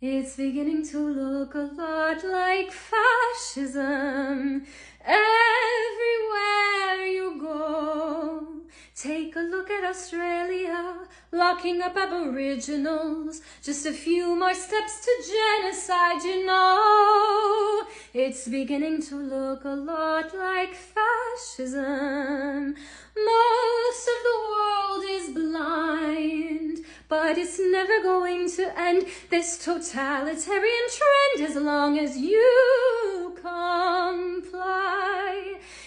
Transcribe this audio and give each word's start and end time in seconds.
It's 0.00 0.36
beginning 0.36 0.86
to 0.90 1.00
look 1.00 1.56
a 1.56 1.68
lot 1.76 2.22
like 2.22 2.70
fascism 2.70 4.64
everywhere 5.04 7.04
you 7.04 7.36
go. 7.40 8.46
Take 8.94 9.34
a 9.34 9.40
look 9.40 9.68
at 9.72 9.82
Australia, 9.82 10.98
locking 11.32 11.82
up 11.82 11.96
aboriginals. 11.96 13.42
Just 13.60 13.86
a 13.86 13.92
few 13.92 14.36
more 14.36 14.54
steps 14.54 15.04
to 15.04 15.12
genocide, 15.34 16.22
you 16.22 16.46
know. 16.46 17.82
It's 18.14 18.46
beginning 18.46 19.02
to 19.02 19.16
look 19.16 19.64
a 19.64 19.70
lot 19.70 20.32
like 20.32 20.76
fascism. 20.76 22.76
Most 23.16 24.08
of 24.14 24.20
the 24.28 24.38
world 24.48 25.04
is 25.10 25.30
blind, 25.30 26.84
but 27.08 27.38
it's 27.38 27.58
never 27.58 28.02
going 28.02 28.50
to 28.50 28.78
end 28.78 29.06
this 29.30 29.56
totalitarian 29.64 30.88
trend 30.98 31.48
as 31.48 31.56
long 31.56 31.98
as 31.98 32.16
you 32.18 33.34
comply. 33.36 34.38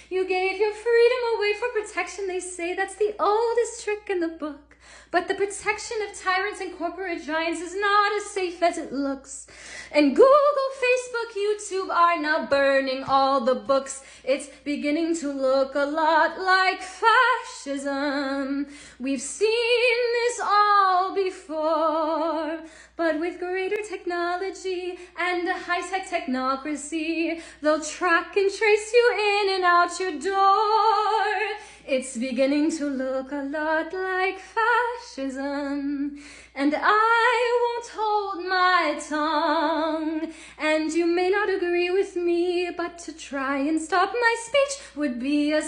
You 0.09 0.27
gave 0.27 0.59
your 0.59 0.73
freedom 0.73 1.19
away 1.37 1.53
for 1.53 1.69
protection. 1.79 2.27
They 2.27 2.39
say 2.39 2.73
that's 2.73 2.95
the 2.95 3.15
oldest 3.19 3.83
trick 3.83 4.09
in 4.09 4.19
the 4.19 4.27
book. 4.27 4.70
But 5.11 5.27
the 5.27 5.35
protection 5.35 5.97
of 6.09 6.17
tyrants 6.17 6.61
and 6.61 6.77
corporate 6.77 7.23
giants 7.23 7.59
is 7.59 7.75
not 7.75 8.15
as 8.15 8.25
safe 8.25 8.63
as 8.63 8.77
it 8.77 8.93
looks. 8.93 9.45
And 9.91 10.15
Google, 10.15 10.69
Facebook, 10.83 11.33
YouTube 11.35 11.89
are 11.89 12.17
now 12.19 12.45
burning 12.45 13.03
all 13.03 13.41
the 13.41 13.55
books. 13.55 14.03
It's 14.23 14.47
beginning 14.63 15.17
to 15.17 15.31
look 15.33 15.75
a 15.75 15.85
lot 15.85 16.39
like 16.39 16.81
fascism. 16.81 18.67
We've 18.99 19.21
seen 19.21 19.97
this 20.13 20.39
all 20.41 21.13
before. 21.13 22.61
But 23.03 23.17
with 23.19 23.39
greater 23.39 23.81
technology 23.81 24.99
and 25.17 25.47
a 25.47 25.53
high-tech 25.53 26.07
technocracy, 26.07 27.41
they'll 27.59 27.81
track 27.81 28.37
and 28.37 28.51
trace 28.53 28.93
you 28.93 29.05
in 29.31 29.49
and 29.55 29.63
out 29.63 29.99
your 29.99 30.19
door. 30.19 31.57
It's 31.87 32.15
beginning 32.15 32.69
to 32.77 32.85
look 32.85 33.31
a 33.31 33.41
lot 33.41 33.91
like 33.91 34.37
fascism. 34.37 36.19
And 36.53 36.75
I 36.77 37.59
won't 37.63 37.89
hold 37.91 38.45
my 38.47 38.99
tongue. 39.09 40.31
And 40.59 40.93
you 40.93 41.07
may 41.07 41.31
not 41.31 41.49
agree 41.49 41.89
with 41.89 42.15
me, 42.15 42.69
but 42.69 42.99
to 42.99 43.13
try 43.13 43.57
and 43.57 43.81
stop 43.81 44.13
my 44.13 44.35
speech 44.45 44.79
would 44.95 45.19
be 45.19 45.53
a 45.53 45.61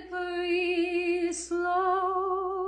slippery 0.00 0.12
slope. 1.32 2.67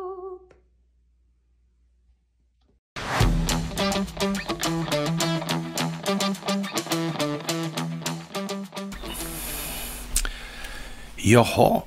Jaha, 11.17 11.83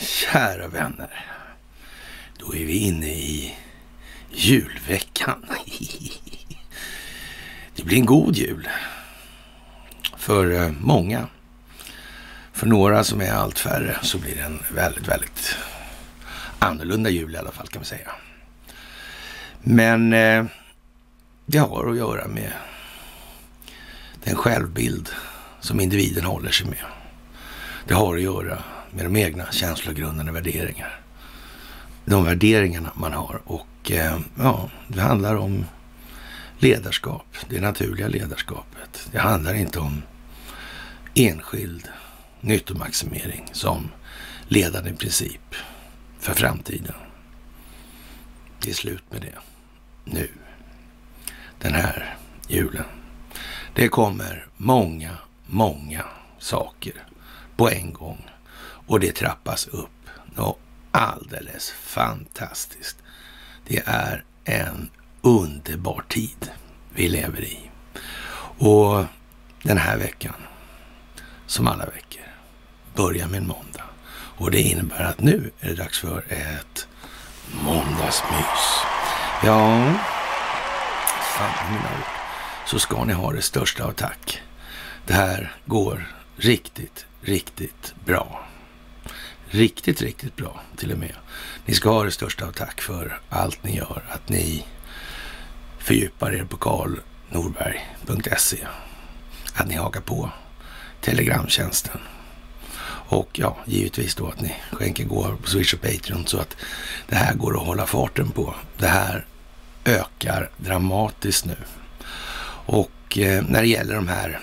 kära 0.00 0.68
vänner. 0.68 1.26
Då 2.38 2.54
är 2.54 2.66
vi 2.66 2.78
inne 2.78 3.06
i 3.06 3.54
julveckan. 4.30 5.46
Det 7.76 7.84
blir 7.84 7.98
en 7.98 8.06
god 8.06 8.36
jul. 8.36 8.68
För 10.16 10.52
eh, 10.52 10.70
många. 10.80 11.28
För 12.52 12.66
några 12.66 13.04
som 13.04 13.20
är 13.20 13.32
allt 13.32 13.58
färre 13.58 13.96
så 14.02 14.18
blir 14.18 14.34
det 14.34 14.42
en 14.42 14.62
väldigt, 14.74 15.08
väldigt 15.08 15.56
annorlunda 16.58 17.10
jul 17.10 17.34
i 17.34 17.38
alla 17.38 17.52
fall 17.52 17.68
kan 17.68 17.82
vi 17.82 17.88
säga. 17.88 18.10
Men 19.62 20.12
eh, 20.12 20.44
det 21.50 21.58
har 21.58 21.90
att 21.90 21.96
göra 21.96 22.28
med 22.28 22.52
den 24.24 24.36
självbild 24.36 25.08
som 25.60 25.80
individen 25.80 26.24
håller 26.24 26.50
sig 26.50 26.66
med. 26.66 26.84
Det 27.86 27.94
har 27.94 28.16
att 28.16 28.22
göra 28.22 28.62
med 28.90 29.04
de 29.06 29.16
egna 29.16 29.52
känslogrundande 29.52 30.32
värderingar. 30.32 31.00
De 32.04 32.24
värderingarna 32.24 32.92
man 32.94 33.12
har 33.12 33.40
och 33.44 33.90
eh, 33.90 34.18
ja, 34.38 34.70
det 34.88 35.00
handlar 35.00 35.36
om 35.36 35.64
ledarskap, 36.58 37.36
det 37.48 37.60
naturliga 37.60 38.08
ledarskapet. 38.08 39.08
Det 39.12 39.18
handlar 39.18 39.54
inte 39.54 39.78
om 39.78 40.02
enskild 41.14 41.88
nyttomaximering 42.40 43.50
som 43.52 43.88
ledande 44.48 44.92
princip 44.92 45.54
för 46.20 46.34
framtiden. 46.34 46.94
Det 48.60 48.70
är 48.70 48.74
slut 48.74 49.04
med 49.10 49.20
det 49.20 49.38
nu. 50.04 50.28
Den 51.58 51.74
här 51.74 52.16
julen. 52.48 52.84
Det 53.74 53.88
kommer 53.88 54.46
många, 54.56 55.18
många 55.46 56.04
saker 56.38 56.92
på 57.56 57.70
en 57.70 57.92
gång 57.92 58.30
och 58.86 59.00
det 59.00 59.12
trappas 59.12 59.66
upp 59.66 59.90
något 60.34 60.58
alldeles 60.90 61.70
fantastiskt. 61.70 62.96
Det 63.66 63.82
är 63.86 64.24
en 64.44 64.90
underbar 65.22 66.04
tid 66.08 66.50
vi 66.94 67.08
lever 67.08 67.44
i. 67.44 67.70
Och 68.58 69.04
den 69.62 69.78
här 69.78 69.98
veckan, 69.98 70.34
som 71.46 71.68
alla 71.68 71.84
veckor, 71.84 72.24
börjar 72.94 73.26
med 73.26 73.38
en 73.38 73.46
måndag. 73.46 73.84
Och 74.10 74.50
det 74.50 74.60
innebär 74.60 75.04
att 75.04 75.20
nu 75.20 75.50
är 75.60 75.68
det 75.68 75.74
dags 75.74 75.98
för 75.98 76.24
ett 76.28 76.88
måndagsmys. 77.64 78.82
Ja, 79.44 79.94
fan 81.38 81.72
mina 81.72 81.88
ord, 81.98 82.04
så 82.66 82.78
ska 82.78 83.04
ni 83.04 83.12
ha 83.12 83.32
det 83.32 83.42
största 83.42 83.84
av 83.84 83.92
tack. 83.92 84.42
Det 85.06 85.14
här 85.14 85.56
går 85.66 86.12
riktigt, 86.36 87.06
riktigt 87.20 87.94
bra. 88.04 88.46
Riktigt, 89.46 90.02
riktigt 90.02 90.36
bra 90.36 90.60
till 90.76 90.92
och 90.92 90.98
med. 90.98 91.14
Ni 91.66 91.74
ska 91.74 91.90
ha 91.90 92.04
det 92.04 92.10
största 92.10 92.46
av 92.46 92.52
tack 92.52 92.80
för 92.80 93.20
allt 93.28 93.64
ni 93.64 93.76
gör. 93.76 94.04
Att 94.08 94.28
ni 94.28 94.66
fördjupar 95.78 96.32
er 96.32 96.44
på 96.44 96.56
karlnorberg.se. 96.56 98.66
Att 99.54 99.68
ni 99.68 99.74
hakar 99.74 100.00
på 100.00 100.30
Telegramtjänsten. 101.00 102.00
Och 103.10 103.28
ja, 103.32 103.56
givetvis 103.66 104.14
då 104.14 104.28
att 104.28 104.40
ni 104.40 104.54
skänker 104.72 105.04
gåvor 105.04 105.36
på 105.36 105.48
Swish 105.48 105.74
och 105.74 105.80
Patreon 105.80 106.26
så 106.26 106.38
att 106.38 106.56
det 107.08 107.16
här 107.16 107.34
går 107.34 107.60
att 107.60 107.66
hålla 107.66 107.86
farten 107.86 108.30
på. 108.30 108.54
Det 108.78 108.88
här 108.88 109.26
ökar 109.88 110.50
dramatiskt 110.56 111.44
nu. 111.44 111.56
Och 112.66 113.18
eh, 113.18 113.44
när 113.48 113.62
det 113.62 113.68
gäller 113.68 113.94
de 113.94 114.08
här 114.08 114.40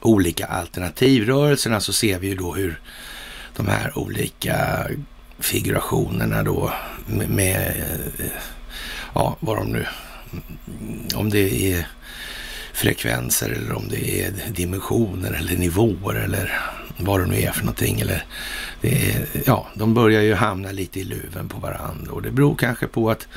olika 0.00 0.46
alternativrörelserna 0.46 1.80
så 1.80 1.92
ser 1.92 2.18
vi 2.18 2.28
ju 2.28 2.34
då 2.34 2.54
hur 2.54 2.80
de 3.56 3.68
här 3.68 3.98
olika 3.98 4.86
figurationerna 5.38 6.42
då 6.42 6.72
med, 7.06 7.28
med 7.28 7.84
eh, 8.18 8.26
ja, 9.14 9.36
vad 9.40 9.56
de 9.56 9.72
nu, 9.72 9.86
om 11.14 11.30
det 11.30 11.72
är 11.72 11.86
frekvenser 12.72 13.50
eller 13.50 13.72
om 13.72 13.88
det 13.88 14.22
är 14.22 14.32
dimensioner 14.52 15.32
eller 15.32 15.56
nivåer 15.56 16.14
eller 16.14 16.60
vad 16.98 17.20
det 17.20 17.26
nu 17.26 17.40
är 17.40 17.52
för 17.52 17.60
någonting. 17.60 18.00
Eller 18.00 18.24
det 18.80 19.10
är, 19.10 19.26
ja, 19.46 19.66
de 19.74 19.94
börjar 19.94 20.22
ju 20.22 20.34
hamna 20.34 20.72
lite 20.72 21.00
i 21.00 21.04
luven 21.04 21.48
på 21.48 21.58
varandra 21.58 22.12
och 22.12 22.22
det 22.22 22.30
beror 22.30 22.54
kanske 22.54 22.86
på 22.86 23.10
att 23.10 23.28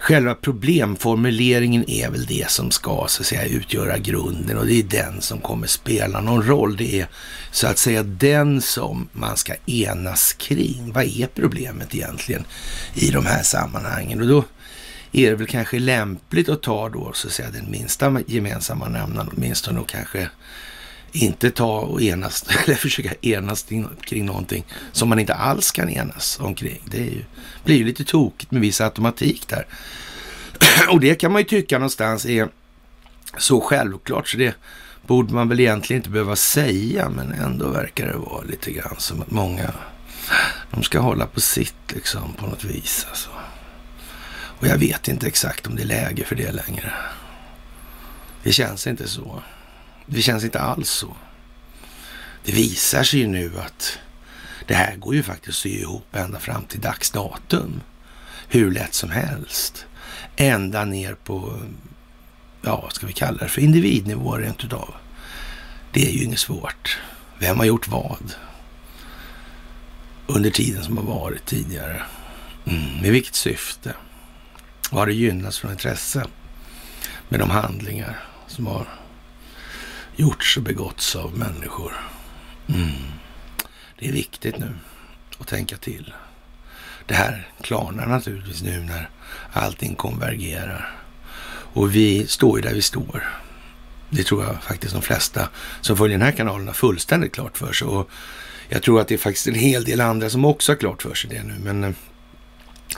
Själva 0.00 0.34
problemformuleringen 0.34 1.90
är 1.90 2.10
väl 2.10 2.26
det 2.26 2.50
som 2.50 2.70
ska 2.70 3.04
så 3.08 3.22
att 3.22 3.26
säga 3.26 3.44
utgöra 3.44 3.98
grunden 3.98 4.58
och 4.58 4.66
det 4.66 4.74
är 4.74 4.82
den 4.82 5.20
som 5.20 5.40
kommer 5.40 5.66
spela 5.66 6.20
någon 6.20 6.42
roll. 6.42 6.76
Det 6.76 7.00
är 7.00 7.06
så 7.50 7.66
att 7.66 7.78
säga 7.78 8.02
den 8.02 8.60
som 8.60 9.08
man 9.12 9.36
ska 9.36 9.54
enas 9.66 10.32
kring. 10.32 10.92
Vad 10.92 11.04
är 11.04 11.26
problemet 11.26 11.94
egentligen 11.94 12.44
i 12.94 13.10
de 13.10 13.26
här 13.26 13.42
sammanhangen? 13.42 14.20
Och 14.20 14.28
då 14.28 14.44
är 15.12 15.30
det 15.30 15.36
väl 15.36 15.46
kanske 15.46 15.78
lämpligt 15.78 16.48
att 16.48 16.62
ta 16.62 16.88
då 16.88 17.12
så 17.12 17.28
att 17.28 17.34
säga 17.34 17.50
den 17.50 17.70
minsta 17.70 18.20
gemensamma 18.26 18.88
nämnaren 18.88 19.30
åtminstone 19.36 19.80
och 19.80 19.88
kanske 19.88 20.28
inte 21.12 21.50
ta 21.50 21.80
och 21.80 22.02
enas, 22.02 22.44
eller 22.64 22.74
försöka 22.74 23.14
enas 23.22 23.66
kring 24.00 24.26
någonting 24.26 24.64
som 24.92 25.08
man 25.08 25.18
inte 25.18 25.34
alls 25.34 25.70
kan 25.70 25.90
enas 25.90 26.38
omkring. 26.40 26.82
Det 26.84 26.98
ju, 26.98 27.24
blir 27.64 27.76
ju 27.76 27.84
lite 27.84 28.04
tokigt 28.04 28.50
med 28.50 28.60
viss 28.60 28.80
automatik 28.80 29.48
där. 29.48 29.66
Och 30.90 31.00
det 31.00 31.14
kan 31.14 31.32
man 31.32 31.40
ju 31.40 31.48
tycka 31.48 31.78
någonstans 31.78 32.26
är 32.26 32.48
så 33.38 33.60
självklart 33.60 34.28
så 34.28 34.36
det 34.36 34.54
borde 35.06 35.34
man 35.34 35.48
väl 35.48 35.60
egentligen 35.60 36.00
inte 36.00 36.10
behöva 36.10 36.36
säga, 36.36 37.08
men 37.08 37.32
ändå 37.32 37.68
verkar 37.68 38.06
det 38.06 38.16
vara 38.16 38.42
lite 38.42 38.70
grann 38.70 38.94
som 38.98 39.22
att 39.22 39.30
många, 39.30 39.72
de 40.70 40.82
ska 40.82 41.00
hålla 41.00 41.26
på 41.26 41.40
sitt 41.40 41.92
liksom 41.94 42.32
på 42.32 42.46
något 42.46 42.64
vis 42.64 43.06
alltså. 43.08 43.30
Och 44.60 44.66
jag 44.66 44.78
vet 44.78 45.08
inte 45.08 45.26
exakt 45.26 45.66
om 45.66 45.76
det 45.76 45.82
är 45.82 45.86
läge 45.86 46.24
för 46.24 46.36
det 46.36 46.52
längre. 46.52 46.92
Det 48.42 48.52
känns 48.52 48.86
inte 48.86 49.08
så. 49.08 49.42
Det 50.12 50.22
känns 50.22 50.44
inte 50.44 50.60
alls 50.60 50.90
så. 50.90 51.16
Det 52.44 52.52
visar 52.52 53.02
sig 53.02 53.20
ju 53.20 53.26
nu 53.26 53.52
att 53.58 53.98
det 54.66 54.74
här 54.74 54.96
går 54.96 55.14
ju 55.14 55.22
faktiskt 55.22 55.48
att 55.48 55.62
sy 55.62 55.68
ihop 55.68 56.16
ända 56.16 56.40
fram 56.40 56.64
till 56.64 56.80
dags 56.80 57.10
datum. 57.10 57.80
Hur 58.48 58.70
lätt 58.70 58.94
som 58.94 59.10
helst. 59.10 59.86
Ända 60.36 60.84
ner 60.84 61.14
på 61.14 61.60
ja, 62.62 62.80
vad 62.82 62.92
ska 62.92 63.06
vi 63.06 63.12
kalla 63.12 63.38
det 63.38 63.48
för 63.48 63.60
individnivå 63.60 64.36
rent 64.36 64.64
utav. 64.64 64.94
Det 65.92 66.08
är 66.08 66.12
ju 66.12 66.24
inget 66.24 66.38
svårt. 66.38 66.98
Vem 67.38 67.58
har 67.58 67.64
gjort 67.64 67.88
vad? 67.88 68.34
Under 70.26 70.50
tiden 70.50 70.84
som 70.84 70.96
har 70.96 71.04
varit 71.04 71.46
tidigare. 71.46 72.02
Mm, 72.66 73.00
med 73.02 73.12
vilket 73.12 73.34
syfte? 73.34 73.94
Vad 74.90 75.00
har 75.00 75.06
det 75.06 75.12
gynnats 75.12 75.58
från 75.58 75.70
intresse 75.70 76.26
med 77.28 77.40
de 77.40 77.50
handlingar 77.50 78.24
som 78.46 78.66
har 78.66 78.99
gjorts 80.20 80.56
och 80.56 80.62
begåtts 80.62 81.16
av 81.16 81.38
människor? 81.38 81.92
Mm. 82.68 82.90
Det 83.98 84.08
är 84.08 84.12
viktigt 84.12 84.58
nu 84.58 84.74
att 85.38 85.48
tänka 85.48 85.76
till. 85.76 86.14
Det 87.06 87.14
här 87.14 87.48
klarnar 87.60 88.06
naturligtvis 88.06 88.62
nu 88.62 88.80
när 88.80 89.10
allting 89.52 89.94
konvergerar. 89.94 90.96
Och 91.72 91.94
vi 91.94 92.26
står 92.26 92.58
ju 92.58 92.62
där 92.62 92.74
vi 92.74 92.82
står. 92.82 93.40
Det 94.10 94.24
tror 94.24 94.44
jag 94.44 94.62
faktiskt 94.62 94.92
de 94.92 95.02
flesta 95.02 95.48
som 95.80 95.96
följer 95.96 96.18
den 96.18 96.26
här 96.26 96.36
kanalen 96.36 96.66
har 96.66 96.74
fullständigt 96.74 97.34
klart 97.34 97.58
för 97.58 97.72
sig. 97.72 97.88
Och 97.88 98.10
jag 98.68 98.82
tror 98.82 99.00
att 99.00 99.08
det 99.08 99.14
är 99.14 99.18
faktiskt 99.18 99.46
en 99.46 99.54
hel 99.54 99.84
del 99.84 100.00
andra 100.00 100.30
som 100.30 100.44
också 100.44 100.72
har 100.72 100.76
klart 100.76 101.02
för 101.02 101.14
sig 101.14 101.30
det 101.30 101.42
nu. 101.42 101.54
Men 101.64 101.84
eh, 101.84 101.92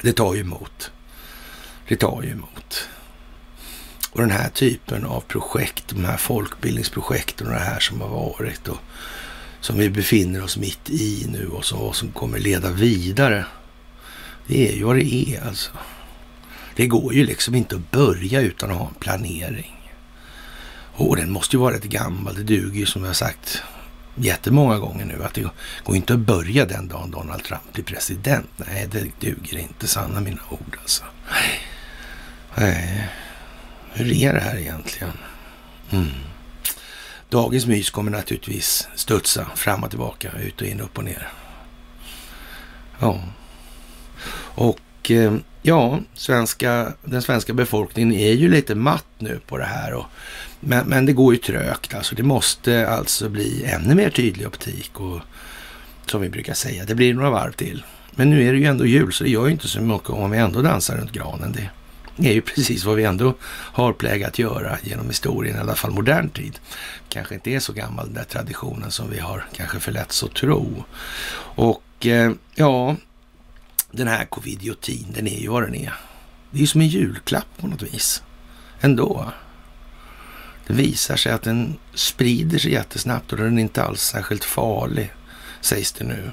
det 0.03 0.13
tar 0.13 0.35
ju 0.35 0.41
emot. 0.41 0.93
Det 1.89 1.97
tar 1.97 2.23
ju 2.23 2.31
emot. 2.31 2.89
Och 4.13 4.21
den 4.21 4.31
här 4.31 4.49
typen 4.49 5.05
av 5.05 5.21
projekt, 5.21 5.85
de 5.89 6.05
här 6.05 6.17
folkbildningsprojekten 6.17 7.47
och 7.47 7.53
det 7.53 7.59
här 7.59 7.81
som 7.81 8.01
har 8.01 8.09
varit 8.09 8.69
och 8.69 8.79
som 9.61 9.79
vi 9.79 9.91
befinner 9.91 10.45
oss 10.45 10.57
mitt 10.57 10.91
i 10.91 11.27
nu 11.29 11.47
och 11.47 11.65
som, 11.65 11.79
vad 11.79 11.97
som 11.97 12.13
kommer 12.13 12.39
leda 12.39 12.71
vidare. 12.71 13.45
Det 14.47 14.69
är 14.69 14.77
ju 14.77 14.85
vad 14.85 14.97
det 14.97 15.15
är 15.15 15.47
alltså. 15.47 15.71
Det 16.77 16.87
går 16.87 17.15
ju 17.15 17.27
liksom 17.27 17.55
inte 17.55 17.77
att 17.77 17.91
börja 17.91 18.41
utan 18.41 18.71
att 18.71 18.77
ha 18.77 18.89
en 18.89 18.95
planering. 18.95 19.93
Och 20.95 21.17
den 21.17 21.31
måste 21.31 21.57
ju 21.57 21.61
vara 21.61 21.75
rätt 21.75 21.85
gammal. 21.85 22.35
Det 22.35 22.43
duger 22.43 22.81
ju 22.81 22.87
som 22.87 23.05
jag 23.05 23.17
sagt 23.17 23.63
jättemånga 24.15 24.79
gånger 24.79 25.05
nu 25.05 25.25
att 25.25 25.35
det 25.35 25.51
går 25.85 25.97
inte 25.97 26.13
att 26.13 26.19
börja 26.19 26.67
den 26.67 26.89
dagen 26.89 27.11
Donald 27.11 27.45
Trump 27.45 27.73
blir 27.73 27.85
president. 27.85 28.51
Nej, 28.57 28.89
det 28.93 29.21
duger 29.21 29.59
inte. 29.59 29.89
Sanna 29.89 30.21
mina 30.21 30.43
ord 30.51 30.77
alltså. 30.81 31.05
Nej. 32.57 33.09
Hur 33.95 34.13
är 34.13 34.33
det 34.33 34.41
här 34.41 34.57
egentligen? 34.57 35.13
Mm. 35.91 36.09
Dagens 37.29 37.67
mys 37.67 37.91
kommer 37.91 38.11
naturligtvis 38.11 38.89
studsa 38.95 39.47
fram 39.57 39.85
och 39.85 39.91
tillbaka, 39.91 40.31
ut 40.43 40.61
och 40.61 40.67
in, 40.67 40.81
upp 40.81 40.99
och 40.99 41.05
ner. 41.05 41.29
Ja. 42.99 43.21
Och 44.55 45.11
eh, 45.11 45.35
ja, 45.63 46.01
svenska, 46.15 46.93
den 47.05 47.23
svenska 47.23 47.53
befolkningen 47.53 48.13
är 48.13 48.33
ju 48.33 48.49
lite 48.49 48.75
matt 48.75 49.07
nu 49.19 49.41
på 49.47 49.59
det 49.59 49.65
här. 49.65 49.93
Och, 49.93 50.05
men, 50.61 50.87
men 50.87 51.07
det 51.07 51.13
går 51.13 51.35
ju 51.35 51.41
trögt 51.41 51.95
alltså. 51.95 52.15
Det 52.15 52.23
måste 52.23 52.89
alltså 52.89 53.29
bli 53.29 53.65
ännu 53.65 53.95
mer 53.95 54.11
tydlig 54.11 54.47
optik 54.47 55.01
och 55.01 55.21
som 56.07 56.21
vi 56.21 56.29
brukar 56.29 56.55
säga, 56.55 56.85
det 56.85 56.95
blir 56.95 57.15
några 57.15 57.31
varv 57.31 57.53
till. 57.53 57.85
Men 58.11 58.31
nu 58.31 58.49
är 58.49 58.53
det 58.53 58.59
ju 58.59 58.65
ändå 58.65 58.87
jul 58.87 59.13
så 59.13 59.25
det 59.25 59.31
gör 59.31 59.47
ju 59.47 59.53
inte 59.53 59.69
så 59.69 59.81
mycket 59.81 60.11
om 60.11 60.31
vi 60.31 60.39
ändå 60.39 60.63
dansar 60.63 60.97
runt 60.97 61.13
granen. 61.13 61.53
Det 61.53 61.71
är 62.17 62.33
ju 62.33 62.41
precis 62.41 62.85
vad 62.85 62.97
vi 62.97 63.05
ändå 63.05 63.35
har 63.49 63.93
plägat 63.93 64.39
göra 64.39 64.79
genom 64.83 65.07
historien, 65.07 65.57
i 65.57 65.61
alla 65.61 65.75
fall 65.75 65.91
modern 65.91 66.29
tid. 66.31 66.59
Kanske 67.09 67.35
inte 67.35 67.51
är 67.51 67.61
så 67.61 67.73
gammal 67.73 68.07
den 68.07 68.15
där 68.15 68.25
traditionen 68.25 68.91
som 68.91 69.11
vi 69.11 69.19
har 69.19 69.47
kanske 69.57 69.81
förletts 69.81 70.23
att 70.23 70.35
tro. 70.35 70.85
Och 71.55 72.07
eh, 72.07 72.33
ja, 72.55 72.97
den 73.91 74.09
här 74.09 74.25
covidiotin, 74.25 75.07
den 75.15 75.27
är 75.27 75.41
ju 75.41 75.49
vad 75.49 75.63
den 75.63 75.75
är. 75.75 75.95
Det 76.51 76.59
är 76.59 76.61
ju 76.61 76.67
som 76.67 76.81
en 76.81 76.89
julklapp 76.89 77.47
på 77.57 77.67
något 77.67 77.83
vis. 77.83 78.23
Ändå. 78.81 79.33
Det 80.67 80.73
visar 80.73 81.17
sig 81.17 81.33
att 81.33 81.43
den 81.43 81.79
sprider 81.95 82.59
sig 82.59 82.73
jättesnabbt 82.73 83.33
och 83.33 83.39
den 83.39 83.59
är 83.59 83.63
inte 83.63 83.83
alls 83.83 84.01
särskilt 84.01 84.45
farlig, 84.45 85.13
sägs 85.61 85.93
det 85.93 86.05
nu. 86.05 86.31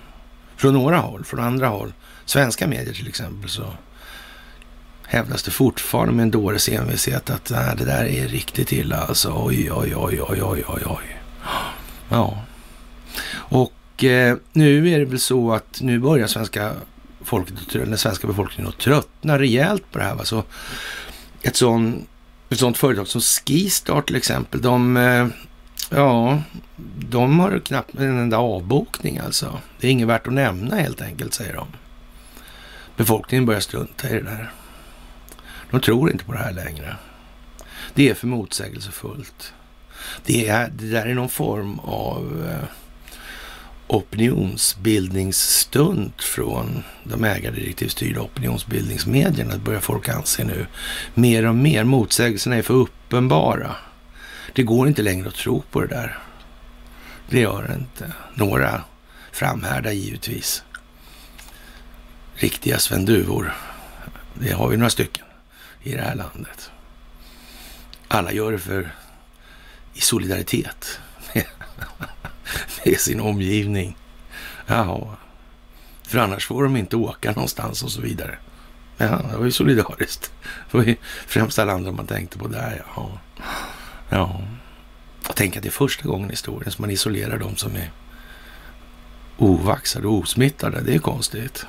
Från 0.55 0.73
några 0.73 0.97
håll, 0.97 1.25
från 1.25 1.39
andra 1.39 1.67
håll. 1.67 1.93
Svenska 2.25 2.67
medier 2.67 2.93
till 2.93 3.07
exempel 3.07 3.49
så 3.49 3.73
hävdas 5.09 5.43
det 5.43 5.51
fortfarande 5.51 6.13
med 6.13 6.23
en 6.23 6.31
dåres 6.31 6.69
envishet 6.69 7.29
att 7.29 7.49
nej, 7.49 7.75
det 7.77 7.85
där 7.85 8.05
är 8.05 8.27
riktigt 8.27 8.71
illa 8.71 8.97
alltså. 8.97 9.33
Oj, 9.35 9.71
oj, 9.71 9.95
oj, 9.95 10.21
oj, 10.21 10.41
oj, 10.43 10.63
oj, 10.67 10.83
oj. 10.85 11.19
Ja. 12.09 12.43
Och 13.31 14.03
eh, 14.03 14.37
nu 14.53 14.89
är 14.89 14.99
det 14.99 15.05
väl 15.05 15.19
så 15.19 15.53
att 15.53 15.81
nu 15.81 15.99
börjar 15.99 16.27
svenska 16.27 16.73
folket, 17.21 17.55
den 17.71 17.97
svenska 17.97 18.27
befolkningen 18.27 18.69
att 18.69 18.77
tröttna 18.77 19.39
rejält 19.39 19.91
på 19.91 19.97
det 19.97 20.03
här. 20.03 20.15
Va? 20.15 20.25
Så 20.25 20.43
ett, 21.41 21.55
sån, 21.55 22.05
ett 22.49 22.59
sånt 22.59 22.77
företag 22.77 23.07
som 23.07 23.21
Skistar 23.21 24.01
till 24.01 24.15
exempel, 24.15 24.61
de, 24.61 24.97
eh, 24.97 25.27
ja, 25.89 26.41
de 26.97 27.39
har 27.39 27.59
knappt 27.59 27.95
en 27.95 28.19
enda 28.19 28.37
avbokning 28.37 29.17
alltså. 29.17 29.59
Det 29.79 29.87
är 29.87 29.91
inget 29.91 30.07
värt 30.07 30.27
att 30.27 30.33
nämna 30.33 30.75
helt 30.75 31.01
enkelt, 31.01 31.33
säger 31.33 31.53
de. 31.53 31.67
Befolkningen 32.95 33.45
börjar 33.45 33.61
strunta 33.61 34.09
i 34.09 34.13
det 34.13 34.21
där. 34.21 34.51
De 35.71 35.81
tror 35.81 36.11
inte 36.11 36.25
på 36.25 36.31
det 36.31 36.39
här 36.39 36.53
längre. 36.53 36.95
Det 37.93 38.09
är 38.09 38.13
för 38.13 38.27
motsägelsefullt. 38.27 39.53
Det, 40.25 40.47
är, 40.47 40.69
det 40.69 40.89
där 40.89 41.05
är 41.05 41.13
någon 41.13 41.29
form 41.29 41.79
av 41.79 42.47
eh, 42.49 42.63
opinionsbildningsstunt 43.87 46.23
från 46.23 46.83
de 47.03 47.23
ägardirektivstyrda 47.23 48.21
opinionsbildningsmedierna, 48.21 49.57
börjar 49.57 49.79
folk 49.79 50.09
anse 50.09 50.43
nu. 50.43 50.67
Mer 51.13 51.45
och 51.45 51.55
mer. 51.55 51.83
Motsägelserna 51.83 52.55
är 52.55 52.61
för 52.61 52.73
uppenbara. 52.73 53.75
Det 54.53 54.63
går 54.63 54.87
inte 54.87 55.01
längre 55.01 55.27
att 55.27 55.35
tro 55.35 55.63
på 55.71 55.81
det 55.81 55.87
där. 55.87 56.17
Det 57.29 57.39
gör 57.39 57.65
det 57.67 57.75
inte. 57.75 58.13
Några 58.33 58.83
framhärdar 59.31 59.91
givetvis. 59.91 60.63
Riktiga 62.35 62.79
svenduvor. 62.79 63.53
Det 64.33 64.51
har 64.51 64.67
vi 64.67 64.77
några 64.77 64.89
stycken 64.89 65.25
i 65.83 65.91
det 65.91 66.01
här 66.01 66.15
landet. 66.15 66.71
Alla 68.07 68.31
gör 68.31 68.51
det 68.51 68.59
för 68.59 68.95
i 69.93 70.01
solidaritet 70.01 70.99
med 71.33 71.45
sin 72.99 73.19
omgivning. 73.19 73.97
Jaha. 74.67 75.15
För 76.03 76.17
annars 76.17 76.47
får 76.47 76.63
de 76.63 76.77
inte 76.77 76.95
åka 76.95 77.31
någonstans 77.31 77.83
och 77.83 77.91
så 77.91 78.01
vidare. 78.01 78.37
Ja, 78.97 79.21
det 79.31 79.37
var 79.37 79.45
ju 79.45 79.51
solidariskt. 79.51 80.31
Det 80.71 80.77
var 80.77 80.83
ju 80.83 80.95
främsta 81.27 81.65
landet 81.65 81.93
man 81.93 82.07
tänkte 82.07 82.37
på 82.37 82.47
där. 82.47 82.83
Ja. 82.95 83.19
Ja. 84.09 84.41
Och 85.27 85.35
tänk 85.35 85.57
att 85.57 85.63
det 85.63 85.69
är 85.69 85.71
första 85.71 86.07
gången 86.07 86.29
i 86.29 86.33
historien 86.33 86.71
som 86.71 86.83
man 86.83 86.91
isolerar 86.91 87.37
de 87.37 87.55
som 87.55 87.75
är 87.75 87.91
ovaxade 89.37 90.07
och 90.07 90.17
osmittade. 90.17 90.81
Det 90.81 90.95
är 90.95 90.99
konstigt. 90.99 91.65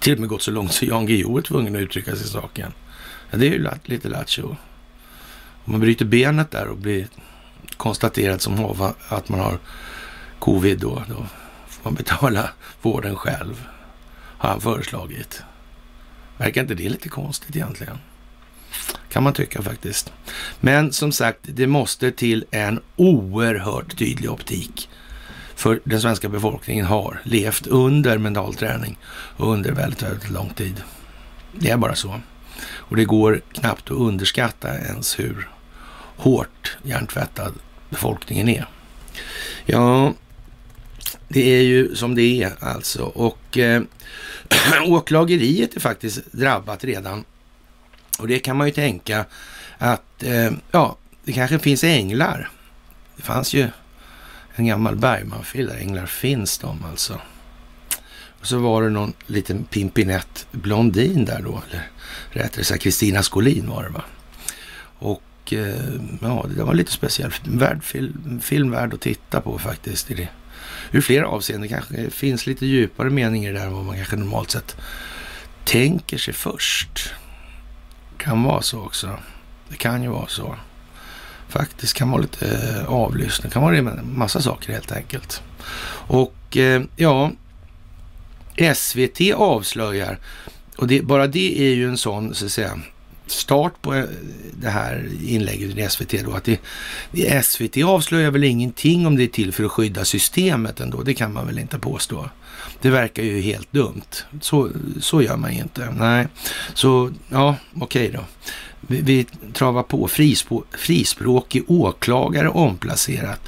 Till 0.00 0.14
och 0.14 0.20
med 0.20 0.28
gått 0.28 0.42
så 0.42 0.50
långt 0.50 0.72
så 0.72 0.84
Jan 0.84 1.06
Guillou 1.06 1.38
är 1.38 1.42
tvungen 1.42 1.76
att 1.76 1.82
uttrycka 1.82 2.16
sig 2.16 2.26
i 2.26 2.28
saken. 2.28 2.72
Ja, 3.30 3.38
det 3.38 3.46
är 3.46 3.50
ju 3.50 3.68
lite 3.84 4.08
lattjo. 4.08 4.56
Om 5.64 5.72
man 5.72 5.80
bryter 5.80 6.04
benet 6.04 6.50
där 6.50 6.66
och 6.66 6.76
blir 6.76 7.06
konstaterad 7.76 8.40
som 8.40 8.84
att 9.08 9.28
man 9.28 9.40
har 9.40 9.58
covid 10.38 10.78
då, 10.78 11.02
då 11.08 11.26
får 11.68 11.84
man 11.84 11.94
betala 11.94 12.50
vården 12.82 13.16
själv, 13.16 13.66
har 14.38 14.48
han 14.48 14.60
föreslagit. 14.60 15.42
Verkar 16.38 16.60
inte 16.60 16.74
det 16.74 16.88
lite 16.88 17.08
konstigt 17.08 17.56
egentligen? 17.56 17.98
Kan 19.08 19.22
man 19.22 19.32
tycka 19.32 19.62
faktiskt. 19.62 20.12
Men 20.60 20.92
som 20.92 21.12
sagt, 21.12 21.40
det 21.42 21.66
måste 21.66 22.12
till 22.12 22.44
en 22.50 22.80
oerhört 22.96 23.98
tydlig 23.98 24.30
optik. 24.30 24.88
För 25.54 25.80
den 25.84 26.00
svenska 26.00 26.28
befolkningen 26.28 26.86
har 26.86 27.20
levt 27.22 27.66
under 27.66 28.18
mental 28.18 28.54
träning 28.54 28.98
under 29.36 29.72
väldigt, 29.72 30.02
väldigt 30.02 30.30
lång 30.30 30.50
tid. 30.50 30.82
Det 31.52 31.70
är 31.70 31.76
bara 31.76 31.94
så. 31.94 32.20
Och 32.64 32.96
det 32.96 33.04
går 33.04 33.40
knappt 33.52 33.90
att 33.90 33.96
underskatta 33.96 34.78
ens 34.78 35.18
hur 35.18 35.48
hårt 36.16 36.76
hjärntvättad 36.82 37.54
befolkningen 37.90 38.48
är. 38.48 38.66
Ja, 39.66 40.14
det 41.28 41.40
är 41.40 41.62
ju 41.62 41.96
som 41.96 42.14
det 42.14 42.42
är 42.42 42.52
alltså. 42.60 43.02
Och 43.02 43.58
eh, 43.58 43.82
åklageriet 44.86 45.76
är 45.76 45.80
faktiskt 45.80 46.32
drabbat 46.32 46.84
redan. 46.84 47.24
Och 48.18 48.28
det 48.28 48.38
kan 48.38 48.56
man 48.56 48.66
ju 48.66 48.72
tänka 48.72 49.24
att, 49.78 50.22
eh, 50.22 50.50
ja, 50.70 50.96
det 51.24 51.32
kanske 51.32 51.58
finns 51.58 51.84
änglar. 51.84 52.50
Det 53.16 53.22
fanns 53.22 53.54
ju 53.54 53.68
en 54.54 54.66
gammal 54.66 54.96
Bergman-film 54.96 55.68
där 55.68 55.76
änglar 55.76 56.06
finns 56.06 56.58
de 56.58 56.84
alltså. 56.84 57.20
Och 58.46 58.50
så 58.50 58.58
var 58.58 58.82
det 58.82 58.90
någon 58.90 59.12
liten 59.26 59.64
pimpinett 59.64 60.46
blondin 60.50 61.24
där 61.24 61.42
då, 61.42 61.62
eller 61.70 61.88
rättare 62.30 62.64
sagt 62.64 62.82
Kristina 62.82 63.22
Skolin 63.22 63.68
var 63.68 63.82
det 63.82 63.90
va. 63.90 64.04
Och 64.98 65.22
Eh, 65.52 66.00
ja, 66.20 66.46
det 66.56 66.64
var 66.64 66.74
lite 66.74 66.92
speciell 66.92 67.32
värld, 67.44 67.84
film, 68.42 68.70
värd 68.70 68.94
att 68.94 69.00
titta 69.00 69.40
på 69.40 69.58
faktiskt. 69.58 70.10
I 70.10 70.14
det. 70.14 70.28
Ur 70.92 71.00
flera 71.00 71.26
avseenden 71.28 71.68
kanske 71.68 72.10
finns 72.10 72.46
lite 72.46 72.66
djupare 72.66 73.10
meningar 73.10 73.52
där 73.52 73.66
än 73.66 73.72
vad 73.72 73.84
man 73.84 73.96
kanske 73.96 74.16
normalt 74.16 74.50
sett 74.50 74.76
tänker 75.64 76.18
sig 76.18 76.34
först. 76.34 77.14
Kan 78.16 78.42
vara 78.42 78.62
så 78.62 78.80
också. 78.80 79.18
Det 79.68 79.76
kan 79.76 80.02
ju 80.02 80.08
vara 80.08 80.26
så. 80.26 80.56
Faktiskt 81.48 81.94
kan 81.94 82.10
vara 82.10 82.22
lite 82.22 82.46
eh, 82.46 82.92
avlyssning, 82.92 83.50
kan 83.50 83.62
vara 83.62 83.76
en 83.76 84.18
massa 84.18 84.42
saker 84.42 84.72
helt 84.72 84.92
enkelt. 84.92 85.42
Och 86.08 86.56
eh, 86.56 86.82
ja, 86.96 87.32
SVT 88.74 89.34
avslöjar, 89.34 90.18
och 90.76 90.86
det, 90.86 91.02
bara 91.02 91.26
det 91.26 91.60
är 91.68 91.74
ju 91.74 91.88
en 91.88 91.98
sån, 91.98 92.34
så 92.34 92.46
att 92.46 92.52
säga, 92.52 92.80
start 93.26 93.82
på 93.82 93.94
eh, 93.94 94.04
det 94.60 94.68
här 94.68 95.08
inlägget 95.26 95.78
i 95.78 95.88
SVT 95.88 96.24
då, 96.24 96.32
att 96.32 96.48
det, 97.10 97.44
SVT 97.44 97.84
avslöjar 97.84 98.30
väl 98.30 98.44
ingenting 98.44 99.06
om 99.06 99.16
det 99.16 99.22
är 99.22 99.28
till 99.28 99.52
för 99.52 99.64
att 99.64 99.72
skydda 99.72 100.04
systemet 100.04 100.80
ändå, 100.80 101.02
det 101.02 101.14
kan 101.14 101.32
man 101.32 101.46
väl 101.46 101.58
inte 101.58 101.78
påstå. 101.78 102.30
Det 102.80 102.90
verkar 102.90 103.22
ju 103.22 103.40
helt 103.40 103.72
dumt. 103.72 104.24
Så, 104.40 104.70
så 105.00 105.22
gör 105.22 105.36
man 105.36 105.54
ju 105.54 105.60
inte. 105.60 105.94
Nej, 105.98 106.26
så 106.74 107.10
ja, 107.28 107.56
okej 107.80 108.08
okay 108.08 108.20
då. 108.20 108.24
Vi, 108.80 109.00
vi 109.00 109.26
travar 109.52 109.82
på. 109.82 110.08
Frispå, 110.08 110.64
frispråkig 110.70 111.64
åklagare 111.70 112.48
omplacerat. 112.48 113.40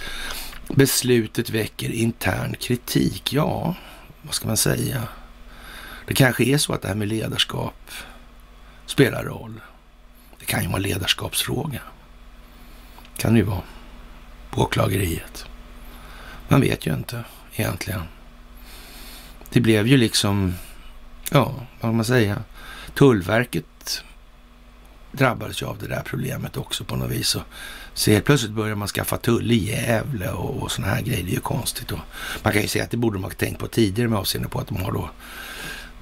Beslutet 0.69 1.51
väcker 1.51 1.91
intern 1.91 2.55
kritik. 2.61 3.33
Ja, 3.33 3.75
vad 4.29 4.35
ska 4.35 4.47
man 4.47 4.57
säga? 4.57 5.09
Det 6.07 6.15
kanske 6.15 6.45
är 6.45 6.59
så 6.59 6.73
att 6.73 6.83
det 6.83 6.89
här 6.89 6.95
med 6.95 7.09
ledarskap 7.09 7.91
spelar 8.87 9.25
roll. 9.25 9.61
Det 10.39 10.45
kan 10.45 10.63
ju 10.63 10.69
vara 10.69 10.77
en 10.77 10.83
ledarskapsfråga. 10.83 11.81
Kan 13.17 13.33
det 13.33 13.39
ju 13.39 13.45
vara. 13.45 13.63
På 14.51 14.63
åklageriet. 14.63 15.47
Man 16.49 16.61
vet 16.61 16.87
ju 16.87 16.95
inte 16.95 17.25
egentligen. 17.55 18.03
Det 19.51 19.61
blev 19.61 19.87
ju 19.87 19.97
liksom, 19.97 20.55
ja, 21.31 21.55
vad 21.55 21.79
ska 21.79 21.93
man 21.93 22.05
säga? 22.05 22.43
Tullverket 22.95 24.05
drabbades 25.13 25.63
ju 25.63 25.67
av 25.67 25.79
det 25.79 25.89
där 25.89 26.03
problemet 26.05 26.57
också 26.57 26.85
på 26.85 26.97
något 26.97 27.11
vis. 27.11 27.37
Så 27.99 28.11
helt 28.11 28.25
plötsligt 28.25 28.53
börjar 28.53 28.75
man 28.75 28.89
skaffa 28.89 29.17
tull 29.17 29.53
i 29.53 29.71
Gävle 29.71 30.31
och, 30.31 30.63
och 30.63 30.73
sådana 30.73 30.95
här 30.95 31.03
grejer. 31.03 31.23
Det 31.23 31.31
är 31.31 31.35
ju 31.35 31.41
konstigt. 31.41 31.93
Och 31.93 31.99
man 32.43 32.53
kan 32.53 32.63
ju 32.63 32.69
säga 32.69 32.85
att 32.85 32.91
det 32.91 32.97
borde 32.97 33.19
man 33.19 33.31
ha 33.31 33.37
tänkt 33.37 33.59
på 33.59 33.67
tidigare 33.67 34.09
med 34.09 34.19
avseende 34.19 34.49
på 34.49 34.61
att 34.61 34.69
de 34.69 34.77
har 34.77 34.93
då 34.93 35.11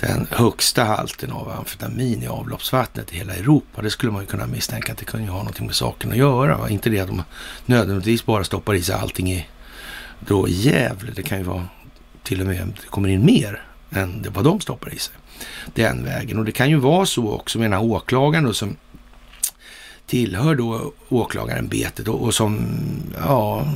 den 0.00 0.26
högsta 0.30 0.84
halten 0.84 1.32
av 1.32 1.50
amfetamin 1.50 2.22
i 2.22 2.26
avloppsvattnet 2.26 3.12
i 3.12 3.16
hela 3.16 3.34
Europa. 3.34 3.82
Det 3.82 3.90
skulle 3.90 4.12
man 4.12 4.22
ju 4.22 4.26
kunna 4.26 4.46
misstänka 4.46 4.92
att 4.92 4.98
det 4.98 5.04
kunde 5.04 5.30
ha 5.32 5.38
någonting 5.38 5.66
med 5.66 5.74
saken 5.74 6.10
att 6.10 6.16
göra. 6.16 6.56
Va? 6.56 6.68
Inte 6.68 6.90
det 6.90 7.00
att 7.00 7.08
de 7.08 7.22
nödvändigtvis 7.66 8.26
bara 8.26 8.44
stoppar 8.44 8.74
i 8.74 8.82
sig 8.82 8.94
allting 8.94 9.32
i 9.32 9.46
då 10.20 10.48
i 10.48 10.52
Gävle. 10.52 11.12
Det 11.14 11.22
kan 11.22 11.38
ju 11.38 11.44
vara 11.44 11.68
till 12.22 12.40
och 12.40 12.46
med 12.46 12.72
det 12.82 12.88
kommer 12.90 13.08
in 13.08 13.24
mer 13.24 13.62
än 13.90 14.26
vad 14.34 14.44
de 14.44 14.60
stoppar 14.60 14.94
i 14.94 14.98
sig. 14.98 15.14
Den 15.74 16.04
vägen. 16.04 16.38
Och 16.38 16.44
det 16.44 16.52
kan 16.52 16.70
ju 16.70 16.76
vara 16.76 17.06
så 17.06 17.30
också, 17.30 17.58
med 17.58 17.70
den 17.70 17.80
här 17.80 17.90
åklagaren 17.90 18.44
då, 18.44 18.52
som 18.52 18.76
tillhör 20.06 20.54
då 20.54 20.92
åklagarämbetet 21.08 22.08
och, 22.08 22.22
och 22.22 22.34
som, 22.34 22.66
ja, 23.20 23.66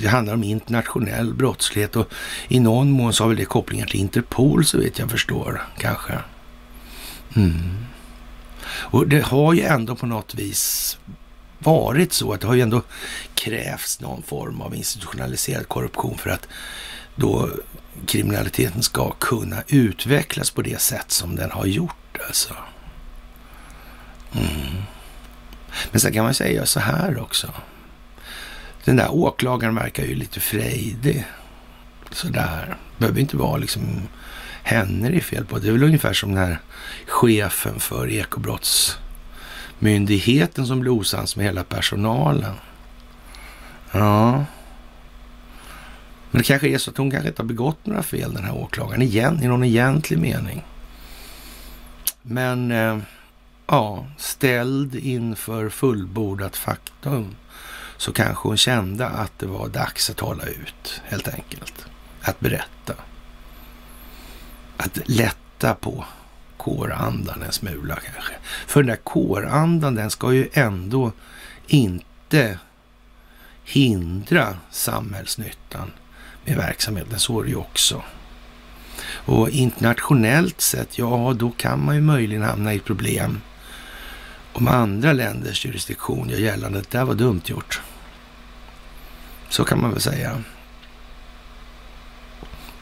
det 0.00 0.08
handlar 0.08 0.34
om 0.34 0.44
internationell 0.44 1.34
brottslighet 1.34 1.96
och 1.96 2.08
i 2.48 2.60
någon 2.60 2.90
mån 2.90 3.12
så 3.12 3.24
har 3.24 3.28
väl 3.28 3.38
det 3.38 3.44
kopplingar 3.44 3.86
till 3.86 4.00
Interpol 4.00 4.64
så 4.64 4.78
vet 4.78 4.98
jag 4.98 5.10
förstår, 5.10 5.62
kanske. 5.78 6.18
Mm. 7.36 7.84
Och 8.68 9.08
det 9.08 9.20
har 9.20 9.54
ju 9.54 9.62
ändå 9.62 9.96
på 9.96 10.06
något 10.06 10.34
vis 10.34 10.98
varit 11.58 12.12
så 12.12 12.32
att 12.32 12.40
det 12.40 12.46
har 12.46 12.54
ju 12.54 12.62
ändå 12.62 12.82
krävts 13.34 14.00
någon 14.00 14.22
form 14.22 14.60
av 14.60 14.74
institutionaliserad 14.74 15.68
korruption 15.68 16.18
för 16.18 16.30
att 16.30 16.48
då 17.16 17.48
kriminaliteten 18.06 18.82
ska 18.82 19.10
kunna 19.10 19.62
utvecklas 19.68 20.50
på 20.50 20.62
det 20.62 20.80
sätt 20.80 21.10
som 21.10 21.36
den 21.36 21.50
har 21.50 21.66
gjort 21.66 22.18
alltså. 22.28 22.54
Mm. 24.32 24.82
Men 25.90 26.00
sen 26.00 26.12
kan 26.12 26.24
man 26.24 26.34
säga 26.34 26.66
så 26.66 26.80
här 26.80 27.20
också. 27.20 27.52
Den 28.84 28.96
där 28.96 29.10
åklagaren 29.10 29.74
verkar 29.74 30.04
ju 30.04 30.14
lite 30.14 30.40
frejdig. 30.40 31.26
Sådär. 32.10 32.76
Behöver 32.98 33.20
inte 33.20 33.36
vara 33.36 33.56
liksom 33.56 34.08
henne 34.62 35.08
det 35.08 35.16
är 35.16 35.20
fel 35.20 35.44
på. 35.44 35.58
Det 35.58 35.68
är 35.68 35.72
väl 35.72 35.82
ungefär 35.82 36.12
som 36.12 36.34
den 36.34 36.44
här 36.44 36.58
chefen 37.06 37.80
för 37.80 38.10
ekobrottsmyndigheten 38.10 40.66
som 40.66 40.80
blir 40.80 40.92
osams 40.92 41.36
med 41.36 41.46
hela 41.46 41.64
personalen. 41.64 42.54
Ja. 43.92 44.44
Men 46.30 46.38
det 46.38 46.44
kanske 46.44 46.68
är 46.68 46.78
så 46.78 46.90
att 46.90 46.96
hon 46.96 47.10
kanske 47.10 47.28
inte 47.28 47.42
har 47.42 47.46
begått 47.46 47.86
några 47.86 48.02
fel 48.02 48.34
den 48.34 48.44
här 48.44 48.54
åklagaren 48.54 49.02
igen, 49.02 49.42
i 49.42 49.46
någon 49.46 49.64
egentlig 49.64 50.18
mening. 50.18 50.64
Men 52.22 52.70
eh, 52.70 52.98
ja, 53.68 54.06
ställd 54.16 54.94
inför 54.94 55.68
fullbordat 55.68 56.56
faktum 56.56 57.36
så 57.96 58.12
kanske 58.12 58.48
hon 58.48 58.56
kände 58.56 59.08
att 59.08 59.38
det 59.38 59.46
var 59.46 59.68
dags 59.68 60.10
att 60.10 60.16
tala 60.16 60.44
ut, 60.44 61.02
helt 61.04 61.28
enkelt. 61.28 61.86
Att 62.22 62.40
berätta. 62.40 62.94
Att 64.76 64.98
lätta 65.04 65.74
på 65.74 66.04
kårandan 66.56 67.42
en 67.42 67.52
smula 67.52 67.94
kanske. 67.94 68.32
För 68.66 68.82
den 68.82 68.88
där 68.88 68.96
kårandan, 68.96 69.94
den 69.94 70.10
ska 70.10 70.32
ju 70.32 70.48
ändå 70.52 71.12
inte 71.66 72.58
hindra 73.64 74.56
samhällsnyttan 74.70 75.92
med 76.44 76.56
verksamheten. 76.56 77.18
Så 77.18 77.40
är 77.40 77.44
det 77.44 77.50
ju 77.50 77.56
också. 77.56 78.02
Och 79.10 79.50
internationellt 79.50 80.60
sett, 80.60 80.98
ja 80.98 81.34
då 81.36 81.50
kan 81.50 81.84
man 81.84 81.94
ju 81.94 82.00
möjligen 82.00 82.42
hamna 82.42 82.74
i 82.74 82.78
problem 82.78 83.40
om 84.58 84.68
andra 84.68 85.12
länders 85.12 85.64
jurisdiktion 85.64 86.28
gör 86.28 86.38
gällande 86.38 86.78
att 86.78 86.90
det 86.90 86.98
där 86.98 87.04
var 87.04 87.14
dumt 87.14 87.42
gjort. 87.44 87.80
Så 89.48 89.64
kan 89.64 89.80
man 89.80 89.90
väl 89.90 90.00
säga. 90.00 90.42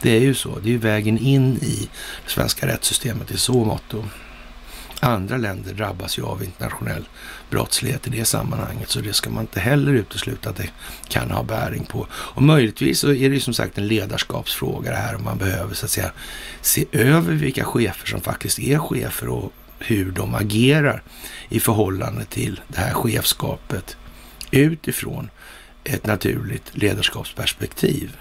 Det 0.01 0.11
är 0.11 0.21
ju 0.21 0.33
så. 0.33 0.59
Det 0.59 0.69
är 0.69 0.71
ju 0.71 0.77
vägen 0.77 1.17
in 1.17 1.57
i 1.57 1.89
det 2.25 2.31
svenska 2.31 2.67
rättssystemet 2.67 3.31
i 3.31 3.37
så 3.37 3.65
måtto. 3.65 4.05
Andra 4.99 5.37
länder 5.37 5.73
drabbas 5.73 6.19
ju 6.19 6.23
av 6.23 6.43
internationell 6.43 7.09
brottslighet 7.49 8.07
i 8.07 8.09
det 8.09 8.25
sammanhanget, 8.25 8.89
så 8.89 8.99
det 9.01 9.13
ska 9.13 9.29
man 9.29 9.43
inte 9.43 9.59
heller 9.59 9.93
utesluta 9.93 10.49
att 10.49 10.55
det 10.55 10.69
kan 11.07 11.31
ha 11.31 11.43
bäring 11.43 11.85
på. 11.85 12.07
Och 12.11 12.43
möjligtvis 12.43 12.99
så 12.99 13.07
är 13.07 13.29
det 13.29 13.35
ju 13.35 13.39
som 13.39 13.53
sagt 13.53 13.77
en 13.77 13.87
ledarskapsfråga 13.87 14.91
det 14.91 14.97
här 14.97 15.15
om 15.15 15.23
man 15.23 15.37
behöver 15.37 15.75
så 15.75 15.85
att 15.85 15.91
säga 15.91 16.11
se 16.61 16.85
över 16.91 17.33
vilka 17.33 17.63
chefer 17.63 18.07
som 18.07 18.21
faktiskt 18.21 18.59
är 18.59 18.79
chefer 18.79 19.29
och 19.29 19.53
hur 19.79 20.11
de 20.11 20.35
agerar 20.35 21.03
i 21.49 21.59
förhållande 21.59 22.25
till 22.25 22.61
det 22.67 22.79
här 22.79 22.93
chefskapet 22.93 23.97
utifrån 24.51 25.29
ett 25.83 26.05
naturligt 26.05 26.77
ledarskapsperspektiv 26.77 28.17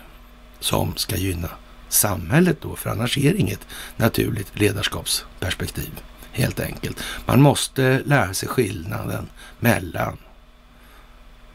som 0.60 0.96
ska 0.96 1.16
gynna 1.16 1.50
samhället 1.88 2.56
då, 2.60 2.76
för 2.76 2.90
annars 2.90 3.18
är 3.18 3.32
det 3.32 3.38
inget 3.38 3.66
naturligt 3.96 4.60
ledarskapsperspektiv 4.60 5.90
helt 6.32 6.60
enkelt. 6.60 7.02
Man 7.26 7.42
måste 7.42 8.02
lära 8.04 8.34
sig 8.34 8.48
skillnaden 8.48 9.28
mellan 9.60 10.16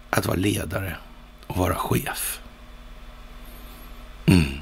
att 0.10 0.26
vara 0.26 0.38
ledare 0.38 0.98
och 1.48 1.58
vara 1.58 1.76
chef. 1.76 2.40
Mm. 4.26 4.54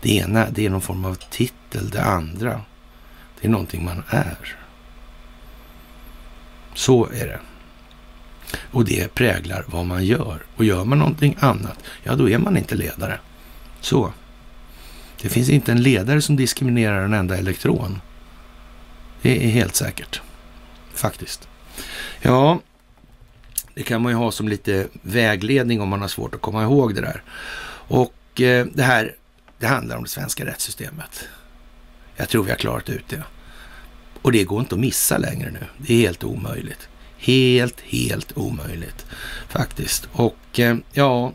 Det 0.00 0.16
ena 0.16 0.50
det 0.50 0.66
är 0.66 0.70
någon 0.70 0.80
form 0.80 1.04
av 1.04 1.14
titel, 1.14 1.90
det 1.90 2.02
andra 2.02 2.60
det 3.40 3.46
är 3.46 3.50
någonting 3.50 3.84
man 3.84 4.02
är. 4.08 4.56
Så 6.74 7.06
är 7.06 7.26
det. 7.26 7.40
Och 8.70 8.84
det 8.84 9.14
präglar 9.14 9.64
vad 9.68 9.86
man 9.86 10.04
gör. 10.04 10.42
Och 10.56 10.64
gör 10.64 10.84
man 10.84 10.98
någonting 10.98 11.36
annat, 11.40 11.78
ja 12.02 12.14
då 12.14 12.30
är 12.30 12.38
man 12.38 12.56
inte 12.56 12.74
ledare. 12.74 13.20
Så. 13.80 14.12
Det 15.22 15.28
finns 15.28 15.48
inte 15.48 15.72
en 15.72 15.82
ledare 15.82 16.22
som 16.22 16.36
diskriminerar 16.36 17.04
en 17.04 17.14
enda 17.14 17.36
elektron. 17.36 18.00
Det 19.22 19.44
är 19.44 19.50
helt 19.50 19.74
säkert. 19.74 20.20
Faktiskt. 20.94 21.48
Ja, 22.20 22.60
det 23.74 23.82
kan 23.82 24.02
man 24.02 24.12
ju 24.12 24.16
ha 24.16 24.32
som 24.32 24.48
lite 24.48 24.88
vägledning 25.02 25.80
om 25.80 25.88
man 25.88 26.00
har 26.00 26.08
svårt 26.08 26.34
att 26.34 26.40
komma 26.40 26.62
ihåg 26.62 26.94
det 26.94 27.00
där. 27.00 27.22
Och 27.88 28.40
eh, 28.40 28.66
det 28.66 28.82
här, 28.82 29.14
det 29.58 29.66
handlar 29.66 29.96
om 29.96 30.02
det 30.02 30.08
svenska 30.08 30.44
rättssystemet. 30.44 31.28
Jag 32.16 32.28
tror 32.28 32.44
vi 32.44 32.50
har 32.50 32.56
klarat 32.56 32.88
ut 32.88 33.08
det. 33.08 33.22
Och 34.22 34.32
det 34.32 34.44
går 34.44 34.60
inte 34.60 34.74
att 34.74 34.80
missa 34.80 35.18
längre 35.18 35.50
nu. 35.50 35.66
Det 35.78 35.94
är 35.94 35.98
helt 35.98 36.24
omöjligt. 36.24 36.88
Helt, 37.18 37.80
helt 37.80 38.36
omöjligt 38.36 39.06
faktiskt. 39.48 40.08
Och 40.12 40.60
eh, 40.60 40.76
ja, 40.92 41.32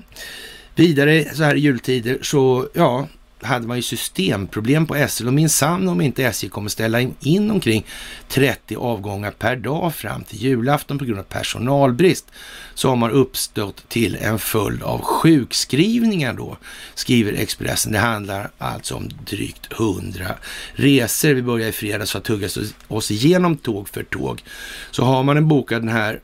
vidare 0.76 1.36
så 1.36 1.44
här 1.44 1.56
i 1.56 1.60
jultider 1.60 2.18
så 2.22 2.70
ja, 2.74 3.08
hade 3.44 3.68
man 3.68 3.78
ju 3.78 3.84
systemproblem 3.84 4.86
på 4.86 5.08
SL 5.10 5.28
och 5.28 5.34
minsann 5.34 5.90
om 5.90 6.02
inte 6.02 6.24
SJ 6.24 6.50
kommer 6.50 6.70
ställa 6.70 7.02
in 7.20 7.52
omkring 7.52 7.86
30 8.28 8.76
avgångar 8.76 9.32
per 9.32 9.56
dag 9.56 9.96
fram 9.96 10.24
till 10.24 10.42
julafton 10.42 10.98
på 10.98 11.06
grund 11.06 11.20
av 11.20 11.24
personalbrist 11.24 12.32
så 12.74 12.90
har 12.90 12.96
man 12.96 13.12
uppstått 13.12 13.90
till 13.90 14.16
en 14.22 14.40
följd 14.40 14.84
av 14.84 15.02
sjukskrivningar 15.02 16.34
då, 16.34 16.58
skriver 16.94 17.34
Expressen. 17.34 17.92
Det 17.92 18.00
handlar 18.00 18.52
alltså 18.58 18.96
om 18.96 19.10
drygt 19.26 19.74
100 19.74 20.26
resor. 20.74 21.34
Vi 21.34 21.42
börjar 21.42 21.68
i 21.68 21.72
fredags 21.72 22.12
för 22.12 22.20
att 22.20 22.26
tugga 22.26 22.50
oss 22.88 23.12
igenom 23.12 23.58
tåg 23.58 23.90
för 23.90 24.04
tåg. 24.04 24.44
Så 24.92 25.04
har 25.04 25.24
man 25.24 25.38
en 25.38 25.48
bokad 25.48 25.82
den 25.82 25.90
här 25.90 26.20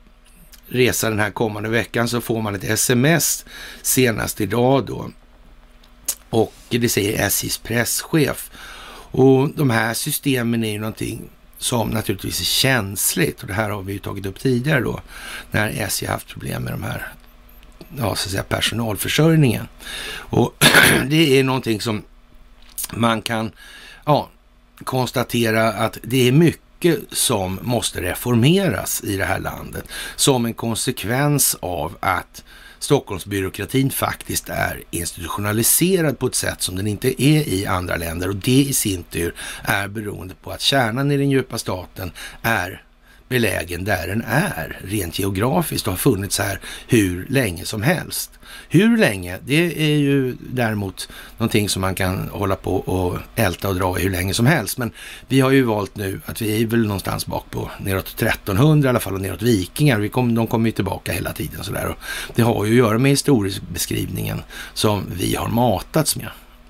resa 0.67 1.09
den 1.09 1.19
här 1.19 1.31
kommande 1.31 1.69
veckan 1.69 2.07
så 2.07 2.21
får 2.21 2.41
man 2.41 2.55
ett 2.55 2.63
sms 2.63 3.45
senast 3.81 4.41
idag 4.41 4.85
då 4.85 5.09
och 6.29 6.53
det 6.69 6.89
säger 6.89 7.25
SJs 7.27 7.57
presschef. 7.57 8.51
Och 9.11 9.49
de 9.49 9.69
här 9.69 9.93
systemen 9.93 10.63
är 10.63 10.71
ju 10.71 10.79
någonting 10.79 11.29
som 11.57 11.89
naturligtvis 11.89 12.41
är 12.41 12.45
känsligt 12.45 13.41
och 13.41 13.47
det 13.47 13.53
här 13.53 13.69
har 13.69 13.81
vi 13.81 13.93
ju 13.93 13.99
tagit 13.99 14.25
upp 14.25 14.39
tidigare 14.39 14.81
då 14.81 15.01
när 15.51 15.69
SJ 15.69 16.05
haft 16.05 16.27
problem 16.27 16.63
med 16.63 16.73
de 16.73 16.83
här 16.83 17.13
ja, 17.97 18.15
så 18.15 18.27
att 18.27 18.31
säga 18.31 18.43
personalförsörjningen. 18.43 19.67
Och 20.15 20.65
det 21.07 21.39
är 21.39 21.43
någonting 21.43 21.81
som 21.81 22.03
man 22.93 23.21
kan 23.21 23.51
ja, 24.05 24.29
konstatera 24.83 25.73
att 25.73 25.97
det 26.03 26.27
är 26.27 26.31
mycket 26.31 26.99
som 27.11 27.59
måste 27.61 28.01
reformeras 28.01 29.03
i 29.03 29.17
det 29.17 29.25
här 29.25 29.39
landet 29.39 29.87
som 30.15 30.45
en 30.45 30.53
konsekvens 30.53 31.55
av 31.59 31.97
att 31.99 32.43
Stockholmsbyråkratin 32.79 33.91
faktiskt 33.91 34.49
är 34.49 34.83
institutionaliserad 34.91 36.19
på 36.19 36.27
ett 36.27 36.35
sätt 36.35 36.61
som 36.61 36.75
den 36.75 36.87
inte 36.87 37.23
är 37.23 37.47
i 37.47 37.65
andra 37.65 37.95
länder. 37.95 38.29
Och 38.29 38.35
det 38.35 38.61
i 38.61 38.73
sin 38.73 39.03
tur 39.03 39.35
är 39.63 39.87
beroende 39.87 40.33
på 40.35 40.51
att 40.51 40.61
kärnan 40.61 41.11
i 41.11 41.17
den 41.17 41.29
djupa 41.29 41.57
staten 41.57 42.11
är 42.41 42.83
belägen 43.29 43.83
där 43.83 44.07
den 44.07 44.23
är 44.27 44.79
rent 44.83 45.19
geografiskt 45.19 45.87
och 45.87 45.93
har 45.93 45.97
funnits 45.97 46.39
här 46.39 46.59
hur 46.87 47.25
länge 47.29 47.65
som 47.65 47.81
helst. 47.81 48.31
Hur 48.69 48.97
länge, 48.97 49.39
det 49.45 49.81
är 49.93 49.97
ju 49.97 50.35
däremot 50.39 51.09
någonting 51.37 51.69
som 51.69 51.81
man 51.81 51.95
kan 51.95 52.29
hålla 52.29 52.55
på 52.55 52.75
och 52.75 53.17
älta 53.35 53.69
och 53.69 53.75
dra 53.75 53.99
i 53.99 54.03
hur 54.03 54.09
länge 54.09 54.33
som 54.33 54.45
helst. 54.45 54.77
Men 54.77 54.91
vi 55.27 55.39
har 55.39 55.51
ju 55.51 55.63
valt 55.63 55.95
nu 55.95 56.21
att 56.25 56.41
vi 56.41 56.63
är 56.63 56.67
väl 56.67 56.87
någonstans 56.87 57.25
bak 57.25 57.45
på 57.49 57.71
neråt 57.79 58.07
1300 58.07 58.87
i 58.87 58.89
alla 58.89 58.99
fall 58.99 59.13
och 59.13 59.21
neråt 59.21 59.41
vikingar. 59.41 59.99
Vi 59.99 60.09
kom, 60.09 60.35
de 60.35 60.47
kommer 60.47 60.65
ju 60.65 60.71
tillbaka 60.71 61.11
hela 61.11 61.33
tiden 61.33 61.63
sådär. 61.63 61.87
Och 61.87 61.97
det 62.35 62.41
har 62.41 62.65
ju 62.65 62.71
att 62.71 62.77
göra 62.77 62.97
med 62.97 63.11
historiebeskrivningen 63.11 64.41
som 64.73 65.03
vi 65.13 65.35
har 65.35 65.47
matats 65.47 66.15
med 66.15 66.29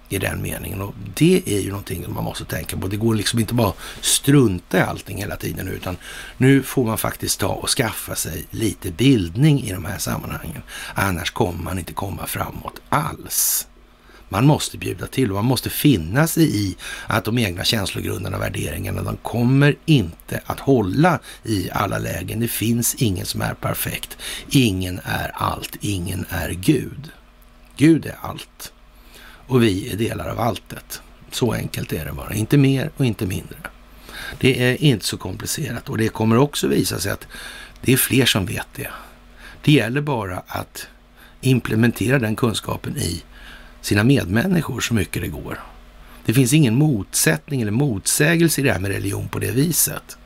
i 0.10 0.18
den 0.18 0.42
meningen. 0.42 0.82
Och 0.82 0.94
det 1.14 1.42
är 1.46 1.60
ju 1.60 1.70
någonting 1.70 2.04
som 2.04 2.14
man 2.14 2.24
måste 2.24 2.46
tänka 2.46 2.78
på. 2.78 2.88
Det 2.88 2.98
går 2.98 3.16
liksom 3.16 3.40
inte 3.40 3.54
bara 3.54 3.74
strunta 4.02 4.78
i 4.78 4.82
allting 4.82 5.18
hela 5.18 5.36
tiden 5.36 5.68
utan 5.68 5.98
nu 6.38 6.64
får 6.64 6.86
man 6.86 6.98
faktiskt 6.98 7.40
ta 7.40 7.48
och 7.48 7.70
skaffa 7.70 8.16
sig 8.16 8.46
lite 8.52 8.92
bildning 8.92 9.64
i 9.64 9.72
de 9.72 9.86
här 9.86 9.98
sammanhangen. 9.98 10.62
Annars 10.94 11.32
kommer 11.32 11.64
man 11.64 11.80
inte 11.80 11.94
komma 11.94 12.28
framåt 12.28 12.82
alls. 12.90 13.68
Man 14.30 14.46
måste 14.46 14.78
bjuda 14.78 15.08
till 15.08 15.30
och 15.30 15.36
man 15.36 15.46
måste 15.46 15.70
finna 15.70 16.28
sig 16.28 16.68
i 16.68 16.76
att 17.08 17.26
de 17.26 17.38
egna 17.38 17.64
känslogrunderna 17.64 18.38
och 18.38 18.44
värderingarna, 18.44 19.02
de 19.02 19.18
kommer 19.18 19.76
inte 19.86 20.42
att 20.46 20.60
hålla 20.60 21.20
i 21.44 21.70
alla 21.72 21.98
lägen. 21.98 22.40
Det 22.40 22.48
finns 22.48 22.96
ingen 22.96 23.26
som 23.26 23.42
är 23.42 23.54
perfekt. 23.54 24.18
Ingen 24.50 25.00
är 25.04 25.32
allt, 25.34 25.76
ingen 25.82 26.26
är 26.30 26.50
Gud. 26.50 27.12
Gud 27.78 28.06
är 28.06 28.16
allt 28.22 28.74
och 29.48 29.64
vi 29.64 29.90
är 29.92 29.98
delar 29.98 30.30
av 30.30 30.40
alltet. 30.40 31.02
Så 31.32 31.54
enkelt 31.54 31.94
är 31.94 32.06
det 32.06 32.12
bara, 32.12 32.34
inte 32.34 32.58
mer 32.58 32.92
och 32.98 33.06
inte 33.06 33.26
mindre. 33.26 33.58
Det 34.40 34.64
är 34.64 34.84
inte 34.84 35.06
så 35.06 35.18
komplicerat 35.18 35.90
och 35.90 35.98
det 35.98 36.10
kommer 36.10 36.38
också 36.38 36.68
visa 36.68 37.00
sig 37.00 37.12
att 37.12 37.28
det 37.82 37.94
är 37.94 37.98
fler 37.98 38.26
som 38.26 38.46
vet 38.46 38.68
det. 38.76 38.90
Det 39.62 39.72
gäller 39.72 40.02
bara 40.02 40.44
att 40.48 40.88
implementera 41.42 42.20
den 42.20 42.36
kunskapen 42.36 42.98
i 42.98 43.24
sina 43.82 44.04
medmänniskor 44.04 44.80
så 44.80 44.94
mycket 44.94 45.22
det 45.22 45.28
går. 45.28 45.60
Det 46.26 46.34
finns 46.34 46.54
ingen 46.54 46.76
motsättning 46.76 47.62
eller 47.62 47.72
motsägelse 47.72 48.62
i 48.62 48.64
det 48.64 48.72
här 48.72 48.80
med 48.80 48.92
religion 48.92 49.28
på 49.28 49.40
det 49.40 49.52
viset. 49.52 50.18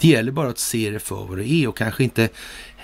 Det 0.00 0.08
gäller 0.08 0.32
bara 0.32 0.48
att 0.48 0.58
se 0.58 0.90
det 0.90 0.98
för 0.98 1.24
vad 1.24 1.38
det 1.38 1.52
är 1.52 1.68
och 1.68 1.76
kanske 1.76 2.04
inte 2.04 2.28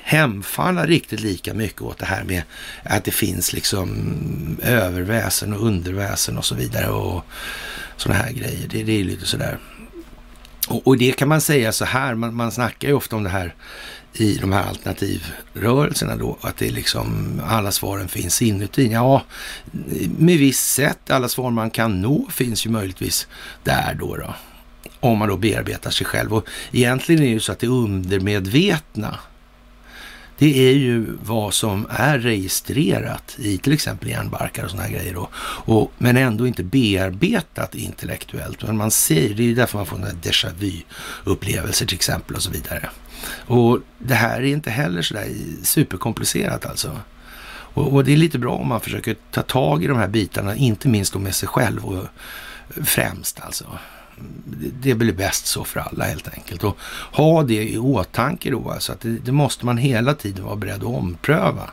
hemfalla 0.06 0.86
riktigt 0.86 1.20
lika 1.20 1.54
mycket 1.54 1.82
åt 1.82 1.98
det 1.98 2.06
här 2.06 2.24
med 2.24 2.42
att 2.82 3.04
det 3.04 3.10
finns 3.10 3.52
liksom 3.52 4.58
överväsen 4.62 5.52
och 5.52 5.66
underväsen 5.66 6.38
och 6.38 6.44
så 6.44 6.54
vidare 6.54 6.88
och 6.88 7.24
sådana 7.96 8.22
här 8.22 8.32
grejer. 8.32 8.68
Det, 8.68 8.82
det 8.82 9.00
är 9.00 9.04
lite 9.04 9.26
sådär. 9.26 9.58
Och, 10.68 10.86
och 10.86 10.98
det 10.98 11.12
kan 11.12 11.28
man 11.28 11.40
säga 11.40 11.72
så 11.72 11.84
här, 11.84 12.14
man, 12.14 12.34
man 12.34 12.52
snackar 12.52 12.88
ju 12.88 12.94
ofta 12.94 13.16
om 13.16 13.22
det 13.22 13.30
här 13.30 13.54
i 14.12 14.36
de 14.36 14.52
här 14.52 14.68
alternativrörelserna 14.68 16.16
då, 16.16 16.38
att 16.40 16.56
det 16.56 16.68
är 16.68 16.72
liksom 16.72 17.40
alla 17.46 17.72
svaren 17.72 18.08
finns 18.08 18.42
inuti. 18.42 18.92
Ja, 18.92 19.22
med 20.18 20.38
visst 20.38 20.74
sätt, 20.74 21.10
alla 21.10 21.28
svar 21.28 21.50
man 21.50 21.70
kan 21.70 22.00
nå 22.00 22.26
finns 22.30 22.66
ju 22.66 22.70
möjligtvis 22.70 23.26
där 23.62 23.96
då. 24.00 24.16
då 24.16 24.34
om 25.00 25.18
man 25.18 25.28
då 25.28 25.36
bearbetar 25.36 25.90
sig 25.90 26.06
själv. 26.06 26.34
Och 26.34 26.46
egentligen 26.72 27.22
är 27.22 27.26
det 27.26 27.32
ju 27.32 27.40
så 27.40 27.52
att 27.52 27.58
det 27.58 27.66
undermedvetna 27.66 29.18
det 30.38 30.68
är 30.68 30.72
ju 30.72 31.06
vad 31.22 31.54
som 31.54 31.86
är 31.90 32.18
registrerat 32.18 33.36
i 33.38 33.58
till 33.58 33.72
exempel 33.72 34.08
järnbarkar 34.08 34.64
och 34.64 34.70
sådana 34.70 34.88
här 34.88 34.94
grejer. 34.94 35.14
Då. 35.14 35.28
Och, 35.36 35.92
men 35.98 36.16
ändå 36.16 36.46
inte 36.46 36.62
bearbetat 36.62 37.74
intellektuellt. 37.74 38.62
Men 38.62 38.76
man 38.76 38.90
ser, 38.90 39.34
det 39.34 39.42
är 39.42 39.46
ju 39.46 39.54
därför 39.54 39.78
man 39.78 39.86
får 39.86 39.96
den 39.96 40.06
här 40.06 40.14
déjà 40.14 40.48
vu-upplevelser 40.58 41.86
till 41.86 41.96
exempel 41.96 42.36
och 42.36 42.42
så 42.42 42.50
vidare. 42.50 42.90
Och 43.46 43.78
det 43.98 44.14
här 44.14 44.36
är 44.36 44.44
inte 44.44 44.70
heller 44.70 45.02
sådär 45.02 45.28
superkomplicerat 45.62 46.66
alltså. 46.66 46.98
Och, 47.46 47.92
och, 47.92 48.04
det 48.04 48.12
är 48.12 48.16
lite 48.16 48.38
bra 48.38 48.54
om 48.54 48.68
man 48.68 48.80
försöker 48.80 49.16
ta 49.30 49.42
tag 49.42 49.84
i 49.84 49.86
de 49.86 49.98
här 49.98 50.08
bitarna, 50.08 50.56
inte 50.56 50.88
minst 50.88 51.12
då 51.12 51.18
med 51.18 51.34
sig 51.34 51.48
själv 51.48 51.84
och 51.84 51.96
eh, 51.96 52.84
främst 52.84 53.40
alltså 53.40 53.78
det 54.80 54.94
blir 54.94 55.12
bäst 55.12 55.46
så 55.46 55.64
för 55.64 55.80
alla 55.80 56.04
helt 56.04 56.28
enkelt. 56.28 56.64
Och 56.64 56.78
ha 57.12 57.42
det 57.42 57.68
i 57.68 57.78
åtanke 57.78 58.50
då, 58.50 58.70
alltså 58.70 58.92
att 58.92 59.00
det, 59.00 59.08
det, 59.08 59.32
måste 59.32 59.66
man 59.66 59.78
hela 59.78 60.14
tiden 60.14 60.44
vara 60.44 60.56
beredd 60.56 60.76
att 60.76 60.84
ompröva 60.84 61.70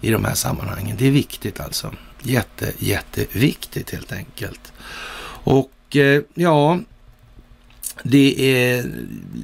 i 0.00 0.10
de 0.10 0.24
här 0.24 0.34
sammanhangen. 0.34 0.96
Det 0.98 1.06
är 1.06 1.10
viktigt 1.10 1.60
alltså. 1.60 1.92
Jätte, 2.22 2.72
jätteviktigt 2.78 3.90
helt 3.90 4.12
enkelt. 4.12 4.72
Och 5.44 5.96
eh, 5.96 6.22
ja, 6.34 6.80
det 8.02 8.40
är 8.40 8.90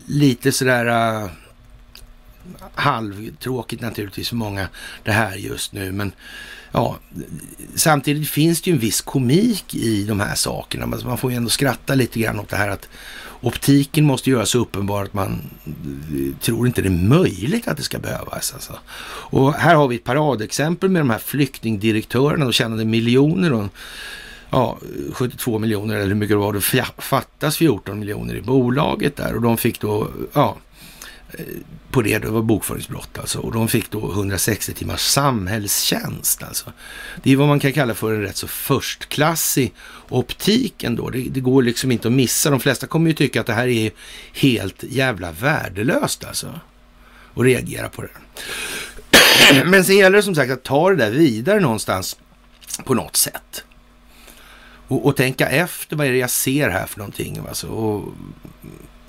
lite 0.07 0.53
sådär 0.53 0.87
äh, 0.87 1.31
halvtråkigt 2.75 3.83
naturligtvis 3.83 4.29
för 4.29 4.37
många 4.37 4.69
det 5.03 5.13
här 5.13 5.35
just 5.37 5.73
nu, 5.73 5.93
men 5.93 6.13
ja, 6.73 6.99
samtidigt 7.75 8.29
finns 8.29 8.63
det 8.63 8.71
ju 8.71 8.75
en 8.75 8.81
viss 8.81 9.01
komik 9.01 9.75
i 9.75 10.05
de 10.05 10.21
här 10.21 10.35
sakerna. 10.35 10.85
Alltså, 10.85 11.07
man 11.07 11.19
får 11.19 11.31
ju 11.31 11.37
ändå 11.37 11.51
skratta 11.51 11.95
lite 11.95 12.21
grann 12.21 12.41
åt 12.41 12.49
det 12.49 12.57
här 12.57 12.69
att 12.69 12.89
optiken 13.41 14.05
måste 14.05 14.31
göra 14.31 14.47
så 14.47 14.59
uppenbar 14.59 15.05
att 15.05 15.15
man 15.15 15.41
eh, 15.67 16.37
tror 16.41 16.67
inte 16.67 16.83
det 16.83 16.89
är 16.89 17.09
möjligt 17.09 17.69
att 17.69 17.77
det 17.77 17.83
ska 17.83 17.99
behövas. 17.99 18.53
Alltså. 18.55 18.73
Och 19.05 19.55
här 19.55 19.75
har 19.75 19.89
vi 19.89 19.97
ett 19.97 20.05
paradexempel 20.05 20.91
med 20.91 21.01
de 21.01 21.11
här 21.11 21.19
flyktingdirektörerna. 21.19 22.45
De 22.45 22.53
tjänade 22.53 22.85
miljoner 22.85 23.53
och 23.53 23.67
ja, 24.51 24.79
72 25.13 25.59
miljoner 25.59 25.95
eller 25.95 26.07
hur 26.07 26.15
mycket 26.15 26.35
det 26.35 26.41
var. 26.41 26.53
Det 26.53 26.85
fattas 26.99 27.57
14 27.57 27.99
miljoner 27.99 28.35
i 28.35 28.43
bolaget 28.43 29.17
där 29.17 29.35
och 29.35 29.43
de 29.43 29.57
fick 29.57 29.81
då, 29.81 30.09
ja, 30.33 30.57
på 31.91 32.03
det, 32.03 32.19
det 32.19 32.29
var 32.29 32.43
bokföringsbrott 32.43 33.19
alltså. 33.19 33.39
Och 33.39 33.53
de 33.53 33.69
fick 33.69 33.91
då 33.91 34.13
160 34.13 34.75
timmars 34.75 35.01
samhällstjänst 35.01 36.43
alltså. 36.43 36.73
Det 37.23 37.33
är 37.33 37.37
vad 37.37 37.49
man 37.49 37.61
kan 37.61 37.73
kalla 37.73 37.95
för 37.95 38.15
en 38.15 38.23
rätt 38.23 38.37
så 38.37 38.47
förstklassig 38.47 39.75
optik 40.09 40.85
ändå. 40.85 41.11
Det, 41.11 41.19
det 41.19 41.41
går 41.41 41.63
liksom 41.63 41.93
inte 41.93 42.09
att 42.09 42.15
missa. 42.15 42.51
De 42.51 42.61
flesta 42.61 42.87
kommer 42.87 43.11
ju 43.11 43.15
tycka 43.15 43.41
att 43.41 43.47
det 43.47 43.53
här 43.53 43.69
är 43.69 43.91
helt 44.33 44.83
jävla 44.83 45.33
värdelöst 45.33 46.25
alltså. 46.25 46.61
Och 47.35 47.45
reagera 47.45 47.89
på 47.89 48.03
det. 48.03 48.11
Men 49.65 49.85
sen 49.85 49.97
gäller 49.97 50.17
det 50.17 50.23
som 50.23 50.35
sagt 50.35 50.53
att 50.53 50.63
ta 50.63 50.91
det 50.91 50.97
där 50.97 51.11
vidare 51.11 51.61
någonstans 51.61 52.17
på 52.85 52.95
något 52.95 53.17
sätt. 53.17 53.65
Och, 54.89 55.07
och 55.07 55.17
tänka 55.17 55.49
efter, 55.49 55.97
vad 55.97 56.07
är 56.07 56.11
det 56.11 56.19
jag 56.19 56.31
ser 56.31 56.69
här 56.69 56.87
för 56.87 56.99
någonting? 56.99 57.41
Alltså, 57.49 57.67
och 57.67 58.15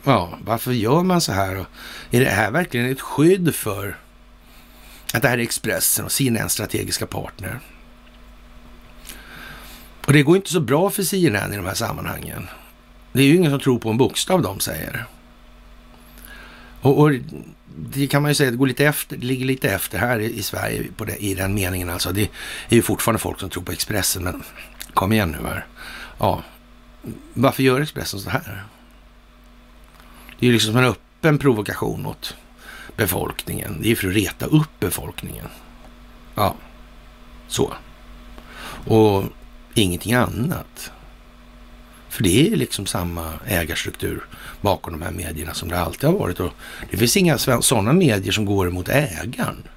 Ja, 0.03 0.37
varför 0.45 0.71
gör 0.71 1.03
man 1.03 1.21
så 1.21 1.31
här? 1.31 1.65
är 2.11 2.19
det 2.19 2.29
här 2.29 2.51
verkligen 2.51 2.91
ett 2.91 3.01
skydd 3.01 3.55
för 3.55 3.97
att 5.13 5.21
det 5.21 5.27
här 5.27 5.37
är 5.37 5.41
Expressen 5.41 6.05
och 6.05 6.11
CNN 6.11 6.49
strategiska 6.49 7.05
partner? 7.05 7.59
Och 10.05 10.13
det 10.13 10.23
går 10.23 10.35
inte 10.35 10.51
så 10.51 10.59
bra 10.59 10.89
för 10.89 11.03
CNN 11.03 11.53
i 11.53 11.55
de 11.55 11.65
här 11.65 11.73
sammanhangen. 11.73 12.47
Det 13.13 13.19
är 13.19 13.25
ju 13.25 13.35
ingen 13.35 13.51
som 13.51 13.59
tror 13.59 13.79
på 13.79 13.89
en 13.89 13.97
bokstav 13.97 14.41
de 14.41 14.59
säger. 14.59 15.05
Och, 16.81 16.99
och 16.99 17.11
det 17.75 18.07
kan 18.07 18.21
man 18.21 18.31
ju 18.31 18.35
säga, 18.35 18.51
det 18.51 18.57
går 18.57 18.67
lite 18.67 18.85
efter, 18.85 19.17
det 19.17 19.25
ligger 19.25 19.45
lite 19.45 19.69
efter 19.69 19.97
här 19.97 20.19
i, 20.19 20.37
i 20.37 20.43
Sverige 20.43 20.83
på 20.97 21.05
det, 21.05 21.23
i 21.23 21.33
den 21.33 21.53
meningen 21.53 21.89
alltså. 21.89 22.11
Det 22.11 22.21
är 22.69 22.75
ju 22.75 22.81
fortfarande 22.81 23.19
folk 23.19 23.39
som 23.39 23.49
tror 23.49 23.63
på 23.63 23.71
Expressen, 23.71 24.23
men 24.23 24.43
kom 24.93 25.13
igen 25.13 25.35
nu 25.41 25.47
här. 25.47 25.65
Ja, 26.17 26.43
varför 27.33 27.63
gör 27.63 27.81
Expressen 27.81 28.19
så 28.19 28.29
här? 28.29 28.63
Det 30.39 30.45
är 30.45 30.47
ju 30.47 30.53
liksom 30.53 30.77
en 30.77 30.83
öppen 30.83 31.37
provokation 31.37 32.01
mot 32.01 32.35
befolkningen. 32.95 33.77
Det 33.81 33.91
är 33.91 33.95
för 33.95 34.07
att 34.07 34.15
reta 34.15 34.45
upp 34.45 34.79
befolkningen. 34.79 35.47
Ja, 36.35 36.55
så. 37.47 37.73
Och 38.85 39.23
ingenting 39.73 40.13
annat. 40.13 40.91
För 42.09 42.23
det 42.23 42.47
är 42.47 42.55
liksom 42.55 42.85
samma 42.85 43.33
ägarstruktur 43.45 44.25
bakom 44.61 44.93
de 44.93 45.01
här 45.01 45.11
medierna 45.11 45.53
som 45.53 45.69
det 45.69 45.79
alltid 45.79 46.09
har 46.09 46.17
varit. 46.19 46.39
Och 46.39 46.51
det 46.91 46.97
finns 46.97 47.17
inga 47.17 47.37
sådana 47.37 47.93
medier 47.93 48.31
som 48.31 48.45
går 48.45 48.67
emot 48.67 48.89
ägaren. 48.89 49.67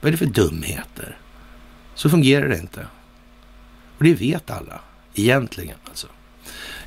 Vad 0.00 0.08
är 0.08 0.12
det 0.12 0.18
för 0.18 0.26
dumheter? 0.26 1.18
Så 1.94 2.10
fungerar 2.10 2.48
det 2.48 2.58
inte. 2.58 2.86
Och 3.98 4.04
det 4.04 4.14
vet 4.14 4.50
alla, 4.50 4.80
egentligen 5.14 5.76
alltså. 5.88 6.06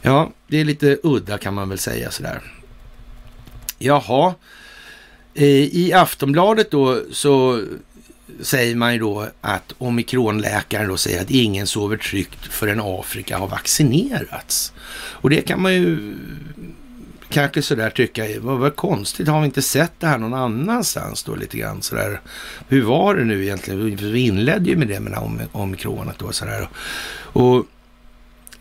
Ja, 0.02 0.32
det 0.48 0.58
är 0.58 0.66
lite 0.66 0.98
udda 1.04 1.38
kan 1.38 1.54
man 1.54 1.70
väl 1.70 1.80
säga 1.80 2.12
sådär. 2.12 2.42
Jaha, 3.80 4.34
eh, 5.34 5.46
i 5.48 5.94
Aftonbladet 5.94 6.72
då 6.72 7.02
så 7.12 7.64
säger 8.42 8.76
man 8.76 8.94
ju 8.94 9.00
då 9.00 9.28
att 9.42 9.74
omikronläkaren 9.78 10.90
då 10.90 10.98
säger 10.98 11.22
att 11.22 11.32
ingen 11.32 11.68
sover 11.68 11.98
tryggt 11.98 12.46
förrän 12.46 12.82
Afrika 12.84 13.38
har 13.38 13.48
vaccinerats. 13.48 14.74
Och 14.96 15.30
det 15.30 15.42
kan 15.42 15.62
man 15.62 15.74
ju 15.74 16.16
kanske 17.30 17.62
sådär 17.62 17.90
tycka, 17.90 18.26
vad, 18.40 18.58
vad 18.58 18.76
konstigt, 18.76 19.28
har 19.28 19.40
vi 19.40 19.46
inte 19.46 19.62
sett 19.62 19.92
det 20.00 20.08
här 20.08 20.18
någon 20.18 20.34
annanstans 20.34 21.24
då 21.24 21.36
lite 21.36 21.58
grann 21.58 21.82
sådär. 21.82 22.22
Hur 22.68 22.82
var 22.82 23.16
det 23.16 23.24
nu 23.24 23.44
egentligen? 23.44 23.96
Vi 23.96 24.20
inledde 24.20 24.70
ju 24.70 24.76
med 24.76 24.88
det 24.88 25.00
med 25.00 25.48
omikronet 25.52 26.20
då 26.20 26.32
sådär. 26.32 26.70
Och 27.18 27.66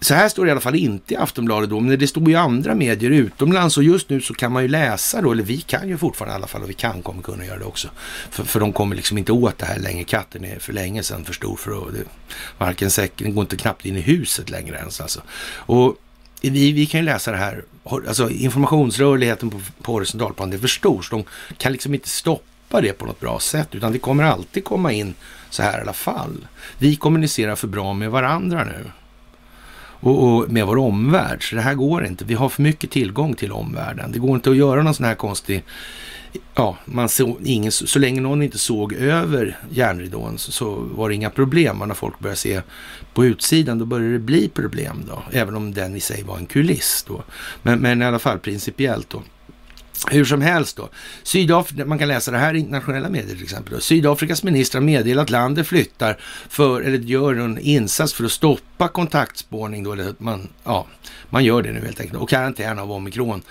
så 0.04 0.14
här 0.14 0.28
står 0.28 0.44
det 0.44 0.48
i 0.48 0.50
alla 0.50 0.60
fall 0.60 0.74
inte 0.74 1.14
i 1.14 1.16
Aftonbladet 1.16 1.70
då, 1.70 1.80
men 1.80 1.98
det 1.98 2.06
står 2.06 2.28
ju 2.28 2.34
andra 2.34 2.74
medier 2.74 3.10
utomlands 3.10 3.76
och 3.76 3.82
just 3.82 4.10
nu 4.10 4.20
så 4.20 4.34
kan 4.34 4.52
man 4.52 4.62
ju 4.62 4.68
läsa 4.68 5.22
då, 5.22 5.32
eller 5.32 5.42
vi 5.42 5.60
kan 5.60 5.88
ju 5.88 5.98
fortfarande 5.98 6.34
i 6.34 6.36
alla 6.36 6.46
fall 6.46 6.62
och 6.62 6.70
vi 6.70 6.74
kan 6.74 7.02
kommer 7.02 7.22
kunna 7.22 7.44
göra 7.44 7.58
det 7.58 7.64
också. 7.64 7.88
För, 8.30 8.44
för 8.44 8.60
de 8.60 8.72
kommer 8.72 8.96
liksom 8.96 9.18
inte 9.18 9.32
åt 9.32 9.58
det 9.58 9.66
här 9.66 9.78
längre. 9.78 10.04
Katten 10.04 10.44
är 10.44 10.58
för 10.58 10.72
länge 10.72 11.02
sedan 11.02 11.24
för 11.24 11.32
stor 11.32 11.56
för 11.56 11.70
att, 11.70 11.94
det, 11.94 12.04
varken 12.58 12.90
säcken, 12.90 13.26
den 13.26 13.34
går 13.34 13.42
inte 13.42 13.56
knappt 13.56 13.86
in 13.86 13.96
i 13.96 14.00
huset 14.00 14.50
längre 14.50 14.76
ens 14.76 15.00
alltså. 15.00 15.20
Och 15.56 15.96
vi, 16.40 16.72
vi 16.72 16.86
kan 16.86 17.00
ju 17.00 17.06
läsa 17.06 17.30
det 17.30 17.36
här, 17.36 17.64
alltså 17.84 18.30
informationsrörligheten 18.30 19.50
på, 19.50 19.60
på 19.82 19.92
horisontalplan, 19.92 20.50
det 20.50 20.56
är 20.56 20.58
för 20.58 20.68
stor, 20.68 21.02
så 21.02 21.16
de 21.16 21.24
kan 21.58 21.72
liksom 21.72 21.94
inte 21.94 22.08
stoppa 22.08 22.80
det 22.80 22.92
på 22.92 23.06
något 23.06 23.20
bra 23.20 23.38
sätt, 23.38 23.68
utan 23.72 23.92
det 23.92 23.98
kommer 23.98 24.24
alltid 24.24 24.64
komma 24.64 24.92
in 24.92 25.14
så 25.50 25.62
här 25.62 25.78
i 25.78 25.80
alla 25.80 25.92
fall. 25.92 26.46
Vi 26.78 26.96
kommunicerar 26.96 27.56
för 27.56 27.68
bra 27.68 27.92
med 27.92 28.10
varandra 28.10 28.64
nu 28.64 28.90
och, 30.04 30.36
och, 30.36 30.50
med 30.50 30.66
vår 30.66 30.78
omvärld. 30.78 31.48
Så 31.48 31.56
det 31.56 31.62
här 31.62 31.74
går 31.74 32.06
inte. 32.06 32.24
Vi 32.24 32.34
har 32.34 32.48
för 32.48 32.62
mycket 32.62 32.90
tillgång 32.90 33.34
till 33.34 33.52
omvärlden. 33.52 34.12
Det 34.12 34.18
går 34.18 34.34
inte 34.34 34.50
att 34.50 34.56
göra 34.56 34.82
någon 34.82 34.94
sån 34.94 35.06
här 35.06 35.14
konstig... 35.14 35.64
Ja, 36.54 36.76
man 36.84 37.08
så, 37.08 37.36
ingen, 37.44 37.72
så 37.72 37.98
länge 37.98 38.20
någon 38.20 38.42
inte 38.42 38.58
såg 38.58 38.92
över 38.92 39.58
järnridån 39.70 40.38
så, 40.38 40.52
så 40.52 40.74
var 40.74 41.08
det 41.08 41.14
inga 41.14 41.30
problem. 41.30 41.78
Men 41.78 41.88
när 41.88 41.94
folk 41.94 42.18
började 42.18 42.36
se 42.36 42.62
på 43.14 43.24
utsidan 43.24 43.78
då 43.78 43.84
började 43.84 44.12
det 44.12 44.18
bli 44.18 44.48
problem 44.48 45.04
då. 45.08 45.22
Även 45.32 45.56
om 45.56 45.74
den 45.74 45.96
i 45.96 46.00
sig 46.00 46.22
var 46.22 46.38
en 46.38 46.46
kuliss 46.46 47.04
då. 47.08 47.22
Men, 47.62 47.78
men 47.78 48.02
i 48.02 48.04
alla 48.04 48.18
fall 48.18 48.38
principiellt 48.38 49.10
då. 49.10 49.22
Hur 50.10 50.24
som 50.24 50.42
helst 50.42 50.76
då. 50.76 50.88
Sydafrika, 51.22 51.84
man 51.84 51.98
kan 51.98 52.08
läsa 52.08 52.30
det 52.30 52.38
här 52.38 52.54
i 52.54 52.58
internationella 52.58 53.08
medier 53.08 53.34
till 53.34 53.44
exempel. 53.44 53.74
Då. 53.74 53.80
Sydafrikas 53.80 54.42
ministrar 54.42 54.80
meddelar 54.80 55.22
att 55.22 55.30
landet 55.30 55.66
flyttar 55.66 56.18
för, 56.48 56.80
eller 56.80 56.98
gör 56.98 57.34
en 57.34 57.58
insats 57.58 58.14
för 58.14 58.24
att 58.24 58.32
stoppa 58.32 58.88
kontaktspårning 58.88 59.84
då, 59.84 59.92
eller 59.92 60.14
man, 60.18 60.48
ja, 60.64 60.86
man 61.30 61.44
gör 61.44 61.62
det 61.62 61.72
nu 61.72 61.80
helt 61.80 62.00
enkelt. 62.00 62.18
Och 62.18 62.28
karantän 62.28 62.78
av 62.78 62.92
omikron 62.92 63.42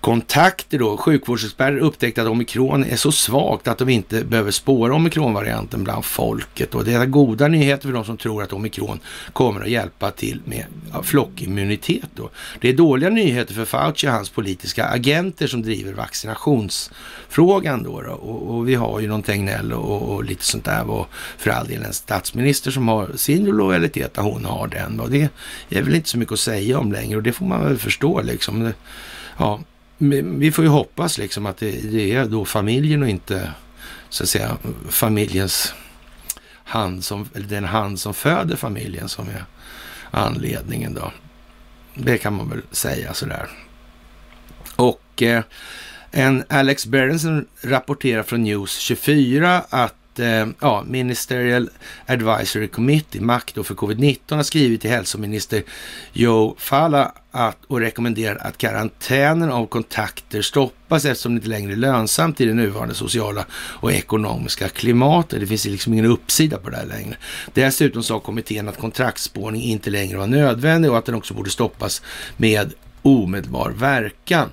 kontakter 0.00 0.78
då. 0.78 0.96
Sjukvårdsexperter 0.96 1.78
upptäckte 1.78 2.22
att 2.22 2.28
omikron 2.28 2.84
är 2.84 2.96
så 2.96 3.12
svagt 3.12 3.68
att 3.68 3.78
de 3.78 3.88
inte 3.88 4.24
behöver 4.24 4.50
spåra 4.50 4.94
omikronvarianten 4.94 5.84
bland 5.84 6.04
folket. 6.04 6.74
Och 6.74 6.84
det 6.84 6.92
är 6.92 7.06
goda 7.06 7.48
nyheter 7.48 7.88
för 7.88 7.92
de 7.92 8.04
som 8.04 8.16
tror 8.16 8.42
att 8.42 8.52
omikron 8.52 9.00
kommer 9.32 9.60
att 9.60 9.70
hjälpa 9.70 10.10
till 10.10 10.40
med 10.44 10.64
flockimmunitet. 11.02 12.08
Då. 12.14 12.30
Det 12.60 12.68
är 12.68 12.72
dåliga 12.72 13.10
nyheter 13.10 13.54
för 13.54 13.64
Fauci 13.64 14.06
och 14.06 14.12
hans 14.12 14.30
politiska 14.30 14.84
agenter 14.84 15.46
som 15.46 15.62
driver 15.62 15.92
vaccinationsfrågan. 15.92 17.82
Då, 17.82 18.02
då. 18.02 18.12
Och, 18.12 18.56
och, 18.56 18.68
vi 18.68 18.74
har 18.74 19.00
ju 19.00 19.08
någon 19.08 19.22
Tegnell 19.22 19.72
och, 19.72 20.02
och, 20.02 20.24
lite 20.24 20.44
sånt 20.44 20.64
där. 20.64 20.90
Och 20.90 21.06
för 21.38 21.50
all 21.50 21.66
del 21.66 21.82
en 21.82 21.92
statsminister 21.92 22.70
som 22.70 22.88
har 22.88 23.10
sin 23.16 23.44
lojalitet, 23.44 24.16
hon 24.16 24.44
har 24.44 24.66
den. 24.66 25.00
Och 25.00 25.10
det 25.10 25.28
är 25.68 25.82
väl 25.82 25.94
inte 25.94 26.08
så 26.08 26.18
mycket 26.18 26.32
att 26.32 26.40
säga 26.40 26.78
om 26.78 26.92
längre 26.92 27.16
och 27.16 27.22
det 27.22 27.32
får 27.32 27.46
man 27.46 27.64
väl 27.64 27.78
förstå 27.78 28.20
liksom. 28.22 28.72
Ja, 29.38 29.60
vi 30.22 30.52
får 30.52 30.64
ju 30.64 30.70
hoppas 30.70 31.18
liksom 31.18 31.46
att 31.46 31.56
det, 31.56 31.70
det, 31.70 32.12
är 32.12 32.24
då 32.24 32.44
familjen 32.44 33.02
och 33.02 33.08
inte 33.08 33.52
så 34.08 34.22
att 34.22 34.28
säga 34.28 34.56
familjens 34.88 35.74
hand 36.52 37.04
som, 37.04 37.28
eller 37.34 37.46
den 37.46 37.64
hand 37.64 38.00
som 38.00 38.14
föder 38.14 38.56
familjen 38.56 39.08
som 39.08 39.28
är 39.28 39.44
anledningen 40.10 40.94
då. 40.94 41.12
Det 41.94 42.18
kan 42.18 42.34
man 42.34 42.50
väl 42.50 42.62
säga 42.70 43.14
sådär. 43.14 43.48
Och 44.76 45.22
eh, 45.22 45.42
en 46.10 46.44
Alex 46.48 46.86
Berenson 46.86 47.46
rapporterar 47.60 48.22
från 48.22 48.42
News 48.42 48.78
24 48.78 49.62
att 49.68 49.99
Eh, 50.18 50.46
ja, 50.60 50.84
Ministerial 50.86 51.70
Advisory 52.06 52.68
Committee, 52.68 53.20
makt 53.20 53.54
för 53.54 53.74
covid-19, 53.74 54.36
har 54.36 54.42
skrivit 54.42 54.80
till 54.80 54.90
hälsominister 54.90 55.62
Joe 56.12 56.54
Falla 56.58 57.12
att, 57.30 57.64
och 57.66 57.80
rekommenderar 57.80 58.36
att 58.36 58.58
karantänen 58.58 59.50
av 59.50 59.66
kontakter 59.66 60.42
stoppas 60.42 61.04
eftersom 61.04 61.32
det 61.32 61.36
inte 61.36 61.48
längre 61.48 61.72
är 61.72 61.76
lönsamt 61.76 62.40
i 62.40 62.44
det 62.44 62.54
nuvarande 62.54 62.94
sociala 62.94 63.46
och 63.52 63.92
ekonomiska 63.92 64.68
klimatet. 64.68 65.40
Det 65.40 65.46
finns 65.46 65.64
liksom 65.64 65.92
ingen 65.92 66.06
uppsida 66.06 66.58
på 66.58 66.70
det 66.70 66.76
här 66.76 66.86
längre. 66.86 67.16
Dessutom 67.54 68.02
sa 68.02 68.20
kommittén 68.20 68.68
att 68.68 68.78
kontraktsspårning 68.78 69.62
inte 69.62 69.90
längre 69.90 70.18
var 70.18 70.26
nödvändig 70.26 70.90
och 70.90 70.98
att 70.98 71.06
den 71.06 71.14
också 71.14 71.34
borde 71.34 71.50
stoppas 71.50 72.02
med 72.36 72.72
omedelbar 73.02 73.70
verkan. 73.70 74.50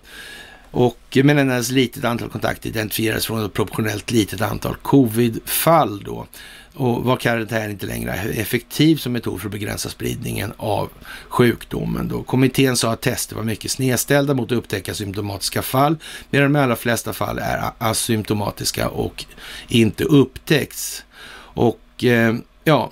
Och 0.79 1.17
med 1.23 1.39
endast 1.39 1.71
litet 1.71 2.05
antal 2.05 2.29
kontakter 2.29 2.69
identifieras 2.69 3.25
från 3.25 3.45
ett 3.45 3.53
proportionellt 3.53 4.11
litet 4.11 4.41
antal 4.41 4.75
covid-fall 4.75 6.03
då. 6.03 6.27
Och 6.73 7.03
var 7.03 7.17
karantän 7.17 7.71
inte 7.71 7.85
längre 7.85 8.13
effektiv 8.13 8.95
som 8.95 9.13
metod 9.13 9.39
för 9.39 9.47
att 9.47 9.51
begränsa 9.51 9.89
spridningen 9.89 10.53
av 10.57 10.89
sjukdomen. 11.27 12.07
Då. 12.07 12.23
Kommittén 12.23 12.77
sa 12.77 12.91
att 12.91 13.01
tester 13.01 13.35
var 13.35 13.43
mycket 13.43 13.71
snedställda 13.71 14.33
mot 14.33 14.51
att 14.51 14.57
upptäcka 14.57 14.93
symptomatiska 14.93 15.61
fall, 15.61 15.97
medan 16.29 16.53
de 16.53 16.59
allra 16.59 16.75
flesta 16.75 17.13
fall 17.13 17.37
är 17.37 17.71
asymptomatiska 17.77 18.89
och 18.89 19.25
inte 19.67 20.03
upptäcks. 20.03 21.03
Och 21.39 22.03
eh, 22.03 22.35
ja, 22.63 22.91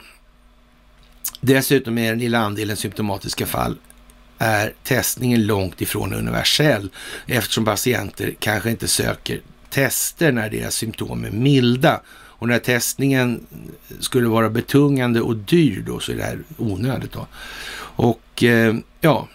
dessutom 1.42 1.98
är 1.98 2.10
den 2.10 2.20
lilla 2.20 2.40
andelen 2.40 2.78
symptomatiska 2.78 3.46
fall 3.46 3.78
är 4.38 4.74
testningen 4.84 5.46
långt 5.46 5.82
ifrån 5.82 6.14
universell 6.14 6.90
eftersom 7.26 7.66
patienter 7.66 8.36
kanske 8.40 8.70
inte 8.70 8.88
söker 8.88 9.42
tester 9.70 10.32
när 10.32 10.50
deras 10.50 10.76
symptom 10.76 11.26
är 11.26 11.32
milda. 11.32 12.02
Och 12.38 12.48
när 12.48 12.60
testningen 12.60 13.46
skulle 14.00 14.28
vara 14.28 14.50
betungande 14.50 15.22
och 15.22 15.36
dyr 15.36 15.84
då 15.88 16.00
så 16.00 16.12
är 16.12 16.16
det 16.16 16.24
här 16.24 16.40
onödigt 16.58 17.12
då. 17.12 17.28
Och 17.98 18.44
eh, 18.44 18.76
ja, 19.02 19.28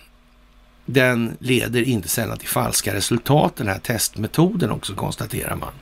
den 0.86 1.36
leder 1.40 1.82
inte 1.82 2.08
sällan 2.08 2.38
till 2.38 2.48
falska 2.48 2.94
resultat 2.94 3.56
den 3.56 3.68
här 3.68 3.78
testmetoden 3.78 4.70
också 4.70 4.94
konstaterar 4.94 5.56
man. 5.56 5.72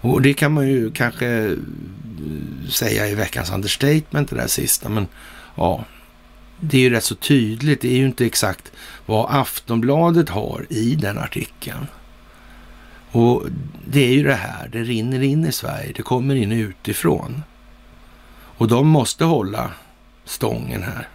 Och 0.00 0.22
det 0.22 0.34
kan 0.34 0.52
man 0.52 0.68
ju 0.68 0.90
kanske 0.90 1.26
eh, 1.28 1.52
säga 2.70 3.08
i 3.08 3.14
veckans 3.14 3.50
understatement 3.50 4.30
det 4.30 4.36
där 4.36 4.46
sista, 4.46 4.88
men 4.88 5.06
ja, 5.54 5.84
det 6.60 6.76
är 6.76 6.80
ju 6.80 6.90
rätt 6.90 7.04
så 7.04 7.14
tydligt. 7.14 7.80
Det 7.80 7.88
är 7.88 7.96
ju 7.96 8.06
inte 8.06 8.26
exakt 8.26 8.72
vad 9.06 9.26
Aftonbladet 9.30 10.28
har 10.28 10.66
i 10.68 10.94
den 10.94 11.18
artikeln. 11.18 11.86
Och 13.10 13.42
det 13.86 14.04
är 14.04 14.12
ju 14.12 14.22
det 14.22 14.34
här, 14.34 14.68
det 14.72 14.82
rinner 14.82 15.22
in 15.22 15.44
i 15.44 15.52
Sverige, 15.52 15.92
det 15.96 16.02
kommer 16.02 16.34
in 16.34 16.52
utifrån. 16.52 17.42
Och 18.30 18.68
de 18.68 18.88
måste 18.88 19.24
hålla 19.24 19.70
stången 20.24 20.82
här. 20.82 21.08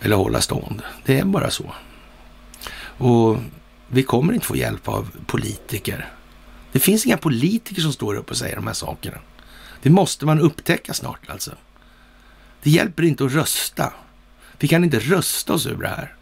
Eller 0.00 0.16
hålla 0.16 0.40
stånd. 0.40 0.82
Det 1.04 1.18
är 1.18 1.24
bara 1.24 1.50
så. 1.50 1.74
Och 2.82 3.38
vi 3.88 4.02
kommer 4.02 4.32
inte 4.32 4.46
få 4.46 4.56
hjälp 4.56 4.88
av 4.88 5.10
politiker. 5.26 6.08
Det 6.72 6.78
finns 6.78 7.06
inga 7.06 7.16
politiker 7.16 7.82
som 7.82 7.92
står 7.92 8.14
upp 8.14 8.30
och 8.30 8.36
säger 8.36 8.56
de 8.56 8.66
här 8.66 8.74
sakerna. 8.74 9.18
Det 9.82 9.90
måste 9.90 10.26
man 10.26 10.40
upptäcka 10.40 10.94
snart 10.94 11.30
alltså. 11.30 11.50
Det 12.62 12.70
hjälper 12.70 13.02
inte 13.02 13.24
att 13.24 13.32
rösta. 13.32 13.92
Vi 14.58 14.68
kan 14.68 14.84
inte 14.84 14.98
rösta 14.98 15.52
oss 15.52 15.66
ur 15.66 15.76
det 15.76 15.88
här. 15.88 16.14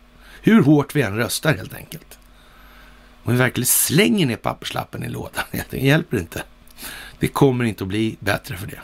Hur 0.42 0.62
hårt 0.62 0.96
vi 0.96 1.02
än 1.02 1.16
röstar 1.16 1.54
helt 1.54 1.74
enkelt. 1.74 2.18
Om 3.22 3.32
vi 3.32 3.38
verkligen 3.38 3.66
slänger 3.66 4.26
ner 4.26 4.36
papperslappen 4.36 5.04
i 5.04 5.08
lådan, 5.08 5.44
det 5.70 5.78
hjälper 5.78 6.18
inte. 6.18 6.42
Det 7.18 7.28
kommer 7.28 7.64
inte 7.64 7.84
att 7.84 7.88
bli 7.88 8.16
bättre 8.20 8.56
för 8.56 8.66
det. 8.66 8.80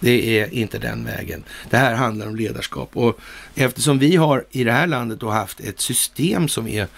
Det 0.00 0.40
är 0.40 0.54
inte 0.54 0.78
den 0.78 1.04
vägen. 1.04 1.44
Det 1.70 1.76
här 1.76 1.94
handlar 1.94 2.26
om 2.26 2.36
ledarskap 2.36 2.96
och 2.96 3.20
eftersom 3.54 3.98
vi 3.98 4.16
har 4.16 4.44
i 4.50 4.64
det 4.64 4.72
här 4.72 4.86
landet 4.86 5.20
då 5.20 5.30
haft 5.30 5.60
ett 5.60 5.80
system 5.80 6.48
som 6.48 6.68
är 6.68 6.88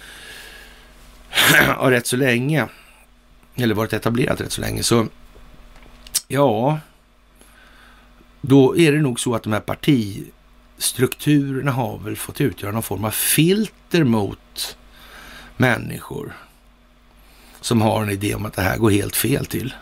rätt 1.89 2.07
så 2.07 2.15
länge, 2.15 2.67
eller 3.55 3.75
varit 3.75 3.93
etablerat 3.93 4.41
rätt 4.41 4.51
så 4.51 4.61
länge, 4.61 4.83
så 4.83 5.07
ja, 6.27 6.79
då 8.47 8.77
är 8.77 8.91
det 8.91 9.01
nog 9.01 9.19
så 9.19 9.35
att 9.35 9.43
de 9.43 9.53
här 9.53 9.59
partistrukturerna 9.59 11.71
har 11.71 11.97
väl 11.97 12.15
fått 12.15 12.41
utgöra 12.41 12.71
någon 12.71 12.83
form 12.83 13.05
av 13.05 13.11
filter 13.11 14.03
mot 14.03 14.77
människor 15.57 16.33
som 17.61 17.81
har 17.81 18.03
en 18.03 18.09
idé 18.09 18.35
om 18.35 18.45
att 18.45 18.53
det 18.53 18.61
här 18.61 18.77
går 18.77 18.91
helt 18.91 19.15
fel 19.15 19.45
till. 19.45 19.73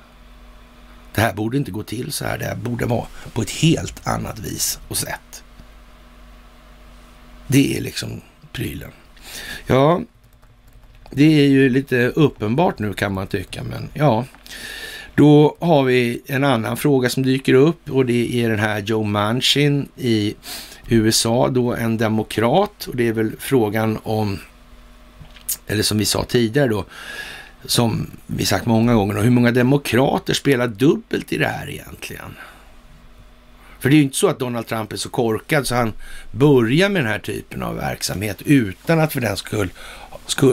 Det 1.15 1.21
här 1.21 1.33
borde 1.33 1.57
inte 1.57 1.71
gå 1.71 1.83
till 1.83 2.11
så 2.11 2.25
här. 2.25 2.37
Det 2.37 2.45
här 2.45 2.55
borde 2.55 2.85
vara 2.85 3.07
på 3.33 3.41
ett 3.41 3.49
helt 3.49 4.07
annat 4.07 4.39
vis 4.39 4.79
och 4.87 4.97
sätt. 4.97 5.43
Det 7.47 7.77
är 7.77 7.81
liksom 7.81 8.21
prylen. 8.51 8.91
Ja, 9.67 10.01
det 11.11 11.23
är 11.23 11.47
ju 11.47 11.69
lite 11.69 12.07
uppenbart 12.07 12.79
nu 12.79 12.93
kan 12.93 13.13
man 13.13 13.27
tycka, 13.27 13.63
men 13.63 13.89
ja. 13.93 14.25
Då 15.15 15.57
har 15.59 15.83
vi 15.83 16.21
en 16.25 16.43
annan 16.43 16.77
fråga 16.77 17.09
som 17.09 17.23
dyker 17.23 17.53
upp 17.53 17.89
och 17.89 18.05
det 18.05 18.43
är 18.43 18.49
den 18.49 18.59
här 18.59 18.79
Joe 18.79 19.03
Manchin 19.03 19.87
i 19.97 20.35
USA, 20.87 21.49
då 21.49 21.73
en 21.73 21.97
demokrat 21.97 22.87
och 22.87 22.95
det 22.95 23.07
är 23.07 23.13
väl 23.13 23.31
frågan 23.39 23.99
om, 24.03 24.39
eller 25.67 25.83
som 25.83 25.97
vi 25.97 26.05
sa 26.05 26.23
tidigare 26.23 26.67
då, 26.67 26.85
som 27.65 28.11
vi 28.27 28.45
sagt 28.45 28.65
många 28.65 28.93
gånger, 28.93 29.21
hur 29.21 29.29
många 29.29 29.51
demokrater 29.51 30.33
spelar 30.33 30.67
dubbelt 30.67 31.33
i 31.33 31.37
det 31.37 31.47
här 31.47 31.69
egentligen? 31.69 32.35
För 33.79 33.89
det 33.89 33.95
är 33.95 33.97
ju 33.97 34.03
inte 34.03 34.17
så 34.17 34.27
att 34.27 34.39
Donald 34.39 34.67
Trump 34.67 34.91
är 34.91 34.97
så 34.97 35.09
korkad 35.09 35.67
så 35.67 35.75
han 35.75 35.93
börjar 36.31 36.89
med 36.89 37.01
den 37.03 37.11
här 37.11 37.19
typen 37.19 37.63
av 37.63 37.75
verksamhet 37.75 38.41
utan 38.45 38.99
att 38.99 39.13
för 39.13 39.21
den 39.21 39.37
skull, 39.37 39.69
skull 39.69 39.69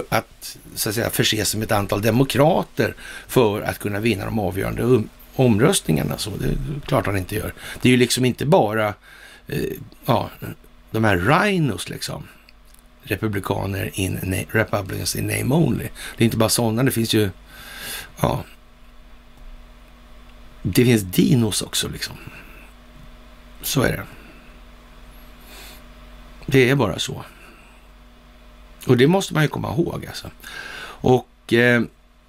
att, 0.09 0.57
så 0.75 0.89
att 0.89 0.95
säga, 0.95 1.11
förse 1.11 1.45
sig 1.45 1.61
med 1.61 1.67
ett 1.67 1.73
antal 1.73 2.03
demokrater 2.03 2.95
för 3.29 3.63
att 3.63 3.79
kunna 3.79 4.01
vinna 4.01 4.25
de 4.25 4.39
avgörande 4.39 4.83
um- 4.83 5.09
omröstningarna. 5.37 6.19
Så 6.19 6.31
det 6.31 6.47
är 6.47 6.57
klart 6.87 7.07
han 7.07 7.17
inte 7.17 7.35
gör. 7.35 7.55
Det 7.83 7.89
är 7.89 7.91
ju 7.91 7.97
liksom 7.97 8.25
inte 8.25 8.47
bara 8.47 8.95
eh, 9.47 9.73
ja, 10.07 10.31
de 10.91 11.05
här 11.05 11.17
rhinos 11.17 11.89
liksom 11.89 12.27
republikaner 13.03 13.91
in 13.95 14.47
Republicans 14.51 15.17
in 15.17 15.27
name 15.27 15.55
only. 15.55 15.89
Det 16.17 16.23
är 16.23 16.25
inte 16.25 16.37
bara 16.37 16.49
sådana, 16.49 16.83
det 16.83 16.91
finns 16.91 17.15
ju, 17.15 17.31
ja, 18.21 18.45
det 20.63 20.85
finns 20.85 21.03
dinos 21.03 21.63
också 21.63 21.89
liksom. 21.89 22.17
Så 23.63 23.83
är 23.83 23.93
det. 23.93 24.07
Det 26.47 26.71
är 26.71 26.75
bara 26.75 26.99
så. 26.99 27.25
Och 28.87 28.97
det 28.97 29.07
måste 29.07 29.35
man 29.35 29.43
ju 29.43 29.49
komma 29.49 29.69
ihåg 29.73 30.07
alltså. 30.07 30.31
Och 31.03 31.53
eh, 31.53 31.83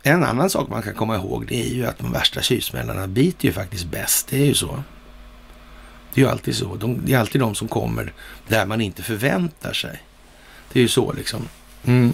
en 0.04 0.24
annan 0.24 0.50
sak 0.50 0.70
man 0.70 0.82
kan 0.82 0.94
komma 0.94 1.16
ihåg 1.16 1.46
det 1.48 1.62
är 1.62 1.74
ju 1.74 1.86
att 1.86 1.98
de 1.98 2.12
värsta 2.12 2.42
tjuvsmällarna 2.42 3.08
biter 3.08 3.46
ju 3.46 3.54
faktiskt 3.54 3.86
bäst. 3.86 4.28
Det 4.28 4.42
är 4.42 4.46
ju 4.46 4.54
så. 4.54 4.84
Det 6.14 6.22
är 6.22 6.26
ju 6.26 6.32
alltid 6.32 6.56
så. 6.56 6.76
De, 6.76 7.06
det 7.06 7.14
är 7.14 7.18
alltid 7.20 7.42
de 7.42 7.56
som 7.56 7.68
kommer 7.68 8.14
där 8.48 8.66
man 8.66 8.82
inte 8.82 9.04
förväntar 9.04 9.74
sig. 9.74 10.04
Det 10.74 10.80
är 10.80 10.82
ju 10.82 10.88
så 10.88 11.14
liksom. 11.14 11.48
Mm. 11.86 12.14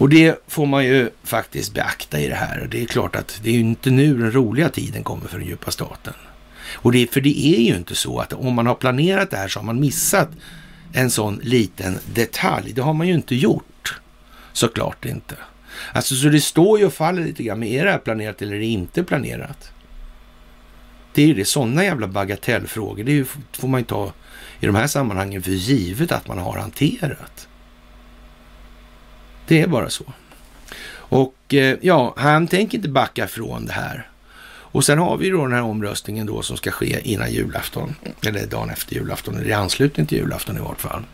Och 0.00 0.08
det 0.08 0.44
får 0.48 0.66
man 0.66 0.84
ju 0.84 1.10
faktiskt 1.24 1.74
beakta 1.74 2.20
i 2.20 2.28
det 2.28 2.34
här. 2.34 2.60
Och 2.60 2.68
det 2.68 2.82
är 2.82 2.86
klart 2.86 3.16
att 3.16 3.40
det 3.42 3.50
är 3.50 3.54
ju 3.54 3.60
inte 3.60 3.90
nu 3.90 4.18
den 4.18 4.32
roliga 4.32 4.68
tiden 4.68 5.04
kommer 5.04 5.28
för 5.28 5.38
den 5.38 5.48
djupa 5.48 5.70
staten. 5.70 6.14
Och 6.74 6.92
det, 6.92 7.12
för 7.12 7.20
det 7.20 7.46
är 7.46 7.60
ju 7.60 7.76
inte 7.76 7.94
så 7.94 8.18
att 8.18 8.32
om 8.32 8.54
man 8.54 8.66
har 8.66 8.74
planerat 8.74 9.30
det 9.30 9.36
här 9.36 9.48
så 9.48 9.58
har 9.58 9.64
man 9.64 9.80
missat 9.80 10.28
en 10.92 11.10
sån 11.10 11.40
liten 11.42 11.98
detalj. 12.14 12.72
Det 12.72 12.82
har 12.82 12.94
man 12.94 13.08
ju 13.08 13.14
inte 13.14 13.34
gjort. 13.34 14.00
Såklart 14.52 15.04
inte. 15.04 15.34
Alltså 15.92 16.14
så 16.14 16.28
det 16.28 16.40
står 16.40 16.78
ju 16.78 16.86
och 16.86 16.92
faller 16.92 17.24
lite 17.24 17.42
grann 17.42 17.58
med 17.58 17.68
är 17.68 17.84
det 17.84 17.90
här 17.90 17.98
planerat 17.98 18.42
eller 18.42 18.54
är 18.54 18.58
det 18.58 18.66
inte 18.66 19.02
planerat? 19.02 19.72
Det 21.12 21.22
är 21.22 21.26
ju 21.26 21.34
det, 21.34 21.44
sådana 21.44 21.84
jävla 21.84 22.06
bagatellfrågor. 22.06 23.04
Det 23.04 23.12
ju, 23.12 23.24
får 23.52 23.68
man 23.68 23.80
ju 23.80 23.86
ta 23.86 24.12
i 24.60 24.66
de 24.66 24.74
här 24.74 24.86
sammanhangen 24.86 25.42
för 25.42 25.50
givet 25.50 26.12
att 26.12 26.28
man 26.28 26.38
har 26.38 26.58
hanterat. 26.58 27.48
Det 29.46 29.60
är 29.60 29.66
bara 29.66 29.90
så. 29.90 30.04
Och 30.92 31.54
eh, 31.54 31.78
ja, 31.80 32.14
han 32.16 32.48
tänker 32.48 32.78
inte 32.78 32.88
backa 32.88 33.26
från 33.26 33.66
det 33.66 33.72
här. 33.72 34.09
Och 34.72 34.84
sen 34.84 34.98
har 34.98 35.16
vi 35.16 35.30
då 35.30 35.42
den 35.42 35.52
här 35.52 35.62
omröstningen 35.62 36.26
då 36.26 36.42
som 36.42 36.56
ska 36.56 36.70
ske 36.70 37.00
innan 37.04 37.32
julafton, 37.32 37.94
eller 38.26 38.46
dagen 38.46 38.70
efter 38.70 38.94
julafton, 38.94 39.36
eller 39.36 39.48
i 39.48 39.52
anslutning 39.52 40.06
till 40.06 40.18
julafton 40.18 40.56
i 40.56 40.60
vart 40.60 40.80
fall. 40.80 41.04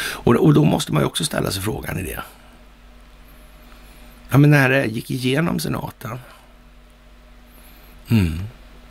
Och, 0.00 0.34
och 0.34 0.54
då 0.54 0.64
måste 0.64 0.92
man 0.92 1.02
ju 1.02 1.06
också 1.06 1.24
ställa 1.24 1.50
sig 1.50 1.62
frågan 1.62 1.98
i 1.98 2.02
det. 2.02 2.22
Ja, 4.30 4.38
men 4.38 4.50
när 4.50 4.68
det 4.68 4.86
gick 4.86 5.10
igenom 5.10 5.60
senaten. 5.60 6.18
Mm. 8.08 8.38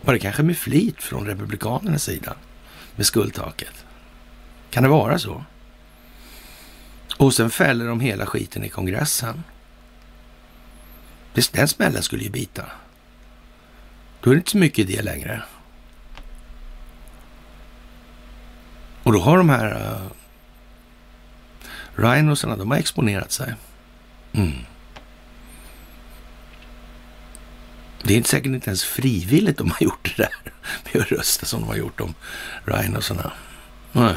Var 0.01 0.13
det 0.13 0.19
kanske 0.19 0.43
med 0.43 0.57
flit 0.57 1.03
från 1.03 1.25
republikanernas 1.25 2.03
sida 2.03 2.35
med 2.95 3.05
skuldtaket? 3.05 3.85
Kan 4.69 4.83
det 4.83 4.89
vara 4.89 5.19
så? 5.19 5.43
Och 7.17 7.33
sen 7.33 7.49
fäller 7.49 7.88
de 7.88 7.99
hela 7.99 8.25
skiten 8.25 8.63
i 8.63 8.69
kongressen. 8.69 9.43
Den 11.51 11.67
smällen 11.67 12.03
skulle 12.03 12.23
ju 12.23 12.29
bita. 12.29 12.65
Då 14.21 14.29
är 14.29 14.34
det 14.34 14.38
inte 14.38 14.51
så 14.51 14.58
mycket 14.58 14.89
idé 14.89 15.01
längre. 15.01 15.43
Och 19.03 19.13
då 19.13 19.19
har 19.19 19.38
de 19.38 19.49
här 19.49 19.71
uh, 19.71 20.12
rhinosarna, 21.95 22.55
de 22.55 22.71
har 22.71 22.77
exponerat 22.77 23.32
sig. 23.32 23.53
Mm. 24.34 24.53
Det 28.03 28.13
är 28.13 28.17
inte 28.17 28.29
säkert 28.29 28.45
inte 28.45 28.69
ens 28.69 28.84
frivilligt 28.84 29.58
de 29.58 29.71
har 29.71 29.84
gjort 29.84 30.15
det 30.17 30.23
där 30.23 30.53
med 30.84 31.01
att 31.01 31.12
rösta 31.12 31.45
som 31.45 31.62
de 31.62 31.67
har 31.67 31.75
gjort 31.75 32.01
om 32.01 32.13
rhinosarna. 32.65 33.32
Nej. 33.91 34.15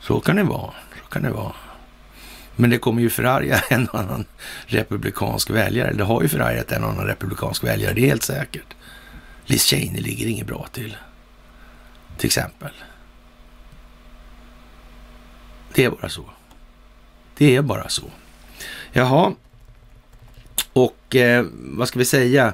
Så 0.00 0.20
kan 0.20 0.36
det 0.36 0.42
vara. 0.42 0.74
Så 1.02 1.08
kan 1.10 1.22
det 1.22 1.30
vara. 1.30 1.52
Men 2.56 2.70
det 2.70 2.78
kommer 2.78 3.02
ju 3.02 3.10
förarga 3.10 3.62
en 3.70 3.88
och 3.88 4.00
annan 4.00 4.24
republikansk 4.66 5.50
väljare. 5.50 5.92
Det 5.92 6.04
har 6.04 6.22
ju 6.22 6.28
förargat 6.28 6.72
en 6.72 6.84
och 6.84 6.90
annan 6.90 7.06
republikansk 7.06 7.64
väljare, 7.64 7.94
det 7.94 8.00
är 8.00 8.06
helt 8.06 8.22
säkert. 8.22 8.74
Liz 9.46 9.62
Cheney 9.62 10.00
ligger 10.00 10.26
inget 10.26 10.46
bra 10.46 10.66
till. 10.72 10.96
Till 12.16 12.26
exempel. 12.26 12.70
Det 15.74 15.84
är 15.84 15.90
bara 15.90 16.08
så. 16.08 16.24
Det 17.36 17.56
är 17.56 17.62
bara 17.62 17.88
så. 17.88 18.10
Jaha. 18.92 19.32
Och 20.72 21.16
eh, 21.16 21.46
vad 21.52 21.88
ska 21.88 21.98
vi 21.98 22.04
säga? 22.04 22.52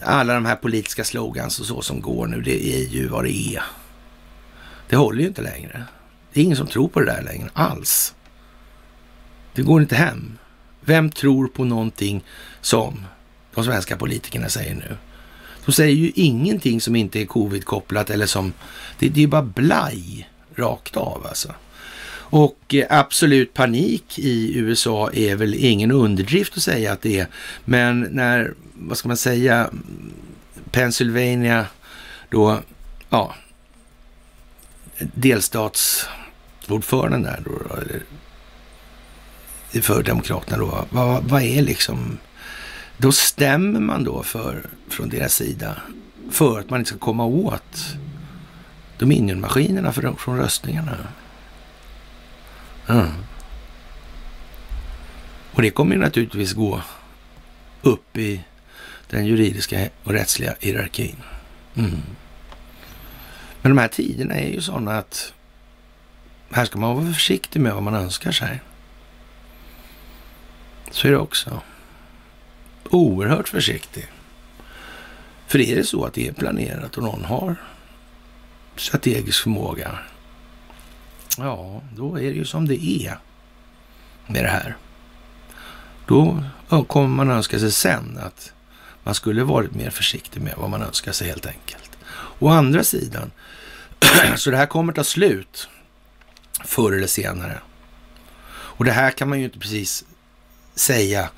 Alla 0.00 0.34
de 0.34 0.46
här 0.46 0.56
politiska 0.56 1.04
slogans 1.04 1.60
och 1.60 1.66
så 1.66 1.82
som 1.82 2.00
går 2.00 2.26
nu, 2.26 2.40
det 2.40 2.66
är 2.66 2.88
ju 2.88 3.08
vad 3.08 3.24
det 3.24 3.32
är. 3.32 3.62
Det 4.88 4.96
håller 4.96 5.20
ju 5.20 5.26
inte 5.26 5.42
längre. 5.42 5.84
Det 6.32 6.40
är 6.40 6.44
ingen 6.44 6.56
som 6.56 6.66
tror 6.66 6.88
på 6.88 7.00
det 7.00 7.06
där 7.06 7.22
längre 7.22 7.50
alls. 7.52 8.14
Det 9.54 9.62
går 9.62 9.82
inte 9.82 9.96
hem. 9.96 10.38
Vem 10.80 11.10
tror 11.10 11.46
på 11.46 11.64
någonting 11.64 12.24
som 12.60 13.06
de 13.54 13.64
svenska 13.64 13.96
politikerna 13.96 14.48
säger 14.48 14.74
nu? 14.74 14.96
De 15.64 15.72
säger 15.72 15.96
ju 15.96 16.12
ingenting 16.14 16.80
som 16.80 16.96
inte 16.96 17.20
är 17.20 17.26
covid-kopplat 17.26 18.10
eller 18.10 18.26
som... 18.26 18.52
Det, 18.98 19.08
det 19.08 19.22
är 19.22 19.26
bara 19.26 19.42
blaj 19.42 20.28
rakt 20.54 20.96
av 20.96 21.26
alltså. 21.26 21.54
Och 22.30 22.74
eh, 22.74 22.86
absolut 22.90 23.54
panik 23.54 24.18
i 24.18 24.58
USA 24.58 25.10
är 25.12 25.36
väl 25.36 25.54
ingen 25.54 25.90
underdrift 25.90 26.56
att 26.56 26.62
säga 26.62 26.92
att 26.92 27.02
det 27.02 27.18
är. 27.18 27.26
Men 27.64 28.00
när, 28.00 28.54
vad 28.74 28.98
ska 28.98 29.08
man 29.08 29.16
säga, 29.16 29.70
Pennsylvania 30.70 31.66
då, 32.30 32.60
ja, 33.10 33.34
delstatsordföranden 34.98 37.22
där 37.22 37.42
då, 37.44 37.74
eller 37.74 38.02
för 39.72 40.02
Demokraterna 40.02 40.58
då, 40.58 40.86
vad, 40.90 41.24
vad 41.24 41.42
är 41.42 41.62
liksom... 41.62 42.18
Då 42.96 43.12
stämmer 43.12 43.80
man 43.80 44.04
då 44.04 44.22
för, 44.22 44.66
från 44.88 45.08
deras 45.08 45.34
sida 45.34 45.76
för 46.30 46.60
att 46.60 46.70
man 46.70 46.78
inte 46.80 46.88
ska 46.88 46.98
komma 46.98 47.24
åt 47.24 47.96
Dominionmaskinerna 48.98 49.92
för, 49.92 50.12
från 50.12 50.36
röstningarna. 50.36 50.96
Mm. 52.88 53.08
Och 55.52 55.62
det 55.62 55.70
kommer 55.70 55.94
ju 55.94 56.00
naturligtvis 56.00 56.52
gå 56.52 56.82
upp 57.82 58.16
i 58.16 58.44
den 59.10 59.26
juridiska 59.26 59.88
och 60.04 60.12
rättsliga 60.12 60.54
hierarkin. 60.60 61.16
Mm. 61.74 62.00
Men 63.62 63.76
de 63.76 63.78
här 63.78 63.88
tiderna 63.88 64.34
är 64.34 64.48
ju 64.48 64.60
sådana 64.60 64.98
att 64.98 65.32
här 66.50 66.64
ska 66.64 66.78
man 66.78 66.96
vara 66.96 67.12
försiktig 67.14 67.60
med 67.60 67.74
vad 67.74 67.82
man 67.82 67.94
önskar 67.94 68.32
sig 68.32 68.60
så 70.90 71.08
är 71.08 71.12
det 71.12 71.18
också 71.18 71.60
oerhört 72.90 73.48
försiktig. 73.48 74.06
För 75.46 75.60
är 75.60 75.76
det 75.76 75.84
så 75.84 76.04
att 76.04 76.14
det 76.14 76.28
är 76.28 76.32
planerat 76.32 76.96
och 76.96 77.02
någon 77.02 77.24
har 77.24 77.56
strategisk 78.76 79.42
förmåga, 79.42 79.98
ja, 81.38 81.82
då 81.96 82.16
är 82.16 82.22
det 82.22 82.36
ju 82.36 82.44
som 82.44 82.68
det 82.68 82.86
är 82.86 83.18
med 84.26 84.44
det 84.44 84.50
här. 84.50 84.76
Då 86.06 86.44
kommer 86.86 87.08
man 87.08 87.30
önska 87.30 87.58
sig 87.58 87.72
sen 87.72 88.18
att 88.22 88.52
man 89.02 89.14
skulle 89.14 89.44
varit 89.44 89.74
mer 89.74 89.90
försiktig 89.90 90.42
med 90.42 90.54
vad 90.56 90.70
man 90.70 90.82
önskar 90.82 91.12
sig 91.12 91.28
helt 91.28 91.46
enkelt. 91.46 91.90
Å 92.38 92.48
andra 92.48 92.84
sidan, 92.84 93.30
så 94.36 94.50
det 94.50 94.56
här 94.56 94.66
kommer 94.66 94.92
ta 94.92 95.04
slut 95.04 95.68
förr 96.64 96.92
eller 96.92 97.06
senare. 97.06 97.60
Och 98.50 98.84
det 98.84 98.92
här 98.92 99.10
kan 99.10 99.28
man 99.28 99.38
ju 99.38 99.44
inte 99.44 99.58
precis 99.58 100.04
säga 100.74 101.30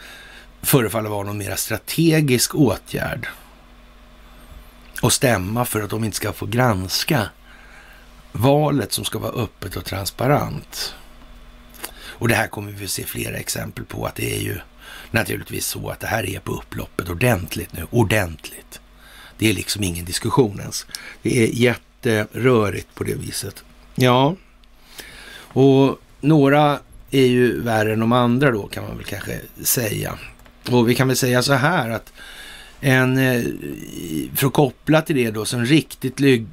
förefaller 0.63 1.11
vara 1.11 1.23
någon 1.23 1.39
mer 1.39 1.57
strategisk 1.57 2.55
åtgärd 2.55 3.29
och 5.03 5.13
stämma 5.13 5.65
för 5.65 5.83
att 5.83 5.91
de 5.91 6.05
inte 6.05 6.17
ska 6.17 6.33
få 6.33 6.47
granska 6.47 7.29
valet 8.33 8.93
som 8.93 9.05
ska 9.05 9.19
vara 9.19 9.33
öppet 9.33 9.77
och 9.77 9.85
transparent. 9.85 10.95
Och 11.95 12.29
det 12.29 12.35
här 12.35 12.47
kommer 12.47 12.73
vi 12.73 12.89
se 12.89 13.05
flera 13.05 13.37
exempel 13.37 13.85
på 13.85 14.07
att 14.07 14.15
det 14.15 14.37
är 14.37 14.41
ju 14.41 14.59
naturligtvis 15.11 15.67
så 15.67 15.89
att 15.89 16.01
det 16.01 16.07
här 16.07 16.27
är 16.27 16.41
på 16.41 16.53
upploppet 16.53 17.09
ordentligt 17.09 17.73
nu. 17.73 17.87
Ordentligt. 17.91 18.81
Det 19.39 19.51
är 19.51 19.55
liksom 19.55 19.83
ingen 19.83 20.05
diskussion 20.05 20.61
ens. 20.61 20.87
Det 21.23 21.43
är 21.43 21.47
jätterörigt 21.47 22.95
på 22.95 23.05
det 23.05 23.15
viset. 23.15 23.65
Ja, 23.95 24.37
och 25.35 25.99
några 26.21 26.79
är 27.13 27.27
ju 27.27 27.61
värre 27.61 27.93
än 27.93 28.01
de 28.01 28.13
andra 28.13 28.51
då 28.51 28.67
kan 28.67 28.85
man 28.85 28.97
väl 28.97 29.07
kanske 29.07 29.41
säga. 29.63 30.19
Och 30.71 30.89
vi 30.89 30.95
kan 30.95 31.09
väl 31.09 31.17
säga 31.17 31.43
så 31.43 31.53
här 31.53 31.91
att 31.91 32.13
en, 32.85 33.19
eh, 33.19 33.43
för 34.35 34.47
att 34.47 34.53
koppla 34.53 35.03
till 35.03 35.17
det 35.17 35.31
då, 35.31 35.45
så 35.45 35.57
en 35.57 35.67
riktigt, 35.67 36.21
ly, 36.21 36.45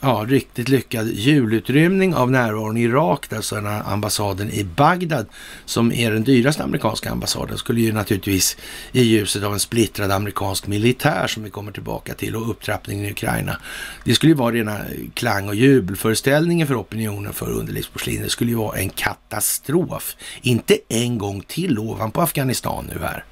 ja, 0.00 0.24
riktigt 0.28 0.68
lyckad 0.68 1.08
julutrymning 1.08 2.14
av 2.14 2.30
närvaron 2.30 2.76
i 2.76 2.82
Irak, 2.82 3.30
där 3.30 3.36
alltså 3.36 3.56
ambassaden 3.84 4.50
i 4.50 4.64
Bagdad, 4.64 5.26
som 5.64 5.92
är 5.92 6.10
den 6.10 6.24
dyraste 6.24 6.62
amerikanska 6.62 7.10
ambassaden, 7.10 7.58
skulle 7.58 7.80
ju 7.80 7.92
naturligtvis 7.92 8.56
i 8.92 9.02
ljuset 9.02 9.42
av 9.42 9.52
en 9.52 9.60
splittrad 9.60 10.10
amerikansk 10.10 10.66
militär 10.66 11.26
som 11.26 11.42
vi 11.42 11.50
kommer 11.50 11.72
tillbaka 11.72 12.14
till 12.14 12.36
och 12.36 12.50
upptrappningen 12.50 13.04
i 13.04 13.10
Ukraina. 13.10 13.60
Det 14.04 14.14
skulle 14.14 14.30
ju 14.30 14.36
vara 14.36 14.54
rena 14.54 14.78
klang 15.14 15.48
och 15.48 15.54
jubelföreställningen 15.54 16.66
för 16.66 16.80
opinionen 16.80 17.32
för 17.32 17.50
underlivsporslin. 17.50 18.22
Det 18.22 18.30
skulle 18.30 18.50
ju 18.50 18.56
vara 18.56 18.78
en 18.78 18.90
katastrof. 18.90 20.16
Inte 20.42 20.78
en 20.88 21.18
gång 21.18 21.40
till 21.40 21.78
ovanpå 21.78 22.20
Afghanistan 22.20 22.90
nu 22.94 23.00
här. 23.00 23.24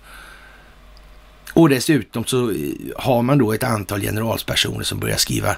Och 1.54 1.68
dessutom 1.68 2.24
så 2.24 2.50
eh, 2.50 2.56
har 2.96 3.22
man 3.22 3.38
då 3.38 3.52
ett 3.52 3.62
antal 3.62 4.00
generalspersoner 4.00 4.84
som 4.84 5.00
börjar 5.00 5.16
skriva 5.16 5.56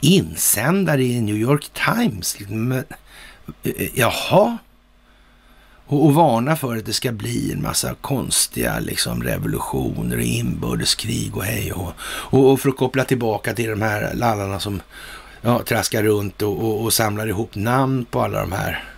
insändare 0.00 1.02
i 1.02 1.20
New 1.20 1.36
York 1.36 1.70
Times. 1.72 2.36
Men, 2.48 2.84
eh, 3.62 3.98
jaha? 3.98 4.58
Och, 5.86 6.04
och 6.04 6.14
varna 6.14 6.56
för 6.56 6.76
att 6.76 6.86
det 6.86 6.92
ska 6.92 7.12
bli 7.12 7.52
en 7.52 7.62
massa 7.62 7.94
konstiga 7.94 8.78
liksom, 8.78 9.22
revolutioner 9.22 10.16
och 10.16 10.22
inbördeskrig 10.22 11.36
och 11.36 11.44
hej 11.44 11.72
och, 11.72 11.92
och, 12.00 12.52
och 12.52 12.60
för 12.60 12.68
att 12.68 12.76
koppla 12.76 13.04
tillbaka 13.04 13.54
till 13.54 13.70
de 13.70 13.82
här 13.82 14.14
lallarna 14.14 14.60
som 14.60 14.80
ja, 15.42 15.62
traskar 15.62 16.02
runt 16.02 16.42
och, 16.42 16.64
och, 16.64 16.82
och 16.82 16.92
samlar 16.92 17.26
ihop 17.26 17.54
namn 17.54 18.04
på 18.04 18.22
alla 18.22 18.40
de 18.40 18.52
här 18.52 18.95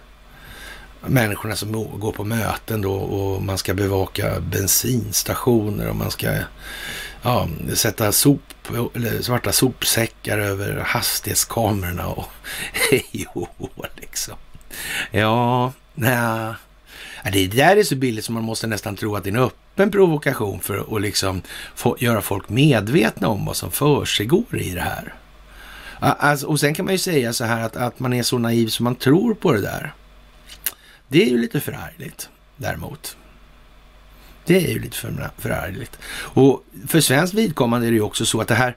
människorna 1.06 1.56
som 1.56 1.72
går 2.00 2.12
på 2.12 2.24
möten 2.24 2.82
då 2.82 2.94
och 2.94 3.42
man 3.42 3.58
ska 3.58 3.74
bevaka 3.74 4.40
bensinstationer 4.40 5.88
och 5.88 5.96
man 5.96 6.10
ska 6.10 6.30
ja, 7.22 7.48
sätta 7.74 8.12
sop, 8.12 8.42
eller 8.94 9.22
svarta 9.22 9.52
sopsäckar 9.52 10.38
över 10.38 10.76
hastighetskamerorna 10.86 12.06
och 12.06 12.28
hej 12.90 13.26
liksom. 13.96 14.34
Ja, 15.10 15.72
nej. 15.94 16.54
Det 17.32 17.46
där 17.46 17.76
är 17.76 17.82
så 17.82 17.96
billigt 17.96 18.24
som 18.24 18.34
man 18.34 18.44
måste 18.44 18.66
nästan 18.66 18.96
tro 18.96 19.16
att 19.16 19.24
det 19.24 19.30
är 19.30 19.34
en 19.34 19.42
öppen 19.42 19.90
provokation 19.90 20.60
för 20.60 20.96
att 20.96 21.02
liksom 21.02 21.42
få, 21.74 21.96
göra 22.00 22.22
folk 22.22 22.48
medvetna 22.48 23.28
om 23.28 23.44
vad 23.44 23.56
som 23.56 23.70
försiggår 23.70 24.58
i 24.58 24.70
det 24.70 24.80
här. 24.80 25.14
Alltså, 26.00 26.46
och 26.46 26.60
sen 26.60 26.74
kan 26.74 26.84
man 26.84 26.94
ju 26.94 26.98
säga 26.98 27.32
så 27.32 27.44
här 27.44 27.64
att, 27.64 27.76
att 27.76 28.00
man 28.00 28.12
är 28.12 28.22
så 28.22 28.38
naiv 28.38 28.68
som 28.68 28.84
man 28.84 28.94
tror 28.94 29.34
på 29.34 29.52
det 29.52 29.60
där. 29.60 29.94
Det 31.08 31.22
är 31.22 31.28
ju 31.28 31.38
lite 31.38 31.60
förargligt 31.60 32.28
däremot. 32.56 33.16
Det 34.46 34.56
är 34.56 34.72
ju 34.72 34.78
lite 34.78 34.96
för, 34.96 35.30
förargligt. 35.38 35.98
Och 36.14 36.64
för 36.88 37.00
svenskt 37.00 37.34
vidkommande 37.34 37.86
är 37.86 37.90
det 37.90 37.96
ju 37.96 38.02
också 38.02 38.26
så 38.26 38.40
att 38.40 38.48
det 38.48 38.54
här 38.54 38.76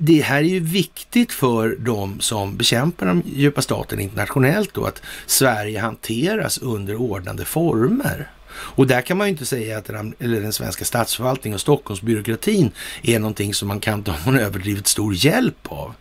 det 0.00 0.22
här 0.22 0.38
är 0.38 0.48
ju 0.48 0.60
viktigt 0.60 1.32
för 1.32 1.76
de 1.78 2.20
som 2.20 2.56
bekämpar 2.56 3.06
den 3.06 3.22
djupa 3.26 3.62
staten 3.62 4.00
internationellt 4.00 4.74
då, 4.74 4.84
att 4.84 5.02
Sverige 5.26 5.80
hanteras 5.80 6.58
under 6.58 6.94
ordnande 6.94 7.44
former. 7.44 8.30
Och 8.50 8.86
där 8.86 9.00
kan 9.00 9.16
man 9.16 9.26
ju 9.26 9.30
inte 9.30 9.46
säga 9.46 9.78
att 9.78 9.84
den, 9.84 10.14
eller 10.18 10.40
den 10.40 10.52
svenska 10.52 10.84
statsförvaltningen 10.84 11.54
och 11.54 11.60
Stockholmsbyråkratin 11.60 12.70
är 13.02 13.18
någonting 13.18 13.54
som 13.54 13.68
man 13.68 13.80
kan 13.80 14.02
ta 14.02 14.14
någon 14.26 14.38
överdrivet 14.38 14.86
stor 14.86 15.14
hjälp 15.14 15.72
av 15.72 15.94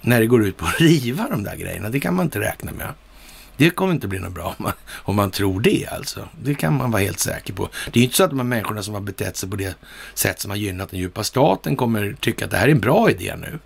när 0.00 0.20
det 0.20 0.26
går 0.26 0.46
ut 0.46 0.56
på 0.56 0.66
att 0.66 0.80
riva 0.80 1.28
de 1.30 1.42
där 1.42 1.56
grejerna. 1.56 1.90
Det 1.90 2.00
kan 2.00 2.14
man 2.14 2.26
inte 2.26 2.40
räkna 2.40 2.72
med. 2.72 2.88
Det 3.56 3.70
kommer 3.70 3.94
inte 3.94 4.08
bli 4.08 4.18
något 4.18 4.32
bra 4.32 4.44
om 4.58 4.64
man, 4.64 4.72
om 4.90 5.16
man 5.16 5.30
tror 5.30 5.60
det 5.60 5.86
alltså. 5.86 6.28
Det 6.42 6.54
kan 6.54 6.76
man 6.76 6.90
vara 6.90 7.02
helt 7.02 7.20
säker 7.20 7.52
på. 7.52 7.68
Det 7.92 7.98
är 7.98 8.00
ju 8.00 8.04
inte 8.04 8.16
så 8.16 8.24
att 8.24 8.30
de 8.30 8.38
här 8.38 8.46
människorna 8.46 8.82
som 8.82 8.94
har 8.94 9.00
betett 9.00 9.36
sig 9.36 9.50
på 9.50 9.56
det 9.56 9.76
sätt 10.14 10.40
som 10.40 10.50
har 10.50 10.58
gynnat 10.58 10.90
den 10.90 11.00
djupa 11.00 11.24
staten 11.24 11.76
kommer 11.76 12.16
tycka 12.20 12.44
att 12.44 12.50
det 12.50 12.56
här 12.56 12.68
är 12.68 12.72
en 12.72 12.80
bra 12.80 13.10
idé 13.10 13.36
nu. 13.36 13.58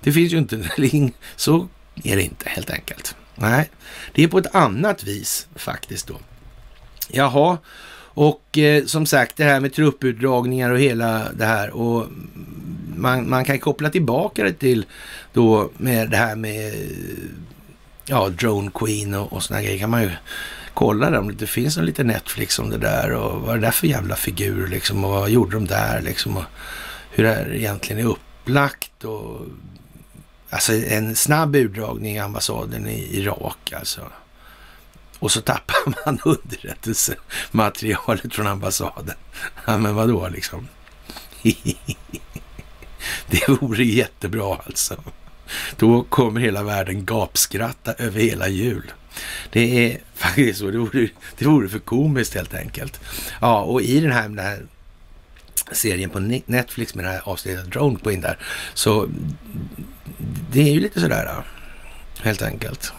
Det 0.00 0.12
finns 0.12 0.32
ju 0.32 0.38
inte, 0.38 0.70
så 1.36 1.68
är 2.04 2.16
det 2.16 2.22
inte 2.22 2.48
helt 2.48 2.70
enkelt. 2.70 3.16
Nej, 3.34 3.70
det 4.14 4.24
är 4.24 4.28
på 4.28 4.38
ett 4.38 4.54
annat 4.54 5.04
vis 5.04 5.48
faktiskt 5.54 6.06
då. 6.06 6.18
Jaha, 7.08 7.58
och 8.16 8.58
eh, 8.58 8.84
som 8.84 9.06
sagt 9.06 9.36
det 9.36 9.44
här 9.44 9.60
med 9.60 9.72
trupputdragningar 9.72 10.70
och 10.70 10.80
hela 10.80 11.32
det 11.32 11.44
här 11.44 11.70
och 11.70 12.06
man, 12.96 13.30
man 13.30 13.44
kan 13.44 13.58
koppla 13.58 13.90
tillbaka 13.90 14.44
det 14.44 14.52
till 14.52 14.84
då 15.32 15.70
med 15.76 16.10
det 16.10 16.16
här 16.16 16.36
med 16.36 16.74
ja, 18.06 18.28
Drone 18.28 18.70
Queen 18.74 19.14
och, 19.14 19.32
och 19.32 19.42
sådana 19.42 19.62
grejer 19.62 19.78
kan 19.78 19.90
man 19.90 20.02
ju 20.02 20.10
kolla 20.74 21.10
där 21.10 21.18
om 21.18 21.36
det 21.36 21.46
finns 21.46 21.76
en 21.76 21.84
liten 21.84 22.06
Netflix 22.06 22.58
om 22.58 22.70
det 22.70 22.78
där 22.78 23.12
och 23.12 23.40
vad 23.40 23.50
är 23.50 23.54
det 23.54 23.66
där 23.66 23.70
för 23.70 23.86
jävla 23.86 24.16
figur 24.16 24.66
liksom 24.66 25.04
och 25.04 25.10
vad 25.10 25.30
gjorde 25.30 25.56
de 25.56 25.66
där 25.66 26.02
liksom 26.02 26.36
och 26.36 26.44
hur 27.10 27.24
det 27.24 27.30
här 27.30 27.54
egentligen 27.54 28.06
är 28.06 28.10
upplagt 28.10 29.04
och 29.04 29.40
alltså 30.50 30.72
en 30.72 31.16
snabb 31.16 31.56
urdragning 31.56 32.16
i 32.16 32.18
ambassaden 32.18 32.86
i 32.86 33.18
Irak 33.18 33.72
alltså. 33.72 34.00
Och 35.18 35.32
så 35.32 35.40
tappar 35.40 35.76
man 36.06 36.18
underrättelsematerialet 36.24 38.34
från 38.34 38.46
ambassaden. 38.46 39.16
Ja, 39.66 39.78
men 39.78 39.94
vadå 39.94 40.28
liksom? 40.28 40.68
det 43.30 43.48
vore 43.48 43.84
jättebra 43.84 44.58
alltså. 44.66 45.02
Då 45.76 46.02
kommer 46.02 46.40
hela 46.40 46.62
världen 46.62 47.04
gapskratta 47.04 47.92
över 47.92 48.20
hela 48.20 48.48
jul. 48.48 48.92
Det 49.50 49.86
är 49.86 49.98
faktiskt 50.14 50.58
så. 50.58 50.70
Det 50.70 50.78
vore, 50.78 51.08
det 51.38 51.44
vore 51.44 51.68
för 51.68 51.78
komiskt 51.78 52.34
helt 52.34 52.54
enkelt. 52.54 53.00
Ja, 53.40 53.62
och 53.62 53.82
i 53.82 54.00
den 54.00 54.12
här, 54.12 54.22
den 54.22 54.38
här 54.38 54.62
serien 55.72 56.10
på 56.10 56.18
Netflix 56.46 56.94
med 56.94 57.04
den 57.04 57.12
här 57.12 57.22
avsnittet 57.24 57.70
Drone 57.70 57.98
Queen 58.02 58.20
där, 58.20 58.38
så 58.74 59.08
det 60.52 60.60
är 60.60 60.72
ju 60.72 60.80
lite 60.80 61.00
sådär 61.00 61.44
helt 62.22 62.42
enkelt. 62.42 62.92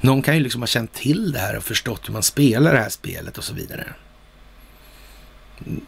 Någon 0.00 0.22
kan 0.22 0.36
ju 0.36 0.42
liksom 0.42 0.62
ha 0.62 0.66
känt 0.66 0.92
till 0.92 1.32
det 1.32 1.38
här 1.38 1.56
och 1.56 1.64
förstått 1.64 2.08
hur 2.08 2.12
man 2.12 2.22
spelar 2.22 2.72
det 2.72 2.78
här 2.78 2.88
spelet 2.88 3.38
och 3.38 3.44
så 3.44 3.54
vidare. 3.54 3.86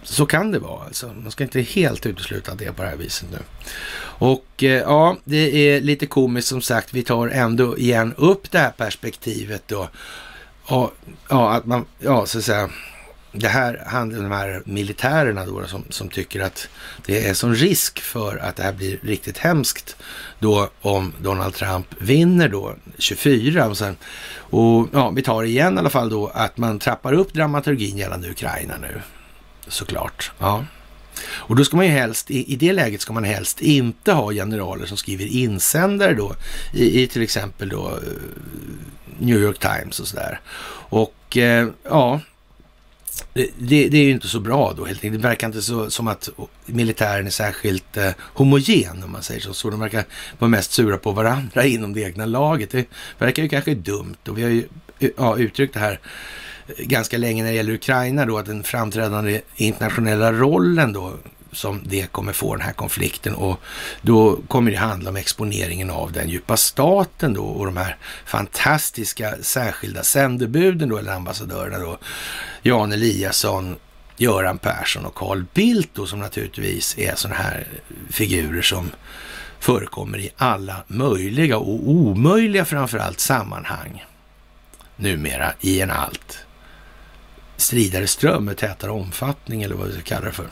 Så 0.03 0.27
kan 0.27 0.51
det 0.51 0.59
vara 0.59 0.85
alltså. 0.85 1.07
Man 1.23 1.31
ska 1.31 1.45
inte 1.45 1.61
helt 1.61 2.07
utesluta 2.07 2.55
det 2.55 2.73
på 2.73 2.83
det 2.83 2.89
här 2.89 2.97
viset 2.97 3.29
nu. 3.31 3.39
Och 4.19 4.62
eh, 4.62 4.71
ja, 4.71 5.17
det 5.25 5.71
är 5.71 5.81
lite 5.81 6.07
komiskt 6.07 6.49
som 6.49 6.62
sagt. 6.62 6.95
Vi 6.95 7.03
tar 7.03 7.29
ändå 7.29 7.79
igen 7.79 8.15
upp 8.17 8.51
det 8.51 8.59
här 8.59 8.71
perspektivet 8.71 9.62
då. 9.67 9.89
Och, 10.65 10.93
ja, 11.29 11.53
att 11.53 11.67
man, 11.67 11.85
ja, 11.99 12.27
så 12.27 12.39
att 12.39 12.45
säga. 12.45 12.71
Det 13.39 13.49
här 13.49 13.83
handlar 13.87 14.19
om 14.19 14.25
de 14.25 14.37
här 14.37 14.62
militärerna 14.65 15.47
då 15.47 15.67
som, 15.67 15.85
som 15.89 16.09
tycker 16.09 16.41
att 16.41 16.69
det 17.07 17.27
är 17.27 17.35
sån 17.35 17.55
risk 17.55 18.01
för 18.01 18.37
att 18.37 18.57
det 18.57 18.62
här 18.62 18.73
blir 18.73 18.99
riktigt 19.03 19.39
hemskt 19.39 19.97
då 20.39 20.71
om 20.81 21.12
Donald 21.23 21.55
Trump 21.55 21.87
vinner 21.99 22.49
då 22.49 22.75
24 22.98 23.69
och 23.69 23.79
sen 23.79 23.96
och 24.37 24.88
ja, 24.92 25.11
vi 25.11 25.23
tar 25.23 25.42
igen 25.42 25.77
i 25.77 25.79
alla 25.79 25.90
fall 25.90 26.09
då 26.09 26.27
att 26.27 26.57
man 26.57 26.79
trappar 26.79 27.13
upp 27.13 27.33
dramaturgin 27.33 27.98
gällande 27.98 28.31
Ukraina 28.31 28.75
nu 28.77 29.03
såklart. 29.69 30.33
Ja. 30.38 30.64
Och 31.29 31.56
då 31.56 31.64
ska 31.64 31.77
man 31.77 31.87
ju 31.87 31.92
helst, 31.92 32.31
i, 32.31 32.52
i 32.52 32.56
det 32.56 32.73
läget 32.73 33.00
ska 33.00 33.12
man 33.12 33.25
helst 33.25 33.60
inte 33.60 34.12
ha 34.12 34.33
generaler 34.33 34.87
som 34.87 34.96
skriver 34.96 35.27
insändare 35.27 36.14
då 36.14 36.35
i, 36.73 37.02
i 37.02 37.06
till 37.06 37.23
exempel 37.23 37.69
då 37.69 37.87
eh, 37.88 38.12
New 39.19 39.38
York 39.38 39.58
Times 39.58 40.00
och 40.00 40.08
sådär. 40.08 40.40
Och 40.88 41.37
eh, 41.37 41.69
ja, 41.83 42.21
det, 43.35 43.88
det, 43.88 43.98
är 43.98 44.04
ju 44.04 44.10
inte 44.10 44.29
så 44.29 44.40
bra 44.40 44.73
då 44.77 44.85
helt 44.85 45.04
enkelt. 45.04 45.23
Det 45.23 45.29
verkar 45.29 45.46
inte 45.46 45.62
så, 45.62 45.90
som 45.90 46.08
att 46.08 46.29
militären 46.67 47.27
är 47.27 47.31
särskilt 47.31 47.96
eh, 47.96 48.10
homogen 48.19 49.02
om 49.04 49.12
man 49.12 49.23
säger 49.23 49.40
så. 49.40 49.54
så. 49.54 49.71
De 49.71 49.81
verkar 49.81 50.04
vara 50.38 50.48
mest 50.48 50.73
sura 50.73 50.98
på 50.98 51.12
varandra 51.12 51.64
inom 51.67 51.92
det 51.92 52.00
egna 52.00 52.27
laget. 52.27 52.71
Det 52.71 52.87
verkar 53.19 53.42
ju 53.42 53.48
kanske 53.48 53.75
dumt 53.75 54.17
och 54.29 54.38
vi 54.38 54.42
har 54.42 54.50
ju 54.50 54.64
ja, 55.17 55.37
uttryckt 55.38 55.75
det 55.75 55.81
här 55.81 56.00
ganska 56.79 57.19
länge 57.19 57.42
när 57.42 57.50
det 57.50 57.56
gäller 57.56 57.73
Ukraina 57.73 58.27
då, 58.27 58.38
att 58.38 58.46
den 58.46 58.62
framträdande 58.62 59.40
internationella 59.56 60.33
rollen 60.33 60.92
då 60.92 61.12
som 61.52 61.81
det 61.85 62.12
kommer 62.12 62.33
få 62.33 62.56
den 62.56 62.67
här 62.67 62.73
konflikten. 62.73 63.35
Och 63.35 63.60
då 64.02 64.38
kommer 64.48 64.71
det 64.71 64.77
handla 64.77 65.10
om 65.10 65.17
exponeringen 65.17 65.90
av 65.90 66.12
den 66.12 66.29
djupa 66.29 66.56
staten 66.56 67.35
då 67.35 67.44
och 67.44 67.67
de 67.67 67.77
här 67.77 67.96
fantastiska 68.25 69.35
särskilda 69.40 70.02
sändebuden 70.02 70.88
då, 70.88 70.98
eller 70.98 71.12
ambassadörerna 71.12 71.79
då, 71.79 71.98
Jan 72.62 72.92
Eliasson, 72.92 73.77
Göran 74.17 74.58
Persson 74.58 75.06
och 75.06 75.14
Carl 75.14 75.44
Bildt 75.54 75.90
då, 75.94 76.06
som 76.06 76.19
naturligtvis 76.19 76.98
är 76.98 77.14
sådana 77.14 77.40
här 77.40 77.67
figurer 78.10 78.62
som 78.62 78.90
förekommer 79.60 80.19
i 80.19 80.31
alla 80.37 80.77
möjliga 80.87 81.58
och 81.58 81.88
omöjliga 81.90 82.64
framförallt 82.64 83.21
sammanhang 83.21 84.04
numera 84.96 85.52
i 85.60 85.81
en 85.81 85.90
allt 85.90 86.46
stridare 87.57 88.07
ström 88.07 88.44
med 88.44 88.57
tätare 88.57 88.90
omfattning 88.90 89.63
eller 89.63 89.75
vad 89.75 89.87
vi 89.87 89.92
ska 89.92 90.02
kalla 90.02 90.27
det 90.27 90.33
för. 90.33 90.46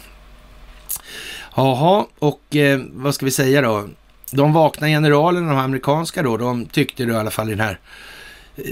Jaha, 1.57 2.07
och 2.19 2.57
eh, 2.57 2.81
vad 2.93 3.15
ska 3.15 3.25
vi 3.25 3.31
säga 3.31 3.63
då? 3.63 3.89
De 4.31 4.53
vakna 4.53 4.87
generalerna, 4.87 5.49
de 5.49 5.59
amerikanska 5.59 6.23
då, 6.23 6.37
de 6.37 6.67
tyckte 6.67 7.05
då 7.05 7.13
i 7.13 7.17
alla 7.17 7.31
fall 7.31 7.49
i 7.49 7.51
den 7.51 7.67
här 7.67 7.79
eh, 8.57 8.65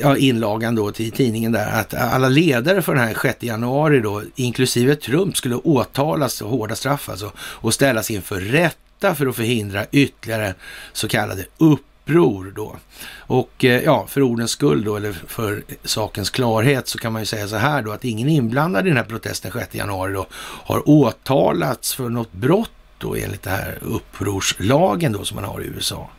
ja, 0.00 0.16
inlagan 0.16 0.74
då 0.74 0.92
till 0.92 1.12
tidningen 1.12 1.52
där 1.52 1.80
att 1.80 1.94
alla 1.94 2.28
ledare 2.28 2.82
för 2.82 2.94
den 2.94 3.04
här 3.04 3.16
6 3.22 3.42
januari 3.42 4.00
då, 4.00 4.22
inklusive 4.34 4.96
Trump, 4.96 5.36
skulle 5.36 5.54
åtalas 5.54 6.42
och 6.42 6.50
hårda 6.50 6.74
straff 6.74 7.08
alltså 7.08 7.32
och 7.36 7.74
ställas 7.74 8.10
inför 8.10 8.40
rätta 8.40 9.14
för 9.14 9.26
att 9.26 9.36
förhindra 9.36 9.86
ytterligare 9.90 10.54
så 10.92 11.08
kallade 11.08 11.44
upp 11.58 11.89
uppror 12.10 12.52
då. 12.56 12.76
Och 13.16 13.64
eh, 13.64 13.82
ja, 13.82 14.06
för 14.06 14.22
ordens 14.22 14.50
skull 14.50 14.84
då, 14.84 14.96
eller 14.96 15.12
för 15.12 15.62
sakens 15.84 16.30
klarhet 16.30 16.88
så 16.88 16.98
kan 16.98 17.12
man 17.12 17.22
ju 17.22 17.26
säga 17.26 17.48
så 17.48 17.56
här 17.56 17.82
då 17.82 17.92
att 17.92 18.04
ingen 18.04 18.28
inblandad 18.28 18.86
i 18.86 18.88
den 18.88 18.96
här 18.96 19.04
protesten 19.04 19.52
6 19.52 19.74
januari 19.74 20.12
då 20.12 20.26
har 20.64 20.88
åtalats 20.88 21.94
för 21.94 22.08
något 22.08 22.32
brott 22.32 22.70
då 22.98 23.14
enligt 23.14 23.42
den 23.42 23.52
här 23.52 23.78
upprorslagen 23.80 25.12
då 25.12 25.24
som 25.24 25.34
man 25.34 25.44
har 25.44 25.60
i 25.60 25.66
USA. 25.66 26.10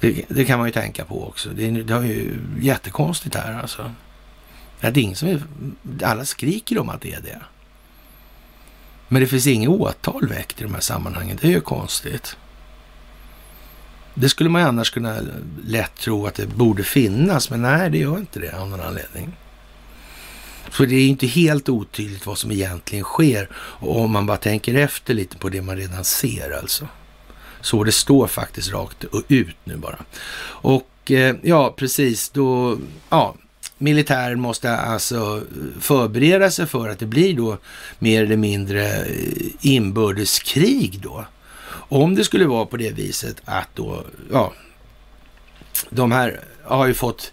Det, 0.00 0.24
det 0.28 0.44
kan 0.44 0.58
man 0.58 0.68
ju 0.68 0.72
tänka 0.72 1.04
på 1.04 1.28
också. 1.28 1.48
Det, 1.48 1.70
det 1.70 1.94
är 1.94 2.02
ju 2.02 2.38
jättekonstigt 2.60 3.34
här 3.34 3.60
alltså. 3.60 3.90
Det 4.80 4.86
är 4.86 4.98
ingen 4.98 5.16
som 5.16 5.28
är, 5.28 5.42
alla 6.02 6.24
skriker 6.24 6.78
om 6.78 6.88
att 6.88 7.00
det 7.00 7.12
är 7.12 7.20
det. 7.20 7.40
Men 9.08 9.22
det 9.22 9.26
finns 9.28 9.46
inget 9.46 9.68
åtal 9.68 10.28
väckt 10.28 10.60
i 10.60 10.64
de 10.64 10.74
här 10.74 10.80
sammanhangen. 10.80 11.38
Det 11.40 11.46
är 11.46 11.52
ju 11.52 11.60
konstigt. 11.60 12.36
Det 14.14 14.28
skulle 14.28 14.50
man 14.50 14.62
ju 14.62 14.68
annars 14.68 14.90
kunna 14.90 15.16
lätt 15.66 15.94
tro 15.94 16.26
att 16.26 16.34
det 16.34 16.46
borde 16.46 16.84
finnas, 16.84 17.50
men 17.50 17.62
nej, 17.62 17.90
det 17.90 17.98
gör 17.98 18.18
inte 18.18 18.40
det 18.40 18.58
av 18.58 18.68
någon 18.68 18.80
anledning. 18.80 19.32
För 20.70 20.86
det 20.86 20.94
är 20.94 21.08
inte 21.08 21.26
helt 21.26 21.68
otydligt 21.68 22.26
vad 22.26 22.38
som 22.38 22.50
egentligen 22.50 23.04
sker 23.04 23.48
om 23.80 24.10
man 24.10 24.26
bara 24.26 24.36
tänker 24.36 24.74
efter 24.74 25.14
lite 25.14 25.36
på 25.36 25.48
det 25.48 25.62
man 25.62 25.76
redan 25.76 26.04
ser 26.04 26.58
alltså. 26.58 26.88
Så 27.60 27.84
det 27.84 27.92
står 27.92 28.26
faktiskt 28.26 28.72
rakt 28.72 29.04
ut 29.28 29.56
nu 29.64 29.76
bara. 29.76 29.98
Och 30.44 31.10
eh, 31.10 31.36
ja, 31.42 31.74
precis 31.76 32.30
då, 32.30 32.78
ja, 33.08 33.34
militären 33.78 34.40
måste 34.40 34.76
alltså 34.76 35.42
förbereda 35.80 36.50
sig 36.50 36.66
för 36.66 36.88
att 36.88 36.98
det 36.98 37.06
blir 37.06 37.36
då 37.36 37.58
mer 37.98 38.22
eller 38.22 38.36
mindre 38.36 38.86
eh, 38.86 39.48
inbördeskrig 39.60 41.00
då. 41.02 41.24
Om 41.92 42.14
det 42.14 42.24
skulle 42.24 42.46
vara 42.46 42.66
på 42.66 42.76
det 42.76 42.90
viset 42.90 43.42
att 43.44 43.68
då, 43.74 44.04
ja, 44.32 44.52
de 45.90 46.12
här 46.12 46.40
har 46.64 46.86
ju 46.86 46.94
fått 46.94 47.32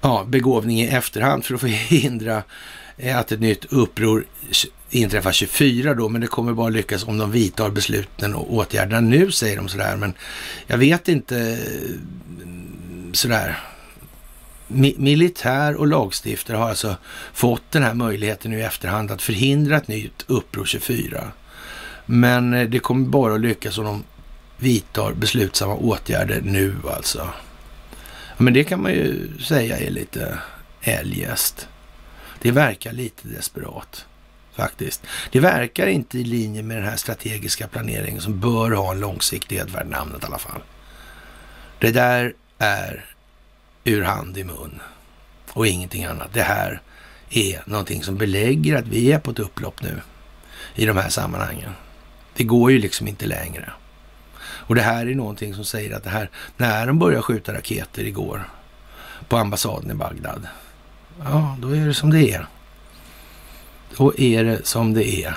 ja, 0.00 0.24
begåvning 0.28 0.80
i 0.80 0.86
efterhand 0.86 1.44
för 1.44 1.54
att 1.54 1.60
förhindra 1.60 2.42
att 3.16 3.32
ett 3.32 3.40
nytt 3.40 3.64
uppror 3.64 4.24
inträffar 4.90 5.32
24 5.32 5.94
då, 5.94 6.08
men 6.08 6.20
det 6.20 6.26
kommer 6.26 6.52
bara 6.52 6.68
lyckas 6.68 7.04
om 7.04 7.18
de 7.18 7.30
vidtar 7.30 7.70
besluten 7.70 8.34
och 8.34 8.54
åtgärderna 8.54 9.00
nu, 9.00 9.30
säger 9.30 9.56
de 9.56 9.68
sådär. 9.68 9.96
Men 9.96 10.14
jag 10.66 10.78
vet 10.78 11.08
inte 11.08 11.38
mm, 12.42 13.10
sådär. 13.14 13.60
Mi 14.66 14.94
militär 14.98 15.74
och 15.74 15.86
lagstiftare 15.86 16.56
har 16.56 16.68
alltså 16.68 16.96
fått 17.32 17.70
den 17.70 17.82
här 17.82 17.94
möjligheten 17.94 18.50
nu 18.50 18.58
i 18.58 18.62
efterhand 18.62 19.10
att 19.10 19.22
förhindra 19.22 19.76
ett 19.76 19.88
nytt 19.88 20.24
uppror 20.26 20.64
24. 20.64 21.32
Men 22.12 22.54
eh, 22.54 22.68
det 22.68 22.78
kommer 22.78 23.06
bara 23.06 23.34
att 23.34 23.40
lyckas 23.40 23.78
om 23.78 23.84
de 23.84 24.04
vidtar 24.56 25.12
beslutsamma 25.12 25.74
åtgärder 25.74 26.40
nu 26.40 26.76
alltså. 26.96 27.28
Men 28.36 28.54
det 28.54 28.64
kan 28.64 28.82
man 28.82 28.92
ju 28.92 29.38
säga 29.38 29.78
är 29.78 29.90
lite 29.90 30.38
eljest. 30.80 31.68
Det 32.42 32.50
verkar 32.50 32.92
lite 32.92 33.28
desperat 33.28 34.06
faktiskt. 34.54 35.02
Det 35.30 35.40
verkar 35.40 35.86
inte 35.86 36.18
i 36.18 36.24
linje 36.24 36.62
med 36.62 36.76
den 36.76 36.84
här 36.84 36.96
strategiska 36.96 37.68
planeringen 37.68 38.20
som 38.20 38.40
bör 38.40 38.70
ha 38.70 38.92
en 38.92 39.00
långsiktighet 39.00 39.70
värd 39.70 39.86
namnet 39.86 40.22
i 40.22 40.26
alla 40.26 40.38
fall. 40.38 40.62
Det 41.78 41.90
där 41.90 42.34
är 42.58 43.04
ur 43.84 44.02
hand 44.02 44.38
i 44.38 44.44
mun 44.44 44.80
och 45.52 45.66
ingenting 45.66 46.04
annat. 46.04 46.28
Det 46.32 46.42
här 46.42 46.80
är 47.30 47.62
någonting 47.66 48.02
som 48.02 48.16
belägger 48.16 48.76
att 48.76 48.86
vi 48.86 49.12
är 49.12 49.18
på 49.18 49.30
ett 49.30 49.38
upplopp 49.38 49.82
nu 49.82 50.00
i 50.74 50.86
de 50.86 50.96
här 50.96 51.08
sammanhangen. 51.08 51.70
Det 52.36 52.44
går 52.44 52.72
ju 52.72 52.78
liksom 52.78 53.08
inte 53.08 53.26
längre. 53.26 53.72
Och 54.42 54.74
det 54.74 54.82
här 54.82 55.06
är 55.06 55.14
någonting 55.14 55.54
som 55.54 55.64
säger 55.64 55.96
att 55.96 56.04
det 56.04 56.10
här, 56.10 56.30
när 56.56 56.86
de 56.86 56.98
börjar 56.98 57.22
skjuta 57.22 57.54
raketer 57.54 58.04
igår 58.04 58.48
på 59.28 59.36
ambassaden 59.36 59.90
i 59.90 59.94
Bagdad, 59.94 60.46
ja, 61.24 61.56
då 61.60 61.76
är 61.76 61.86
det 61.86 61.94
som 61.94 62.10
det 62.10 62.30
är. 62.30 62.46
Då 63.96 64.18
är 64.18 64.44
det 64.44 64.66
som 64.66 64.94
det 64.94 65.24
är, 65.24 65.36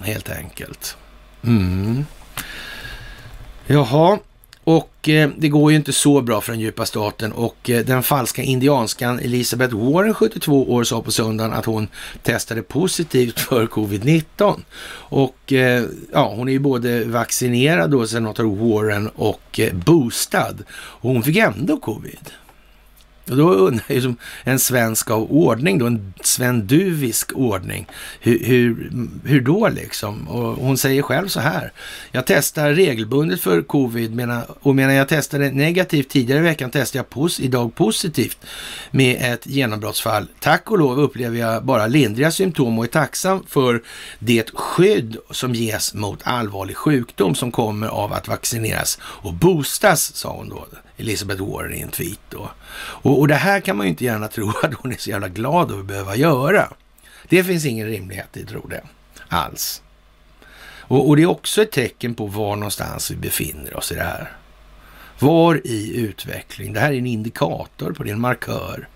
helt 0.00 0.30
enkelt. 0.30 0.96
Mm. 1.42 2.04
Jaha, 3.66 4.18
och 5.06 5.10
eh, 5.10 5.30
det 5.36 5.48
går 5.48 5.70
ju 5.70 5.76
inte 5.76 5.92
så 5.92 6.22
bra 6.22 6.40
för 6.40 6.52
den 6.52 6.60
djupa 6.60 6.86
staten 6.86 7.32
och 7.32 7.70
eh, 7.70 7.84
den 7.84 8.02
falska 8.02 8.42
indianskan 8.42 9.18
Elisabeth 9.18 9.76
Warren, 9.76 10.14
72 10.14 10.72
år, 10.72 10.84
sa 10.84 11.02
på 11.02 11.12
söndagen 11.12 11.52
att 11.52 11.64
hon 11.64 11.88
testade 12.22 12.62
positivt 12.62 13.40
för 13.40 13.66
covid-19. 13.66 14.60
Och 15.08 15.52
eh, 15.52 15.84
ja, 16.12 16.34
hon 16.36 16.48
är 16.48 16.52
ju 16.52 16.58
både 16.58 17.04
vaccinerad 17.04 17.90
då, 17.90 18.06
senator 18.06 18.44
Warren, 18.56 19.08
och 19.08 19.60
eh, 19.60 19.74
boostad. 19.74 20.56
Och 20.72 21.10
hon 21.10 21.22
fick 21.22 21.36
ändå 21.36 21.76
covid. 21.76 22.30
Och 23.30 23.36
då 23.36 23.54
undrar 23.54 23.84
jag 23.88 24.02
som 24.02 24.16
en 24.44 24.58
svensk 24.58 25.10
av 25.10 25.32
ordning, 25.32 25.78
då, 25.78 25.86
en 25.86 26.14
svenduvisk 26.20 27.32
ordning, 27.34 27.86
hur, 28.20 28.44
hur, 28.44 28.90
hur 29.24 29.40
då 29.40 29.68
liksom? 29.68 30.28
Och 30.28 30.64
hon 30.64 30.78
säger 30.78 31.02
själv 31.02 31.28
så 31.28 31.40
här, 31.40 31.72
jag 32.12 32.26
testar 32.26 32.72
regelbundet 32.72 33.40
för 33.40 33.62
covid 33.62 34.30
och 34.60 34.74
medan 34.74 34.94
jag 34.94 35.08
testade 35.08 35.50
negativt 35.50 36.08
tidigare 36.08 36.40
i 36.40 36.42
veckan 36.42 36.70
testar 36.72 36.98
jag 36.98 37.10
pos, 37.10 37.40
idag 37.40 37.74
positivt 37.74 38.38
med 38.90 39.32
ett 39.32 39.46
genombrottsfall. 39.46 40.26
Tack 40.40 40.70
och 40.70 40.78
lov 40.78 41.00
upplever 41.00 41.38
jag 41.38 41.64
bara 41.64 41.86
lindriga 41.86 42.30
symptom 42.30 42.78
och 42.78 42.84
är 42.84 42.88
tacksam 42.88 43.44
för 43.48 43.82
det 44.18 44.50
skydd 44.54 45.16
som 45.30 45.54
ges 45.54 45.94
mot 45.94 46.20
allvarlig 46.22 46.76
sjukdom 46.76 47.34
som 47.34 47.52
kommer 47.52 47.88
av 47.88 48.12
att 48.12 48.28
vaccineras 48.28 48.98
och 49.02 49.34
boostas, 49.34 50.16
sa 50.16 50.32
hon 50.32 50.48
då. 50.48 50.66
Elizabeth 50.96 51.42
Warren 51.42 51.74
i 51.74 51.80
en 51.80 51.90
tweet. 51.90 52.20
Då. 52.30 52.50
Och, 52.76 53.18
och 53.18 53.28
det 53.28 53.34
här 53.34 53.60
kan 53.60 53.76
man 53.76 53.86
ju 53.86 53.90
inte 53.90 54.04
gärna 54.04 54.28
tro 54.28 54.48
att 54.62 54.74
hon 54.74 54.92
är 54.92 54.96
så 54.96 55.10
jävla 55.10 55.28
glad 55.28 55.70
över 55.70 55.80
att 55.80 55.86
behöva 55.86 56.16
göra. 56.16 56.72
Det 57.28 57.44
finns 57.44 57.64
ingen 57.64 57.86
rimlighet 57.86 58.36
i 58.36 58.44
tror 58.44 58.68
det 58.68 58.82
alls. 59.28 59.82
Och, 60.88 61.08
och, 61.08 61.16
det 61.16 61.22
är 61.22 61.26
också 61.26 61.62
ett 61.62 61.72
tecken 61.72 62.14
på 62.14 62.26
var 62.26 62.56
någonstans 62.56 63.10
vi 63.10 63.16
befinner 63.16 63.76
oss 63.76 63.92
i 63.92 63.94
det 63.94 64.02
här. 64.02 64.32
Var 65.18 65.66
i 65.66 65.96
utveckling. 65.96 66.72
Det 66.72 66.80
här 66.80 66.92
är 66.92 66.98
en 66.98 67.06
indikator 67.06 67.92
på 67.92 68.02
det, 68.02 68.10
en 68.10 68.20
markör 68.20 68.88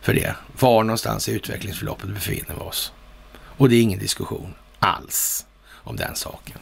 för 0.00 0.14
det. 0.14 0.34
Var 0.60 0.84
någonstans 0.84 1.28
i 1.28 1.32
utvecklingsförloppet 1.32 2.08
befinner 2.08 2.54
vi 2.54 2.60
oss. 2.60 2.92
Och 3.34 3.68
det 3.68 3.76
är 3.76 3.82
ingen 3.82 3.98
diskussion 3.98 4.54
alls 4.78 5.46
om 5.70 5.96
den 5.96 6.16
saken. 6.16 6.58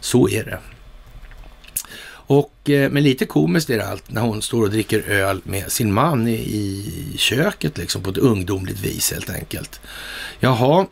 Så 0.00 0.28
är 0.28 0.44
det. 0.44 0.58
Och, 2.28 2.70
eh, 2.70 2.90
men 2.90 3.02
lite 3.02 3.26
komiskt 3.26 3.70
är 3.70 3.78
det 3.78 3.86
allt 3.86 4.10
när 4.10 4.22
hon 4.22 4.42
står 4.42 4.62
och 4.62 4.70
dricker 4.70 5.10
öl 5.10 5.40
med 5.44 5.72
sin 5.72 5.92
man 5.92 6.28
i, 6.28 6.34
i 6.34 7.14
köket 7.18 7.78
liksom 7.78 8.02
på 8.02 8.10
ett 8.10 8.18
ungdomligt 8.18 8.80
vis 8.80 9.12
helt 9.12 9.30
enkelt. 9.30 9.80
Jaha, 10.40 10.86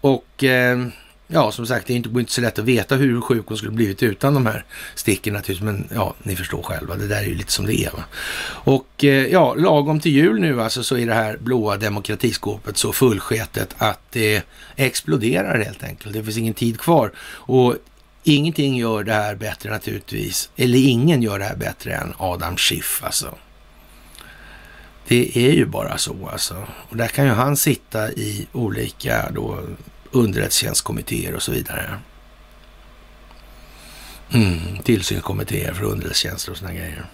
och 0.00 0.44
eh, 0.44 0.86
ja, 1.26 1.52
som 1.52 1.66
sagt, 1.66 1.86
det 1.86 1.92
är 1.92 1.96
inte, 1.96 2.08
inte 2.08 2.32
så 2.32 2.40
lätt 2.40 2.58
att 2.58 2.64
veta 2.64 2.96
hur 2.96 3.20
sjuk 3.20 3.44
hon 3.46 3.56
skulle 3.56 3.72
blivit 3.72 4.02
utan 4.02 4.34
de 4.34 4.46
här 4.46 4.64
sticken 4.94 5.34
naturligtvis. 5.34 5.64
Men 5.64 5.88
ja, 5.94 6.14
ni 6.22 6.36
förstår 6.36 6.62
själva, 6.62 6.96
det 6.96 7.08
där 7.08 7.22
är 7.22 7.26
ju 7.26 7.34
lite 7.34 7.52
som 7.52 7.66
det 7.66 7.84
är. 7.84 7.90
Va? 7.90 8.04
Och 8.46 9.04
eh, 9.04 9.26
ja, 9.26 9.54
lagom 9.54 10.00
till 10.00 10.12
jul 10.12 10.40
nu 10.40 10.62
alltså 10.62 10.82
så 10.82 10.96
är 10.96 11.06
det 11.06 11.14
här 11.14 11.36
blåa 11.36 11.76
demokratiskåpet 11.76 12.76
så 12.76 12.92
fullsketet 12.92 13.74
att 13.78 14.00
det 14.12 14.42
exploderar 14.76 15.64
helt 15.64 15.84
enkelt. 15.84 16.14
Det 16.14 16.24
finns 16.24 16.38
ingen 16.38 16.54
tid 16.54 16.80
kvar. 16.80 17.12
Och 17.26 17.76
ingenting 18.24 18.76
gör 18.76 19.04
det 19.04 19.12
här 19.12 19.34
bättre 19.34 19.70
naturligtvis, 19.70 20.50
eller 20.56 20.78
ingen 20.78 21.22
gör 21.22 21.38
det 21.38 21.44
här 21.44 21.56
bättre 21.56 21.94
än 21.94 22.14
Adam 22.18 22.56
Schiff 22.56 23.00
alltså. 23.04 23.34
Det 25.08 25.36
är 25.38 25.52
ju 25.52 25.66
bara 25.66 25.98
så 25.98 26.28
alltså. 26.32 26.66
Och 26.88 26.96
där 26.96 27.06
kan 27.06 27.24
ju 27.24 27.30
han 27.30 27.56
sitta 27.56 28.12
i 28.12 28.46
olika 28.52 29.30
då 29.30 29.60
underrättelsetjänstkommittéer 30.10 31.34
och 31.34 31.42
så 31.42 31.52
vidare. 31.52 31.98
Mm, 34.30 34.78
tillsynskommittéer 34.82 35.72
för 35.72 35.84
underrättelsetjänster 35.84 36.52
och 36.52 36.58
sådana 36.58 36.74
grejer. 36.74 37.06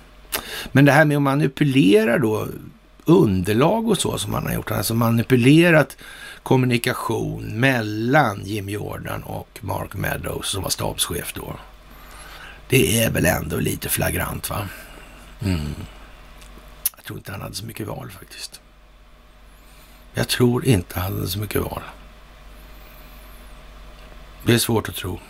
Men 0.73 0.85
det 0.85 0.93
här 0.93 1.05
med 1.05 1.17
att 1.17 1.23
manipulera 1.23 2.19
då 2.19 2.49
underlag 3.05 3.89
och 3.89 3.99
så 3.99 4.19
som 4.19 4.33
man 4.33 4.47
har 4.47 4.55
gjort, 4.55 4.71
alltså 4.71 4.95
manipulerat 4.95 5.97
kommunikation 6.43 7.61
mellan 7.61 8.45
Jim 8.45 8.69
Jordan 8.69 9.23
och 9.23 9.59
Mark 9.61 9.95
Meadows 9.95 10.49
som 10.49 10.63
var 10.63 10.71
stabschef 10.71 11.33
då. 11.35 11.57
Det 12.69 13.03
är 13.03 13.11
väl 13.11 13.27
ändå 13.27 13.57
lite 13.57 13.89
flagrant 13.89 14.51
va? 14.51 14.69
Mm. 15.41 15.75
Jag 16.97 17.05
tror 17.05 17.19
inte 17.19 17.33
han 17.33 17.41
hade 17.41 17.55
så 17.55 17.65
mycket 17.65 17.87
val 17.87 18.11
faktiskt. 18.11 18.61
Jag 20.15 20.29
tror 20.29 20.65
inte 20.65 21.01
han 21.01 21.13
hade 21.13 21.29
så 21.29 21.39
mycket 21.39 21.63
val. 21.63 21.83
Det 24.47 24.55
är 24.55 24.59
svårt 24.59 24.89
att 24.89 24.95
tro. 24.95 25.21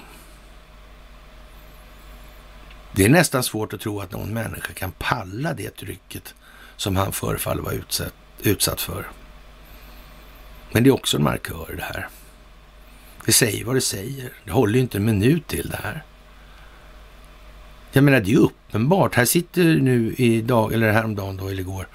Det 2.92 3.04
är 3.04 3.08
nästan 3.08 3.42
svårt 3.42 3.72
att 3.72 3.80
tro 3.80 4.00
att 4.00 4.12
någon 4.12 4.34
människa 4.34 4.72
kan 4.72 4.92
palla 4.92 5.54
det 5.54 5.70
trycket 5.70 6.34
som 6.76 6.96
han 6.96 7.12
förefaller 7.12 7.62
vara 7.62 7.74
utsatt, 7.74 8.14
utsatt 8.42 8.80
för. 8.80 9.08
Men 10.73 10.85
det 10.85 10.91
är 10.91 10.95
också 10.95 11.16
en 11.16 11.23
markör 11.23 11.75
det 11.77 11.83
här. 11.83 12.09
Det 13.25 13.33
säger 13.33 13.64
vad 13.64 13.75
det 13.75 13.81
säger. 13.81 14.33
Det 14.45 14.53
håller 14.53 14.75
ju 14.75 14.81
inte 14.81 14.99
en 14.99 15.05
minut 15.05 15.47
till 15.47 15.68
det 15.71 15.81
här. 15.83 16.03
Jag 17.93 18.05
menar, 18.05 18.21
det 18.21 18.27
är 18.27 18.31
ju 18.31 18.37
uppenbart. 18.37 19.14
Här 19.14 19.25
sitter 19.25 19.64
nu 19.64 20.14
idag, 20.18 20.73
eller 20.73 20.93
häromdagen 20.93 21.37
då, 21.37 21.49
eller 21.49 21.61
igår, 21.61 21.89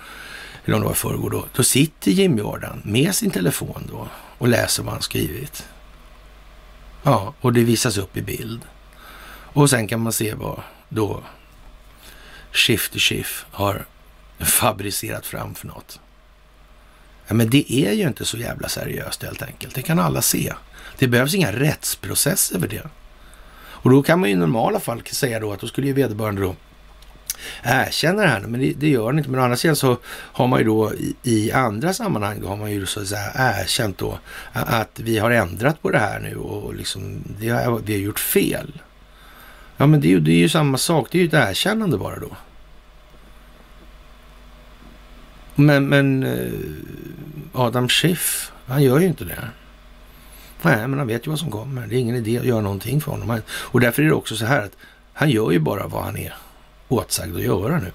eller 0.65 0.75
om 0.75 0.81
det 0.81 0.85
var 0.85 0.93
i 0.93 0.97
förrgår 0.97 1.29
då, 1.29 1.45
då 1.55 1.63
sitter 1.63 2.11
Jim 2.11 2.37
Jordan 2.37 2.81
med 2.85 3.15
sin 3.15 3.31
telefon 3.31 3.89
då 3.91 4.07
och 4.37 4.47
läser 4.47 4.83
vad 4.83 4.93
han 4.93 5.01
skrivit. 5.01 5.67
Ja, 7.03 7.33
och 7.41 7.53
det 7.53 7.63
visas 7.63 7.97
upp 7.97 8.17
i 8.17 8.21
bild. 8.21 8.61
Och 9.53 9.69
sen 9.69 9.87
kan 9.87 9.99
man 9.99 10.13
se 10.13 10.33
vad 10.33 10.61
då 10.89 11.23
Shifty 12.51 12.99
Shift 12.99 13.45
har 13.51 13.85
fabricerat 14.39 15.25
fram 15.25 15.55
för 15.55 15.67
något. 15.67 15.99
Ja, 17.27 17.33
men 17.33 17.49
det 17.49 17.73
är 17.73 17.91
ju 17.91 18.07
inte 18.07 18.25
så 18.25 18.37
jävla 18.37 18.69
seriöst 18.69 19.23
helt 19.23 19.41
enkelt. 19.41 19.75
Det 19.75 19.81
kan 19.81 19.99
alla 19.99 20.21
se. 20.21 20.53
Det 20.97 21.07
behövs 21.07 21.35
inga 21.35 21.51
rättsprocesser 21.51 22.59
för 22.59 22.67
det. 22.67 22.83
Och 23.85 23.91
då 23.91 24.03
kan 24.03 24.19
man 24.19 24.29
ju 24.29 24.35
i 24.35 24.37
normala 24.37 24.79
fall 24.79 25.01
säga 25.11 25.39
då 25.39 25.53
att 25.53 25.59
då 25.59 25.67
skulle 25.67 25.87
ju 25.87 25.93
vederbörande 25.93 26.41
då 26.41 26.55
erkänna 27.63 28.21
det 28.21 28.27
här, 28.27 28.41
men 28.41 28.59
det, 28.59 28.73
det 28.73 28.89
gör 28.89 29.05
han 29.05 29.17
inte. 29.17 29.29
Men 29.29 29.39
å 29.39 29.43
andra 29.43 29.57
sidan 29.57 29.75
så 29.75 29.97
har 30.07 30.47
man 30.47 30.59
ju 30.59 30.65
då 30.65 30.93
i, 30.93 31.15
i, 31.23 31.51
andra 31.51 31.93
sammanhang, 31.93 32.41
då 32.41 32.47
har 32.47 32.55
man 32.55 32.71
ju 32.71 32.85
så 32.85 33.01
att 33.01 33.07
säga 33.07 33.31
erkänt 33.35 33.97
då 33.97 34.19
att 34.53 34.99
vi 34.99 35.17
har 35.17 35.31
ändrat 35.31 35.81
på 35.81 35.89
det 35.89 35.99
här 35.99 36.19
nu 36.19 36.35
och 36.35 36.75
liksom 36.75 37.23
det 37.39 37.49
har, 37.49 37.81
vi 37.85 37.93
har 37.93 37.99
gjort 37.99 38.19
fel. 38.19 38.81
Ja, 39.77 39.87
men 39.87 40.01
det 40.01 40.19
det 40.19 40.31
är 40.31 40.37
ju 40.37 40.49
samma 40.49 40.77
sak. 40.77 41.07
Det 41.11 41.17
är 41.17 41.21
ju 41.21 41.27
ett 41.27 41.49
erkännande 41.49 41.97
bara 41.97 42.19
då. 42.19 42.29
Men, 45.55 45.89
men 45.89 46.23
eh, 46.23 46.51
Adam 47.53 47.89
Schiff, 47.89 48.51
han 48.65 48.83
gör 48.83 48.99
ju 48.99 49.07
inte 49.07 49.25
det. 49.25 49.49
Nej, 50.61 50.87
men 50.87 50.99
han 50.99 51.07
vet 51.07 51.27
ju 51.27 51.29
vad 51.29 51.39
som 51.39 51.51
kommer. 51.51 51.87
Det 51.87 51.95
är 51.95 51.99
ingen 51.99 52.15
idé 52.15 52.39
att 52.39 52.45
göra 52.45 52.61
någonting 52.61 53.01
för 53.01 53.11
honom. 53.11 53.41
Och 53.47 53.79
därför 53.79 54.01
är 54.01 54.07
det 54.07 54.13
också 54.13 54.35
så 54.35 54.45
här 54.45 54.61
att 54.61 54.77
han 55.13 55.29
gör 55.29 55.51
ju 55.51 55.59
bara 55.59 55.87
vad 55.87 56.03
han 56.03 56.17
är 56.17 56.33
åtsagd 56.87 57.35
att 57.35 57.41
göra 57.43 57.79
nu. 57.79 57.91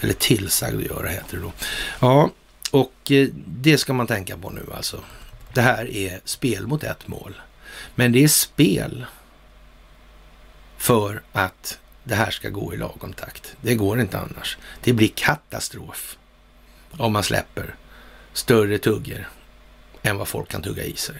Eller 0.00 0.12
tillsagd 0.12 0.76
att 0.76 0.82
göra 0.82 1.08
heter 1.08 1.36
det 1.36 1.42
då. 1.42 1.52
Ja, 2.00 2.30
och 2.70 3.10
eh, 3.10 3.28
det 3.46 3.78
ska 3.78 3.92
man 3.92 4.06
tänka 4.06 4.36
på 4.36 4.50
nu 4.50 4.66
alltså. 4.76 5.00
Det 5.54 5.60
här 5.60 5.90
är 5.90 6.20
spel 6.24 6.66
mot 6.66 6.84
ett 6.84 7.08
mål. 7.08 7.34
Men 7.94 8.12
det 8.12 8.24
är 8.24 8.28
spel 8.28 9.06
för 10.76 11.22
att 11.32 11.78
det 12.04 12.14
här 12.14 12.30
ska 12.30 12.48
gå 12.48 12.74
i 12.74 12.76
lagom 12.76 13.12
takt. 13.12 13.56
Det 13.60 13.74
går 13.74 14.00
inte 14.00 14.18
annars. 14.18 14.58
Det 14.82 14.92
blir 14.92 15.08
katastrof 15.08 16.16
om 16.90 17.12
man 17.12 17.22
släpper 17.22 17.74
större 18.32 18.78
tuggor 18.78 19.28
än 20.02 20.16
vad 20.16 20.28
folk 20.28 20.48
kan 20.48 20.62
tugga 20.62 20.84
i 20.84 20.96
sig. 20.96 21.16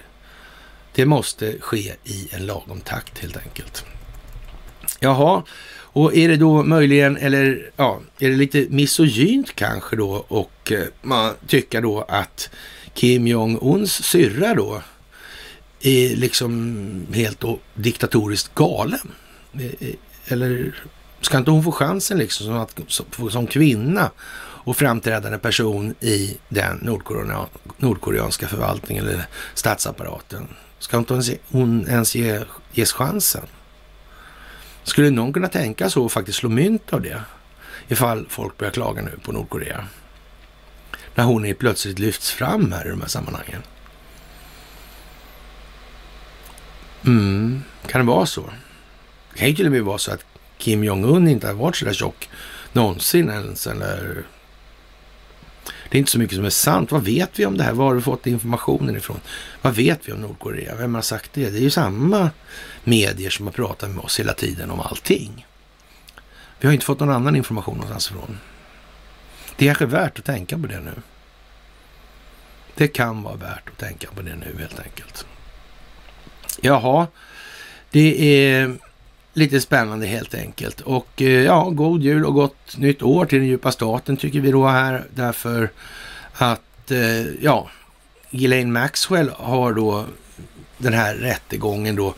Det 0.94 1.06
måste 1.06 1.58
ske 1.60 1.94
i 2.04 2.28
en 2.30 2.46
lagom 2.46 2.80
takt 2.80 3.18
helt 3.18 3.36
enkelt. 3.36 3.84
Jaha, 5.00 5.42
och 5.74 6.16
är 6.16 6.28
det 6.28 6.36
då 6.36 6.62
möjligen, 6.62 7.16
eller 7.16 7.70
ja, 7.76 8.00
är 8.18 8.30
det 8.30 8.36
lite 8.36 8.66
misogynt 8.70 9.54
kanske 9.54 9.96
då 9.96 10.24
och 10.28 10.72
eh, 10.72 10.84
man 11.02 11.34
tycker 11.46 11.80
då 11.80 12.02
att 12.08 12.50
Kim 12.94 13.26
Jong-Uns 13.26 14.02
syrra 14.02 14.54
då 14.54 14.82
är 15.80 16.16
liksom 16.16 17.06
helt 17.14 17.40
då 17.40 17.58
diktatoriskt 17.74 18.54
galen? 18.54 19.10
Eh, 19.54 19.88
eh, 19.88 19.94
eller 20.32 20.74
ska 21.20 21.38
inte 21.38 21.50
hon 21.50 21.64
få 21.64 21.72
chansen 21.72 22.18
liksom 22.18 22.46
som, 22.46 22.56
att, 22.56 22.80
som, 22.88 23.30
som 23.30 23.46
kvinna 23.46 24.10
och 24.64 24.76
framträdande 24.76 25.38
person 25.38 25.94
i 26.00 26.38
den 26.48 26.76
nordkorea, 26.76 27.46
nordkoreanska 27.76 28.48
förvaltningen 28.48 29.06
eller 29.06 29.26
statsapparaten? 29.54 30.48
Ska 30.78 30.98
inte 30.98 31.14
hon, 31.14 31.22
hon 31.50 31.88
ens 31.88 32.14
ge, 32.14 32.40
ges 32.72 32.92
chansen? 32.92 33.46
Skulle 34.82 35.10
någon 35.10 35.32
kunna 35.32 35.48
tänka 35.48 35.90
så 35.90 36.04
och 36.04 36.12
faktiskt 36.12 36.38
slå 36.38 36.48
mynt 36.48 36.92
av 36.92 37.02
det? 37.02 37.22
Ifall 37.88 38.26
folk 38.28 38.58
börjar 38.58 38.72
klaga 38.72 39.02
nu 39.02 39.18
på 39.24 39.32
Nordkorea. 39.32 39.86
När 41.14 41.24
hon 41.24 41.44
är 41.44 41.54
plötsligt 41.54 41.98
lyfts 41.98 42.30
fram 42.30 42.72
här 42.72 42.86
i 42.86 42.90
de 42.90 43.00
här 43.00 43.08
sammanhangen. 43.08 43.62
Mm, 47.04 47.62
kan 47.86 48.00
det 48.00 48.06
vara 48.06 48.26
så? 48.26 48.50
Det 49.32 49.38
kan 49.38 49.48
ju 49.48 49.54
till 49.54 49.66
och 49.66 49.72
med 49.72 49.82
vara 49.82 49.98
så 49.98 50.12
att 50.12 50.24
Kim 50.58 50.84
Jong-Un 50.84 51.28
inte 51.28 51.46
har 51.46 51.54
varit 51.54 51.76
så 51.76 51.84
där 51.84 51.92
tjock 51.92 52.28
någonsin 52.72 53.30
ens. 53.30 53.66
Eller... 53.66 54.24
Det 55.64 55.96
är 55.96 55.98
inte 55.98 56.10
så 56.10 56.18
mycket 56.18 56.36
som 56.36 56.44
är 56.44 56.50
sant. 56.50 56.92
Vad 56.92 57.04
vet 57.04 57.38
vi 57.38 57.46
om 57.46 57.56
det 57.56 57.64
här? 57.64 57.72
Var 57.72 57.84
har 57.84 57.94
du 57.94 58.00
fått 58.00 58.26
informationen 58.26 58.96
ifrån? 58.96 59.20
Vad 59.62 59.74
vet 59.74 60.08
vi 60.08 60.12
om 60.12 60.20
Nordkorea? 60.20 60.76
Vem 60.76 60.94
har 60.94 61.02
sagt 61.02 61.32
det? 61.32 61.50
Det 61.50 61.58
är 61.58 61.62
ju 61.62 61.70
samma 61.70 62.30
medier 62.84 63.30
som 63.30 63.46
har 63.46 63.52
pratat 63.52 63.90
med 63.90 64.04
oss 64.04 64.20
hela 64.20 64.32
tiden 64.32 64.70
om 64.70 64.80
allting. 64.80 65.46
Vi 66.60 66.68
har 66.68 66.72
inte 66.72 66.86
fått 66.86 67.00
någon 67.00 67.10
annan 67.10 67.36
information 67.36 67.74
någonstans 67.74 68.10
ifrån. 68.10 68.38
Det 69.56 69.64
är 69.64 69.68
kanske 69.68 69.86
värt 69.86 70.18
att 70.18 70.24
tänka 70.24 70.58
på 70.58 70.66
det 70.66 70.80
nu. 70.80 70.94
Det 72.74 72.88
kan 72.88 73.22
vara 73.22 73.36
värt 73.36 73.68
att 73.68 73.78
tänka 73.78 74.08
på 74.14 74.22
det 74.22 74.36
nu 74.36 74.56
helt 74.58 74.80
enkelt. 74.80 75.26
Jaha, 76.60 77.06
det 77.90 78.44
är 78.46 78.76
lite 79.32 79.60
spännande 79.60 80.06
helt 80.06 80.34
enkelt. 80.34 80.80
Och 80.80 81.22
eh, 81.22 81.42
ja, 81.42 81.70
god 81.70 82.02
jul 82.02 82.24
och 82.24 82.34
gott 82.34 82.76
nytt 82.76 83.02
år 83.02 83.26
till 83.26 83.38
den 83.38 83.48
djupa 83.48 83.72
staten 83.72 84.16
tycker 84.16 84.40
vi 84.40 84.50
då 84.50 84.66
här. 84.66 85.04
Därför 85.14 85.70
att, 86.32 86.90
eh, 86.90 87.26
ja, 87.40 87.70
Ghislaine 88.30 88.72
Maxwell 88.72 89.30
har 89.36 89.72
då 89.72 90.04
den 90.78 90.92
här 90.92 91.14
rättegången 91.14 91.96
då 91.96 92.14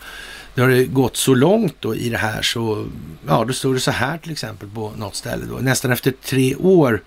det 0.54 0.60
har 0.60 0.68
det 0.68 0.84
gått 0.84 1.16
så 1.16 1.34
långt 1.34 1.76
då 1.80 1.94
i 1.94 2.08
det 2.08 2.18
här 2.18 2.42
så, 2.42 2.86
ja, 3.28 3.44
då 3.44 3.52
står 3.52 3.74
det 3.74 3.80
så 3.80 3.90
här 3.90 4.18
till 4.18 4.32
exempel 4.32 4.68
på 4.68 4.92
något 4.96 5.14
ställe 5.14 5.44
då. 5.46 5.54
Nästan 5.54 5.92
efter 5.92 6.10
tre 6.10 6.54
år, 6.56 7.02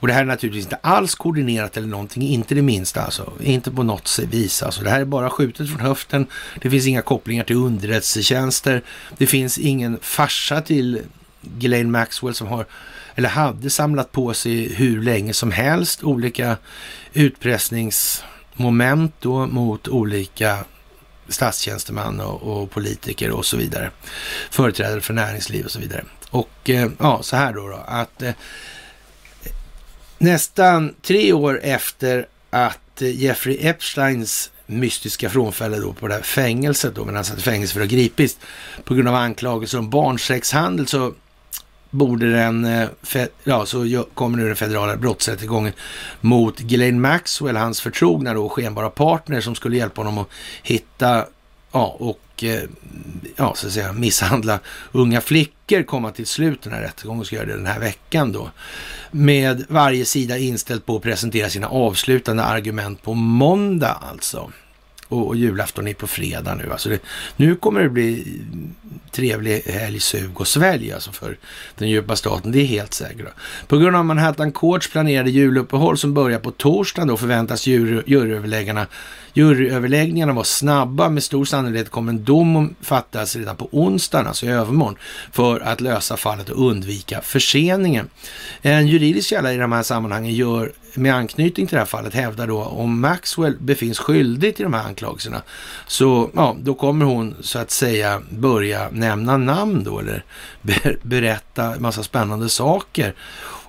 och 0.00 0.06
det 0.06 0.12
här 0.12 0.20
är 0.20 0.26
naturligtvis 0.26 0.64
inte 0.64 0.78
alls 0.82 1.14
koordinerat 1.14 1.76
eller 1.76 1.88
någonting, 1.88 2.22
inte 2.22 2.54
det 2.54 2.62
minsta 2.62 3.02
alltså, 3.02 3.32
inte 3.40 3.70
på 3.70 3.82
något 3.82 4.18
vis 4.30 4.62
alltså. 4.62 4.82
Det 4.82 4.90
här 4.90 5.00
är 5.00 5.04
bara 5.04 5.30
skjutet 5.30 5.70
från 5.70 5.80
höften, 5.80 6.26
det 6.60 6.70
finns 6.70 6.86
inga 6.86 7.02
kopplingar 7.02 7.44
till 7.44 7.56
underrättelsetjänster, 7.56 8.82
det 9.18 9.26
finns 9.26 9.58
ingen 9.58 9.98
farsa 10.02 10.60
till 10.60 11.00
Ghislaine 11.40 11.90
Maxwell 11.90 12.34
som 12.34 12.46
har 12.46 12.66
eller 13.14 13.28
hade 13.28 13.70
samlat 13.70 14.12
på 14.12 14.34
sig 14.34 14.74
hur 14.74 15.02
länge 15.02 15.32
som 15.32 15.52
helst 15.52 16.04
olika 16.04 16.56
utpressningsmoment 17.12 19.14
då 19.20 19.46
mot 19.46 19.88
olika 19.88 20.58
statstjänsteman 21.28 22.20
och, 22.20 22.42
och, 22.42 22.70
politiker 22.70 23.30
och 23.30 23.46
så 23.46 23.56
vidare. 23.56 23.90
Företrädare 24.50 25.00
för 25.00 25.14
näringsliv 25.14 25.64
och 25.64 25.70
så 25.70 25.80
vidare. 25.80 26.04
Och 26.30 26.70
eh, 26.70 26.90
ja, 26.98 27.22
så 27.22 27.36
här 27.36 27.52
då, 27.52 27.68
då 27.68 27.78
att 27.86 28.22
eh, 28.22 28.32
nästan 30.20 30.94
tre 31.02 31.32
år 31.32 31.60
efter 31.62 32.26
att 32.50 33.02
eh, 33.02 33.20
Jeffrey 33.20 33.56
Epsteins 33.60 34.50
mystiska 34.66 35.30
frånfälle 35.30 35.76
då 35.76 35.92
på 35.92 36.08
det 36.08 36.14
här 36.14 36.22
fängelset 36.22 36.94
då, 36.94 37.04
men 37.04 37.14
han 37.14 37.24
satt 37.24 37.38
i 37.38 37.42
fängelse 37.42 37.74
för 37.74 37.80
att 37.80 37.90
ha 37.90 37.96
gripits 37.96 38.38
på 38.84 38.94
grund 38.94 39.08
av 39.08 39.14
anklagelser 39.14 39.78
om 39.78 39.90
barnsexhandel 39.90 40.86
så 40.86 41.14
borde 41.90 42.32
den, 42.32 42.64
eh, 42.64 42.88
ja 43.44 43.66
så 43.66 44.06
kommer 44.14 44.38
nu 44.38 44.46
den 44.46 44.56
federala 44.56 44.96
brottsrättegången 44.96 45.72
mot 46.20 46.60
Ghislaine 46.60 47.00
Maxwell, 47.00 47.56
hans 47.56 47.80
förtrogna 47.80 48.34
då, 48.34 48.48
skenbara 48.48 48.90
partner 48.90 49.40
som 49.40 49.54
skulle 49.54 49.76
hjälpa 49.76 50.00
honom 50.00 50.18
att 50.18 50.28
hitta, 50.62 51.24
ja 51.72 51.96
och 51.98 52.20
Eh, 52.42 52.62
ja 53.36 53.54
så 53.56 53.66
att 53.66 53.72
säga 53.72 53.92
misshandla 53.92 54.58
unga 54.92 55.20
flickor 55.20 55.82
komma 55.82 56.10
till 56.10 56.26
slut 56.26 56.62
den 56.62 56.72
här 56.72 56.80
rättegången 56.80 57.24
ska 57.24 57.36
göra 57.36 57.46
det 57.46 57.56
den 57.56 57.66
här 57.66 57.80
veckan 57.80 58.32
då. 58.32 58.50
Med 59.10 59.64
varje 59.68 60.04
sida 60.04 60.38
inställd 60.38 60.86
på 60.86 60.96
att 60.96 61.02
presentera 61.02 61.50
sina 61.50 61.68
avslutande 61.68 62.42
argument 62.42 63.02
på 63.02 63.14
måndag 63.14 63.98
alltså 64.10 64.50
och, 65.10 65.26
och 65.26 65.36
julafton 65.36 65.88
är 65.88 65.94
på 65.94 66.06
fredag 66.06 66.54
nu. 66.54 66.72
Alltså 66.72 66.88
det, 66.88 66.98
nu 67.36 67.56
kommer 67.56 67.80
det 67.80 67.88
bli 67.88 68.40
trevlig 69.10 69.62
helg, 69.62 70.00
sug 70.00 70.40
och 70.40 70.48
svälj 70.48 70.92
alltså 70.92 71.12
för 71.12 71.38
den 71.78 71.88
djupa 71.88 72.16
staten. 72.16 72.52
Det 72.52 72.60
är 72.60 72.66
helt 72.66 72.94
säkert. 72.94 73.26
På 73.66 73.78
grund 73.78 73.96
av 73.96 74.04
Manhattan 74.04 74.52
Courts 74.52 74.90
planerade 74.90 75.30
juluppehåll 75.30 75.98
som 75.98 76.14
börjar 76.14 76.38
på 76.38 76.50
torsdagen 76.50 77.08
då 77.08 77.16
förväntas 77.16 77.66
jury, 77.66 78.02
juryöverläggarna 78.06 78.86
Juryöverläggningarna 79.32 80.32
var 80.32 80.44
snabba. 80.44 81.08
Med 81.08 81.22
stor 81.22 81.44
sannolikhet 81.44 81.90
kommer 81.90 82.12
en 82.12 82.24
dom 82.24 82.74
fattas 82.80 83.36
redan 83.36 83.56
på 83.56 83.68
onsdagen, 83.72 84.26
alltså 84.26 84.46
i 84.46 84.48
övermorgon, 84.48 84.96
för 85.32 85.60
att 85.60 85.80
lösa 85.80 86.16
fallet 86.16 86.48
och 86.48 86.66
undvika 86.70 87.20
förseningen. 87.20 88.08
En 88.62 88.86
juridisk 88.86 89.28
källa 89.28 89.52
i 89.52 89.56
de 89.56 89.72
här 89.72 89.82
sammanhangen 89.82 90.34
gör 90.34 90.72
med 90.94 91.14
anknytning 91.14 91.66
till 91.66 91.74
det 91.74 91.80
här 91.80 91.86
fallet 91.86 92.14
hävdar 92.14 92.46
då 92.46 92.62
om 92.62 93.00
Maxwell 93.00 93.56
befinns 93.60 93.98
skyldig 93.98 94.56
till 94.56 94.64
de 94.64 94.74
här 94.74 94.84
anklagelserna 94.84 95.42
så 95.86 96.30
ja, 96.34 96.56
då 96.60 96.74
kommer 96.74 97.06
hon 97.06 97.36
så 97.40 97.58
att 97.58 97.70
säga 97.70 98.22
börja 98.30 98.88
nämna 98.90 99.36
namn 99.36 99.84
då 99.84 99.98
eller 99.98 100.24
berätta 101.02 101.80
massa 101.80 102.02
spännande 102.02 102.48
saker 102.48 103.14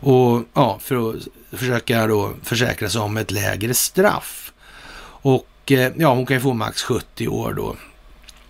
och 0.02 0.44
ja, 0.54 0.80
för 0.82 1.10
att 1.10 1.16
försöka 1.52 2.08
då 2.08 2.34
försäkra 2.44 2.90
sig 2.90 3.02
om 3.02 3.18
ett 3.18 3.32
lägre 3.32 3.74
straff. 3.74 4.54
Och 5.24 5.72
eh, 5.72 5.92
ja, 5.98 6.14
hon 6.14 6.26
kan 6.26 6.38
ju 6.38 6.42
få 6.42 6.54
max 6.54 6.84
70 6.84 7.28
år 7.28 7.54
då 7.54 7.76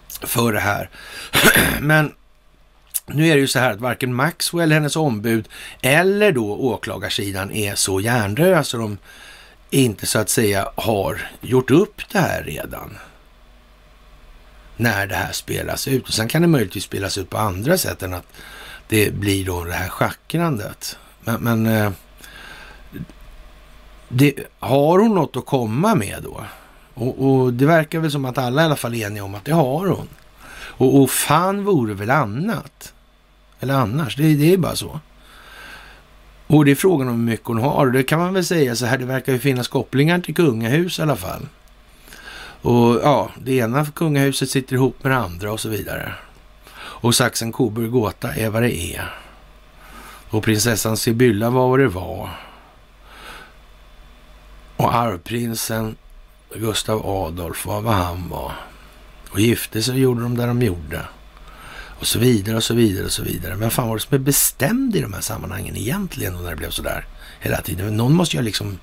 för 0.08 0.54
det 0.54 0.60
här. 0.60 0.90
Men 1.82 2.14
nu 3.14 3.28
är 3.28 3.36
det 3.36 3.42
ju 3.42 3.48
så 3.48 3.60
här 3.60 3.72
att 3.72 3.80
varken 3.80 4.14
Maxwell, 4.14 4.72
hennes 4.72 4.96
ombud 4.96 5.50
eller 5.82 6.32
då 6.32 6.56
åklagarsidan 6.56 7.52
är 7.52 7.76
så 7.76 8.00
hjärndöda 8.00 8.64
så 8.64 8.78
de 8.78 8.98
inte 9.70 10.06
så 10.06 10.20
att 10.20 10.30
säga 10.30 10.70
har 10.76 11.30
gjort 11.42 11.72
upp 11.72 12.02
det 12.12 12.20
här 12.20 12.44
redan. 12.44 12.98
När 14.78 15.08
det 15.08 15.16
här 15.16 15.32
spelas 15.32 15.88
ut. 15.88 16.08
Och 16.08 16.14
sen 16.14 16.28
kan 16.28 16.42
det 16.42 16.48
möjligtvis 16.48 16.84
spelas 16.84 17.18
ut 17.18 17.30
på 17.30 17.38
andra 17.38 17.78
sätt 17.78 18.04
än 18.04 18.14
att 18.14 18.28
det 18.88 19.14
blir 19.14 19.46
då 19.46 19.64
det 19.64 19.74
här 19.74 19.90
schackrandet. 19.90 20.98
Men, 21.24 21.42
men 21.42 21.66
eh, 21.66 21.92
det, 24.10 24.36
har 24.60 25.00
hon 25.00 25.16
något 25.16 25.38
att 25.38 25.46
komma 25.46 25.96
med 25.96 26.24
då? 26.24 26.46
Och, 26.94 27.26
och, 27.26 27.54
det 27.54 27.66
verkar 27.66 28.00
väl 28.00 28.12
som 28.12 28.26
att 28.26 28.38
alla 28.38 28.62
i 28.62 28.66
alla 28.66 28.76
fall 28.76 28.94
är 28.94 29.08
eniga 29.08 29.24
om 29.24 29.36
att 29.36 29.46
det 29.46 29.54
har 29.54 29.88
hon. 29.88 30.08
Och, 30.54 31.02
och 31.02 31.10
fan 31.10 31.64
vore 31.64 31.94
väl 31.94 32.10
annat? 32.10 32.94
Eller 33.62 33.74
annars, 33.74 34.16
det, 34.16 34.36
det 34.36 34.54
är 34.54 34.58
bara 34.58 34.76
så. 34.76 35.00
Och 36.48 36.66
det 36.66 36.72
är 36.72 36.76
frågan 36.76 37.08
om 37.08 37.16
hur 37.16 37.26
mycket 37.26 37.48
hon 37.48 37.58
har. 37.58 37.88
Det 37.88 38.04
kan 38.04 38.20
man 38.20 38.34
väl 38.34 38.46
säga 38.46 38.76
så 38.76 38.86
här, 38.86 38.98
det 38.98 39.06
verkar 39.06 39.34
ju 39.34 39.40
finnas 39.40 39.68
kopplingar 39.68 40.20
till 40.20 40.36
kungahus 40.36 41.00
i 41.00 41.02
alla 41.02 41.16
fall. 41.16 41.48
Och 42.62 43.00
ja, 43.04 43.30
det 43.44 43.54
ena 43.54 43.86
kungahuset 43.86 44.50
sitter 44.50 44.76
ihop 44.76 45.04
med 45.04 45.12
det 45.12 45.18
andra 45.18 45.52
och 45.52 45.60
så 45.60 45.70
vidare. 45.70 46.14
Och 46.74 47.16
Saxen 47.16 47.52
Coburg 47.52 47.92
Gåta 47.92 48.34
är 48.36 48.50
vad 48.50 48.64
det 48.64 48.78
är. 48.78 49.14
Och 50.30 50.44
prinsessan 50.44 50.98
Sibylla 50.98 51.50
var 51.50 51.70
vad 51.70 51.80
det 51.80 51.88
var. 51.88 52.30
Och 54.78 54.96
arvprinsen 54.96 55.96
Gustav 56.56 57.06
Adolf 57.06 57.66
var 57.66 57.82
vad 57.82 57.94
han 57.94 58.30
var. 58.30 58.52
Och 59.30 59.40
gifte 59.40 59.84
sig 59.84 59.94
och 59.94 60.00
gjorde 60.00 60.22
de 60.22 60.38
där 60.38 60.48
de 60.48 60.62
gjorde. 60.62 61.02
Och 62.02 62.08
så 62.08 62.20
vidare 62.20 62.56
och 62.56 62.64
så 62.64 62.74
vidare 62.74 63.06
och 63.06 63.12
så 63.12 63.24
vidare. 63.24 63.56
Men 63.56 63.72
fan 63.72 63.88
var 63.88 63.96
det 63.96 64.02
som 64.02 64.16
är 64.16 64.20
bestämd 64.20 64.96
i 64.96 65.02
de 65.02 65.14
här 65.14 65.22
sammanhangen 65.22 65.78
egentligen 65.78 66.34
när 66.34 66.50
det 66.50 66.56
blev 66.56 66.70
sådär 66.70 67.06
hela 67.40 67.62
tiden? 67.62 67.98
Någon 67.98 68.14
måste 68.14 68.36
ju 68.36 68.42
ha 68.42 68.46
liksom 68.46 68.80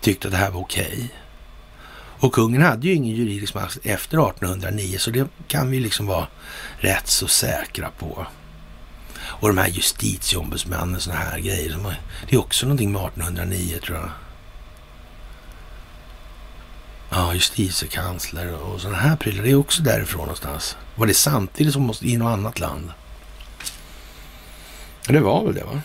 tyckt 0.00 0.24
att 0.24 0.30
det 0.30 0.36
här 0.36 0.50
var 0.50 0.60
okej. 0.60 0.92
Okay. 0.92 1.08
Och 2.20 2.32
kungen 2.32 2.62
hade 2.62 2.86
ju 2.86 2.94
ingen 2.94 3.16
juridisk 3.16 3.54
makt 3.54 3.78
efter 3.82 4.28
1809 4.28 4.98
så 4.98 5.10
det 5.10 5.28
kan 5.48 5.70
vi 5.70 5.80
liksom 5.80 6.06
vara 6.06 6.26
rätt 6.78 7.06
så 7.06 7.26
säkra 7.26 7.90
på. 7.98 8.26
Och 9.20 9.48
de 9.48 9.58
här 9.58 9.68
justitieombudsmännen, 9.68 11.00
sådana 11.00 11.20
här 11.20 11.38
grejer. 11.38 11.96
Det 12.28 12.36
är 12.36 12.40
också 12.40 12.66
någonting 12.66 12.92
med 12.92 13.02
1809 13.02 13.78
tror 13.82 13.98
jag. 13.98 14.10
Ja, 17.12 17.34
justitiekansler 17.34 18.54
och 18.54 18.80
sådana 18.80 18.98
här 18.98 19.16
prylar. 19.16 19.44
Det 19.44 19.50
är 19.50 19.54
också 19.54 19.82
därifrån 19.82 20.20
någonstans. 20.20 20.76
Var 20.94 21.06
det 21.06 21.14
samtidigt 21.14 21.72
som 21.72 21.82
måste 21.82 22.08
i 22.08 22.16
något 22.16 22.32
annat 22.32 22.60
land? 22.60 22.92
Det 25.06 25.20
var 25.20 25.44
väl 25.44 25.54
det 25.54 25.64
va? 25.64 25.82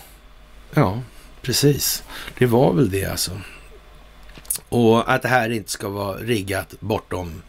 Ja, 0.74 1.02
precis. 1.42 2.04
Det 2.38 2.46
var 2.46 2.74
väl 2.74 2.90
det 2.90 3.06
alltså. 3.06 3.42
Och 4.70 5.14
att 5.14 5.22
det 5.22 5.28
här 5.28 5.50
inte 5.50 5.72
ska 5.72 5.90
vara 5.90 6.18
riggat 6.18 6.74
bortom. 6.80 7.42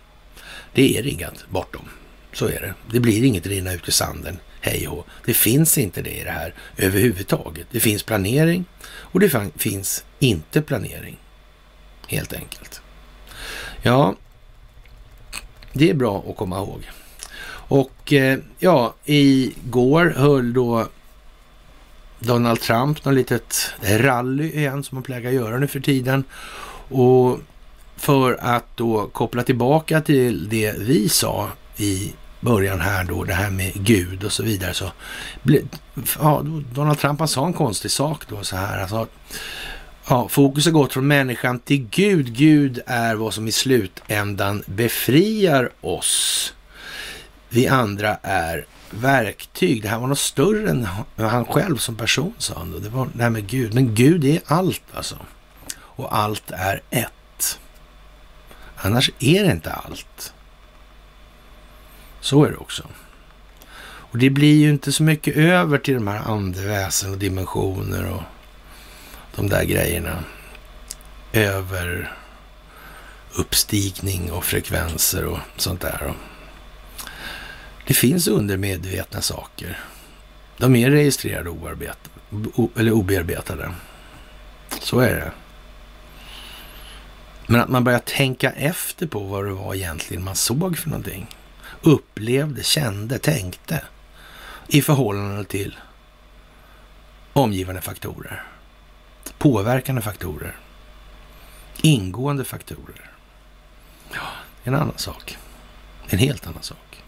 Det 0.72 0.98
är 0.98 1.02
riggat 1.02 1.44
bortom. 1.48 1.88
Så 2.32 2.46
är 2.46 2.60
det. 2.60 2.74
Det 2.92 3.00
blir 3.00 3.24
inget 3.24 3.46
rinna 3.46 3.72
ut 3.72 3.88
i 3.88 3.92
sanden. 3.92 4.38
Hej 4.60 4.88
och 4.88 5.06
Det 5.24 5.34
finns 5.34 5.78
inte 5.78 6.02
det 6.02 6.20
i 6.20 6.24
det 6.24 6.30
här 6.30 6.54
överhuvudtaget. 6.76 7.66
Det 7.70 7.80
finns 7.80 8.02
planering 8.02 8.64
och 8.86 9.20
det 9.20 9.50
finns 9.56 10.04
inte 10.18 10.62
planering. 10.62 11.16
Helt 12.08 12.32
enkelt. 12.32 12.75
Ja, 13.86 14.14
det 15.72 15.90
är 15.90 15.94
bra 15.94 16.24
att 16.28 16.36
komma 16.36 16.56
ihåg. 16.56 16.90
Och 17.48 18.12
eh, 18.12 18.38
ja, 18.58 18.94
igår 19.04 20.14
höll 20.16 20.52
då 20.52 20.88
Donald 22.18 22.60
Trump 22.60 23.04
något 23.04 23.14
litet 23.14 23.74
rally 23.82 24.50
igen 24.50 24.84
som 24.84 24.96
han 24.96 25.02
plägar 25.02 25.30
göra 25.30 25.58
nu 25.58 25.66
för 25.66 25.80
tiden. 25.80 26.24
Och 26.88 27.38
för 27.96 28.38
att 28.40 28.76
då 28.76 29.06
koppla 29.06 29.42
tillbaka 29.42 30.00
till 30.00 30.48
det 30.48 30.74
vi 30.78 31.08
sa 31.08 31.48
i 31.76 32.12
början 32.40 32.80
här 32.80 33.04
då, 33.04 33.24
det 33.24 33.34
här 33.34 33.50
med 33.50 33.72
Gud 33.74 34.24
och 34.24 34.32
så 34.32 34.42
vidare. 34.42 34.74
Så, 34.74 34.92
ja, 36.18 36.42
Donald 36.74 36.98
Trump 36.98 37.18
han 37.18 37.28
sa 37.28 37.46
en 37.46 37.52
konstig 37.52 37.90
sak 37.90 38.28
då 38.28 38.42
så 38.42 38.56
här. 38.56 38.80
Alltså, 38.80 39.06
Ja, 40.08 40.28
fokus 40.28 40.64
har 40.64 40.72
gått 40.72 40.92
från 40.92 41.06
människan 41.06 41.58
till 41.58 41.86
Gud. 41.90 42.36
Gud 42.36 42.80
är 42.86 43.14
vad 43.14 43.34
som 43.34 43.48
i 43.48 43.52
slutändan 43.52 44.62
befriar 44.66 45.70
oss. 45.80 46.54
Vi 47.48 47.68
andra 47.68 48.18
är 48.22 48.66
verktyg. 48.90 49.82
Det 49.82 49.88
här 49.88 49.98
var 49.98 50.06
något 50.06 50.18
större 50.18 50.70
än 50.70 50.88
han 51.16 51.44
själv 51.44 51.76
som 51.76 51.96
person, 51.96 52.34
sa 52.38 52.54
han. 52.54 52.72
Då. 52.72 52.78
Det 52.78 52.88
var 52.88 53.08
det 53.14 53.22
här 53.22 53.30
med 53.30 53.46
Gud. 53.46 53.74
Men 53.74 53.94
Gud 53.94 54.24
är 54.24 54.40
allt 54.46 54.82
alltså. 54.94 55.16
Och 55.78 56.16
allt 56.16 56.50
är 56.50 56.82
ett. 56.90 57.58
Annars 58.76 59.10
är 59.18 59.44
det 59.44 59.52
inte 59.52 59.72
allt. 59.72 60.34
Så 62.20 62.44
är 62.44 62.50
det 62.50 62.56
också. 62.56 62.82
Och 63.84 64.18
det 64.18 64.30
blir 64.30 64.56
ju 64.56 64.70
inte 64.70 64.92
så 64.92 65.02
mycket 65.02 65.36
över 65.36 65.78
till 65.78 65.94
de 65.94 66.06
här 66.06 66.30
andeväsen 66.30 67.10
och 67.10 67.18
dimensioner 67.18 68.12
och 68.12 68.22
de 69.36 69.48
där 69.48 69.64
grejerna. 69.64 70.24
Över 71.32 72.12
uppstigning 73.34 74.32
och 74.32 74.44
frekvenser 74.44 75.24
och 75.24 75.38
sånt 75.56 75.80
där. 75.80 76.14
Det 77.86 77.94
finns 77.94 78.28
undermedvetna 78.28 79.20
saker. 79.20 79.80
De 80.56 80.76
är 80.76 80.90
registrerade 80.90 81.50
eller 82.76 82.92
obearbetade. 82.92 83.72
Så 84.80 85.00
är 85.00 85.14
det. 85.14 85.32
Men 87.46 87.60
att 87.60 87.68
man 87.68 87.84
börjar 87.84 87.98
tänka 87.98 88.50
efter 88.50 89.06
på 89.06 89.20
vad 89.20 89.44
det 89.44 89.52
var 89.52 89.74
egentligen 89.74 90.24
man 90.24 90.36
såg 90.36 90.78
för 90.78 90.88
någonting. 90.88 91.26
Upplevde, 91.82 92.62
kände, 92.62 93.18
tänkte 93.18 93.82
i 94.68 94.82
förhållande 94.82 95.44
till 95.44 95.76
omgivande 97.32 97.80
faktorer 97.80 98.55
påverkande 99.38 100.02
faktorer. 100.02 100.56
Ingående 101.82 102.44
faktorer. 102.44 103.10
Ja, 104.12 104.26
en 104.64 104.74
annan 104.74 104.98
sak. 104.98 105.38
En 106.08 106.18
helt 106.18 106.46
annan 106.46 106.62
sak. 106.62 107.02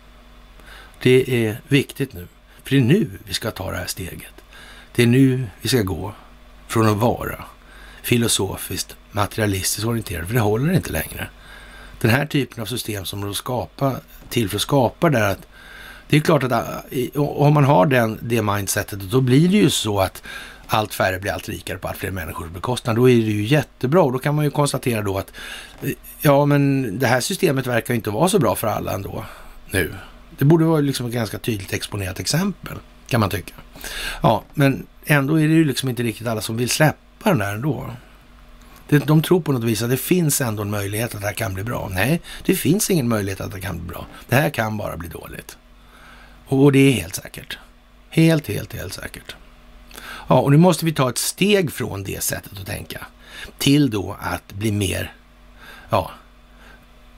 Det 1.03 1.47
är 1.47 1.61
viktigt 1.69 2.13
nu. 2.13 2.29
För 2.63 2.71
det 2.71 2.77
är 2.77 2.85
nu 2.85 3.11
vi 3.25 3.35
ska 3.35 3.51
ta 3.51 3.71
det 3.71 3.77
här 3.77 3.87
steget. 3.87 4.35
Det 4.95 5.03
är 5.03 5.07
nu 5.07 5.47
vi 5.61 5.69
ska 5.69 5.83
gå 5.83 6.15
från 6.67 6.89
att 6.89 6.97
vara 6.97 7.45
filosofiskt 8.03 8.97
materialistiskt 9.11 9.87
orienterade, 9.87 10.27
för 10.27 10.35
det 10.35 10.41
håller 10.41 10.73
inte 10.73 10.93
längre. 10.93 11.29
den 12.01 12.11
här 12.11 12.27
typen 12.27 12.63
av 12.63 12.67
system 12.67 13.05
som 13.05 13.21
de 13.21 13.35
skapa, 13.35 13.97
till 14.29 14.49
för 14.49 14.57
att 14.57 14.63
skapa 14.63 15.11
där 15.11 15.31
att 15.31 15.47
det 16.09 16.17
är 16.17 16.21
klart 16.21 16.43
att 16.43 16.53
äh, 16.53 17.21
om 17.21 17.55
man 17.55 17.65
har 17.65 17.87
den, 17.87 18.19
det 18.23 18.43
mindsetet, 18.43 19.01
då 19.01 19.21
blir 19.21 19.49
det 19.49 19.57
ju 19.57 19.71
så 19.71 20.01
att 20.01 20.23
allt 20.69 20.95
färre 20.95 21.19
blir 21.19 21.33
allt 21.33 21.49
rikare 21.49 21.79
på 21.79 21.89
allt 21.89 21.97
fler 21.97 22.11
människors 22.11 22.51
bekostnad. 22.51 22.97
Då 22.97 23.11
är 23.11 23.15
det 23.15 23.21
ju 23.21 23.45
jättebra 23.45 24.03
och 24.03 24.13
då 24.13 24.19
kan 24.19 24.35
man 24.35 24.45
ju 24.45 24.51
konstatera 24.51 25.03
då 25.03 25.19
att 25.19 25.33
eh, 25.83 25.91
ja, 26.21 26.47
men 26.47 26.99
det 26.99 27.07
här 27.07 27.21
systemet 27.21 27.67
verkar 27.67 27.95
inte 27.95 28.11
vara 28.11 28.29
så 28.29 28.39
bra 28.39 28.55
för 28.55 28.67
alla 28.67 28.93
ändå 28.93 29.25
nu. 29.71 29.95
Det 30.39 30.45
borde 30.45 30.65
vara 30.65 30.81
liksom 30.81 31.07
ett 31.07 31.13
ganska 31.13 31.39
tydligt 31.39 31.73
exponerat 31.73 32.21
exempel 32.21 32.75
kan 33.09 33.21
man 33.21 33.31
tycka. 33.31 33.55
Ja, 34.23 34.45
men 34.55 34.87
ändå 35.07 35.41
är 35.41 35.49
det 35.49 35.55
ju 35.55 35.65
liksom 35.65 35.89
inte 35.89 36.03
riktigt 36.03 36.27
alla 36.27 36.41
som 36.41 36.57
vill 36.57 36.71
släppa 36.71 37.31
den 37.31 37.41
här 37.41 37.55
ändå. 37.55 37.91
De 38.89 39.23
tror 39.23 39.41
på 39.41 39.53
något 39.53 39.65
vis 39.65 39.83
att 39.83 39.91
det 39.91 39.97
finns 39.97 40.41
ändå 40.41 40.63
en 40.63 40.71
möjlighet 40.71 41.15
att 41.15 41.21
det 41.21 41.27
här 41.27 41.35
kan 41.35 41.55
bli 41.55 41.65
bra. 41.65 41.89
Nej, 41.93 42.21
det 42.45 42.55
finns 42.55 42.91
ingen 42.91 43.09
möjlighet 43.09 43.41
att 43.41 43.53
det 43.53 43.61
kan 43.61 43.79
bli 43.79 43.87
bra. 43.87 44.07
Det 44.29 44.35
här 44.35 44.51
kan 44.51 44.77
bara 44.77 44.97
bli 44.97 45.09
dåligt. 45.09 45.59
Och 46.47 46.73
det 46.73 46.79
är 46.79 46.93
helt 46.93 47.15
säkert. 47.15 47.59
Helt, 48.11 48.47
helt, 48.47 48.75
helt 48.75 48.93
säkert. 48.93 49.37
Ja, 50.29 50.41
och 50.41 50.51
nu 50.51 50.57
måste 50.57 50.85
vi 50.85 50.93
ta 50.93 51.11
ett 51.11 51.19
steg 51.19 51.73
från 51.73 52.03
det 52.03 52.23
sättet 52.23 52.61
att 52.61 52.67
tänka 52.67 53.07
till 53.59 53.91
då 53.91 54.17
att 54.21 54.53
bli 54.53 54.73
mer, 54.73 55.13
ja, 55.91 56.11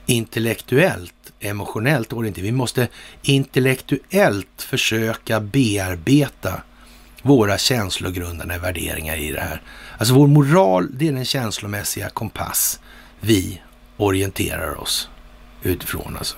intellektuellt, 0.07 1.33
emotionellt 1.41 2.13
och 2.13 2.27
inte. 2.27 2.41
Vi 2.41 2.53
måste 2.53 2.89
intellektuellt 3.23 4.63
försöka 4.63 5.41
bearbeta 5.41 6.63
våra 7.23 7.59
känslogrundande 7.59 8.59
värderingar 8.59 9.17
i 9.17 9.33
det 9.33 9.41
här. 9.41 9.63
Alltså 9.99 10.15
vår 10.15 10.27
moral, 10.27 10.89
det 10.93 11.09
är 11.09 11.13
den 11.13 11.25
känslomässiga 11.25 12.09
kompass 12.09 12.81
vi 13.21 13.61
orienterar 13.97 14.81
oss 14.81 15.09
utifrån 15.63 16.17
alltså. 16.17 16.37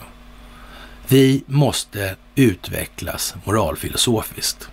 Vi 1.09 1.45
måste 1.47 2.16
utvecklas 2.35 3.35
moralfilosofiskt. 3.45 4.68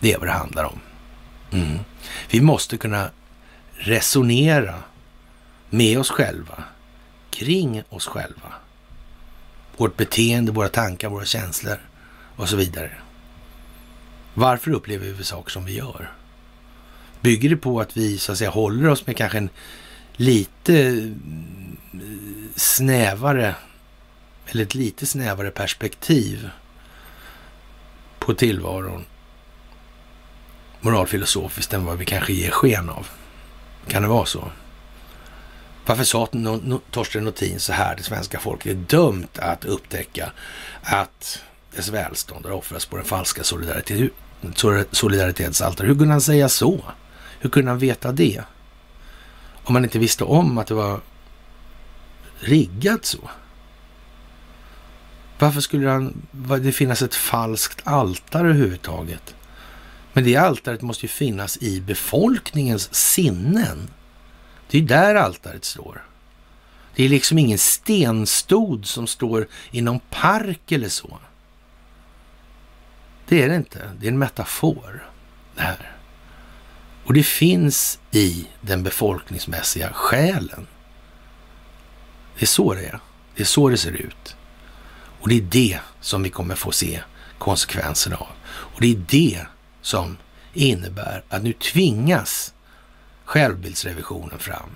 Det 0.00 0.12
är 0.12 0.18
vad 0.18 0.28
det 0.28 0.32
handlar 0.32 0.64
om. 0.64 0.80
Mm. 1.50 1.78
Vi 2.30 2.40
måste 2.40 2.76
kunna 2.76 3.10
resonera 3.74 4.74
med 5.70 5.98
oss 5.98 6.10
själva, 6.10 6.64
kring 7.30 7.82
oss 7.88 8.06
själva. 8.06 8.52
Vårt 9.76 9.96
beteende, 9.96 10.52
våra 10.52 10.68
tankar, 10.68 11.08
våra 11.08 11.24
känslor 11.24 11.78
och 12.36 12.48
så 12.48 12.56
vidare. 12.56 12.92
Varför 14.34 14.70
upplever 14.70 15.06
vi 15.06 15.24
saker 15.24 15.50
som 15.50 15.64
vi 15.64 15.76
gör? 15.76 16.12
Bygger 17.20 17.50
det 17.50 17.56
på 17.56 17.80
att 17.80 17.96
vi 17.96 18.18
så 18.18 18.32
att 18.32 18.38
säga 18.38 18.50
håller 18.50 18.88
oss 18.88 19.06
med 19.06 19.16
kanske 19.16 19.38
en 19.38 19.50
lite 20.16 20.76
eh, 21.92 22.00
snävare 22.54 23.54
eller 24.46 24.62
ett 24.62 24.74
lite 24.74 25.06
snävare 25.06 25.50
perspektiv 25.50 26.50
på 28.18 28.34
tillvaron 28.34 29.04
moralfilosofiskt 30.80 31.72
än 31.72 31.84
vad 31.84 31.98
vi 31.98 32.04
kanske 32.04 32.32
ger 32.32 32.50
sken 32.50 32.90
av. 32.90 33.08
Kan 33.88 34.02
det 34.02 34.08
vara 34.08 34.26
så? 34.26 34.50
Varför 35.86 36.04
sa 36.04 36.28
Torsten 36.90 37.24
Nothin 37.24 37.60
så 37.60 37.72
här? 37.72 37.96
Det 37.96 38.02
svenska 38.02 38.38
folket 38.38 38.72
är 38.72 38.74
dömt 38.74 39.38
att 39.38 39.64
upptäcka 39.64 40.32
att 40.82 41.42
dess 41.76 41.88
välstånd 41.88 42.46
har 42.46 42.52
offrats 42.52 42.86
på 42.86 42.96
den 42.96 43.04
falska 43.04 43.44
solidaritet. 43.44 44.12
Hur 45.78 45.94
kunde 45.98 46.12
han 46.12 46.20
säga 46.20 46.48
så? 46.48 46.84
Hur 47.40 47.50
kunde 47.50 47.70
han 47.70 47.78
veta 47.78 48.12
det? 48.12 48.42
Om 49.64 49.72
man 49.72 49.84
inte 49.84 49.98
visste 49.98 50.24
om 50.24 50.58
att 50.58 50.66
det 50.66 50.74
var 50.74 51.00
riggat 52.40 53.04
så. 53.04 53.30
Varför 55.38 55.60
skulle 55.60 55.88
han, 55.88 56.22
det 56.60 56.72
finnas 56.72 57.02
ett 57.02 57.14
falskt 57.14 57.80
altare 57.84 58.48
överhuvudtaget? 58.48 59.34
Men 60.18 60.24
det 60.24 60.36
altaret 60.36 60.82
måste 60.82 61.06
ju 61.06 61.08
finnas 61.08 61.56
i 61.56 61.80
befolkningens 61.80 62.94
sinnen. 62.94 63.90
Det 64.70 64.78
är 64.78 64.82
där 64.82 65.14
altaret 65.14 65.64
står. 65.64 66.04
Det 66.94 67.04
är 67.04 67.08
liksom 67.08 67.38
ingen 67.38 67.58
stenstod 67.58 68.86
som 68.86 69.06
står 69.06 69.48
i 69.70 69.80
någon 69.80 70.00
park 70.10 70.72
eller 70.72 70.88
så. 70.88 71.18
Det 73.28 73.42
är 73.42 73.48
det 73.48 73.56
inte. 73.56 73.90
Det 74.00 74.06
är 74.06 74.10
en 74.10 74.18
metafor 74.18 75.10
det 75.56 75.62
här. 75.62 75.96
Och 77.04 77.14
det 77.14 77.22
finns 77.22 77.98
i 78.10 78.46
den 78.60 78.82
befolkningsmässiga 78.82 79.92
själen. 79.92 80.66
Det 82.38 82.44
är 82.44 82.46
så 82.46 82.74
det 82.74 82.86
är. 82.86 83.00
Det 83.34 83.42
är 83.42 83.46
så 83.46 83.68
det 83.68 83.76
ser 83.76 83.92
ut. 83.92 84.36
Och 85.20 85.28
det 85.28 85.36
är 85.36 85.42
det 85.42 85.80
som 86.00 86.22
vi 86.22 86.30
kommer 86.30 86.54
få 86.54 86.72
se 86.72 87.00
konsekvenserna 87.38 88.16
av. 88.16 88.32
Och 88.46 88.80
det 88.80 88.92
är 88.92 89.02
det 89.08 89.46
som 89.88 90.16
innebär 90.54 91.22
att 91.28 91.42
nu 91.42 91.52
tvingas 91.52 92.54
självbildsrevisionen 93.24 94.38
fram. 94.38 94.70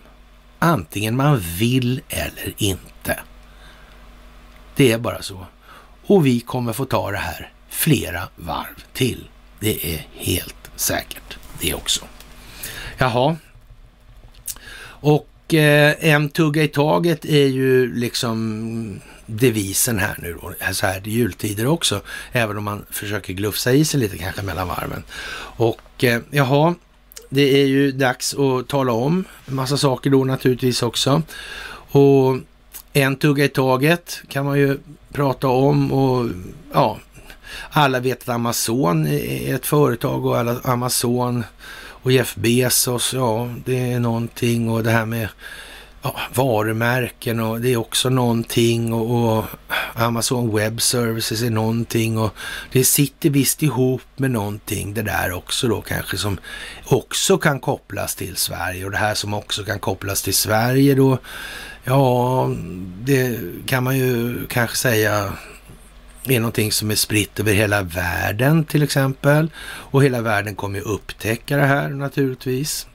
Antingen 0.59 1.17
man 1.17 1.39
vill 1.39 2.01
eller 2.09 2.55
inte. 2.57 3.21
Det 4.77 4.93
är 4.93 4.99
bara 4.99 5.23
så. 5.23 5.47
Och 6.07 6.27
vi 6.27 6.41
kommer 6.41 6.73
få 6.73 6.85
ta 6.85 7.11
det 7.11 7.19
här 7.19 7.53
flera 7.69 8.29
varv 8.37 8.85
till. 8.93 9.29
Det 9.61 9.95
är 9.95 10.07
helt 10.15 10.71
säkert 10.77 11.39
det 11.61 11.75
också. 11.75 12.05
Jaha. 12.99 13.37
Och 14.85 15.55
eh, 15.55 15.95
en 16.01 16.29
tugga 16.29 16.63
i 16.63 16.69
taget 16.69 17.25
är 17.25 17.47
ju 17.47 17.95
liksom 17.95 19.01
devisen 19.33 19.99
här 19.99 20.17
nu 20.19 20.37
då, 20.43 20.53
så 20.73 20.87
här 20.87 21.09
i 21.09 21.11
jultider 21.11 21.67
också, 21.67 22.01
även 22.33 22.57
om 22.57 22.65
man 22.65 22.87
försöker 22.91 23.33
glufsa 23.33 23.73
i 23.73 23.85
sig 23.85 24.01
lite 24.01 24.19
kanske 24.19 24.43
mellan 24.43 24.69
varven. 24.69 25.03
Och 25.57 26.05
eh, 26.05 26.21
jaha, 26.31 26.75
det 27.29 27.63
är 27.63 27.67
ju 27.67 27.93
dags 27.93 28.35
att 28.35 28.69
tala 28.69 28.93
om 28.93 29.25
en 29.47 29.55
massa 29.55 29.77
saker 29.77 30.11
då 30.11 30.25
naturligtvis 30.25 30.83
också. 30.83 31.23
Och 31.91 32.39
en 32.93 33.17
tugga 33.17 33.45
i 33.45 33.49
taget 33.49 34.23
kan 34.29 34.45
man 34.45 34.59
ju 34.59 34.79
prata 35.13 35.49
om 35.49 35.93
och 35.93 36.31
ja, 36.73 36.99
alla 37.71 38.01
vet 38.01 38.23
att 38.23 38.29
Amazon 38.29 39.07
är 39.07 39.55
ett 39.55 39.67
företag 39.67 40.27
och 40.27 40.39
alla 40.39 40.61
Amazon 40.65 41.45
och 42.03 42.13
Jeff 42.13 42.35
Bezos, 42.35 43.15
ja, 43.15 43.51
det 43.65 43.93
är 43.93 44.01
någonting 44.01 44.71
och 44.71 44.83
det 44.83 44.91
här 44.91 45.07
med 45.07 45.29
ja, 46.03 46.17
varumärken 46.35 47.41
och 47.41 47.61
det 47.61 47.73
är 47.73 47.77
också 47.77 48.09
någonting 48.09 48.93
och, 48.93 49.39
och, 49.39 49.45
Amazon 49.95 50.57
Web 50.57 50.83
Services 50.83 51.43
är 51.43 51.51
någonting 51.51 52.19
och 52.19 52.35
det 52.73 52.85
sitter 52.85 53.31
visst 53.31 53.63
ihop 53.63 54.03
med 54.17 54.31
någonting 54.31 54.95
det 54.95 55.03
där 55.03 55.33
också 55.33 55.69
då 55.69 55.81
kanske 55.81 56.17
som 56.17 56.39
också 56.85 57.39
kan 57.39 57.61
kopplas 57.61 58.15
till 58.15 58.37
Sverige 58.37 58.85
och 58.85 58.91
det 58.91 58.97
här 58.97 59.15
som 59.15 59.35
också 59.35 59.65
kan 59.65 59.79
kopplas 59.79 60.23
till 60.23 60.35
Sverige 60.35 60.95
då, 60.95 61.19
ja, 61.85 62.51
det 63.01 63.39
kan 63.67 63.85
man 63.85 63.99
ju 63.99 64.47
kanske 64.47 64.77
säga 64.77 65.33
är 66.25 66.41
någonting 66.41 66.73
som 66.73 66.91
är 66.91 66.95
spritt 66.95 67.41
över 67.41 67.53
hela 67.53 67.83
världen 67.83 68.65
till 68.65 68.83
exempel. 68.83 69.51
Och 69.65 70.05
hela 70.05 70.21
världen 70.21 70.55
kommer 70.55 70.79
ju 70.79 70.85
upptäcka 70.85 71.57
det 71.57 71.67
här 71.67 71.89
naturligtvis. 71.89 72.87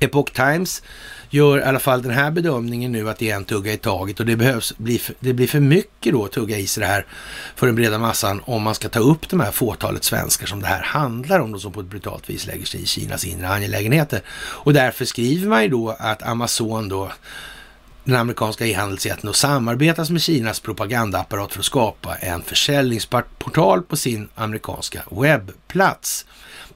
Epoch 0.00 0.32
Times 0.32 0.82
gör 1.30 1.58
i 1.58 1.62
alla 1.62 1.78
fall 1.78 2.02
den 2.02 2.12
här 2.12 2.30
bedömningen 2.30 2.92
nu 2.92 3.10
att 3.10 3.18
det 3.18 3.30
är 3.30 3.36
en 3.36 3.44
tugga 3.44 3.72
i 3.72 3.76
taget 3.76 4.20
och 4.20 4.26
det, 4.26 4.36
behövs, 4.36 4.74
det 5.20 5.32
blir 5.32 5.46
för 5.46 5.60
mycket 5.60 6.12
då 6.12 6.24
att 6.24 6.32
tugga 6.32 6.58
i 6.58 6.66
sig 6.66 6.80
det 6.80 6.86
här 6.86 7.06
för 7.54 7.66
den 7.66 7.76
breda 7.76 7.98
massan 7.98 8.42
om 8.44 8.62
man 8.62 8.74
ska 8.74 8.88
ta 8.88 9.00
upp 9.00 9.28
de 9.28 9.40
här 9.40 9.50
fåtalet 9.50 10.04
svenskar 10.04 10.46
som 10.46 10.60
det 10.60 10.66
här 10.66 10.82
handlar 10.82 11.40
om, 11.40 11.54
och 11.54 11.60
som 11.60 11.72
på 11.72 11.80
ett 11.80 11.86
brutalt 11.86 12.30
vis 12.30 12.46
lägger 12.46 12.66
sig 12.66 12.82
i 12.82 12.86
Kinas 12.86 13.24
inre 13.24 13.48
angelägenheter. 13.48 14.20
Och 14.28 14.72
därför 14.72 15.04
skriver 15.04 15.48
man 15.48 15.62
ju 15.62 15.68
då 15.68 15.96
att 15.98 16.22
Amazon 16.22 16.88
då 16.88 17.12
den 18.04 18.16
amerikanska 18.16 18.66
e-handelsjätten 18.66 19.28
och 19.28 19.36
samarbetar 19.36 20.12
med 20.12 20.22
Kinas 20.22 20.60
propagandaapparat 20.60 21.52
för 21.52 21.58
att 21.60 21.64
skapa 21.64 22.14
en 22.14 22.42
försäljningsportal 22.42 23.82
på 23.82 23.96
sin 23.96 24.28
amerikanska 24.34 25.02
webbplats. 25.10 26.26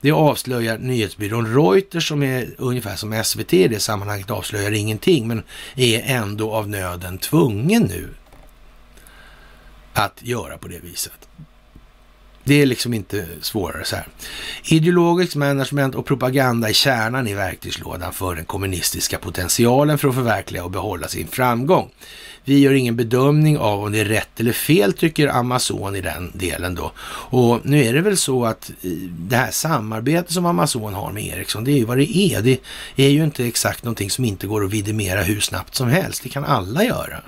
Det 0.01 0.13
avslöjar 0.13 0.79
nyhetsbyrån 0.79 1.55
Reuters 1.55 2.09
som 2.09 2.23
är 2.23 2.55
ungefär 2.59 2.97
som 2.97 3.25
SVT 3.25 3.55
i 3.55 3.69
det 3.69 3.81
sammanhanget 3.81 4.31
avslöjar 4.31 4.73
ingenting 4.73 5.29
men 5.29 5.43
är 5.77 6.03
ändå 6.07 6.53
av 6.53 6.69
nöden 6.69 7.19
tvungen 7.19 7.83
nu 7.83 8.09
att 9.93 10.23
göra 10.23 10.59
på 10.59 10.69
det 10.69 10.79
viset. 10.79 11.29
Det 12.45 12.63
är 12.63 12.67
liksom 12.67 12.95
inte 12.95 13.27
svårare 13.41 13.85
så 13.85 13.97
här. 13.97 14.09
Ideologiskt 14.65 15.37
management 15.37 15.95
och 15.95 16.07
propaganda 16.07 16.69
är 16.69 16.73
kärnan 16.73 17.29
i 17.29 17.35
verktygslådan 17.35 18.13
för 18.13 18.35
den 18.35 18.45
kommunistiska 18.45 19.19
potentialen 19.19 19.99
för 19.99 20.09
att 20.09 20.15
förverkliga 20.15 20.65
och 20.65 20.71
behålla 20.71 21.09
sin 21.09 21.29
framgång. 21.29 21.91
Vi 22.45 22.59
gör 22.59 22.73
ingen 22.73 22.97
bedömning 22.97 23.59
av 23.59 23.85
om 23.85 23.93
det 23.93 24.01
är 24.01 24.05
rätt 24.05 24.41
eller 24.41 24.53
fel, 24.53 24.93
tycker 24.93 25.29
Amazon 25.29 25.97
i 25.97 26.01
den 26.01 26.31
delen 26.35 26.75
då. 26.75 26.93
Och 27.07 27.61
nu 27.63 27.85
är 27.85 27.93
det 27.93 28.01
väl 28.01 28.17
så 28.17 28.45
att 28.45 28.71
det 29.11 29.37
här 29.37 29.51
samarbetet 29.51 30.33
som 30.33 30.47
Amazon 30.47 30.95
har 30.95 31.13
med 31.13 31.25
Ericsson, 31.25 31.65
det 31.65 31.73
är 31.73 31.77
ju 31.77 31.85
vad 31.85 31.99
det 31.99 32.17
är. 32.17 32.43
Det 32.43 32.59
är 32.97 33.11
ju 33.11 33.25
inte 33.25 33.45
exakt 33.45 33.85
någonting 33.85 34.11
som 34.11 34.25
inte 34.25 34.47
går 34.47 34.65
att 34.65 34.71
vidimera 34.71 35.23
hur 35.23 35.41
snabbt 35.41 35.75
som 35.75 35.89
helst. 35.89 36.23
Det 36.23 36.29
kan 36.29 36.45
alla 36.45 36.85
göra. 36.85 37.23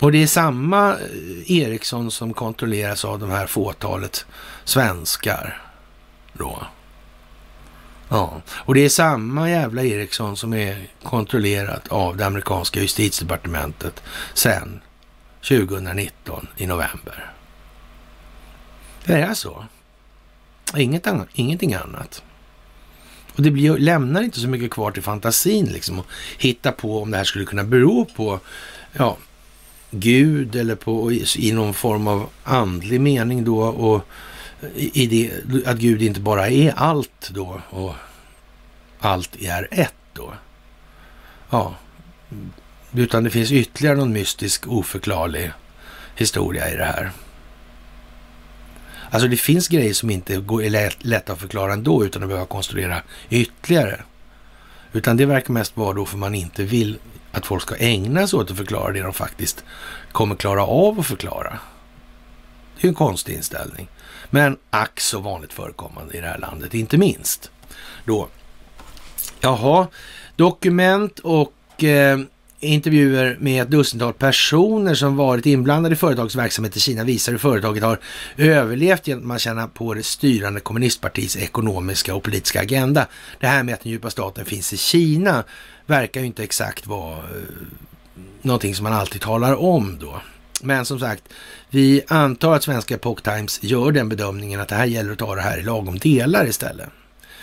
Och 0.00 0.12
det 0.12 0.22
är 0.22 0.26
samma 0.26 0.92
eh, 0.92 1.52
Ericsson 1.58 2.10
som 2.10 2.34
kontrolleras 2.34 3.04
av 3.04 3.18
de 3.18 3.30
här 3.30 3.46
fåtalet 3.46 4.26
svenskar 4.64 5.62
då. 6.32 6.62
Ja, 8.08 8.40
och 8.48 8.74
det 8.74 8.84
är 8.84 8.88
samma 8.88 9.50
jävla 9.50 9.84
Ericsson 9.84 10.36
som 10.36 10.54
är 10.54 10.88
kontrollerat 11.02 11.88
av 11.88 12.16
det 12.16 12.26
amerikanska 12.26 12.80
justitiedepartementet 12.80 14.02
sedan 14.34 14.80
2019 15.48 16.46
i 16.56 16.66
november. 16.66 17.32
Det 19.04 19.12
är 19.12 19.34
så. 19.34 19.64
Inget 20.76 21.06
annat, 21.06 21.28
ingenting 21.32 21.74
annat. 21.74 22.22
Och 23.36 23.42
det 23.42 23.50
blir, 23.50 23.78
lämnar 23.78 24.22
inte 24.22 24.40
så 24.40 24.48
mycket 24.48 24.70
kvar 24.70 24.90
till 24.90 25.02
fantasin 25.02 25.66
liksom 25.66 25.98
att 25.98 26.06
hitta 26.38 26.72
på 26.72 27.02
om 27.02 27.10
det 27.10 27.16
här 27.16 27.24
skulle 27.24 27.44
kunna 27.44 27.64
bero 27.64 28.04
på 28.04 28.40
ja, 28.92 29.16
Gud 29.90 30.56
eller 30.56 30.74
på, 30.74 31.12
i 31.36 31.52
någon 31.52 31.74
form 31.74 32.08
av 32.08 32.28
andlig 32.44 33.00
mening 33.00 33.44
då 33.44 33.58
och 33.58 34.06
i 34.74 35.06
det, 35.06 35.66
att 35.66 35.78
Gud 35.78 36.02
inte 36.02 36.20
bara 36.20 36.48
är 36.48 36.72
allt 36.76 37.30
då 37.30 37.60
och 37.70 37.94
allt 38.98 39.36
är 39.36 39.68
ett 39.70 39.94
då. 40.12 40.34
Ja, 41.50 41.74
utan 42.92 43.24
det 43.24 43.30
finns 43.30 43.52
ytterligare 43.52 43.96
någon 43.96 44.12
mystisk 44.12 44.66
oförklarlig 44.66 45.52
historia 46.16 46.70
i 46.70 46.76
det 46.76 46.84
här. 46.84 47.12
Alltså 49.10 49.28
det 49.28 49.36
finns 49.36 49.68
grejer 49.68 49.94
som 49.94 50.10
inte 50.10 50.34
är 50.34 51.06
lätta 51.06 51.32
att 51.32 51.38
förklara 51.38 51.72
ändå 51.72 52.04
utan 52.04 52.22
att 52.22 52.28
behöva 52.28 52.46
konstruera 52.46 53.02
ytterligare. 53.30 54.00
Utan 54.92 55.16
det 55.16 55.26
verkar 55.26 55.52
mest 55.52 55.76
vara 55.76 55.92
då 55.92 56.06
för 56.06 56.18
man 56.18 56.34
inte 56.34 56.64
vill 56.64 56.98
att 57.32 57.46
folk 57.46 57.62
ska 57.62 57.76
ägna 57.76 58.26
sig 58.26 58.38
åt 58.38 58.50
att 58.50 58.56
förklara 58.56 58.92
det 58.92 59.02
de 59.02 59.12
faktiskt 59.12 59.64
kommer 60.12 60.36
klara 60.36 60.66
av 60.66 61.00
att 61.00 61.06
förklara. 61.06 61.58
Det 62.74 62.80
är 62.80 62.84
ju 62.84 62.88
en 62.88 62.94
konstig 62.94 63.34
inställning. 63.34 63.88
Men 64.30 64.56
ack 64.70 65.00
så 65.00 65.20
vanligt 65.20 65.52
förekommande 65.52 66.16
i 66.16 66.20
det 66.20 66.26
här 66.26 66.38
landet, 66.38 66.74
inte 66.74 66.98
minst 66.98 67.50
då. 68.04 68.28
Jaha, 69.40 69.86
dokument 70.36 71.18
och 71.18 71.84
eh, 71.84 72.18
intervjuer 72.60 73.36
med 73.40 73.62
ett 73.62 73.70
dussintal 73.70 74.12
personer 74.12 74.94
som 74.94 75.16
varit 75.16 75.46
inblandade 75.46 75.92
i 75.92 75.96
företagsverksamhet 75.96 76.76
i 76.76 76.80
Kina 76.80 77.04
visar 77.04 77.32
hur 77.32 77.38
företaget 77.38 77.82
har 77.82 77.98
överlevt 78.36 79.06
genom 79.06 79.30
att 79.30 79.40
känna 79.40 79.68
på 79.68 79.94
det 79.94 80.02
styrande 80.02 80.60
kommunistpartiets 80.60 81.36
ekonomiska 81.36 82.14
och 82.14 82.22
politiska 82.22 82.60
agenda. 82.60 83.06
Det 83.40 83.46
här 83.46 83.62
med 83.62 83.74
att 83.74 83.80
den 83.80 83.92
djupa 83.92 84.10
staten 84.10 84.44
finns 84.44 84.72
i 84.72 84.76
Kina 84.76 85.44
verkar 85.86 86.20
ju 86.20 86.26
inte 86.26 86.44
exakt 86.44 86.86
vara 86.86 87.18
eh, 87.18 87.22
någonting 88.42 88.74
som 88.74 88.84
man 88.84 88.92
alltid 88.92 89.20
talar 89.20 89.54
om 89.54 89.98
då. 90.00 90.20
Men 90.62 90.84
som 90.84 91.00
sagt, 91.00 91.22
vi 91.70 92.02
antar 92.08 92.54
att 92.54 92.62
svenska 92.62 92.94
Epoch 92.94 93.22
Times 93.22 93.62
gör 93.62 93.92
den 93.92 94.08
bedömningen 94.08 94.60
att 94.60 94.68
det 94.68 94.74
här 94.74 94.86
gäller 94.86 95.12
att 95.12 95.18
ta 95.18 95.34
det 95.34 95.42
här 95.42 95.58
i 95.58 95.62
lagom 95.62 95.98
delar 95.98 96.46
istället. 96.46 96.88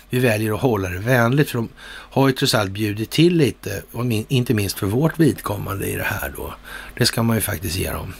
Vi 0.09 0.20
väljer 0.20 0.53
att 0.53 0.61
hålla 0.61 0.89
det 0.89 0.99
vänligt 0.99 1.49
för 1.49 1.57
de 1.57 1.70
har 1.86 2.28
ju 2.28 2.34
trots 2.34 2.55
allt 2.55 2.72
bjudit 2.72 3.09
till 3.09 3.38
lite, 3.38 3.84
och 3.91 4.05
inte 4.28 4.53
minst 4.53 4.80
för 4.80 4.88
vårt 4.88 5.20
vidkommande 5.20 5.88
i 5.88 5.95
det 5.95 6.03
här 6.03 6.34
då. 6.38 6.53
Det 6.97 7.05
ska 7.05 7.24
man 7.24 7.38
ju 7.38 7.41
faktiskt 7.41 7.76
ge 7.76 7.91
dem. 7.91 8.14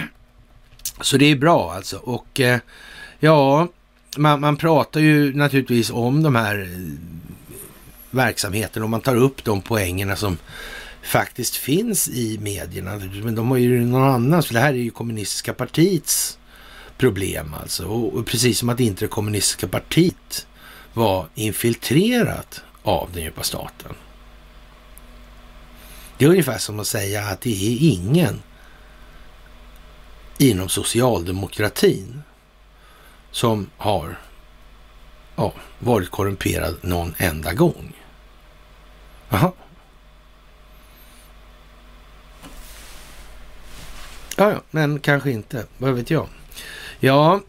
Så 1.00 1.16
det 1.16 1.24
är 1.24 1.36
bra 1.36 1.72
alltså. 1.72 1.96
Och 1.96 2.40
eh, 2.40 2.58
ja, 3.20 3.68
man, 4.16 4.40
man 4.40 4.56
pratar 4.56 5.00
ju 5.00 5.34
naturligtvis 5.34 5.90
om 5.90 6.22
de 6.22 6.34
här 6.34 6.60
eh, 6.60 7.58
verksamheterna 8.10 8.84
och 8.84 8.90
man 8.90 9.00
tar 9.00 9.16
upp 9.16 9.44
de 9.44 9.60
poängerna 9.60 10.16
som 10.16 10.38
faktiskt 11.04 11.56
finns 11.56 12.08
i 12.08 12.38
medierna. 12.38 13.00
Men 13.22 13.34
de 13.34 13.50
har 13.50 13.56
ju 13.56 13.86
någon 13.86 14.10
annan, 14.10 14.42
för 14.42 14.54
det 14.54 14.60
här 14.60 14.72
är 14.72 14.78
ju 14.78 14.90
kommunistiska 14.90 15.54
partiets 15.54 16.38
problem 16.98 17.54
alltså. 17.62 17.86
Och, 17.86 18.26
precis 18.26 18.58
som 18.58 18.68
att 18.68 18.80
inte 18.80 19.04
det 19.04 19.08
kommunistiska 19.08 19.68
partiet 19.68 20.46
var 20.92 21.26
infiltrerat 21.34 22.62
av 22.82 23.10
den 23.12 23.22
djupa 23.22 23.42
staten. 23.42 23.94
Det 26.18 26.24
är 26.24 26.28
ungefär 26.28 26.58
som 26.58 26.80
att 26.80 26.86
säga 26.86 27.24
att 27.24 27.40
det 27.40 27.50
är 27.50 27.92
ingen 27.92 28.42
inom 30.38 30.68
socialdemokratin 30.68 32.22
som 33.30 33.70
har 33.76 34.18
ja, 35.36 35.52
varit 35.78 36.10
korrumperad 36.10 36.76
någon 36.82 37.14
enda 37.18 37.52
gång. 37.52 37.92
Aha. 39.30 39.52
Ja, 44.36 44.50
ja, 44.50 44.60
men 44.70 45.00
kanske 45.00 45.30
inte. 45.30 45.66
Vad 45.78 45.92
vet 45.94 46.10
jag? 46.10 46.26
Ja, 47.00 47.40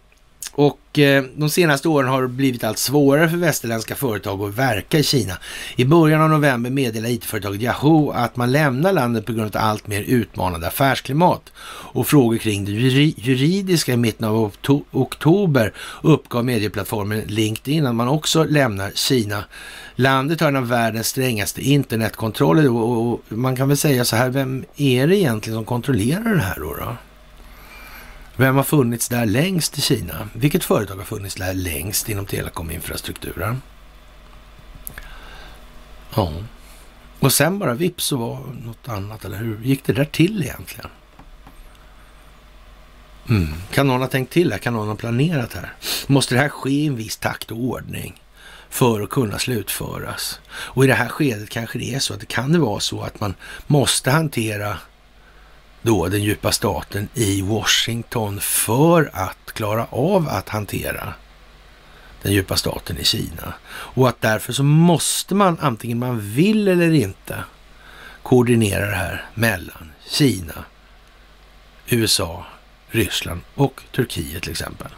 och 0.57 0.99
eh, 0.99 1.23
de 1.35 1.49
senaste 1.49 1.89
åren 1.89 2.09
har 2.09 2.21
det 2.21 2.27
blivit 2.27 2.63
allt 2.63 2.77
svårare 2.77 3.29
för 3.29 3.37
västerländska 3.37 3.95
företag 3.95 4.41
att 4.41 4.55
verka 4.55 4.99
i 4.99 5.03
Kina. 5.03 5.33
I 5.75 5.85
början 5.85 6.21
av 6.21 6.29
november 6.29 6.69
meddelade 6.69 7.13
it-företaget 7.13 7.61
Yahoo 7.61 8.11
att 8.11 8.35
man 8.35 8.51
lämnar 8.51 8.93
landet 8.93 9.25
på 9.25 9.31
grund 9.31 9.41
av 9.41 9.47
ett 9.47 9.55
allt 9.55 9.87
mer 9.87 10.01
utmanande 10.01 10.67
affärsklimat. 10.67 11.51
Och 11.93 12.07
frågor 12.07 12.37
kring 12.37 12.65
det 12.65 12.71
juridiska 12.71 13.93
i 13.93 13.97
mitten 13.97 14.27
av 14.27 14.51
oktober 14.91 15.73
uppgav 16.01 16.45
medieplattformen 16.45 17.21
LinkedIn 17.27 17.85
att 17.85 17.95
man 17.95 18.07
också 18.07 18.43
lämnar 18.43 18.91
Kina. 18.95 19.43
Landet 19.95 20.41
har 20.41 20.47
en 20.47 20.55
av 20.55 20.67
världens 20.67 21.07
strängaste 21.07 21.61
internetkontroller 21.61 22.71
och 22.71 23.21
man 23.29 23.55
kan 23.55 23.67
väl 23.67 23.77
säga 23.77 24.05
så 24.05 24.15
här, 24.15 24.29
vem 24.29 24.65
är 24.77 25.07
det 25.07 25.17
egentligen 25.17 25.57
som 25.57 25.65
kontrollerar 25.65 26.35
det 26.35 26.41
här 26.41 26.59
då? 26.59 26.73
då? 26.73 26.95
Vem 28.37 28.55
har 28.55 28.63
funnits 28.63 29.09
där 29.09 29.25
längst 29.25 29.77
i 29.77 29.81
Kina? 29.81 30.29
Vilket 30.33 30.63
företag 30.63 30.95
har 30.95 31.03
funnits 31.03 31.35
där 31.35 31.53
längst 31.53 32.09
inom 32.09 32.25
telekominfrastrukturen? 32.25 33.61
Ja, 36.15 36.33
och 37.19 37.33
sen 37.33 37.59
bara 37.59 37.73
vips 37.73 38.05
så 38.05 38.17
var 38.17 38.39
något 38.65 38.87
annat, 38.89 39.25
eller 39.25 39.37
hur 39.37 39.59
gick 39.63 39.85
det 39.85 39.93
där 39.93 40.05
till 40.05 40.43
egentligen? 40.43 40.89
Mm. 43.29 43.53
Kan 43.71 43.87
någon 43.87 44.01
ha 44.01 44.07
tänkt 44.07 44.33
till 44.33 44.51
här? 44.51 44.59
Kan 44.59 44.73
någon 44.73 44.87
ha 44.87 44.95
planerat 44.95 45.53
här? 45.53 45.73
Måste 46.07 46.35
det 46.35 46.41
här 46.41 46.49
ske 46.49 46.69
i 46.69 46.87
en 46.87 46.95
viss 46.95 47.17
takt 47.17 47.51
och 47.51 47.57
ordning 47.57 48.21
för 48.69 49.01
att 49.01 49.09
kunna 49.09 49.39
slutföras? 49.39 50.39
Och 50.47 50.83
i 50.83 50.87
det 50.87 50.93
här 50.93 51.09
skedet 51.09 51.49
kanske 51.49 51.79
det 51.79 51.95
är 51.95 51.99
så 51.99 52.13
att 52.13 52.19
det 52.19 52.25
kan 52.25 52.51
det 52.51 52.59
vara 52.59 52.79
så 52.79 53.01
att 53.01 53.19
man 53.19 53.33
måste 53.67 54.11
hantera 54.11 54.77
då 55.85 56.07
den 56.07 56.23
djupa 56.23 56.51
staten 56.51 57.09
i 57.13 57.41
Washington 57.41 58.39
för 58.39 59.09
att 59.13 59.51
klara 59.53 59.85
av 59.89 60.29
att 60.29 60.49
hantera 60.49 61.13
den 62.21 62.33
djupa 62.33 62.55
staten 62.55 62.97
i 62.97 63.03
Kina. 63.03 63.53
Och 63.67 64.09
att 64.09 64.21
därför 64.21 64.53
så 64.53 64.63
måste 64.63 65.35
man, 65.35 65.57
antingen 65.61 65.99
man 65.99 66.19
vill 66.19 66.67
eller 66.67 66.91
inte, 66.91 67.43
koordinera 68.23 68.85
det 68.85 68.95
här 68.95 69.25
mellan 69.33 69.91
Kina, 70.09 70.65
USA, 71.87 72.45
Ryssland 72.89 73.41
och 73.55 73.81
Turkiet 73.91 74.43
till 74.43 74.51
exempel. 74.51 74.91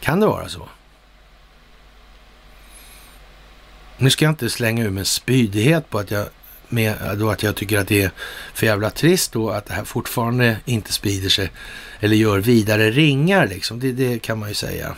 Kan 0.00 0.20
det 0.20 0.26
vara 0.26 0.48
så? 0.48 0.68
Nu 3.96 4.10
ska 4.10 4.24
jag 4.24 4.32
inte 4.32 4.50
slänga 4.50 4.84
ur 4.84 4.90
mig 4.90 5.00
en 5.00 5.06
spydighet 5.06 5.90
på 5.90 5.98
att 5.98 6.10
jag 6.10 6.28
med 6.74 6.96
då 7.16 7.30
att 7.30 7.42
jag 7.42 7.56
tycker 7.56 7.78
att 7.78 7.88
det 7.88 8.02
är 8.02 8.10
för 8.54 8.66
jävla 8.66 8.90
trist 8.90 9.32
då 9.32 9.50
att 9.50 9.66
det 9.66 9.74
här 9.74 9.84
fortfarande 9.84 10.56
inte 10.64 10.92
sprider 10.92 11.28
sig 11.28 11.50
eller 12.00 12.16
gör 12.16 12.38
vidare 12.38 12.90
ringar 12.90 13.46
liksom. 13.46 13.80
Det, 13.80 13.92
det 13.92 14.18
kan 14.18 14.38
man 14.38 14.48
ju 14.48 14.54
säga. 14.54 14.96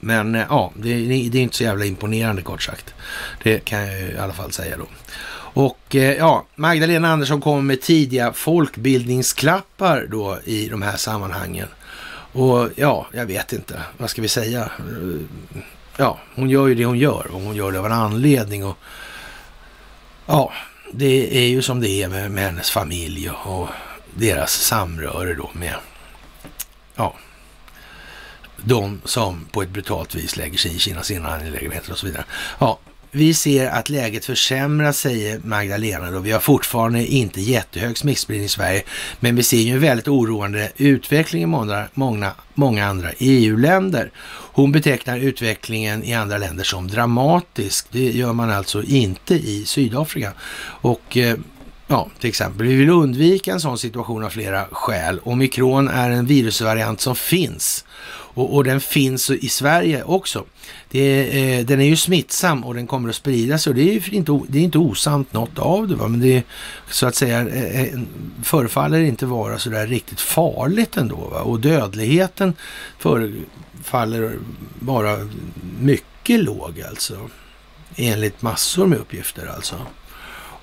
Men 0.00 0.34
eh, 0.34 0.46
ja, 0.48 0.72
det, 0.76 0.94
det, 1.28 1.38
är 1.38 1.42
inte 1.42 1.56
så 1.56 1.62
jävla 1.62 1.84
imponerande 1.84 2.42
kort 2.42 2.62
sagt. 2.62 2.94
Det 3.42 3.64
kan 3.64 3.86
jag 3.86 4.00
i 4.00 4.18
alla 4.18 4.32
fall 4.32 4.52
säga 4.52 4.76
då. 4.76 4.86
Och 5.54 5.96
eh, 5.96 6.16
ja, 6.16 6.46
Magdalena 6.54 7.12
Andersson 7.12 7.40
kommer 7.40 7.62
med 7.62 7.80
tidiga 7.80 8.32
folkbildningsklappar 8.32 10.06
då 10.10 10.38
i 10.44 10.68
de 10.68 10.82
här 10.82 10.96
sammanhangen. 10.96 11.68
Och 12.32 12.68
ja, 12.76 13.06
jag 13.12 13.26
vet 13.26 13.52
inte, 13.52 13.80
vad 13.98 14.10
ska 14.10 14.22
vi 14.22 14.28
säga? 14.28 14.60
Eh, 14.60 15.20
ja, 15.96 16.18
hon 16.34 16.50
gör 16.50 16.66
ju 16.66 16.74
det 16.74 16.84
hon 16.84 16.98
gör 16.98 17.26
och 17.30 17.40
hon 17.40 17.54
gör 17.54 17.72
det 17.72 17.78
av 17.78 17.86
en 17.86 17.92
anledning. 17.92 18.64
Och 18.64 18.78
Ja, 20.32 20.52
det 20.92 21.36
är 21.36 21.48
ju 21.48 21.62
som 21.62 21.80
det 21.80 21.88
är 21.88 22.08
med, 22.08 22.30
med 22.30 22.44
hennes 22.44 22.70
familj 22.70 23.30
och 23.30 23.68
deras 24.14 24.52
samröre 24.52 25.34
då 25.34 25.50
med 25.52 25.74
ja, 26.94 27.14
de 28.56 29.00
som 29.04 29.44
på 29.52 29.62
ett 29.62 29.68
brutalt 29.68 30.14
vis 30.14 30.36
lägger 30.36 30.58
sig 30.58 30.76
i 30.76 30.78
Kinas 30.78 31.10
inre 31.10 31.32
angelägenheter 31.32 31.92
och 31.92 31.98
så 31.98 32.06
vidare. 32.06 32.24
Ja, 32.58 32.78
vi 33.14 33.34
ser 33.34 33.66
att 33.66 33.88
läget 33.88 34.24
försämras, 34.24 34.98
säger 34.98 35.40
Magdalena. 35.44 36.10
Då. 36.10 36.18
Vi 36.18 36.32
har 36.32 36.40
fortfarande 36.40 37.06
inte 37.06 37.40
jättehög 37.40 37.98
smittspridning 37.98 38.46
i 38.46 38.48
Sverige, 38.48 38.82
men 39.20 39.36
vi 39.36 39.42
ser 39.42 39.56
ju 39.56 39.72
en 39.72 39.80
väldigt 39.80 40.08
oroande 40.08 40.72
utveckling 40.76 41.42
i 41.42 41.46
många, 41.46 41.88
många, 41.94 42.32
många 42.54 42.86
andra 42.86 43.08
EU-länder. 43.18 44.10
Hon 44.52 44.72
betecknar 44.72 45.18
utvecklingen 45.18 46.04
i 46.04 46.14
andra 46.14 46.38
länder 46.38 46.64
som 46.64 46.88
dramatisk. 46.88 47.86
Det 47.90 48.10
gör 48.10 48.32
man 48.32 48.50
alltså 48.50 48.82
inte 48.82 49.34
i 49.34 49.64
Sydafrika. 49.66 50.32
Och 50.64 51.16
eh, 51.16 51.36
Ja, 51.86 52.08
till 52.20 52.28
exempel. 52.28 52.66
Vi 52.66 52.74
vill 52.74 52.90
undvika 52.90 53.52
en 53.52 53.60
sån 53.60 53.78
situation 53.78 54.24
av 54.24 54.30
flera 54.30 54.64
skäl. 54.70 55.20
Omikron 55.22 55.88
är 55.88 56.10
en 56.10 56.26
virusvariant 56.26 57.00
som 57.00 57.16
finns 57.16 57.84
och, 58.34 58.54
och 58.54 58.64
den 58.64 58.80
finns 58.80 59.30
i 59.30 59.48
Sverige 59.48 60.02
också. 60.02 60.44
Det, 60.92 61.58
eh, 61.58 61.66
den 61.66 61.80
är 61.80 61.84
ju 61.84 61.96
smittsam 61.96 62.64
och 62.64 62.74
den 62.74 62.86
kommer 62.86 63.08
att 63.08 63.14
sprida 63.14 63.58
sig 63.58 63.70
och 63.70 63.76
det 63.76 63.96
är 63.96 64.14
inte, 64.14 64.40
det 64.48 64.58
är 64.58 64.62
inte 64.62 64.78
osant 64.78 65.32
något 65.32 65.58
av 65.58 65.88
det. 65.88 65.94
Va? 65.94 66.08
Men 66.08 66.20
det 66.20 66.36
är 66.36 66.42
så 66.90 67.06
att 67.06 67.14
säga 67.14 67.48
eh, 67.48 67.80
eh, 67.80 68.00
förefaller 68.42 69.00
inte 69.00 69.26
vara 69.26 69.58
så 69.58 69.70
där 69.70 69.86
riktigt 69.86 70.20
farligt 70.20 70.96
ändå. 70.96 71.16
Va? 71.16 71.40
Och 71.40 71.60
dödligheten 71.60 72.54
förefaller 72.98 74.32
vara 74.78 75.28
mycket 75.80 76.40
låg 76.40 76.82
alltså. 76.88 77.16
Enligt 77.96 78.42
massor 78.42 78.86
med 78.86 78.98
uppgifter 78.98 79.46
alltså. 79.46 79.76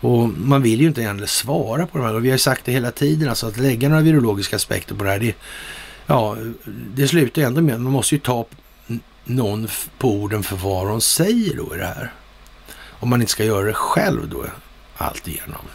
Och 0.01 0.30
man 0.30 0.61
vill 0.61 0.82
ju 0.82 0.88
inte 0.88 1.01
gärna 1.01 1.27
svara 1.27 1.88
på 1.88 1.97
de 1.97 2.07
här. 2.07 2.15
Och 2.15 2.25
vi 2.25 2.32
har 2.32 2.38
sagt 2.38 2.65
det 2.65 2.71
hela 2.71 2.91
tiden, 2.91 3.30
alltså 3.30 3.47
att 3.47 3.57
lägga 3.57 3.89
några 3.89 4.01
virologiska 4.01 4.55
aspekter 4.55 4.95
på 4.95 5.03
det 5.03 5.09
här, 5.09 5.19
det, 5.19 5.36
ja, 6.05 6.38
det 6.95 7.07
slutar 7.07 7.41
ju 7.41 7.47
ändå 7.47 7.61
med 7.61 7.75
att 7.75 7.82
man 7.82 7.91
måste 7.91 8.15
ju 8.15 8.21
ta 8.21 8.45
någon 9.30 9.67
på 9.97 10.11
orden 10.11 10.43
för 10.43 10.55
vad 10.55 10.88
de 10.88 11.01
säger 11.01 11.55
då 11.55 11.75
i 11.75 11.77
det 11.77 11.86
här. 11.86 12.13
Om 12.99 13.09
man 13.09 13.21
inte 13.21 13.32
ska 13.32 13.43
göra 13.43 13.65
det 13.65 13.73
själv 13.73 14.30
då, 14.30 14.45
alltigenom. 14.97 15.65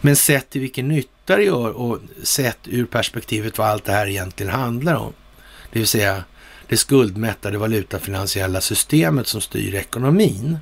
Men 0.00 0.16
sett 0.16 0.50
till 0.50 0.60
vilken 0.60 0.88
nytta 0.88 1.36
det 1.36 1.42
gör 1.42 1.70
och 1.70 1.98
sett 2.22 2.58
ur 2.64 2.86
perspektivet 2.86 3.58
vad 3.58 3.68
allt 3.68 3.84
det 3.84 3.92
här 3.92 4.06
egentligen 4.06 4.52
handlar 4.52 4.94
om. 4.94 5.12
Det 5.72 5.78
vill 5.78 5.88
säga 5.88 6.24
det 6.68 6.76
skuldmättade 6.76 7.58
valutafinansiella 7.58 8.60
systemet 8.60 9.26
som 9.26 9.40
styr 9.40 9.74
ekonomin. 9.74 10.58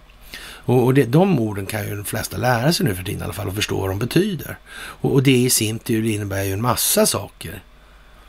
Och, 0.65 0.85
och 0.85 0.95
det, 0.95 1.05
de 1.05 1.41
orden 1.41 1.67
kan 1.67 1.89
ju 1.89 1.97
de 1.97 2.05
flesta 2.05 2.37
lära 2.37 2.73
sig 2.73 2.87
nu 2.87 2.95
för 2.95 3.05
tiden 3.05 3.21
i 3.21 3.25
alla 3.25 3.33
fall 3.33 3.49
och 3.49 3.55
förstå 3.55 3.81
vad 3.81 3.91
de 3.91 3.99
betyder. 3.99 4.59
Och, 4.75 5.13
och 5.13 5.23
det 5.23 5.37
i 5.37 5.51
sin 5.51 5.79
tur 5.79 6.05
innebär 6.07 6.43
ju 6.43 6.53
en 6.53 6.63
massa 6.63 7.07
saker 7.07 7.63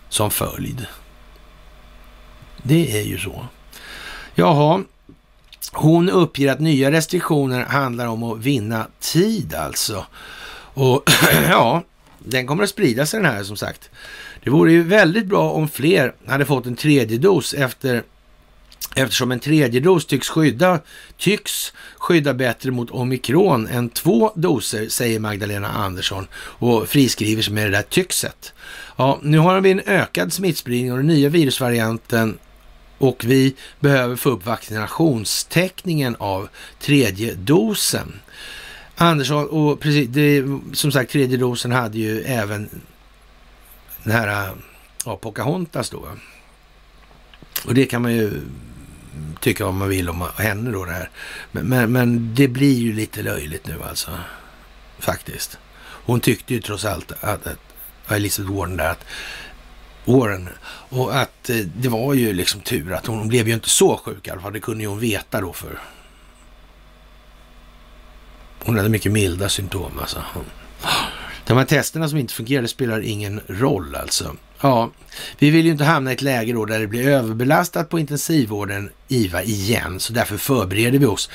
som 0.10 0.32
följd. 0.32 0.88
Det 2.64 2.98
är 3.00 3.04
ju 3.04 3.18
så. 3.18 3.46
Jaha, 4.36 4.84
hon 5.72 6.10
uppger 6.10 6.52
att 6.52 6.60
nya 6.60 6.92
restriktioner 6.92 7.66
handlar 7.66 8.08
om 8.08 8.24
att 8.24 8.40
vinna 8.40 8.88
tid 9.00 9.54
alltså. 9.54 10.06
Och 10.74 11.10
ja, 11.50 11.84
den 12.20 12.48
kommer 12.48 12.64
att 12.64 12.70
sprida 12.70 13.06
sig 13.06 13.20
den 13.22 13.32
här 13.32 13.44
som 13.44 13.58
sagt. 13.58 13.90
Det 14.44 14.50
vore 14.50 14.72
ju 14.72 14.84
väldigt 14.84 15.26
bra 15.26 15.52
om 15.52 15.68
fler 15.68 16.14
hade 16.28 16.46
fått 16.46 16.66
en 16.66 16.76
tredje 16.76 17.18
dos 17.18 17.54
efter 17.54 18.04
Eftersom 18.96 19.32
en 19.32 19.40
tredje 19.40 19.80
dos 19.80 20.06
tycks 20.06 20.30
skydda, 20.30 20.80
tycks 21.18 21.74
skydda 21.98 22.34
bättre 22.34 22.72
mot 22.72 22.92
omikron 22.92 23.68
än 23.68 23.90
två 23.90 24.32
doser, 24.36 24.90
säger 24.90 25.20
Magdalena 25.20 25.68
Andersson 25.68 26.28
och 26.36 26.88
friskriver 26.88 27.42
sig 27.42 27.54
med 27.54 27.66
det 27.66 27.78
där 27.78 27.82
tyxet. 27.82 28.54
Ja, 28.98 29.20
nu 29.22 29.38
har 29.38 29.62
vi 29.62 29.72
en 29.72 29.82
ökad 29.86 30.34
smittspridning 30.34 30.92
och 30.92 30.98
den 30.98 31.08
nya 31.08 31.30
virusvarianten 31.30 32.38
och 33.04 33.26
vi 33.26 33.56
behöver 33.80 34.16
få 34.16 34.30
upp 34.30 34.46
vaccinationstäckningen 34.46 36.16
av 36.20 36.50
tredje 36.80 37.34
dosen. 37.34 38.20
Andersson, 38.96 39.48
och 39.48 39.80
precis, 39.80 40.10
det, 40.10 40.44
som 40.74 40.92
sagt 40.92 41.12
tredje 41.12 41.38
dosen 41.38 41.72
hade 41.72 41.98
ju 41.98 42.22
även 42.22 42.70
den 44.04 44.14
här 44.14 44.50
ja, 45.06 45.18
Pocahontas 45.18 45.90
då. 45.90 46.08
Och 47.66 47.74
det 47.74 47.86
kan 47.86 48.02
man 48.02 48.14
ju 48.14 48.42
tycka 49.42 49.66
vad 49.66 49.74
man 49.74 49.90
vill 49.90 50.10
om 50.10 50.28
henne 50.38 50.72
då 50.72 50.86
det 50.86 50.92
här. 50.94 51.10
Men, 51.52 51.66
men, 51.66 51.92
men, 51.92 52.36
det 52.36 52.48
blir 52.48 52.80
ju 52.80 52.94
lite 52.94 53.22
löjligt 53.22 53.68
nu 53.68 53.84
alltså. 53.84 54.12
Faktiskt. 55.00 55.58
Hon 55.80 56.20
tyckte 56.20 56.54
ju 56.54 56.62
trots 56.62 56.86
allt 56.86 57.12
att, 57.12 57.48
att 57.48 57.60
Elizabeth 58.08 58.56
Warren 58.56 58.78
där 58.78 58.90
att 58.90 59.06
Åren 60.06 60.50
Och 60.90 61.16
att 61.16 61.50
eh, 61.50 61.56
det 61.56 61.90
var 61.90 62.14
ju 62.14 62.34
liksom 62.34 62.62
tur 62.62 62.94
att 62.94 63.06
hon, 63.06 63.28
blev 63.28 63.48
ju 63.48 63.54
inte 63.54 63.70
så 63.70 63.98
sjuk 63.98 64.28
i 64.28 64.32
alla 64.32 64.42
fall. 64.42 64.54
Det 64.54 64.60
kunde 64.60 64.84
ju 64.84 64.90
hon 64.90 65.00
veta 65.00 65.42
då 65.42 65.54
för 65.54 65.80
hon 68.66 68.78
hade 68.78 68.90
mycket 68.90 69.12
milda 69.12 69.50
symptom 69.50 70.00
alltså. 70.00 70.24
De 71.46 71.58
här 71.58 71.66
testerna 71.66 72.10
som 72.10 72.18
inte 72.18 72.34
fungerade 72.34 72.68
spelar 72.68 73.02
ingen 73.02 73.42
roll 73.48 73.96
alltså. 73.96 74.36
Ja, 74.62 74.92
vi 75.40 75.50
vill 75.50 75.66
ju 75.66 75.72
inte 75.72 75.84
hamna 75.84 76.12
i 76.12 76.14
ett 76.14 76.22
läge 76.22 76.54
då 76.54 76.66
där 76.66 76.80
det 76.80 76.88
blir 76.88 77.08
överbelastat 77.08 77.90
på 77.90 78.00
intensivvården 78.00 78.90
IVA 79.08 79.44
igen, 79.44 80.00
så 80.00 80.14
därför 80.14 80.38
förbereder 80.38 81.00
vi 81.00 81.06
oss 81.06 81.30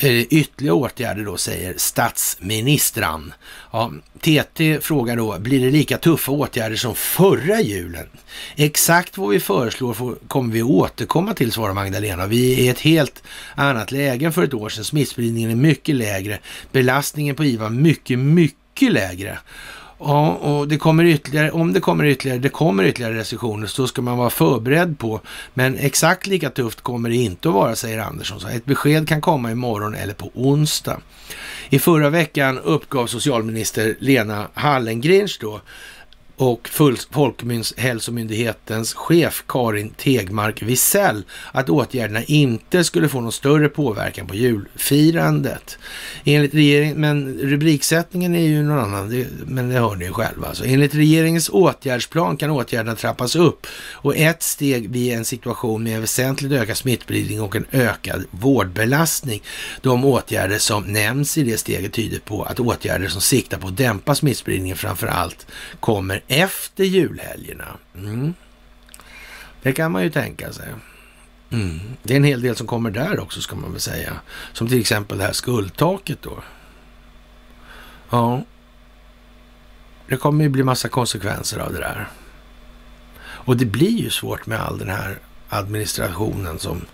Eh, 0.00 0.20
ytterligare 0.20 0.74
åtgärder 0.74 1.24
då, 1.24 1.36
säger 1.36 1.74
statsministern. 1.76 3.32
Ja, 3.72 3.92
TT 4.20 4.80
frågar 4.80 5.16
då, 5.16 5.38
blir 5.38 5.64
det 5.64 5.70
lika 5.70 5.98
tuffa 5.98 6.32
åtgärder 6.32 6.76
som 6.76 6.94
förra 6.94 7.60
julen? 7.60 8.06
Exakt 8.56 9.18
vad 9.18 9.28
vi 9.28 9.40
föreslår 9.40 9.94
får, 9.94 10.16
kommer 10.28 10.52
vi 10.52 10.62
återkomma 10.62 11.34
till, 11.34 11.52
svarar 11.52 11.74
Magdalena. 11.74 12.26
Vi 12.26 12.52
är 12.52 12.58
i 12.58 12.68
ett 12.68 12.80
helt 12.80 13.22
annat 13.54 13.92
läge 13.92 14.26
än 14.26 14.32
för 14.32 14.42
ett 14.42 14.54
år 14.54 14.68
sedan. 14.68 14.84
Smittspridningen 14.84 15.50
är 15.50 15.56
mycket 15.56 15.94
lägre, 15.94 16.38
belastningen 16.72 17.34
på 17.34 17.44
IVA 17.44 17.68
mycket, 17.68 18.18
mycket 18.18 18.92
lägre. 18.92 19.38
Ja, 19.98 20.32
och 20.32 20.68
det 20.68 20.78
kommer 20.78 21.04
ytterligare, 21.04 21.50
om 21.50 21.72
det 21.72 21.80
kommer 21.80 22.04
ytterligare, 22.04 22.38
det 22.38 22.48
kommer 22.48 22.84
ytterligare 22.84 23.14
restriktioner, 23.14 23.66
så 23.66 23.86
ska 23.86 24.02
man 24.02 24.18
vara 24.18 24.30
förberedd 24.30 24.98
på. 24.98 25.20
Men 25.54 25.78
exakt 25.78 26.26
lika 26.26 26.50
tufft 26.50 26.80
kommer 26.80 27.08
det 27.08 27.16
inte 27.16 27.48
att 27.48 27.54
vara, 27.54 27.76
säger 27.76 27.98
Andersson. 27.98 28.40
Så 28.40 28.48
ett 28.48 28.64
besked 28.64 29.08
kan 29.08 29.20
komma 29.20 29.50
imorgon 29.50 29.94
eller 29.94 30.14
på 30.14 30.30
onsdag. 30.34 31.00
I 31.68 31.78
förra 31.78 32.10
veckan 32.10 32.58
uppgav 32.58 33.06
socialminister 33.06 33.96
Lena 33.98 34.48
Hallengrens 34.54 35.38
då 35.38 35.60
och 36.38 36.68
Folkhälsomyndighetens 36.68 38.94
chef 38.94 39.44
Karin 39.48 39.90
Tegmark 39.90 40.62
Wisell 40.62 41.22
att 41.52 41.70
åtgärderna 41.70 42.22
inte 42.22 42.84
skulle 42.84 43.08
få 43.08 43.20
någon 43.20 43.32
större 43.32 43.68
påverkan 43.68 44.26
på 44.26 44.34
julfirandet. 44.34 45.78
Enligt 46.24 46.54
regeringen, 46.54 47.00
men 47.00 47.38
rubriksättningen 47.38 48.34
är 48.34 48.46
ju 48.46 48.62
någon 48.62 48.78
annan, 48.78 49.10
det, 49.10 49.26
men 49.46 49.68
det 49.68 49.74
hör 49.74 49.96
ni 49.96 50.04
ju 50.04 50.12
själva. 50.12 50.46
Alltså. 50.46 50.64
Enligt 50.64 50.94
regeringens 50.94 51.48
åtgärdsplan 51.48 52.36
kan 52.36 52.50
åtgärderna 52.50 52.96
trappas 52.96 53.36
upp 53.36 53.66
och 53.92 54.16
ett 54.16 54.42
steg 54.42 54.90
blir 54.90 55.14
en 55.14 55.24
situation 55.24 55.82
med 55.82 56.00
väsentligt 56.00 56.52
ökad 56.52 56.76
smittspridning 56.76 57.42
och 57.42 57.56
en 57.56 57.66
ökad 57.72 58.24
vårdbelastning. 58.30 59.42
De 59.80 60.04
åtgärder 60.04 60.58
som 60.58 60.84
nämns 60.84 61.38
i 61.38 61.42
det 61.42 61.58
steget 61.58 61.92
tyder 61.92 62.18
på 62.18 62.42
att 62.42 62.60
åtgärder 62.60 63.08
som 63.08 63.20
siktar 63.20 63.58
på 63.58 63.68
att 63.68 63.76
dämpa 63.76 64.14
smittspridningen 64.14 64.76
framför 64.76 65.06
allt 65.06 65.46
kommer 65.80 66.22
efter 66.28 66.84
julhelgerna. 66.84 67.76
Mm. 67.94 68.34
Det 69.62 69.72
kan 69.72 69.92
man 69.92 70.02
ju 70.02 70.10
tänka 70.10 70.52
sig. 70.52 70.68
Mm. 71.50 71.80
Det 72.02 72.12
är 72.12 72.16
en 72.16 72.24
hel 72.24 72.42
del 72.42 72.56
som 72.56 72.66
kommer 72.66 72.90
där 72.90 73.20
också 73.20 73.40
ska 73.40 73.56
man 73.56 73.72
väl 73.72 73.80
säga. 73.80 74.20
Som 74.52 74.68
till 74.68 74.80
exempel 74.80 75.18
det 75.18 75.24
här 75.24 75.32
skuldtaket 75.32 76.18
då. 76.22 76.42
Ja, 78.10 78.44
det 80.08 80.16
kommer 80.16 80.44
ju 80.44 80.50
bli 80.50 80.62
massa 80.62 80.88
konsekvenser 80.88 81.58
av 81.58 81.72
det 81.72 81.78
där. 81.78 82.08
Och 83.20 83.56
det 83.56 83.64
blir 83.64 83.98
ju 83.98 84.10
svårt 84.10 84.46
med 84.46 84.60
all 84.60 84.78
den 84.78 84.90
här 84.90 85.18
administrationen 85.48 86.58
som 86.58 86.86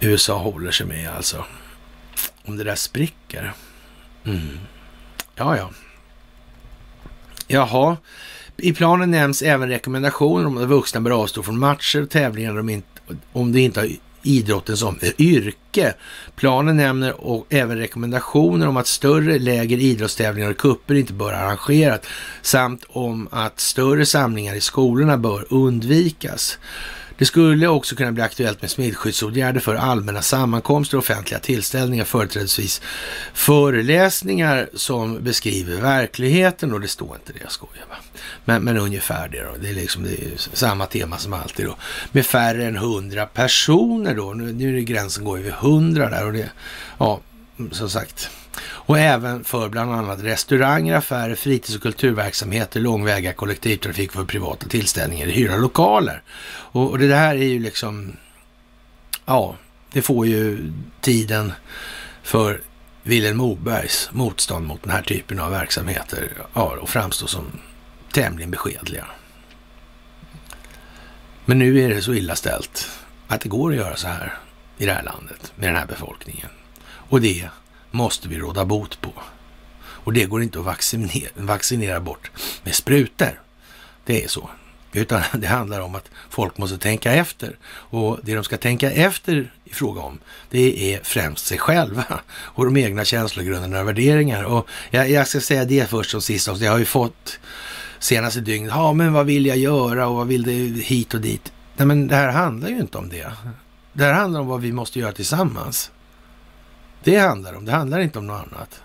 USA 0.00 0.38
håller 0.38 0.70
sig 0.70 0.86
med 0.86 1.10
alltså. 1.10 1.44
Om 2.44 2.56
det 2.56 2.64
där 2.64 2.74
spricker. 2.74 3.52
Mm. 4.24 4.58
Ja, 5.34 5.56
ja. 5.56 5.70
Jaha. 7.46 7.96
I 8.56 8.72
planen 8.72 9.10
nämns 9.10 9.42
även 9.42 9.68
rekommendationer 9.68 10.46
om 10.46 10.56
att 10.56 10.68
vuxna 10.68 11.00
bör 11.00 11.10
avstå 11.10 11.42
från 11.42 11.58
matcher 11.58 12.02
och 12.02 12.10
tävlingar 12.10 12.58
om, 12.58 12.68
inte, 12.68 12.88
om 13.32 13.52
de 13.52 13.60
inte 13.60 13.80
har 13.80 13.88
idrotten 14.22 14.76
som 14.76 14.98
yrke. 15.18 15.94
Planen 16.36 16.76
nämner 16.76 17.20
och 17.26 17.46
även 17.50 17.78
rekommendationer 17.78 18.68
om 18.68 18.76
att 18.76 18.86
större 18.86 19.38
läger 19.38 19.78
idrottstävlingar 19.78 20.50
och 20.50 20.56
kupper 20.56 20.94
inte 20.94 21.12
bör 21.12 21.32
arrangeras 21.32 22.00
samt 22.42 22.84
om 22.88 23.28
att 23.30 23.60
större 23.60 24.06
samlingar 24.06 24.54
i 24.54 24.60
skolorna 24.60 25.18
bör 25.18 25.46
undvikas. 25.50 26.58
Det 27.18 27.24
skulle 27.24 27.68
också 27.68 27.96
kunna 27.96 28.12
bli 28.12 28.22
aktuellt 28.22 28.62
med 28.62 28.70
smittskyddsåtgärder 28.70 29.60
för 29.60 29.74
allmänna 29.74 30.22
sammankomster 30.22 30.96
och 30.96 31.02
offentliga 31.02 31.40
tillställningar, 31.40 32.04
företrädesvis 32.04 32.82
föreläsningar 33.34 34.68
som 34.74 35.24
beskriver 35.24 35.80
verkligheten 35.80 36.72
och 36.72 36.80
det 36.80 36.88
står 36.88 37.16
inte 37.16 37.32
det, 37.32 37.38
jag 37.42 37.52
skojar 37.52 37.84
va. 37.90 37.96
Men, 38.44 38.62
men 38.62 38.76
ungefär 38.76 39.28
det 39.28 39.42
då. 39.42 39.50
Det 39.60 39.68
är 39.68 39.74
liksom 39.74 40.02
det 40.02 40.10
är 40.10 40.36
samma 40.36 40.86
tema 40.86 41.18
som 41.18 41.32
alltid 41.32 41.66
då. 41.66 41.76
Med 42.12 42.26
färre 42.26 42.66
än 42.66 42.76
hundra 42.76 43.26
personer 43.26 44.14
då. 44.14 44.32
Nu, 44.32 44.52
nu 44.52 44.68
är 44.68 44.72
det 44.72 44.82
gränsen 44.82 45.24
går 45.24 45.38
vid 45.38 45.52
hundra 45.52 46.10
där 46.10 46.26
och 46.26 46.32
det, 46.32 46.50
ja, 46.98 47.20
som 47.72 47.90
sagt. 47.90 48.30
Och 48.62 48.98
även 48.98 49.44
för 49.44 49.68
bland 49.68 49.92
annat 49.92 50.22
restauranger, 50.22 50.96
affärer, 50.96 51.34
fritids 51.34 51.76
och 51.76 51.82
kulturverksamheter, 51.82 52.80
långväga 52.80 53.32
kollektivtrafik 53.32 54.12
för 54.12 54.24
privata 54.24 54.68
tillställningar, 54.68 55.26
hyra 55.26 55.56
lokaler. 55.56 56.22
Och, 56.46 56.90
och 56.90 56.98
det 56.98 57.14
här 57.14 57.34
är 57.34 57.48
ju 57.48 57.58
liksom, 57.58 58.16
ja, 59.24 59.56
det 59.92 60.02
får 60.02 60.26
ju 60.26 60.72
tiden 61.00 61.52
för 62.22 62.60
Vilhelm 63.02 63.36
Mobergs 63.36 64.08
motstånd 64.12 64.66
mot 64.66 64.82
den 64.82 64.92
här 64.92 65.02
typen 65.02 65.38
av 65.38 65.50
verksamheter 65.50 66.32
ja, 66.54 66.76
och 66.80 66.88
framstå 66.88 67.26
som 67.26 67.46
tämligen 68.12 68.50
beskedliga. 68.50 69.06
Men 71.44 71.58
nu 71.58 71.80
är 71.80 71.88
det 71.88 72.02
så 72.02 72.14
illa 72.14 72.36
ställt 72.36 72.88
att 73.28 73.40
det 73.40 73.48
går 73.48 73.70
att 73.70 73.76
göra 73.76 73.96
så 73.96 74.08
här 74.08 74.38
i 74.78 74.86
det 74.86 74.92
här 74.92 75.02
landet 75.02 75.52
med 75.56 75.68
den 75.68 75.76
här 75.76 75.86
befolkningen. 75.86 76.48
Och 76.86 77.20
det 77.20 77.48
måste 77.94 78.28
vi 78.28 78.38
råda 78.38 78.64
bot 78.64 79.00
på. 79.00 79.12
Och 79.78 80.12
det 80.12 80.24
går 80.24 80.42
inte 80.42 80.58
att 80.58 80.64
vaccinera, 80.64 81.28
vaccinera 81.34 82.00
bort 82.00 82.30
med 82.62 82.74
sprutor. 82.74 83.40
Det 84.04 84.24
är 84.24 84.28
så. 84.28 84.50
Utan 84.92 85.22
det 85.40 85.46
handlar 85.46 85.80
om 85.80 85.94
att 85.94 86.10
folk 86.30 86.58
måste 86.58 86.78
tänka 86.78 87.12
efter. 87.12 87.56
Och 87.66 88.18
det 88.22 88.34
de 88.34 88.44
ska 88.44 88.56
tänka 88.56 88.90
efter 88.90 89.52
i 89.64 89.74
fråga 89.74 90.00
om, 90.00 90.18
det 90.50 90.94
är 90.94 91.00
främst 91.02 91.46
sig 91.46 91.58
själva 91.58 92.04
och 92.34 92.64
de 92.64 92.76
egna 92.76 93.04
känslogrunderna 93.04 93.80
och 93.80 93.88
värderingar. 93.88 94.44
Och 94.44 94.68
jag, 94.90 95.10
jag 95.10 95.28
ska 95.28 95.40
säga 95.40 95.64
det 95.64 95.90
först 95.90 96.10
som 96.10 96.22
sist. 96.22 96.48
Jag 96.60 96.70
har 96.70 96.78
ju 96.78 96.84
fått 96.84 97.38
senaste 97.98 98.40
dygnet, 98.40 98.72
ja 98.74 98.92
men 98.92 99.12
vad 99.12 99.26
vill 99.26 99.46
jag 99.46 99.56
göra 99.56 100.06
och 100.06 100.16
vad 100.16 100.26
vill 100.26 100.42
det 100.42 100.82
hit 100.82 101.14
och 101.14 101.20
dit. 101.20 101.52
Nej 101.76 101.86
men 101.86 102.08
det 102.08 102.16
här 102.16 102.28
handlar 102.28 102.68
ju 102.68 102.78
inte 102.78 102.98
om 102.98 103.08
det. 103.08 103.32
Det 103.92 104.04
här 104.04 104.12
handlar 104.12 104.40
om 104.40 104.46
vad 104.46 104.60
vi 104.60 104.72
måste 104.72 104.98
göra 104.98 105.12
tillsammans. 105.12 105.90
Det 107.04 107.16
handlar 107.16 107.54
om, 107.54 107.64
det 107.64 107.72
handlar 107.72 108.00
inte 108.00 108.18
om 108.18 108.26
något 108.26 108.46
annat. 108.52 108.82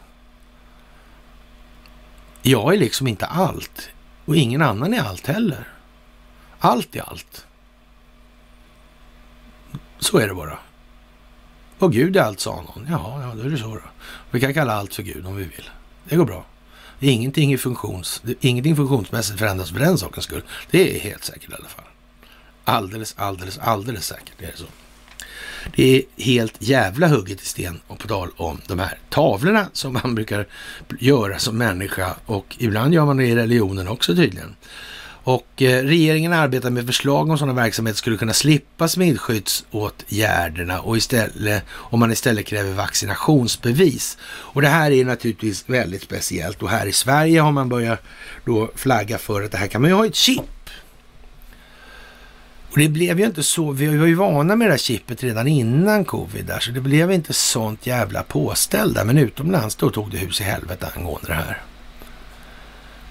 Jag 2.41 2.73
är 2.73 2.77
liksom 2.77 3.07
inte 3.07 3.25
allt 3.25 3.89
och 4.25 4.35
ingen 4.35 4.61
annan 4.61 4.93
är 4.93 5.01
allt 5.01 5.27
heller. 5.27 5.67
Allt 6.59 6.95
är 6.95 7.09
allt. 7.09 7.47
Så 9.99 10.17
är 10.17 10.27
det 10.27 10.33
bara. 10.33 10.59
Och 11.79 11.93
Gud 11.93 12.17
är 12.17 12.21
allt, 12.21 12.39
sa 12.39 12.55
någon. 12.55 12.87
Ja, 12.89 13.21
ja, 13.21 13.35
då 13.35 13.41
är 13.41 13.49
det 13.49 13.57
så 13.57 13.67
då. 13.75 13.81
Vi 14.31 14.39
kan 14.39 14.53
kalla 14.53 14.73
allt 14.73 14.95
för 14.95 15.03
Gud 15.03 15.25
om 15.25 15.35
vi 15.35 15.43
vill. 15.43 15.69
Det 16.09 16.15
går 16.15 16.25
bra. 16.25 16.45
Ingenting, 16.99 17.53
är 17.53 17.57
funktions, 17.57 18.23
ingenting 18.39 18.75
funktionsmässigt 18.75 19.39
förändras 19.39 19.71
för 19.71 19.79
den 19.79 19.97
sakens 19.97 20.25
skull. 20.25 20.43
Det 20.71 20.95
är 20.95 20.99
helt 20.99 21.23
säkert 21.23 21.51
i 21.51 21.53
alla 21.53 21.67
fall. 21.67 21.85
Alldeles, 22.63 23.15
alldeles, 23.17 23.57
alldeles 23.57 24.05
säkert 24.05 24.41
är 24.41 24.47
det 24.47 24.57
så. 24.57 24.65
Det 25.75 25.97
är 25.97 26.23
helt 26.23 26.55
jävla 26.59 27.07
hugget 27.07 27.41
i 27.41 27.45
sten 27.45 27.79
och 27.87 27.99
på 27.99 28.07
tal 28.07 28.29
om 28.37 28.61
de 28.67 28.79
här 28.79 28.97
tavlorna 29.09 29.67
som 29.73 29.93
man 29.93 30.15
brukar 30.15 30.47
göra 30.99 31.39
som 31.39 31.57
människa 31.57 32.15
och 32.25 32.55
ibland 32.59 32.93
gör 32.93 33.05
man 33.05 33.17
det 33.17 33.25
i 33.25 33.35
religionen 33.35 33.87
också 33.87 34.15
tydligen. 34.15 34.55
Och 35.23 35.61
eh, 35.61 35.83
regeringen 35.83 36.33
arbetar 36.33 36.69
med 36.69 36.85
förslag 36.85 37.29
om 37.29 37.37
sådana 37.37 37.61
verksamheter 37.61 37.97
skulle 37.97 38.17
kunna 38.17 38.33
slippa 38.33 38.87
smittskyddsåtgärderna 38.87 40.81
och 40.81 40.97
istället, 40.97 41.63
om 41.69 41.99
man 41.99 42.11
istället 42.11 42.45
kräver 42.45 42.73
vaccinationsbevis. 42.73 44.17
Och 44.23 44.61
det 44.61 44.67
här 44.67 44.91
är 44.91 45.05
naturligtvis 45.05 45.63
väldigt 45.67 46.03
speciellt 46.03 46.63
och 46.63 46.69
här 46.69 46.85
i 46.85 46.91
Sverige 46.91 47.41
har 47.41 47.51
man 47.51 47.69
börjat 47.69 48.03
då 48.45 48.71
flagga 48.75 49.17
för 49.17 49.43
att 49.43 49.51
det 49.51 49.57
här 49.57 49.67
kan 49.67 49.81
man 49.81 49.89
ju 49.89 49.95
ha 49.95 50.05
ett 50.05 50.15
chip. 50.15 50.41
Och 52.71 52.77
det 52.77 52.89
blev 52.89 53.19
ju 53.19 53.25
inte 53.25 53.43
så, 53.43 53.71
vi 53.71 53.97
var 53.97 54.05
ju 54.05 54.13
vana 54.13 54.55
med 54.55 54.67
det 54.67 54.71
här 54.71 54.77
chippet 54.77 55.23
redan 55.23 55.47
innan 55.47 56.05
covid 56.05 56.45
där, 56.45 56.59
så 56.59 56.71
det 56.71 56.81
blev 56.81 57.11
inte 57.11 57.33
sånt 57.33 57.87
jävla 57.87 58.23
påställ 58.23 58.93
där. 58.93 59.05
Men 59.05 59.17
utomlands 59.17 59.75
då 59.75 59.89
tog 59.89 60.11
det 60.11 60.17
hus 60.17 60.41
i 60.41 60.43
helvete 60.43 60.87
angående 60.95 61.27
det 61.27 61.33
här. 61.33 61.61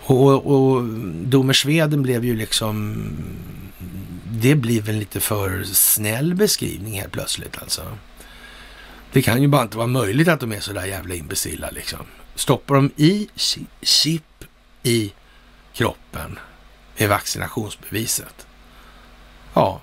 Och, 0.08 0.46
och 0.46 0.84
Domersveden 1.24 2.02
blev 2.02 2.24
ju 2.24 2.36
liksom... 2.36 3.04
Det 4.30 4.54
blev 4.54 4.88
en 4.88 4.98
lite 4.98 5.20
för 5.20 5.64
snäll 5.64 6.34
beskrivning 6.34 7.00
helt 7.00 7.12
plötsligt 7.12 7.58
alltså. 7.62 7.82
Det 9.12 9.22
kan 9.22 9.42
ju 9.42 9.48
bara 9.48 9.62
inte 9.62 9.76
vara 9.76 9.86
möjligt 9.86 10.28
att 10.28 10.40
de 10.40 10.52
är 10.52 10.60
så 10.60 10.72
där 10.72 10.86
jävla 10.86 11.14
imbecilla 11.14 11.70
liksom. 11.70 12.06
Stoppar 12.34 12.74
de 12.74 12.90
i 12.96 13.28
chip 13.82 14.44
i 14.82 15.12
kroppen 15.74 16.38
med 16.98 17.08
vaccinationsbeviset. 17.08 18.47
Ja, 19.54 19.80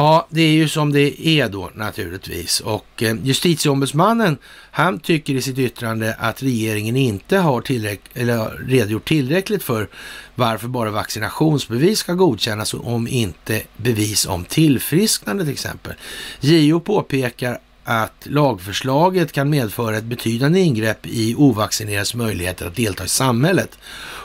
Ja, 0.00 0.26
det 0.30 0.42
är 0.42 0.52
ju 0.52 0.68
som 0.68 0.92
det 0.92 1.26
är 1.26 1.48
då 1.48 1.70
naturligtvis. 1.74 2.60
Och 2.60 3.02
eh, 3.02 3.16
justitieombudsmannen, 3.22 4.38
han 4.70 5.00
tycker 5.00 5.34
i 5.34 5.42
sitt 5.42 5.58
yttrande 5.58 6.14
att 6.18 6.42
regeringen 6.42 6.96
inte 6.96 7.38
har 7.38 7.60
tillräck 7.60 8.00
eller 8.14 8.66
redogjort 8.68 9.08
tillräckligt 9.08 9.62
för 9.62 9.88
varför 10.34 10.68
bara 10.68 10.90
vaccinationsbevis 10.90 11.98
ska 11.98 12.12
godkännas 12.12 12.74
om 12.74 13.08
inte 13.08 13.62
bevis 13.76 14.26
om 14.26 14.44
tillfrisknande 14.44 15.44
till 15.44 15.52
exempel. 15.52 15.92
JO 16.40 16.80
påpekar 16.80 17.58
att 17.84 18.26
lagförslaget 18.26 19.32
kan 19.32 19.50
medföra 19.50 19.96
ett 19.96 20.04
betydande 20.04 20.60
ingrepp 20.60 21.06
i 21.06 21.34
ovaccinerades 21.34 22.14
möjligheter 22.14 22.66
att 22.66 22.76
delta 22.76 23.04
i 23.04 23.08
samhället. 23.08 23.78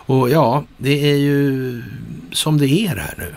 Och 0.07 0.30
ja, 0.30 0.63
det 0.78 1.11
är 1.11 1.17
ju 1.17 1.84
som 2.32 2.57
det 2.57 2.69
är 2.69 2.95
här 2.95 3.15
nu. 3.17 3.36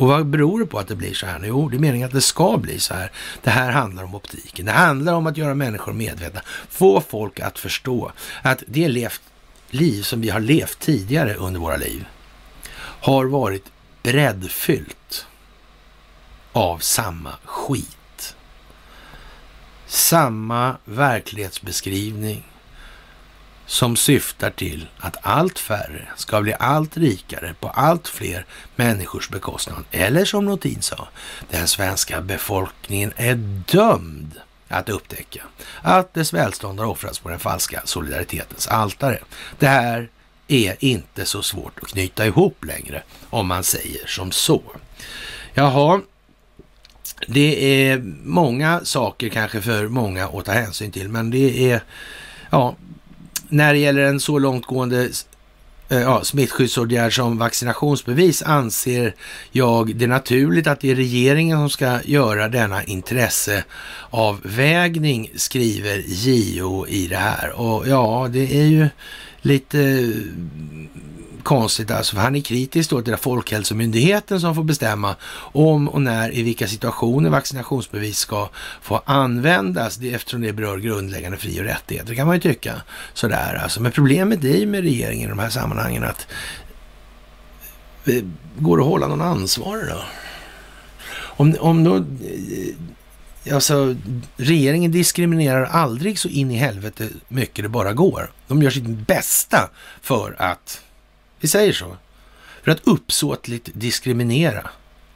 Och 0.00 0.08
vad 0.08 0.26
beror 0.26 0.60
det 0.60 0.66
på 0.66 0.78
att 0.78 0.88
det 0.88 0.96
blir 0.96 1.14
så 1.14 1.26
här? 1.26 1.40
Jo, 1.44 1.68
det 1.68 1.76
är 1.76 1.78
meningen 1.78 2.06
att 2.06 2.12
det 2.12 2.20
ska 2.20 2.56
bli 2.56 2.80
så 2.80 2.94
här. 2.94 3.12
Det 3.42 3.50
här 3.50 3.70
handlar 3.70 4.04
om 4.04 4.14
optiken. 4.14 4.66
Det 4.66 4.72
handlar 4.72 5.14
om 5.14 5.26
att 5.26 5.36
göra 5.36 5.54
människor 5.54 5.92
medvetna. 5.92 6.40
Få 6.68 7.00
folk 7.00 7.40
att 7.40 7.58
förstå 7.58 8.12
att 8.42 8.62
det 8.66 8.88
levt, 8.88 9.20
liv 9.70 10.02
som 10.02 10.20
vi 10.20 10.30
har 10.30 10.40
levt 10.40 10.78
tidigare 10.78 11.34
under 11.34 11.60
våra 11.60 11.76
liv 11.76 12.04
har 12.78 13.24
varit 13.24 13.64
breddfyllt 14.02 15.26
av 16.52 16.78
samma 16.78 17.32
skit. 17.44 18.34
Samma 19.86 20.76
verklighetsbeskrivning 20.84 22.49
som 23.70 23.96
syftar 23.96 24.50
till 24.50 24.86
att 24.98 25.16
allt 25.22 25.58
färre 25.58 26.08
ska 26.16 26.40
bli 26.40 26.54
allt 26.58 26.96
rikare 26.96 27.54
på 27.60 27.68
allt 27.68 28.08
fler 28.08 28.46
människors 28.76 29.28
bekostnad. 29.28 29.84
Eller 29.90 30.24
som 30.24 30.44
Notin 30.44 30.82
sa, 30.82 31.08
den 31.50 31.68
svenska 31.68 32.20
befolkningen 32.20 33.12
är 33.16 33.34
dömd 33.72 34.40
att 34.68 34.88
upptäcka 34.88 35.42
att 35.82 36.14
dess 36.14 36.32
välstånd 36.32 36.78
har 36.78 36.86
offrats 36.86 37.18
på 37.18 37.28
den 37.28 37.38
falska 37.38 37.82
solidaritetens 37.84 38.66
altare. 38.66 39.18
Det 39.58 39.68
här 39.68 40.08
är 40.48 40.76
inte 40.78 41.24
så 41.24 41.42
svårt 41.42 41.78
att 41.82 41.88
knyta 41.88 42.26
ihop 42.26 42.64
längre, 42.64 43.02
om 43.30 43.46
man 43.46 43.64
säger 43.64 44.06
som 44.06 44.32
så. 44.32 44.62
Jaha, 45.54 46.00
det 47.28 47.84
är 47.84 47.98
många 48.24 48.84
saker 48.84 49.28
kanske 49.28 49.60
för 49.60 49.88
många 49.88 50.28
att 50.28 50.44
ta 50.44 50.52
hänsyn 50.52 50.92
till, 50.92 51.08
men 51.08 51.30
det 51.30 51.70
är 51.70 51.82
ja, 52.50 52.76
när 53.50 53.72
det 53.72 53.78
gäller 53.78 54.02
en 54.02 54.20
så 54.20 54.38
långtgående 54.38 55.08
eh, 55.88 56.00
ja, 56.00 56.24
smittskyddsåtgärd 56.24 57.16
som 57.16 57.38
vaccinationsbevis 57.38 58.42
anser 58.42 59.14
jag 59.50 59.96
det 59.96 60.06
naturligt 60.06 60.66
att 60.66 60.80
det 60.80 60.90
är 60.90 60.94
regeringen 60.94 61.58
som 61.58 61.70
ska 61.70 61.98
göra 62.04 62.48
denna 62.48 62.84
intresseavvägning, 62.84 65.30
skriver 65.36 66.02
JO 66.06 66.86
i 66.86 67.06
det 67.06 67.16
här. 67.16 67.60
Och 67.60 67.88
ja, 67.88 68.28
det 68.30 68.60
är 68.60 68.66
ju 68.66 68.88
lite 69.42 69.80
eh, 69.80 70.08
konstigt 71.42 71.90
alltså, 71.90 72.16
för 72.16 72.22
han 72.22 72.36
är 72.36 72.40
kritisk 72.40 72.90
då 72.90 73.02
till 73.02 73.16
Folkhälsomyndigheten 73.16 74.40
som 74.40 74.54
får 74.54 74.64
bestämma 74.64 75.16
om 75.52 75.88
och 75.88 76.02
när, 76.02 76.34
i 76.34 76.42
vilka 76.42 76.68
situationer 76.68 77.30
vaccinationsbevis 77.30 78.18
ska 78.18 78.48
få 78.82 79.02
användas, 79.04 79.96
det, 79.96 80.14
eftersom 80.14 80.40
det 80.40 80.52
berör 80.52 80.78
grundläggande 80.78 81.38
fri 81.38 81.60
och 81.60 81.64
rättigheter. 81.64 82.08
Det 82.08 82.16
kan 82.16 82.26
man 82.26 82.36
ju 82.36 82.40
tycka 82.40 82.82
sådär 83.14 83.60
alltså. 83.62 83.82
Men 83.82 83.92
problemet 83.92 84.44
är 84.44 84.56
ju 84.56 84.66
med 84.66 84.82
regeringen 84.82 85.26
i 85.26 85.30
de 85.30 85.38
här 85.38 85.50
sammanhangen 85.50 86.04
att 86.04 86.26
eh, 88.04 88.22
Går 88.58 88.76
det 88.76 88.82
att 88.82 88.88
hålla 88.88 89.08
någon 89.08 89.22
ansvarig 89.22 89.88
då? 89.88 90.02
Om, 91.12 91.56
om 91.60 91.84
då 91.84 91.96
eh, 91.96 92.02
Alltså, 93.52 93.96
regeringen 94.36 94.92
diskriminerar 94.92 95.64
aldrig 95.64 96.18
så 96.18 96.28
in 96.28 96.50
i 96.50 96.56
helvete 96.56 97.08
mycket 97.28 97.64
det 97.64 97.68
bara 97.68 97.92
går. 97.92 98.32
De 98.46 98.62
gör 98.62 98.70
sitt 98.70 98.86
bästa 98.86 99.70
för 100.00 100.36
att 100.38 100.84
vi 101.40 101.48
säger 101.48 101.72
så. 101.72 101.96
För 102.62 102.70
att 102.70 102.80
uppsåtligt 102.84 103.68
diskriminera. 103.74 104.70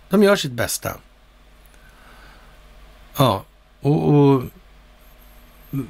De 0.08 0.22
gör 0.22 0.36
sitt 0.36 0.52
bästa. 0.52 0.96
Ja, 3.16 3.44
och, 3.80 4.14
och 4.14 4.42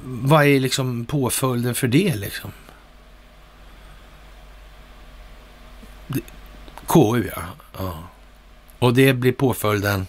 vad 0.03 0.45
är 0.45 0.59
liksom 0.59 1.05
påföljden 1.05 1.75
för 1.75 1.87
det 1.87 2.15
liksom? 2.15 2.51
KU 6.87 7.29
ja. 7.35 7.43
ja. 7.77 8.03
Och 8.79 8.93
det 8.93 9.13
blir 9.13 9.31
påföljden 9.31 10.07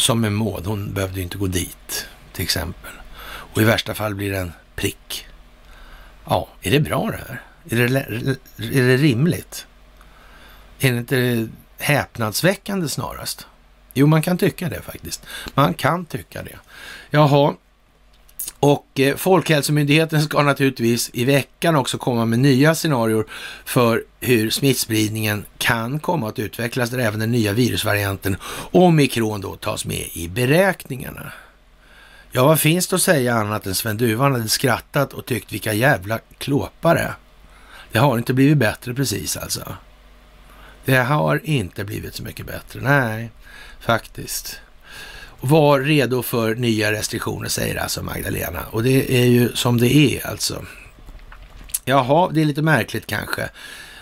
som 0.00 0.20
med 0.20 0.32
Maud. 0.32 0.66
Hon 0.66 0.94
behövde 0.94 1.16
ju 1.16 1.22
inte 1.22 1.38
gå 1.38 1.46
dit 1.46 2.06
till 2.32 2.42
exempel. 2.42 2.92
Och 3.22 3.62
i 3.62 3.64
värsta 3.64 3.94
fall 3.94 4.14
blir 4.14 4.30
det 4.30 4.38
en 4.38 4.52
prick. 4.74 5.26
Ja, 6.24 6.48
är 6.62 6.70
det 6.70 6.80
bra 6.80 7.10
det 7.10 7.16
här? 7.28 7.42
Är 7.70 7.88
det, 7.88 8.00
är 8.78 8.82
det 8.82 8.96
rimligt? 8.96 9.66
Är 10.80 10.92
det 10.92 10.98
inte 10.98 11.48
häpnadsväckande 11.78 12.88
snarast? 12.88 13.46
Jo, 13.94 14.06
man 14.06 14.22
kan 14.22 14.38
tycka 14.38 14.68
det 14.68 14.82
faktiskt. 14.82 15.26
Man 15.54 15.74
kan 15.74 16.04
tycka 16.04 16.42
det. 16.42 16.58
Jaha, 17.10 17.54
och 18.60 19.00
eh, 19.00 19.16
Folkhälsomyndigheten 19.16 20.22
ska 20.22 20.42
naturligtvis 20.42 21.10
i 21.12 21.24
veckan 21.24 21.76
också 21.76 21.98
komma 21.98 22.24
med 22.24 22.38
nya 22.38 22.74
scenarier 22.74 23.24
för 23.64 24.04
hur 24.20 24.50
smittspridningen 24.50 25.44
kan 25.58 26.00
komma 26.00 26.28
att 26.28 26.38
utvecklas, 26.38 26.90
där 26.90 26.98
även 26.98 27.20
den 27.20 27.32
nya 27.32 27.52
virusvarianten 27.52 28.36
omikron 28.70 29.40
då 29.40 29.56
tas 29.56 29.84
med 29.84 30.08
i 30.12 30.28
beräkningarna. 30.28 31.32
Ja, 32.32 32.44
vad 32.44 32.60
finns 32.60 32.86
det 32.86 32.96
att 32.96 33.02
säga 33.02 33.34
annat 33.34 33.66
än 33.66 33.74
Sven 33.74 33.96
Duvan 33.96 34.32
hade 34.32 34.48
skrattat 34.48 35.12
och 35.12 35.26
tyckt 35.26 35.52
vilka 35.52 35.72
jävla 35.72 36.18
klåpare. 36.38 37.14
Det 37.92 37.98
har 37.98 38.18
inte 38.18 38.34
blivit 38.34 38.58
bättre 38.58 38.94
precis 38.94 39.36
alltså. 39.36 39.76
Det 40.84 40.96
har 40.96 41.40
inte 41.44 41.84
blivit 41.84 42.14
så 42.14 42.22
mycket 42.22 42.46
bättre. 42.46 42.80
Nej, 42.80 43.30
faktiskt. 43.80 44.60
Var 45.40 45.80
redo 45.80 46.22
för 46.22 46.54
nya 46.54 46.92
restriktioner, 46.92 47.48
säger 47.48 47.76
alltså 47.76 48.02
Magdalena. 48.02 48.60
Och 48.70 48.82
det 48.82 49.22
är 49.22 49.26
ju 49.26 49.48
som 49.54 49.80
det 49.80 49.94
är 49.94 50.26
alltså. 50.26 50.64
Jaha, 51.84 52.30
det 52.32 52.40
är 52.40 52.44
lite 52.44 52.62
märkligt 52.62 53.06
kanske. 53.06 53.48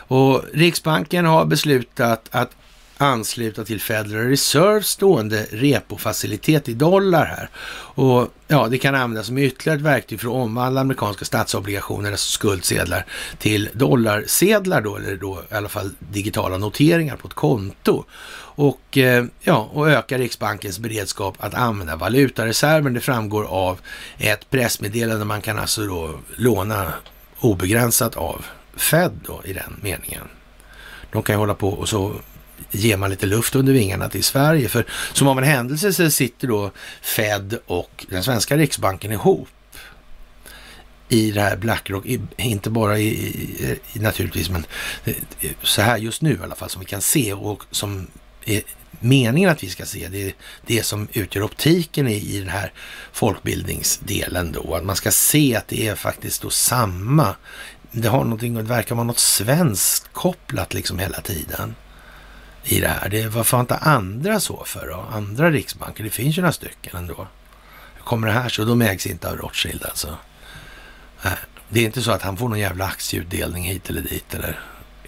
Och 0.08 0.42
Riksbanken 0.52 1.24
har 1.24 1.44
beslutat 1.44 2.28
att 2.30 2.50
ansluta 2.98 3.64
till 3.64 3.80
Federal 3.80 4.28
Reserve 4.28 4.82
stående 4.82 5.46
repofacilitet 5.50 6.68
i 6.68 6.74
dollar 6.74 7.24
här. 7.24 7.50
Och 7.94 8.28
ja, 8.48 8.68
det 8.68 8.78
kan 8.78 8.94
användas 8.94 9.26
som 9.26 9.38
ytterligare 9.38 9.78
ett 9.78 9.84
verktyg 9.84 10.20
för 10.20 10.28
att 10.28 10.34
omvandla 10.34 10.80
amerikanska 10.80 11.24
statsobligationer, 11.24 12.10
alltså 12.10 12.30
skuldsedlar, 12.30 13.06
till 13.38 13.68
dollarsedlar 13.72 14.80
då, 14.80 14.96
eller 14.96 15.16
då 15.16 15.42
i 15.50 15.54
alla 15.54 15.68
fall 15.68 15.90
digitala 15.98 16.58
noteringar 16.58 17.16
på 17.16 17.28
ett 17.28 17.34
konto. 17.34 18.04
Och 18.58 18.98
eh, 18.98 19.24
ja, 19.40 19.70
och 19.72 19.90
öka 19.90 20.18
Riksbankens 20.18 20.78
beredskap 20.78 21.36
att 21.38 21.54
använda 21.54 21.96
valutareserven. 21.96 22.94
Det 22.94 23.00
framgår 23.00 23.44
av 23.44 23.80
ett 24.18 24.50
pressmeddelande. 24.50 25.24
Man 25.24 25.40
kan 25.40 25.58
alltså 25.58 25.86
då 25.86 26.18
låna 26.36 26.92
obegränsat 27.40 28.16
av 28.16 28.44
Fed 28.76 29.20
då 29.26 29.42
i 29.44 29.52
den 29.52 29.76
meningen. 29.82 30.28
De 31.12 31.22
kan 31.22 31.34
ju 31.34 31.38
hålla 31.38 31.54
på 31.54 31.68
och 31.68 31.88
så 31.88 32.14
ger 32.70 32.96
man 32.96 33.10
lite 33.10 33.26
luft 33.26 33.54
under 33.54 33.72
vingarna 33.72 34.08
till 34.08 34.24
Sverige. 34.24 34.68
För 34.68 34.86
som 35.12 35.28
av 35.28 35.38
en 35.38 35.44
händelse 35.44 35.92
så 35.92 36.10
sitter 36.10 36.48
då 36.48 36.70
Fed 37.02 37.58
och 37.66 38.06
den 38.08 38.22
svenska 38.22 38.56
riksbanken 38.56 39.12
ihop 39.12 39.48
i 41.08 41.30
det 41.30 41.40
här 41.40 41.56
Blackrock, 41.56 42.04
inte 42.36 42.70
bara 42.70 42.98
i, 42.98 43.08
i, 43.92 43.98
naturligtvis, 43.98 44.50
men 44.50 44.66
eh, 45.04 45.14
så 45.62 45.82
här 45.82 45.96
just 45.96 46.22
nu 46.22 46.32
i 46.32 46.42
alla 46.42 46.54
fall 46.54 46.70
som 46.70 46.80
vi 46.80 46.86
kan 46.86 47.00
se 47.00 47.32
och 47.32 47.64
som 47.70 48.06
är 48.56 48.62
meningen 49.00 49.50
att 49.50 49.62
vi 49.62 49.70
ska 49.70 49.86
se. 49.86 50.08
Det 50.08 50.28
är 50.28 50.34
det 50.66 50.82
som 50.82 51.08
utgör 51.12 51.42
optiken 51.42 52.08
i, 52.08 52.36
i 52.36 52.38
den 52.38 52.48
här 52.48 52.72
folkbildningsdelen 53.12 54.52
då. 54.52 54.74
Att 54.74 54.84
man 54.84 54.96
ska 54.96 55.10
se 55.10 55.56
att 55.56 55.68
det 55.68 55.88
är 55.88 55.94
faktiskt 55.94 56.42
då 56.42 56.50
samma. 56.50 57.36
Det 57.92 58.08
har 58.08 58.24
någonting, 58.24 58.54
det 58.54 58.62
verkar 58.62 58.94
vara 58.94 59.04
något 59.04 59.18
svenskt 59.18 60.12
kopplat 60.12 60.74
liksom 60.74 60.98
hela 60.98 61.20
tiden 61.20 61.74
i 62.64 62.80
det 62.80 62.88
här. 62.88 63.08
Det, 63.08 63.26
varför 63.26 63.56
har 63.56 63.62
inte 63.62 63.76
andra 63.76 64.40
så 64.40 64.64
för 64.64 64.88
då? 64.88 65.06
Andra 65.10 65.50
riksbanker, 65.50 66.04
det 66.04 66.10
finns 66.10 66.38
ju 66.38 66.42
några 66.42 66.52
stycken 66.52 66.96
ändå. 66.96 67.28
Hur 67.96 68.04
kommer 68.04 68.26
det 68.26 68.32
här 68.32 68.48
sig? 68.48 68.62
Och 68.62 68.68
de 68.68 68.82
ägs 68.82 69.06
inte 69.06 69.30
av 69.30 69.36
Rothschild 69.36 69.84
alltså. 69.84 70.16
Det 71.68 71.80
är 71.80 71.84
inte 71.84 72.02
så 72.02 72.10
att 72.10 72.22
han 72.22 72.36
får 72.36 72.48
någon 72.48 72.58
jävla 72.58 72.84
aktieutdelning 72.84 73.64
hit 73.64 73.90
eller 73.90 74.00
dit 74.00 74.34
eller 74.34 74.60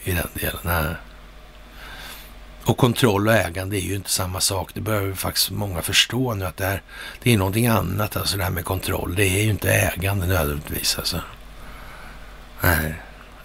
i 0.05 0.13
den 0.13 0.29
delen. 0.35 0.61
Nej. 0.63 0.95
Och 2.71 2.77
kontroll 2.77 3.29
och 3.29 3.35
ägande 3.35 3.77
är 3.77 3.81
ju 3.81 3.95
inte 3.95 4.11
samma 4.11 4.41
sak. 4.41 4.71
Det 4.75 4.81
börjar 4.81 5.15
faktiskt 5.15 5.51
många 5.51 5.83
förstå 5.83 6.35
nu 6.35 6.45
att 6.45 6.57
det, 6.57 6.65
här, 6.65 6.83
det 7.23 7.33
är 7.33 7.39
någonting 7.39 7.67
annat. 7.67 8.17
Alltså 8.17 8.37
det 8.37 8.45
här 8.45 8.51
med 8.51 8.65
kontroll. 8.65 9.15
Det 9.15 9.27
är 9.27 9.43
ju 9.43 9.51
inte 9.51 9.73
ägande 9.73 10.27
nödvändigtvis 10.27 10.99
alltså. 10.99 11.21
Nej. 12.61 12.95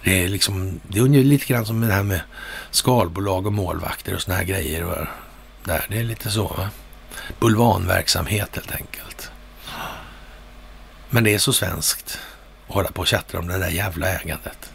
Det 0.04 0.24
är 0.24 0.28
liksom, 0.28 0.80
det 0.88 0.98
är 0.98 1.04
lite 1.08 1.46
grann 1.46 1.66
som 1.66 1.80
det 1.80 1.92
här 1.92 2.02
med 2.02 2.20
skalbolag 2.70 3.46
och 3.46 3.52
målvakter 3.52 4.14
och 4.14 4.22
såna 4.22 4.36
här 4.36 4.44
grejer. 4.44 4.84
Och 4.84 5.06
där, 5.64 5.86
det 5.88 5.98
är 5.98 6.04
lite 6.04 6.30
så. 6.30 6.46
Va? 6.46 6.70
Bulvanverksamhet 7.40 8.48
helt 8.54 8.72
enkelt. 8.72 9.30
Men 11.10 11.24
det 11.24 11.34
är 11.34 11.38
så 11.38 11.52
svenskt 11.52 12.18
att 12.68 12.74
hålla 12.74 12.90
på 12.90 13.00
och 13.00 13.06
tjattra 13.06 13.38
om 13.38 13.48
det 13.48 13.58
där 13.58 13.70
jävla 13.70 14.08
ägandet. 14.08 14.70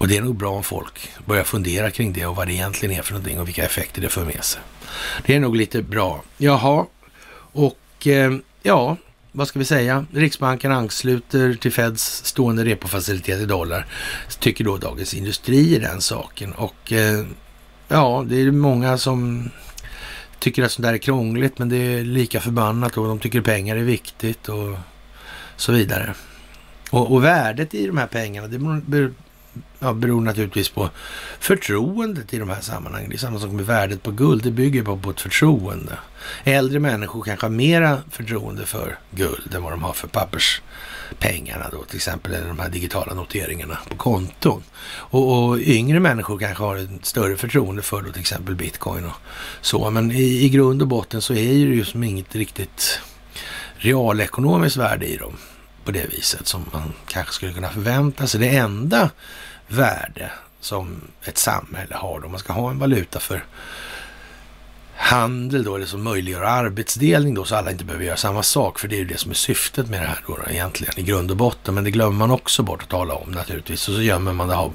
Och 0.00 0.08
det 0.08 0.16
är 0.16 0.22
nog 0.22 0.36
bra 0.36 0.50
om 0.50 0.62
folk 0.62 1.10
börjar 1.26 1.44
fundera 1.44 1.90
kring 1.90 2.12
det 2.12 2.26
och 2.26 2.36
vad 2.36 2.46
det 2.46 2.52
egentligen 2.52 2.98
är 2.98 3.02
för 3.02 3.12
någonting 3.12 3.40
och 3.40 3.48
vilka 3.48 3.64
effekter 3.64 4.02
det 4.02 4.08
för 4.08 4.24
med 4.24 4.44
sig. 4.44 4.60
Det 5.26 5.34
är 5.34 5.40
nog 5.40 5.56
lite 5.56 5.82
bra. 5.82 6.22
Jaha, 6.38 6.86
och 7.52 8.06
eh, 8.06 8.32
ja, 8.62 8.96
vad 9.32 9.48
ska 9.48 9.58
vi 9.58 9.64
säga? 9.64 10.06
Riksbanken 10.12 10.72
ansluter 10.72 11.54
till 11.54 11.72
Feds 11.72 12.24
stående 12.24 12.64
repofacilitet 12.64 13.40
i 13.40 13.46
dollar, 13.46 13.86
tycker 14.38 14.64
då 14.64 14.76
Dagens 14.76 15.14
Industri 15.14 15.74
i 15.74 15.78
den 15.78 16.00
saken. 16.00 16.52
Och 16.52 16.92
eh, 16.92 17.26
ja, 17.88 18.24
det 18.28 18.40
är 18.40 18.50
många 18.50 18.98
som 18.98 19.50
tycker 20.38 20.62
att 20.62 20.72
sånt 20.72 20.86
där 20.86 20.92
är 20.92 20.98
krångligt, 20.98 21.58
men 21.58 21.68
det 21.68 21.76
är 21.76 22.04
lika 22.04 22.40
förbannat 22.40 22.96
och 22.96 23.06
de 23.06 23.18
tycker 23.18 23.40
pengar 23.40 23.76
är 23.76 23.80
viktigt 23.80 24.48
och 24.48 24.76
så 25.56 25.72
vidare. 25.72 26.14
Och, 26.90 27.12
och 27.12 27.24
värdet 27.24 27.74
i 27.74 27.86
de 27.86 27.98
här 27.98 28.06
pengarna, 28.06 28.48
det 28.48 29.12
ja, 29.80 29.92
beror 29.92 30.20
naturligtvis 30.20 30.68
på 30.68 30.90
förtroendet 31.40 32.34
i 32.34 32.38
de 32.38 32.48
här 32.48 32.60
sammanhangen. 32.60 33.10
Det 33.10 33.16
är 33.16 33.18
samma 33.18 33.38
sak 33.38 33.50
med 33.50 33.66
värdet 33.66 34.02
på 34.02 34.10
guld. 34.10 34.42
Det 34.42 34.50
bygger 34.50 34.82
på, 34.82 34.96
på 34.96 35.10
ett 35.10 35.20
förtroende. 35.20 35.98
Äldre 36.44 36.78
människor 36.78 37.22
kanske 37.22 37.46
har 37.46 37.50
mera 37.50 37.98
förtroende 38.10 38.66
för 38.66 38.98
guld 39.10 39.54
än 39.54 39.62
vad 39.62 39.72
de 39.72 39.82
har 39.82 39.92
för 39.92 40.08
papperspengarna 40.08 41.68
då, 41.72 41.84
till 41.84 41.96
exempel 41.96 42.34
eller 42.34 42.48
de 42.48 42.58
här 42.58 42.68
digitala 42.68 43.14
noteringarna 43.14 43.78
på 43.88 43.96
konton. 43.96 44.62
Och, 44.86 45.48
och 45.48 45.58
yngre 45.58 46.00
människor 46.00 46.38
kanske 46.38 46.62
har 46.62 46.76
ett 46.76 47.06
större 47.06 47.36
förtroende 47.36 47.82
för 47.82 48.02
då, 48.02 48.12
till 48.12 48.20
exempel 48.20 48.54
bitcoin 48.54 49.04
och 49.04 49.16
så. 49.60 49.90
Men 49.90 50.12
i, 50.12 50.44
i 50.44 50.48
grund 50.48 50.82
och 50.82 50.88
botten 50.88 51.22
så 51.22 51.32
är 51.32 51.48
det 51.48 51.74
ju 51.74 51.84
som 51.84 52.04
inget 52.04 52.34
riktigt 52.34 53.00
realekonomiskt 53.76 54.76
värde 54.76 55.06
i 55.06 55.16
dem 55.16 55.36
på 55.84 55.90
det 55.90 56.06
viset 56.10 56.46
som 56.46 56.64
man 56.72 56.92
kanske 57.06 57.34
skulle 57.34 57.52
kunna 57.52 57.68
förvänta 57.68 58.26
sig. 58.26 58.40
Det 58.40 58.56
enda 58.56 59.10
värde 59.72 60.30
som 60.60 61.00
ett 61.24 61.38
samhälle 61.38 61.94
har, 61.94 62.24
om 62.24 62.30
man 62.30 62.40
ska 62.40 62.52
ha 62.52 62.70
en 62.70 62.78
valuta 62.78 63.20
för 63.20 63.44
handel 65.02 65.64
då, 65.64 65.76
eller 65.76 65.86
som 65.86 66.02
möjliggör 66.02 66.42
arbetsdelning 66.42 67.34
då, 67.34 67.44
så 67.44 67.56
alla 67.56 67.70
inte 67.70 67.84
behöver 67.84 68.04
göra 68.04 68.16
samma 68.16 68.42
sak, 68.42 68.78
för 68.78 68.88
det 68.88 68.96
är 68.96 68.98
ju 68.98 69.04
det 69.04 69.18
som 69.18 69.30
är 69.30 69.34
syftet 69.34 69.88
med 69.88 70.00
det 70.00 70.06
här 70.06 70.22
då, 70.26 70.38
då 70.44 70.50
egentligen 70.50 70.98
i 70.98 71.02
grund 71.02 71.30
och 71.30 71.36
botten, 71.36 71.74
men 71.74 71.84
det 71.84 71.90
glömmer 71.90 72.16
man 72.16 72.30
också 72.30 72.62
bort 72.62 72.82
att 72.82 72.88
tala 72.88 73.14
om 73.14 73.30
naturligtvis, 73.30 73.88
och 73.88 73.94
så 73.94 74.02
gömmer 74.02 74.32
man 74.32 74.48
det 74.48 74.70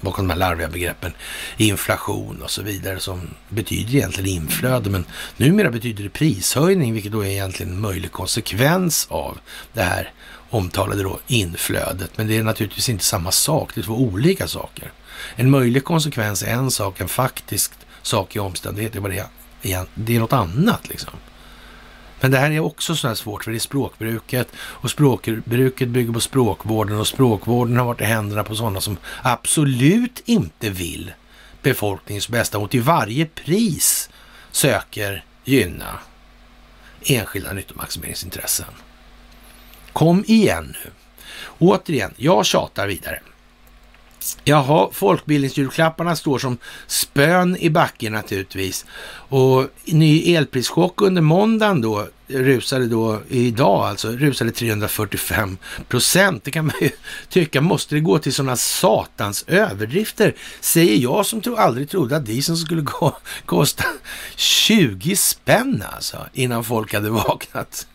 bakom 0.00 0.28
de 0.28 0.30
här 0.32 0.38
larviga 0.38 0.68
begreppen 0.68 1.12
inflation 1.56 2.42
och 2.42 2.50
så 2.50 2.62
vidare, 2.62 3.00
som 3.00 3.20
betyder 3.48 3.94
egentligen 3.94 4.30
inflöde, 4.30 4.90
men 4.90 5.04
numera 5.36 5.70
betyder 5.70 6.04
det 6.04 6.10
prishöjning, 6.10 6.92
vilket 6.92 7.12
då 7.12 7.20
är 7.24 7.28
egentligen 7.28 7.72
en 7.72 7.80
möjlig 7.80 8.12
konsekvens 8.12 9.06
av 9.10 9.38
det 9.72 9.82
här 9.82 10.12
omtalade 10.52 11.02
då 11.02 11.18
inflödet. 11.26 12.18
Men 12.18 12.26
det 12.26 12.36
är 12.36 12.42
naturligtvis 12.42 12.88
inte 12.88 13.04
samma 13.04 13.30
sak, 13.30 13.74
det 13.74 13.80
är 13.80 13.82
två 13.82 13.94
olika 13.94 14.48
saker. 14.48 14.92
En 15.36 15.50
möjlig 15.50 15.84
konsekvens 15.84 16.42
är 16.42 16.52
en 16.52 16.70
sak, 16.70 17.00
en 17.00 17.08
faktisk 17.08 17.72
sak 18.02 18.36
i 18.36 18.38
omständigheter 18.38 19.00
vad 19.00 19.10
det 19.10 19.18
är. 19.62 19.86
Det 19.94 20.16
är 20.16 20.20
något 20.20 20.32
annat 20.32 20.88
liksom. 20.88 21.12
Men 22.20 22.30
det 22.30 22.38
här 22.38 22.50
är 22.50 22.60
också 22.60 22.96
så 22.96 23.08
här 23.08 23.14
svårt, 23.14 23.44
för 23.44 23.50
det 23.50 23.56
är 23.56 23.58
språkbruket 23.58 24.48
och 24.56 24.90
språkbruket 24.90 25.88
bygger 25.88 26.12
på 26.12 26.20
språkvården 26.20 26.98
och 26.98 27.06
språkvården 27.06 27.76
har 27.76 27.84
varit 27.84 28.00
i 28.00 28.04
händerna 28.04 28.44
på 28.44 28.54
sådana 28.54 28.80
som 28.80 28.96
absolut 29.22 30.22
inte 30.24 30.70
vill 30.70 31.12
befolkningens 31.62 32.28
bästa 32.28 32.58
och 32.58 32.70
till 32.70 32.82
varje 32.82 33.26
pris 33.26 34.10
söker 34.50 35.24
gynna 35.44 35.98
enskilda 37.04 37.52
nyttomaximeringsintressen. 37.52 38.66
Kom 39.92 40.24
igen 40.26 40.76
nu. 40.84 40.90
Återigen, 41.58 42.14
jag 42.16 42.46
tjatar 42.46 42.86
vidare. 42.86 43.20
Jaha, 44.44 44.88
folkbildningsjulklapparna 44.92 46.16
står 46.16 46.38
som 46.38 46.58
spön 46.86 47.56
i 47.56 47.70
backen 47.70 48.12
naturligtvis. 48.12 48.84
Och 49.28 49.66
ny 49.84 50.34
elprischock 50.34 51.00
under 51.00 51.22
måndagen 51.22 51.80
då 51.80 52.08
rusade 52.26 52.86
då 52.86 53.20
idag 53.28 53.86
alltså 53.86 54.10
rusade 54.10 54.50
345 54.50 55.58
procent. 55.88 56.44
Det 56.44 56.50
kan 56.50 56.66
man 56.66 56.74
ju 56.80 56.90
tycka, 57.28 57.60
måste 57.60 57.94
det 57.94 58.00
gå 58.00 58.18
till 58.18 58.34
sådana 58.34 58.56
satans 58.56 59.44
överdrifter? 59.46 60.34
Säger 60.60 60.96
jag 60.96 61.26
som 61.26 61.40
tro, 61.40 61.56
aldrig 61.56 61.90
trodde 61.90 62.16
att 62.16 62.26
dieseln 62.26 62.56
skulle 62.56 62.82
gå, 62.82 63.16
kosta 63.46 63.84
20 64.36 65.16
spänn 65.16 65.84
alltså 65.92 66.26
innan 66.32 66.64
folk 66.64 66.94
hade 66.94 67.10
vaknat. 67.10 67.86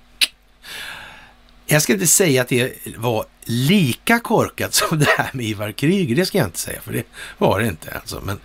Jag 1.69 1.81
ska 1.81 1.93
inte 1.93 2.07
säga 2.07 2.41
att 2.41 2.47
det 2.47 2.73
var 2.97 3.25
lika 3.43 4.19
korkat 4.19 4.73
som 4.73 4.99
det 4.99 5.09
här 5.17 5.29
med 5.33 5.45
Ivar 5.45 5.71
Kryger, 5.71 6.15
det 6.15 6.25
ska 6.25 6.37
jag 6.37 6.47
inte 6.47 6.59
säga, 6.59 6.81
för 6.81 6.93
det 6.93 7.03
var 7.37 7.59
det 7.59 7.67
inte 7.67 7.91
alltså. 7.91 8.21
Men 8.25 8.39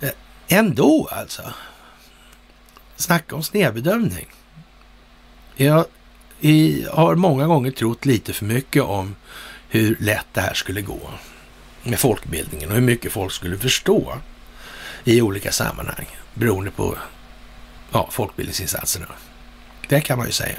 eh, 0.00 0.10
ändå 0.48 1.08
alltså. 1.12 1.42
Snacka 2.96 3.36
om 3.36 3.42
snedbedömning. 3.42 4.26
Jag 5.56 5.86
har 6.90 7.14
många 7.14 7.46
gånger 7.46 7.70
trott 7.70 8.04
lite 8.04 8.32
för 8.32 8.44
mycket 8.44 8.82
om 8.82 9.16
hur 9.68 9.96
lätt 10.00 10.26
det 10.32 10.40
här 10.40 10.54
skulle 10.54 10.82
gå 10.82 11.10
med 11.82 11.98
folkbildningen 11.98 12.68
och 12.68 12.74
hur 12.74 12.82
mycket 12.82 13.12
folk 13.12 13.32
skulle 13.32 13.58
förstå 13.58 14.18
i 15.04 15.22
olika 15.22 15.52
sammanhang 15.52 16.06
beroende 16.34 16.70
på 16.70 16.98
ja, 17.92 18.08
folkbildningsinsatserna. 18.12 19.06
Det 19.88 20.00
kan 20.00 20.18
man 20.18 20.26
ju 20.26 20.32
säga. 20.32 20.58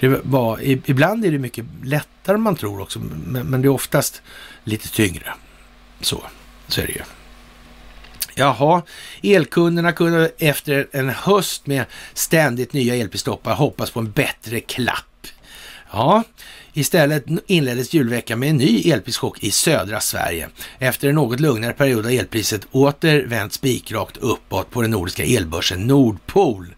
Det 0.00 0.20
var, 0.22 0.60
ibland 0.62 1.24
är 1.24 1.30
det 1.30 1.38
mycket 1.38 1.64
lättare 1.84 2.34
än 2.34 2.42
man 2.42 2.56
tror 2.56 2.80
också, 2.80 2.98
men, 2.98 3.46
men 3.46 3.62
det 3.62 3.68
är 3.68 3.70
oftast 3.70 4.22
lite 4.64 4.88
tyngre. 4.88 5.34
Så, 6.00 6.22
så 6.68 6.80
är 6.80 6.86
det 6.86 6.92
ju. 6.92 7.02
Jaha, 8.34 8.82
elkunderna 9.22 9.92
kunde 9.92 10.32
efter 10.38 10.86
en 10.92 11.08
höst 11.08 11.66
med 11.66 11.84
ständigt 12.14 12.72
nya 12.72 12.94
elprisstoppar 12.94 13.54
hoppas 13.54 13.90
på 13.90 14.00
en 14.00 14.10
bättre 14.10 14.60
klapp. 14.60 15.26
Ja, 15.92 16.24
Istället 16.76 17.24
inleddes 17.46 17.94
julveckan 17.94 18.38
med 18.38 18.50
en 18.50 18.56
ny 18.56 18.90
elprischock 18.90 19.44
i 19.44 19.50
södra 19.50 20.00
Sverige. 20.00 20.48
Efter 20.78 21.08
en 21.08 21.14
något 21.14 21.40
lugnare 21.40 21.72
period 21.72 22.04
har 22.04 22.12
elpriset 22.12 22.66
åter 22.70 23.26
vänt 23.26 23.52
spikrakt 23.52 24.16
uppåt 24.16 24.70
på 24.70 24.82
den 24.82 24.90
nordiska 24.90 25.24
elbörsen 25.24 25.86
Nordpol. 25.86 26.74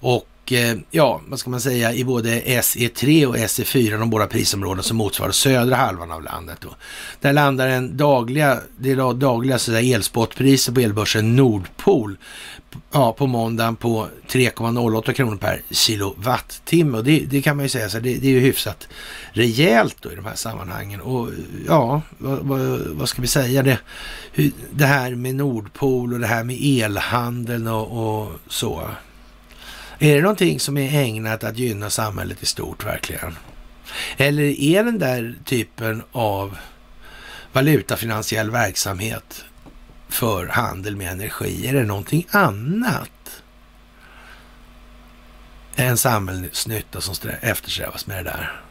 Och 0.00 0.28
Eh, 0.52 0.76
ja, 0.90 1.20
vad 1.28 1.38
ska 1.38 1.50
man 1.50 1.60
säga, 1.60 1.92
i 1.94 2.04
både 2.04 2.40
SE3 2.40 3.26
och 3.26 3.36
SE4, 3.36 3.98
de 3.98 4.10
båda 4.10 4.26
prisområden 4.26 4.82
som 4.82 4.96
motsvarar 4.96 5.32
södra 5.32 5.76
halvan 5.76 6.10
av 6.10 6.22
landet. 6.22 6.58
Då. 6.60 6.68
Där 7.20 7.32
landar 7.32 7.68
en 7.68 7.96
dagliga, 7.96 8.60
det 8.78 8.90
är 8.90 9.14
dagliga 9.14 9.58
så 9.58 9.74
elspotpriser 9.74 10.72
på 10.72 10.80
elbörsen 10.80 11.36
Nordpol 11.36 12.16
ja, 12.90 13.12
på 13.12 13.26
måndagen 13.26 13.76
på 13.76 14.08
3,08 14.28 15.12
kronor 15.12 15.36
per 15.36 15.62
kilowattimme. 15.70 16.98
Och 16.98 17.04
det, 17.04 17.18
det, 17.18 17.42
kan 17.42 17.56
man 17.56 17.64
ju 17.64 17.68
säga, 17.68 17.88
så 17.88 17.98
det, 17.98 18.14
det, 18.14 18.26
är 18.26 18.32
ju 18.32 18.40
hyfsat 18.40 18.88
rejält 19.32 19.96
då 20.00 20.12
i 20.12 20.14
de 20.14 20.24
här 20.24 20.34
sammanhangen. 20.34 21.00
Och 21.00 21.28
ja, 21.66 22.02
vad, 22.18 22.38
vad, 22.38 22.60
vad 22.86 23.08
ska 23.08 23.22
vi 23.22 23.28
säga? 23.28 23.62
Det, 23.62 23.78
det 24.70 24.86
här 24.86 25.14
med 25.14 25.34
Nordpol 25.34 26.12
och 26.12 26.20
det 26.20 26.26
här 26.26 26.44
med 26.44 26.56
elhandeln 26.60 27.66
och, 27.66 28.22
och 28.22 28.32
så. 28.48 28.82
Är 29.98 30.16
det 30.16 30.22
någonting 30.22 30.60
som 30.60 30.76
är 30.76 31.00
ägnat 31.00 31.44
att 31.44 31.58
gynna 31.58 31.90
samhället 31.90 32.42
i 32.42 32.46
stort 32.46 32.86
verkligen? 32.86 33.36
Eller 34.16 34.60
är 34.60 34.84
den 34.84 34.98
där 34.98 35.34
typen 35.44 36.02
av 36.12 36.56
valutafinansiell 37.52 38.50
verksamhet 38.50 39.44
för 40.08 40.46
handel 40.46 40.96
med 40.96 41.12
energi, 41.12 41.66
är 41.66 41.72
det 41.72 41.84
någonting 41.84 42.26
annat 42.30 43.42
än 45.76 45.96
samhällsnytta 45.96 47.00
som 47.00 47.30
eftersträvas 47.40 48.06
med 48.06 48.16
det 48.16 48.30
där? 48.30 48.62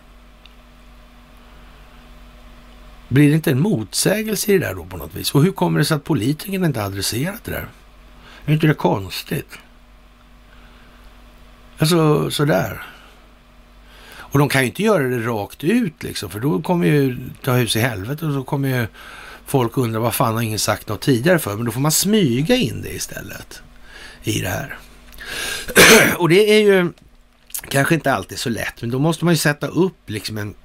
Blir 3.09 3.29
det 3.29 3.35
inte 3.35 3.51
en 3.51 3.59
motsägelse 3.59 4.51
i 4.51 4.57
det 4.57 4.65
där 4.65 4.75
då 4.75 4.85
på 4.85 4.97
något 4.97 5.15
vis? 5.15 5.35
Och 5.35 5.43
hur 5.43 5.51
kommer 5.51 5.79
det 5.79 5.85
sig 5.85 5.95
att 5.95 6.03
politikerna 6.03 6.65
inte 6.65 6.83
adresserat 6.83 7.43
det 7.43 7.51
där? 7.51 7.67
Är 8.45 8.53
inte 8.53 8.67
det 8.67 8.73
konstigt? 8.73 9.57
Alltså 11.77 12.31
sådär. 12.31 12.83
Och 14.17 14.39
de 14.39 14.49
kan 14.49 14.61
ju 14.61 14.67
inte 14.67 14.83
göra 14.83 15.03
det 15.03 15.19
rakt 15.19 15.63
ut 15.63 16.03
liksom, 16.03 16.29
för 16.29 16.39
då 16.39 16.61
kommer 16.61 16.87
ju 16.87 17.17
ta 17.43 17.51
hus 17.51 17.75
i 17.75 17.79
helvete 17.79 18.25
och 18.25 18.33
så 18.33 18.43
kommer 18.43 18.69
ju 18.69 18.87
folk 19.45 19.77
undra 19.77 19.99
vad 19.99 20.15
fan 20.15 20.33
har 20.33 20.41
ingen 20.41 20.59
sagt 20.59 20.87
något 20.87 21.01
tidigare 21.01 21.39
för? 21.39 21.55
Men 21.55 21.65
då 21.65 21.71
får 21.71 21.79
man 21.79 21.91
smyga 21.91 22.55
in 22.55 22.81
det 22.81 22.95
istället 22.95 23.61
i 24.23 24.41
det 24.41 24.49
här. 24.49 24.77
och 26.17 26.29
det 26.29 26.49
är 26.49 26.61
ju 26.61 26.91
kanske 27.69 27.95
inte 27.95 28.13
alltid 28.13 28.39
så 28.39 28.49
lätt, 28.49 28.81
men 28.81 28.89
då 28.89 28.99
måste 28.99 29.25
man 29.25 29.33
ju 29.33 29.37
sätta 29.37 29.67
upp 29.67 30.09
liksom 30.09 30.37
en 30.37 30.55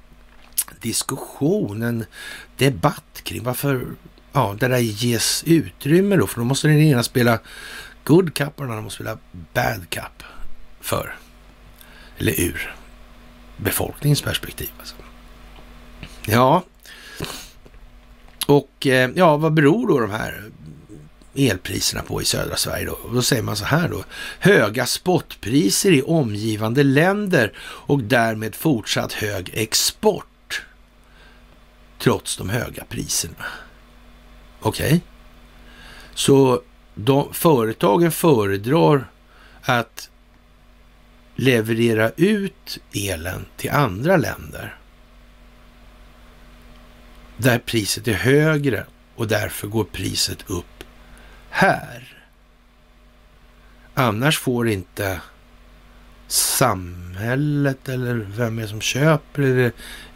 diskussion, 0.81 1.81
en 1.81 2.05
debatt 2.57 3.21
kring 3.23 3.43
varför 3.43 3.85
ja, 4.33 4.55
det 4.59 4.67
där 4.67 4.77
ges 4.77 5.43
utrymme 5.47 6.15
då, 6.15 6.27
för 6.27 6.39
då 6.39 6.45
måste 6.45 6.67
den 6.67 6.77
ena 6.77 7.03
spela 7.03 7.39
good 8.03 8.33
cup 8.33 8.53
och 8.55 8.63
den 8.63 8.71
andra 8.71 8.81
måste 8.81 8.95
spela 8.95 9.17
bad 9.53 9.89
cup 9.89 10.23
för, 10.83 11.15
eller 12.17 12.39
ur, 12.39 12.75
befolkningens 13.57 14.21
perspektiv. 14.21 14.69
Alltså. 14.79 14.95
Ja, 16.25 16.63
och 18.45 18.87
eh, 18.87 19.11
ja, 19.15 19.37
vad 19.37 19.53
beror 19.53 19.87
då 19.87 19.99
de 19.99 20.11
här 20.11 20.51
elpriserna 21.35 22.01
på 22.01 22.21
i 22.21 22.25
södra 22.25 22.55
Sverige 22.55 22.85
då? 22.85 22.97
Då 23.13 23.21
säger 23.21 23.43
man 23.43 23.55
så 23.55 23.65
här 23.65 23.89
då. 23.89 24.03
Höga 24.39 24.85
spotpriser 24.85 25.91
i 25.91 26.01
omgivande 26.01 26.83
länder 26.83 27.53
och 27.59 28.03
därmed 28.03 28.55
fortsatt 28.55 29.13
hög 29.13 29.51
export. 29.53 30.65
Trots 31.99 32.37
de 32.37 32.49
höga 32.49 32.83
priserna. 32.89 33.45
Okej? 34.59 34.87
Okay. 34.87 34.99
Så 36.13 36.61
de, 36.95 37.33
företagen 37.33 38.11
föredrar 38.11 39.11
att 39.61 40.09
leverera 41.35 42.11
ut 42.15 42.79
elen 42.93 43.45
till 43.57 43.71
andra 43.71 44.17
länder 44.17 44.75
där 47.37 47.59
priset 47.59 48.07
är 48.07 48.13
högre 48.13 48.85
och 49.15 49.27
därför 49.27 49.67
går 49.67 49.83
priset 49.83 50.49
upp 50.49 50.83
här. 51.49 52.17
Annars 53.93 54.39
får 54.39 54.69
inte 54.69 55.21
samhället 56.27 57.89
eller 57.89 58.13
vem 58.13 58.57
är 58.57 58.61
det 58.61 58.67
som 58.67 58.81
köper? 58.81 59.41
Är 59.41 59.55
det, 59.55 59.71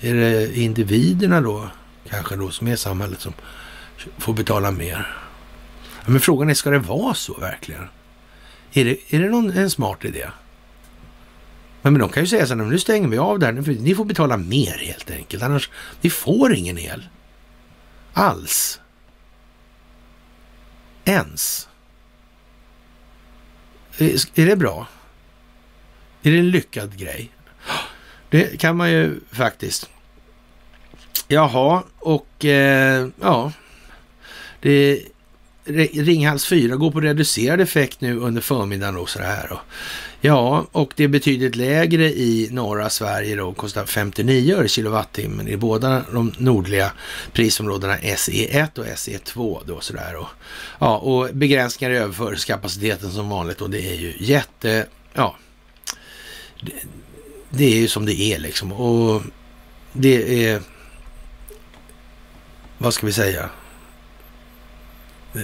är 0.10 0.14
det 0.14 0.58
individerna 0.58 1.42
då 1.42 1.70
kanske 2.10 2.36
då 2.36 2.52
som 2.52 2.68
är 2.68 2.76
samhället 2.76 3.22
som 3.22 3.34
får 4.18 4.34
betala 4.34 4.72
mer? 4.72 5.18
Men 6.06 6.20
frågan 6.20 6.50
är, 6.50 6.54
ska 6.54 6.70
det 6.70 6.80
vara 6.80 7.14
så 7.14 7.34
verkligen? 7.34 7.88
Är 8.74 8.86
det, 8.86 8.98
är 9.16 9.20
det 9.20 9.30
någon, 9.30 9.52
en 9.52 9.70
smart 9.70 10.06
idé? 10.06 10.28
Men, 11.92 12.00
de 12.00 12.10
kan 12.10 12.24
ju 12.24 12.28
säga 12.28 12.48
så 12.48 12.56
här, 12.56 12.66
nu 12.66 12.80
stänger 12.80 13.08
vi 13.08 13.18
av 13.18 13.40
där, 13.40 13.52
ni 13.52 13.96
får 13.96 14.06
betala 14.06 14.38
mer 14.38 14.78
helt 14.78 15.12
enkelt, 15.12 15.44
annars, 15.44 15.70
ni 16.02 16.10
får 16.10 16.54
ingen 16.54 16.78
el. 16.78 17.08
Alls. 18.14 18.80
Ens. 21.06 21.68
Eh, 23.98 24.08
är, 24.08 24.40
är 24.42 24.46
det 24.46 24.56
bra? 24.56 24.88
Är 26.24 26.32
det 26.32 26.38
en 26.38 26.50
lyckad 26.50 26.98
grej? 26.98 27.32
Det 28.30 28.60
kan 28.60 28.78
man 28.78 28.92
ju 28.92 29.20
faktiskt. 29.32 29.90
Jaha, 31.28 31.84
och 31.98 32.46
eh, 32.46 33.08
ja. 33.22 33.52
Det, 34.62 35.04
Ringhals 35.66 36.46
4 36.46 36.76
går 36.76 36.92
på 36.92 37.02
reducerad 37.02 37.62
effekt 37.62 38.02
nu 38.02 38.20
under 38.20 38.42
förmiddagen 38.42 38.98
och 38.98 39.10
så 39.10 39.20
här. 39.20 39.52
Och, 39.52 39.60
Ja, 40.22 40.68
och 40.72 40.94
det 40.96 41.04
är 41.04 41.08
betydligt 41.08 41.56
lägre 41.56 42.06
i 42.06 42.48
norra 42.52 42.90
Sverige 42.90 43.36
då, 43.36 43.54
kostar 43.54 43.86
59 43.86 44.56
öre 44.56 44.68
kilowattimmen 44.68 45.48
i 45.48 45.58
båda 45.58 46.04
de 46.14 46.34
nordliga 46.38 46.92
prisområdena 47.34 47.98
SE1 47.98 48.80
och 48.80 48.86
SE2 48.86 49.62
då 49.66 49.80
sådär. 49.80 50.16
Och, 50.16 50.28
ja, 50.80 50.98
och 50.98 51.30
begränsningar 51.34 51.94
i 51.94 51.98
överföringskapaciteten 51.98 53.12
som 53.12 53.30
vanligt 53.30 53.62
och 53.62 53.70
det 53.70 53.90
är 53.90 53.96
ju 53.96 54.14
jätte, 54.20 54.86
ja, 55.14 55.36
det, 56.62 56.72
det 57.50 57.66
är 57.66 57.78
ju 57.78 57.88
som 57.88 58.06
det 58.06 58.22
är 58.22 58.40
liksom 58.40 58.72
och 58.72 59.22
det 59.94 60.46
är, 60.46 60.62
vad 62.78 62.94
ska 62.94 63.06
vi 63.06 63.14
säga, 63.14 63.50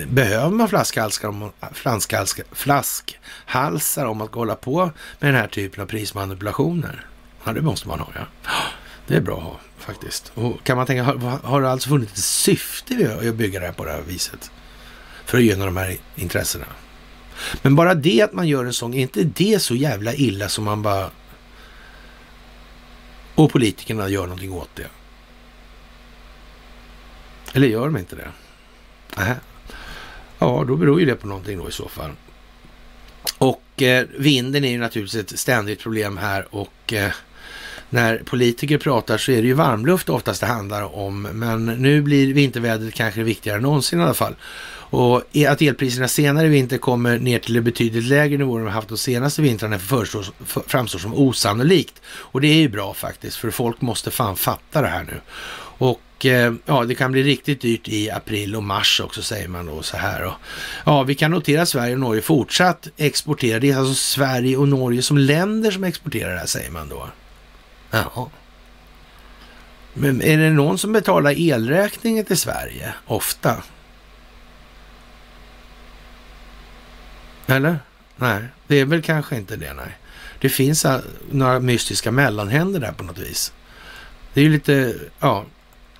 Behöver 0.07 0.49
man 0.49 0.70
flaskhalsar 0.70 1.28
om, 1.28 1.52
flaskhalsar, 1.72 2.45
flaskhalsar 2.52 4.06
om 4.06 4.22
att 4.22 4.34
hålla 4.36 4.56
på 4.56 4.91
med 5.20 5.34
den 5.34 5.36
här 5.36 5.48
typen 5.48 5.84
av 5.84 5.88
prismanipulationer? 5.88 7.06
Ja, 7.44 7.53
det 7.53 7.61
måste 7.61 7.88
man 7.88 7.99
ha, 7.99 8.07
ja. 8.15 8.26
Det 9.07 9.15
är 9.15 9.22
bra 9.22 9.38
att 9.38 9.44
ha 9.44 9.60
faktiskt. 9.78 10.32
Och 10.36 10.64
kan 10.64 10.78
man 10.78 10.86
tänka, 10.86 11.03
har, 11.03 11.40
har 11.44 11.61
det 11.61 11.70
alltså 11.70 11.90
funnits 11.90 12.14
ett 12.14 12.20
syfte 12.20 12.95
med 12.95 13.30
att 13.30 13.36
bygga 13.36 13.60
det 13.60 13.65
här 13.65 13.74
på 13.74 13.86
det 13.86 13.91
här 13.91 14.02
viset? 14.02 14.52
För 15.26 15.38
att 15.38 15.44
gynna 15.44 15.65
de 15.65 15.78
här 15.78 15.98
intressena. 16.15 16.65
Men 17.61 17.76
bara 17.76 17.94
det 17.94 18.22
att 18.22 18.34
man 18.34 18.48
gör 18.48 18.65
en 18.65 18.74
sån, 18.74 18.94
är 18.94 19.02
inte 19.02 19.24
det 19.24 19.61
så 19.61 19.76
jävla 19.76 20.14
illa 20.14 20.49
som 20.49 20.64
man 20.64 20.82
bara... 20.82 21.10
Och 23.36 23.52
politikerna 23.52 24.10
gör 24.10 24.24
någonting 24.24 24.52
åt 24.52 24.70
det? 24.76 24.88
Eller 27.53 27.68
gör 27.68 27.86
de 27.86 27.98
inte 27.98 28.15
det? 28.15 28.32
Aha. 29.18 29.36
Ja, 30.44 30.65
då 30.68 30.76
beror 30.76 30.99
ju 30.99 31.06
det 31.06 31.15
på 31.15 31.28
någonting 31.28 31.57
då 31.57 31.70
i 31.70 31.72
så 31.72 31.88
fall. 31.88 32.11
Och 33.38 33.82
eh, 33.82 34.06
vinden 34.18 34.64
är 34.64 34.70
ju 34.70 34.78
naturligtvis 34.78 35.22
ett 35.22 35.40
ständigt 35.40 35.80
problem 35.80 36.18
här 36.18 36.48
och 36.49 36.94
eh, 36.94 37.11
när 37.90 38.18
politiker 38.18 38.78
pratar 38.78 39.18
så 39.18 39.32
är 39.32 39.41
det 39.41 39.48
ju 39.48 39.53
varmluft 39.53 40.10
oftast 40.10 40.41
det 40.41 40.48
handlar 40.48 40.95
om. 40.95 41.22
Men 41.22 41.65
nu 41.65 42.02
blir 42.02 42.34
vintervädret 42.34 42.94
kanske 42.94 43.24
viktigare 43.24 43.57
än 43.57 43.64
någonsin 43.64 43.99
i 43.99 44.03
alla 44.03 44.14
fall. 44.14 44.36
Och 44.76 45.18
att 45.48 45.61
elpriserna 45.61 46.07
senare 46.07 46.45
i 46.45 46.49
vinter 46.49 46.78
kommer 46.78 47.20
ner 47.20 47.40
till 47.40 47.57
en 47.57 47.64
betydligt 47.64 48.03
lägre 48.03 48.38
nivå 48.38 48.57
än 48.57 48.65
vi 48.65 48.72
haft 48.72 48.90
de 48.90 48.98
senaste 48.98 49.41
vintrarna 49.41 49.80
framstår 50.68 50.99
som 50.99 51.14
osannolikt. 51.14 52.02
Och 52.06 52.41
det 52.41 52.48
är 52.48 52.60
ju 52.61 52.70
bra 52.70 52.94
faktiskt, 52.94 53.38
för 53.38 53.52
folk 53.52 53.82
måste 53.82 54.11
fan 54.11 54.36
fatta 54.36 54.82
det 54.82 54.88
här 54.88 55.03
nu. 55.03 55.22
Och 55.78 56.02
Eh, 56.25 56.53
ja, 56.65 56.83
det 56.83 56.95
kan 56.95 57.11
bli 57.11 57.23
riktigt 57.23 57.61
dyrt 57.61 57.87
i 57.87 58.11
april 58.11 58.55
och 58.55 58.63
mars 58.63 58.99
också 58.99 59.21
säger 59.21 59.47
man 59.47 59.65
då 59.65 59.81
så 59.81 59.97
här. 59.97 60.25
Och, 60.25 60.33
ja, 60.85 61.03
vi 61.03 61.15
kan 61.15 61.31
notera 61.31 61.61
att 61.61 61.69
Sverige 61.69 61.93
och 61.93 61.99
Norge 61.99 62.21
fortsatt 62.21 62.87
exporterar. 62.97 63.59
Det 63.59 63.71
är 63.71 63.77
alltså 63.77 63.93
Sverige 63.93 64.57
och 64.57 64.67
Norge 64.67 65.01
som 65.01 65.17
länder 65.17 65.71
som 65.71 65.83
exporterar 65.83 66.33
det 66.33 66.39
här 66.39 66.45
säger 66.45 66.71
man 66.71 66.89
då. 66.89 67.09
Ja. 67.91 68.29
Men 69.93 70.21
är 70.21 70.37
det 70.37 70.49
någon 70.49 70.77
som 70.77 70.91
betalar 70.93 71.39
elräkningen 71.39 72.25
till 72.25 72.37
Sverige 72.37 72.93
ofta? 73.05 73.63
Eller? 77.47 77.79
Nej, 78.15 78.43
det 78.67 78.79
är 78.79 78.85
väl 78.85 79.01
kanske 79.01 79.35
inte 79.35 79.55
det, 79.55 79.73
nej. 79.73 79.97
Det 80.39 80.49
finns 80.49 80.85
eh, 80.85 80.99
några 81.31 81.59
mystiska 81.59 82.11
mellanhänder 82.11 82.79
där 82.79 82.91
på 82.91 83.03
något 83.03 83.17
vis. 83.17 83.53
Det 84.33 84.41
är 84.41 84.43
ju 84.43 84.51
lite, 84.51 84.95
ja, 85.19 85.45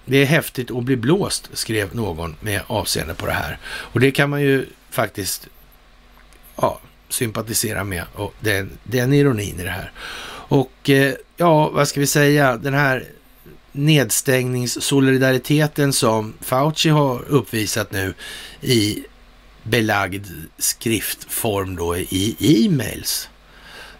det 0.06 0.18
är 0.18 0.26
häftigt 0.26 0.72
att 0.72 0.84
bli 0.84 0.96
blåst, 0.96 1.50
skrev 1.54 1.96
någon 1.96 2.36
med 2.40 2.62
avseende 2.68 3.14
på 3.14 3.26
det 3.26 3.32
här. 3.32 3.58
Och 3.66 4.00
det 4.00 4.12
kan 4.12 4.30
man 4.30 4.42
ju 4.42 4.66
faktiskt, 4.90 5.48
ja, 6.56 6.80
sympatisera 7.10 7.84
med 7.84 8.04
och 8.14 8.34
den, 8.40 8.70
den 8.84 9.14
ironin 9.14 9.60
i 9.60 9.64
det 9.64 9.70
här. 9.70 9.92
Och 10.48 10.90
eh, 10.90 11.14
ja, 11.38 11.70
vad 11.70 11.88
ska 11.88 12.00
vi 12.00 12.08
säga, 12.08 12.58
den 12.58 12.74
här 12.74 13.06
nedstängningssolidariteten 13.72 15.94
som 15.94 16.34
Fauci 16.42 16.90
har 16.90 17.24
uppvisat 17.28 17.92
nu 17.92 18.14
i 18.62 19.04
belagd 19.64 20.28
skriftform 20.58 21.76
då 21.76 21.98
i 21.98 22.36
e-mails. 22.40 23.30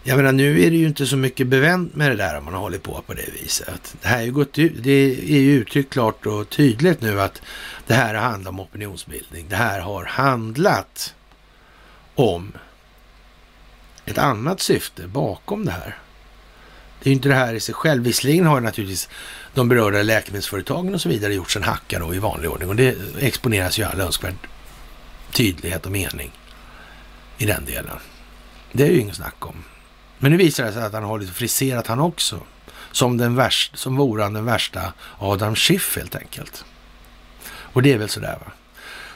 Jag 0.06 0.16
menar, 0.16 0.32
nu 0.32 0.62
är 0.62 0.70
det 0.70 0.76
ju 0.76 0.86
inte 0.86 1.06
så 1.06 1.16
mycket 1.16 1.46
bevänt 1.46 1.94
med 1.94 2.10
det 2.10 2.16
där 2.16 2.38
om 2.38 2.44
man 2.44 2.54
har 2.54 2.60
hållit 2.60 2.82
på 2.82 3.02
på 3.06 3.14
det 3.14 3.28
viset. 3.42 3.96
Det 4.02 4.08
här 4.08 4.18
är 4.18 4.22
ju 4.22 4.32
gått 4.32 4.58
ut, 4.58 4.72
det 4.76 4.90
är 4.90 5.40
ju 5.40 5.52
uttryckt 5.52 5.92
klart 5.92 6.26
och 6.26 6.48
tydligt 6.48 7.00
nu 7.00 7.20
att 7.20 7.42
det 7.86 7.94
här 7.94 8.14
handlar 8.14 8.50
om 8.50 8.60
opinionsbildning. 8.60 9.46
Det 9.48 9.56
här 9.56 9.80
har 9.80 10.04
handlat 10.04 11.14
om 12.14 12.52
ett 14.04 14.18
annat 14.18 14.60
syfte 14.60 15.06
bakom 15.06 15.64
det 15.64 15.72
här. 15.72 15.98
Det 17.02 17.08
är 17.08 17.10
ju 17.10 17.14
inte 17.14 17.28
det 17.28 17.34
här 17.34 17.54
i 17.54 17.60
sig 17.60 17.74
själv. 17.74 18.02
Visserligen 18.02 18.46
har 18.46 18.60
naturligtvis 18.60 19.08
de 19.54 19.68
berörda 19.68 20.02
läkemedelsföretagen 20.02 20.94
och 20.94 21.00
så 21.00 21.08
vidare 21.08 21.34
gjort 21.34 21.50
sin 21.50 21.62
hacka 21.62 21.98
då 21.98 22.14
i 22.14 22.18
vanlig 22.18 22.50
ordning 22.50 22.68
och 22.68 22.76
det 22.76 22.96
exponeras 23.20 23.78
ju 23.78 23.82
all 23.82 24.00
önskvärd 24.00 24.34
tydlighet 25.32 25.86
och 25.86 25.92
mening 25.92 26.32
i 27.38 27.46
den 27.46 27.64
delen. 27.64 27.98
Det 28.72 28.82
är 28.82 28.90
ju 28.90 29.00
inget 29.00 29.16
snack 29.16 29.46
om. 29.46 29.64
Men 30.18 30.30
nu 30.30 30.36
visar 30.36 30.64
det 30.64 30.72
sig 30.72 30.82
att 30.82 30.92
han 30.92 31.04
har 31.04 31.18
lite 31.18 31.32
friserat 31.32 31.86
han 31.86 32.00
också. 32.00 32.40
Som, 32.92 33.16
den 33.16 33.36
värsta, 33.36 33.76
som 33.76 33.96
vore 33.96 34.22
han 34.22 34.32
den 34.32 34.44
värsta 34.44 34.92
Adam 35.18 35.56
Schiff 35.56 35.96
helt 35.96 36.16
enkelt. 36.16 36.64
Och 37.46 37.82
det 37.82 37.92
är 37.92 37.98
väl 37.98 38.08
sådär 38.08 38.38
va. 38.46 38.52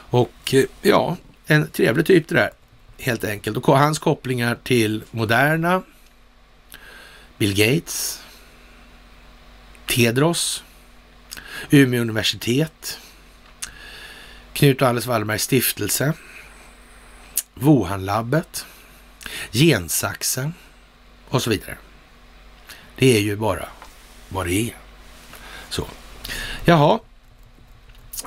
Och 0.09 0.53
eh, 0.53 0.63
ja, 0.81 1.17
en 1.45 1.67
trevlig 1.67 2.05
typ 2.05 2.27
det 2.27 2.35
där 2.35 2.49
helt 2.97 3.23
enkelt. 3.23 3.57
Och 3.57 3.77
hans 3.77 3.99
kopplingar 3.99 4.57
till 4.63 5.03
Moderna, 5.11 5.83
Bill 7.37 7.55
Gates, 7.55 8.23
Tedros, 9.85 10.63
Umeå 11.69 12.01
universitet, 12.01 12.99
Knut 14.53 14.81
och 14.81 14.87
Alice 14.87 15.09
Wallbergs 15.09 15.43
stiftelse, 15.43 16.13
Wuhanlabbet, 17.53 18.65
Gensaxen 19.51 20.53
och 21.29 21.41
så 21.41 21.49
vidare. 21.49 21.77
Det 22.95 23.17
är 23.17 23.21
ju 23.21 23.35
bara 23.35 23.65
vad 24.29 24.47
det 24.47 24.69
är. 24.69 24.75
Så. 25.69 25.87
Jaha, 26.65 26.99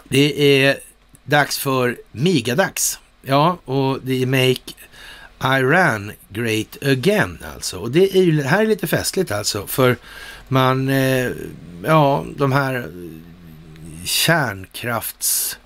det 0.04 0.64
är 0.64 0.78
dags 1.24 1.58
för 1.58 1.96
Migadags. 2.12 2.98
Ja, 3.22 3.58
och 3.64 4.00
det 4.02 4.22
är 4.22 4.26
Make 4.26 4.72
Iran 5.44 6.12
Great 6.28 6.82
Again 6.82 7.38
alltså. 7.54 7.78
Och 7.78 7.90
det 7.90 8.16
är 8.16 8.22
ju, 8.22 8.42
här 8.42 8.62
är 8.62 8.66
lite 8.66 8.86
festligt 8.86 9.30
alltså, 9.30 9.66
för 9.66 9.96
man, 10.48 10.88
eh, 10.88 11.30
ja, 11.84 12.24
de 12.36 12.52
här 12.52 12.90
kärnkrafts 14.04 15.58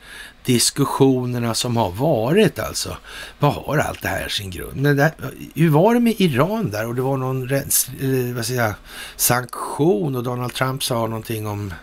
diskussionerna 0.47 1.55
som 1.55 1.77
har 1.77 1.91
varit 1.91 2.59
alltså. 2.59 2.97
Vad 3.39 3.53
har 3.53 3.79
allt 3.79 4.03
det 4.03 4.09
här 4.09 4.29
sin 4.29 4.51
grund? 4.51 4.77
Men 4.77 4.97
där, 4.97 5.13
hur 5.55 5.71
var 5.71 5.95
det 5.95 6.01
med 6.01 6.15
Iran 6.19 6.71
där 6.71 6.87
och 6.87 6.95
det 6.95 7.03
var 7.03 7.17
någon 7.17 7.51
eh, 7.53 8.35
vad 8.35 8.47
säger 8.47 8.63
jag, 8.63 8.75
sanktion 9.17 10.17
och 10.17 10.23
Donald 10.23 10.55
Trump 10.55 10.85
sa 10.85 11.07
någonting 11.07 11.47
om 11.47 11.75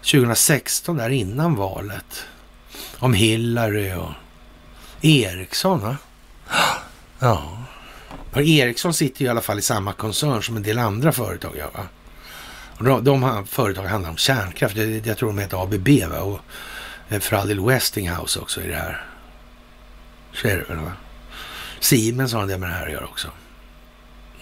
2016 0.00 0.96
där 0.96 1.10
innan 1.10 1.54
valet. 1.54 2.24
Om 2.98 3.14
Hillary 3.14 3.92
och 3.92 4.10
Ericsson. 5.00 5.80
Va? 5.80 5.96
Ja. 7.18 7.58
Ericsson 8.34 8.94
sitter 8.94 9.20
ju 9.20 9.26
i 9.26 9.30
alla 9.30 9.40
fall 9.40 9.58
i 9.58 9.62
samma 9.62 9.92
koncern 9.92 10.42
som 10.42 10.56
en 10.56 10.62
del 10.62 10.78
andra 10.78 11.12
företag 11.12 11.56
gör. 11.56 11.70
Va? 11.74 11.86
Och 12.78 12.84
de, 12.84 13.04
de 13.04 13.46
företag 13.46 13.84
handlar 13.84 14.10
om 14.10 14.16
kärnkraft. 14.16 14.76
Jag, 14.76 15.06
jag 15.06 15.18
tror 15.18 15.28
de 15.28 15.38
heter 15.38 15.62
ABB. 15.62 15.88
Va? 16.10 16.20
Och 16.20 16.40
men 17.12 17.20
för 17.20 17.36
all 17.36 17.48
del 17.48 17.60
Westinghouse 17.60 18.40
också 18.40 18.62
i 18.62 18.68
det 18.68 18.74
här. 18.74 19.04
Så 20.32 20.48
är 20.48 20.56
det 20.56 20.64
väl 20.68 20.78
va? 20.78 20.92
Siemens 21.80 22.32
har 22.32 22.42
en 22.42 22.48
del 22.48 22.58
med 22.58 22.68
det 22.68 22.74
här 22.74 22.86
att 22.86 22.92
göra 22.92 23.04
också. 23.04 23.28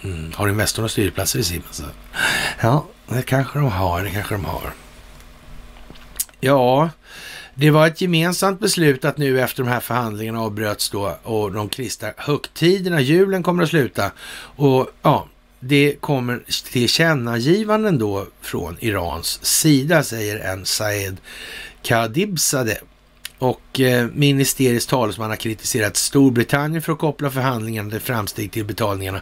Mm. 0.01 0.31
Har 0.35 0.47
Investor 0.47 0.81
några 0.81 0.89
styrplatser 0.89 1.39
i 1.39 1.43
Siemens? 1.43 1.83
Ja, 2.61 2.85
det 3.07 3.21
kanske 3.21 3.59
de 3.59 3.71
har. 3.71 4.03
Det 4.03 4.09
kanske 4.09 4.33
de 4.33 4.45
har. 4.45 4.73
Ja, 6.39 6.89
det 7.53 7.69
var 7.69 7.87
ett 7.87 8.01
gemensamt 8.01 8.59
beslut 8.59 9.05
att 9.05 9.17
nu 9.17 9.41
efter 9.41 9.63
de 9.63 9.69
här 9.69 9.79
förhandlingarna 9.79 10.41
avbröts 10.41 10.89
då 10.89 11.17
och 11.23 11.51
de 11.51 11.69
kristna 11.69 12.13
högtiderna, 12.17 13.01
julen 13.01 13.43
kommer 13.43 13.63
att 13.63 13.69
sluta. 13.69 14.11
Och 14.55 14.89
ja, 15.01 15.27
det 15.63 15.95
kommer 15.99 16.43
tillkännagivanden 16.71 17.97
då 17.97 18.27
från 18.41 18.77
Irans 18.79 19.45
sida, 19.45 20.03
säger 20.03 20.39
en 20.39 20.65
Saed 20.65 21.17
Kadibzadeh. 21.81 22.77
Och 23.37 23.79
eh, 23.79 24.07
ministeriets 24.13 24.85
talesman 24.85 25.29
har 25.29 25.37
kritiserat 25.37 25.97
Storbritannien 25.97 26.81
för 26.81 26.93
att 26.93 26.99
koppla 26.99 27.29
förhandlingarna 27.29 27.89
till 27.89 27.99
framsteg 27.99 28.51
till 28.51 28.65
betalningarna 28.65 29.21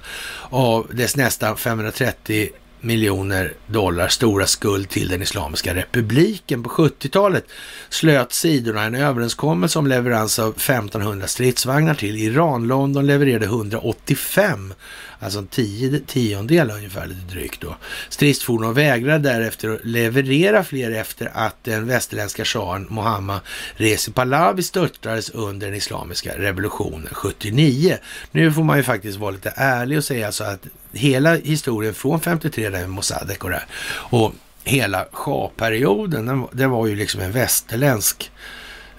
av 0.49 0.87
dess 0.93 1.15
nästan 1.15 1.57
530 1.57 2.49
miljoner 2.81 3.53
dollar 3.67 4.07
stora 4.07 4.47
skuld 4.47 4.89
till 4.89 5.07
den 5.07 5.21
Islamiska 5.21 5.75
republiken. 5.75 6.63
På 6.63 6.69
70-talet 6.69 7.45
slöt 7.89 8.33
sidorna 8.33 8.83
en 8.83 8.95
överenskommelse 8.95 9.79
om 9.79 9.87
leverans 9.87 10.39
av 10.39 10.49
1500 10.49 11.27
stridsvagnar 11.27 11.93
till 11.93 12.15
Iran. 12.15 12.67
London 12.67 13.07
levererade 13.07 13.45
185 13.45 14.73
alltså 15.19 15.39
en 15.39 15.47
tio, 15.47 15.99
tiondel 15.99 16.71
ungefär, 16.71 17.07
lite 17.07 17.33
drygt 17.33 17.61
då. 17.61 17.75
Stridsfordon 18.09 18.73
vägrade 18.73 19.29
därefter 19.29 19.69
att 19.69 19.85
leverera 19.85 20.63
fler 20.63 20.91
efter 20.91 21.31
att 21.33 21.63
den 21.63 21.87
västerländska 21.87 22.45
shahen 22.45 22.87
Mohammad 22.89 23.39
Rezi 23.75 24.11
Pahlavi 24.11 24.63
störtades 24.63 25.29
under 25.29 25.67
den 25.67 25.75
islamiska 25.75 26.37
revolutionen 26.37 27.09
79. 27.11 27.97
Nu 28.31 28.51
får 28.51 28.63
man 28.63 28.77
ju 28.77 28.83
faktiskt 28.83 29.17
vara 29.17 29.31
lite 29.31 29.53
ärlig 29.55 29.97
och 29.97 30.03
säga 30.03 30.31
så 30.31 30.43
att 30.43 30.67
hela 30.91 31.35
historien 31.35 31.93
från 31.93 32.21
53 32.21 32.69
där 32.69 32.79
med 32.79 32.89
Mossadegh 32.89 33.43
och 33.43 33.49
det 33.49 33.55
här, 33.55 33.67
och 33.91 34.33
hela 34.63 35.05
shah-perioden, 35.11 36.47
det 36.51 36.67
var 36.67 36.87
ju 36.87 36.95
liksom 36.95 37.21
en 37.21 37.31
västerländsk 37.31 38.31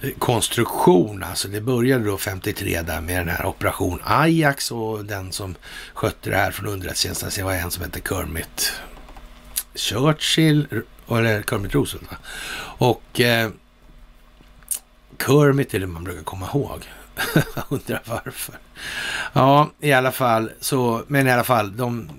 eh, 0.00 0.10
konstruktion. 0.18 1.22
Alltså 1.22 1.48
det 1.48 1.60
började 1.60 2.04
då 2.04 2.18
53 2.18 2.82
där 2.82 3.00
med 3.00 3.20
den 3.20 3.28
här 3.28 3.46
operation 3.46 4.00
Ajax 4.04 4.70
och 4.70 5.04
den 5.04 5.32
som 5.32 5.54
skötte 5.94 6.30
det 6.30 6.36
här 6.36 6.50
från 6.50 6.66
underrättelsetjänsten, 6.66 7.26
alltså, 7.26 7.40
det 7.40 7.44
var 7.44 7.54
en 7.54 7.70
som 7.70 7.82
hette 7.82 8.00
Kermit 8.08 8.72
Churchill, 9.74 10.66
eller 11.10 11.42
Kermit 11.42 11.74
Roosevelt. 11.74 12.10
Va? 12.10 12.16
Och 12.78 13.20
eh, 13.20 13.50
Kermit 15.26 15.74
är 15.74 15.80
det 15.80 15.86
man 15.86 16.04
brukar 16.04 16.22
komma 16.22 16.46
ihåg. 16.46 16.88
Undrar 17.68 18.02
varför. 18.04 18.54
Ja, 19.32 19.70
i 19.80 19.92
alla 19.92 20.12
fall 20.12 20.50
så, 20.60 21.02
men 21.06 21.26
i 21.26 21.32
alla 21.32 21.44
fall, 21.44 21.76
de 21.76 22.10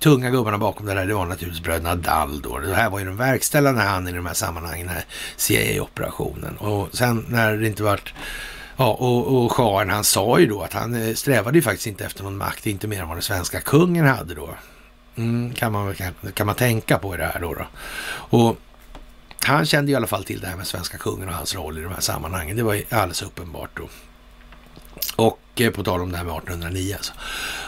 tunga 0.00 0.30
gubbarna 0.30 0.58
bakom 0.58 0.86
det 0.86 0.94
där, 0.94 1.06
det 1.06 1.14
var 1.14 1.26
naturligtvis 1.26 1.62
bröderna 1.62 1.94
Dall 1.94 2.42
då. 2.42 2.58
Det 2.58 2.74
här 2.74 2.90
var 2.90 2.98
ju 2.98 3.04
den 3.04 3.16
verkställande 3.16 3.82
handen 3.82 4.14
i 4.14 4.16
de 4.16 4.26
här 4.26 4.34
sammanhangen, 4.34 4.86
den 4.86 4.96
här 4.96 5.04
CIA-operationen. 5.36 6.56
Och 6.56 6.88
sen 6.92 7.24
när 7.28 7.56
det 7.56 7.66
inte 7.66 7.82
vart 7.82 8.14
Ja, 8.76 8.90
och, 8.92 9.44
och 9.44 9.52
shahen 9.52 9.90
han 9.90 10.04
sa 10.04 10.38
ju 10.38 10.46
då 10.46 10.62
att 10.62 10.72
han 10.72 10.94
eh, 10.94 11.14
strävade 11.14 11.58
ju 11.58 11.62
faktiskt 11.62 11.86
inte 11.86 12.04
efter 12.04 12.24
någon 12.24 12.36
makt, 12.36 12.66
inte 12.66 12.88
mer 12.88 13.00
än 13.00 13.08
vad 13.08 13.16
den 13.16 13.22
svenska 13.22 13.60
kungen 13.60 14.06
hade 14.06 14.34
då. 14.34 14.50
Mm, 15.16 15.52
kan, 15.54 15.72
man, 15.72 15.94
kan, 15.94 16.14
kan 16.34 16.46
man 16.46 16.56
tänka 16.56 16.98
på 16.98 17.14
i 17.14 17.18
det 17.18 17.24
här 17.24 17.40
då, 17.40 17.54
då. 17.54 17.66
Och 18.38 18.56
han 19.44 19.66
kände 19.66 19.92
i 19.92 19.94
alla 19.94 20.06
fall 20.06 20.24
till 20.24 20.40
det 20.40 20.46
här 20.46 20.56
med 20.56 20.66
svenska 20.66 20.98
kungen 20.98 21.28
och 21.28 21.34
hans 21.34 21.54
roll 21.54 21.78
i 21.78 21.82
de 21.82 21.92
här 21.92 22.00
sammanhangen. 22.00 22.56
Det 22.56 22.62
var 22.62 22.74
ju 22.74 22.84
alldeles 22.90 23.22
uppenbart 23.22 23.70
då. 23.74 23.88
Och 25.16 25.40
eh, 25.56 25.70
på 25.70 25.82
tal 25.82 26.00
om 26.00 26.12
det 26.12 26.16
här 26.16 26.24
med 26.24 26.36
1809 26.36 26.94
alltså. 26.96 27.12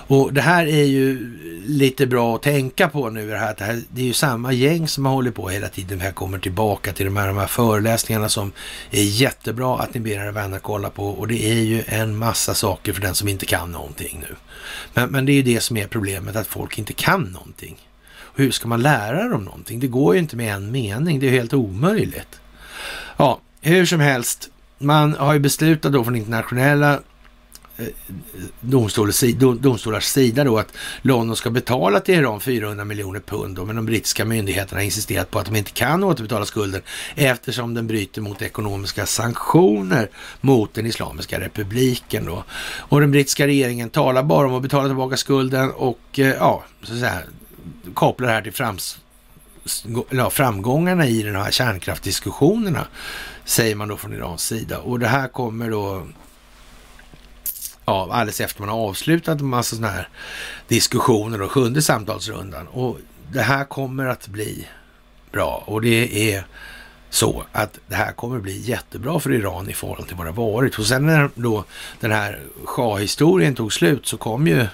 Och 0.06 0.32
det 0.32 0.40
här 0.40 0.66
är 0.66 0.84
ju 0.84 1.36
lite 1.66 2.06
bra 2.06 2.36
att 2.36 2.42
tänka 2.42 2.88
på 2.88 3.10
nu. 3.10 3.30
Det, 3.30 3.36
här, 3.36 3.54
det, 3.58 3.64
här, 3.64 3.82
det 3.88 4.00
är 4.00 4.06
ju 4.06 4.12
samma 4.12 4.52
gäng 4.52 4.88
som 4.88 5.06
har 5.06 5.12
hållit 5.12 5.34
på 5.34 5.48
hela 5.48 5.68
tiden. 5.68 5.98
Vi 5.98 6.12
kommer 6.12 6.38
tillbaka 6.38 6.92
till 6.92 7.06
de 7.06 7.16
här, 7.16 7.26
de 7.26 7.36
här 7.36 7.46
föreläsningarna 7.46 8.28
som 8.28 8.52
är 8.90 9.02
jättebra 9.02 9.78
att 9.78 9.94
ni 9.94 10.00
ber 10.00 10.10
era 10.10 10.32
vänner 10.32 10.58
kolla 10.58 10.90
på. 10.90 11.08
Och 11.08 11.28
det 11.28 11.50
är 11.50 11.62
ju 11.62 11.82
en 11.86 12.16
massa 12.16 12.54
saker 12.54 12.92
för 12.92 13.00
den 13.00 13.14
som 13.14 13.28
inte 13.28 13.46
kan 13.46 13.72
någonting 13.72 14.24
nu. 14.28 14.36
Men, 14.94 15.10
men 15.10 15.26
det 15.26 15.32
är 15.32 15.36
ju 15.36 15.42
det 15.42 15.60
som 15.60 15.76
är 15.76 15.86
problemet, 15.86 16.36
att 16.36 16.46
folk 16.46 16.78
inte 16.78 16.92
kan 16.92 17.22
någonting. 17.22 17.76
Och 18.18 18.38
hur 18.38 18.50
ska 18.50 18.68
man 18.68 18.82
lära 18.82 19.28
dem 19.28 19.44
någonting? 19.44 19.80
Det 19.80 19.86
går 19.86 20.14
ju 20.14 20.20
inte 20.20 20.36
med 20.36 20.54
en 20.54 20.70
mening. 20.70 21.20
Det 21.20 21.26
är 21.26 21.30
helt 21.30 21.54
omöjligt. 21.54 22.40
Ja, 23.16 23.40
hur 23.60 23.86
som 23.86 24.00
helst. 24.00 24.50
Man 24.78 25.14
har 25.14 25.32
ju 25.32 25.38
beslutat 25.38 25.92
då 25.92 26.04
från 26.04 26.16
internationella 26.16 27.00
domstolars 28.60 30.04
sida 30.04 30.44
då 30.44 30.58
att 30.58 30.72
London 31.02 31.36
ska 31.36 31.50
betala 31.50 32.00
till 32.00 32.14
Iran 32.14 32.40
400 32.40 32.84
miljoner 32.84 33.20
pund 33.20 33.56
då, 33.56 33.64
men 33.64 33.76
de 33.76 33.86
brittiska 33.86 34.24
myndigheterna 34.24 34.80
har 34.80 34.84
insisterat 34.84 35.30
på 35.30 35.38
att 35.38 35.46
de 35.46 35.56
inte 35.56 35.70
kan 35.70 36.04
återbetala 36.04 36.46
skulden 36.46 36.82
eftersom 37.14 37.74
den 37.74 37.86
bryter 37.86 38.20
mot 38.20 38.42
ekonomiska 38.42 39.06
sanktioner 39.06 40.10
mot 40.40 40.74
den 40.74 40.86
Islamiska 40.86 41.40
republiken 41.40 42.24
då. 42.24 42.44
Och 42.76 43.00
den 43.00 43.10
brittiska 43.10 43.46
regeringen 43.46 43.90
talar 43.90 44.22
bara 44.22 44.46
om 44.46 44.54
att 44.54 44.62
betala 44.62 44.88
tillbaka 44.88 45.16
skulden 45.16 45.70
och 45.70 46.18
eh, 46.18 46.26
ja, 46.26 46.64
så 46.82 46.92
att 46.92 46.98
säga, 46.98 47.22
kopplar 47.94 48.28
det 48.28 48.34
här 48.34 48.42
till 48.42 48.52
frams, 48.52 48.98
ja, 50.10 50.30
framgångarna 50.30 51.06
i 51.06 51.22
de 51.22 51.36
här 51.36 51.50
kärnkraftdiskussionerna, 51.50 52.86
säger 53.44 53.74
man 53.74 53.88
då 53.88 53.96
från 53.96 54.14
Irans 54.14 54.42
sida. 54.42 54.78
Och 54.78 54.98
det 54.98 55.08
här 55.08 55.28
kommer 55.28 55.70
då 55.70 56.06
ja, 57.84 58.08
alldeles 58.12 58.40
efter 58.40 58.60
man 58.60 58.68
har 58.68 58.88
avslutat 58.88 59.40
en 59.40 59.46
massa 59.46 59.76
sådana 59.76 59.94
här 59.94 60.08
diskussioner 60.68 61.42
och 61.42 61.50
sjunde 61.50 61.82
samtalsrundan. 61.82 62.66
Och 62.66 62.98
det 63.32 63.42
här 63.42 63.64
kommer 63.64 64.06
att 64.06 64.28
bli 64.28 64.68
bra 65.32 65.64
och 65.66 65.82
det 65.82 66.32
är 66.32 66.46
så 67.10 67.44
att 67.52 67.78
det 67.86 67.94
här 67.94 68.12
kommer 68.12 68.36
att 68.36 68.42
bli 68.42 68.60
jättebra 68.60 69.20
för 69.20 69.32
Iran 69.32 69.70
i 69.70 69.72
förhållande 69.72 70.08
till 70.08 70.16
vad 70.16 70.26
det 70.26 70.32
varit. 70.32 70.78
Och 70.78 70.86
sen 70.86 71.06
när 71.06 71.30
då 71.34 71.64
den 72.00 72.12
här 72.12 72.40
shah-historien 72.64 73.54
tog 73.54 73.72
slut 73.72 74.06
så 74.06 74.16
kom 74.16 74.46
ju 74.46 74.66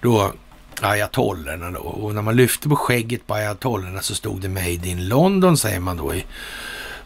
då 0.00 0.32
ayatollorna 0.80 1.70
då. 1.70 1.80
Och 1.80 2.14
när 2.14 2.22
man 2.22 2.36
lyfte 2.36 2.68
på 2.68 2.76
skägget 2.76 3.26
på 3.26 3.34
ayatollorna 3.34 4.00
så 4.00 4.14
stod 4.14 4.40
det 4.40 4.48
Made 4.48 4.88
in 4.88 5.08
London 5.08 5.56
säger 5.56 5.80
man 5.80 5.96
då 5.96 6.14
i 6.14 6.24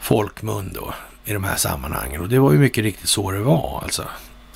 folkmun 0.00 0.72
då 0.74 0.94
i 1.24 1.32
de 1.32 1.44
här 1.44 1.56
sammanhangen. 1.56 2.20
Och 2.20 2.28
det 2.28 2.38
var 2.38 2.52
ju 2.52 2.58
mycket 2.58 2.84
riktigt 2.84 3.08
så 3.08 3.30
det 3.30 3.40
var 3.40 3.80
alltså. 3.82 4.04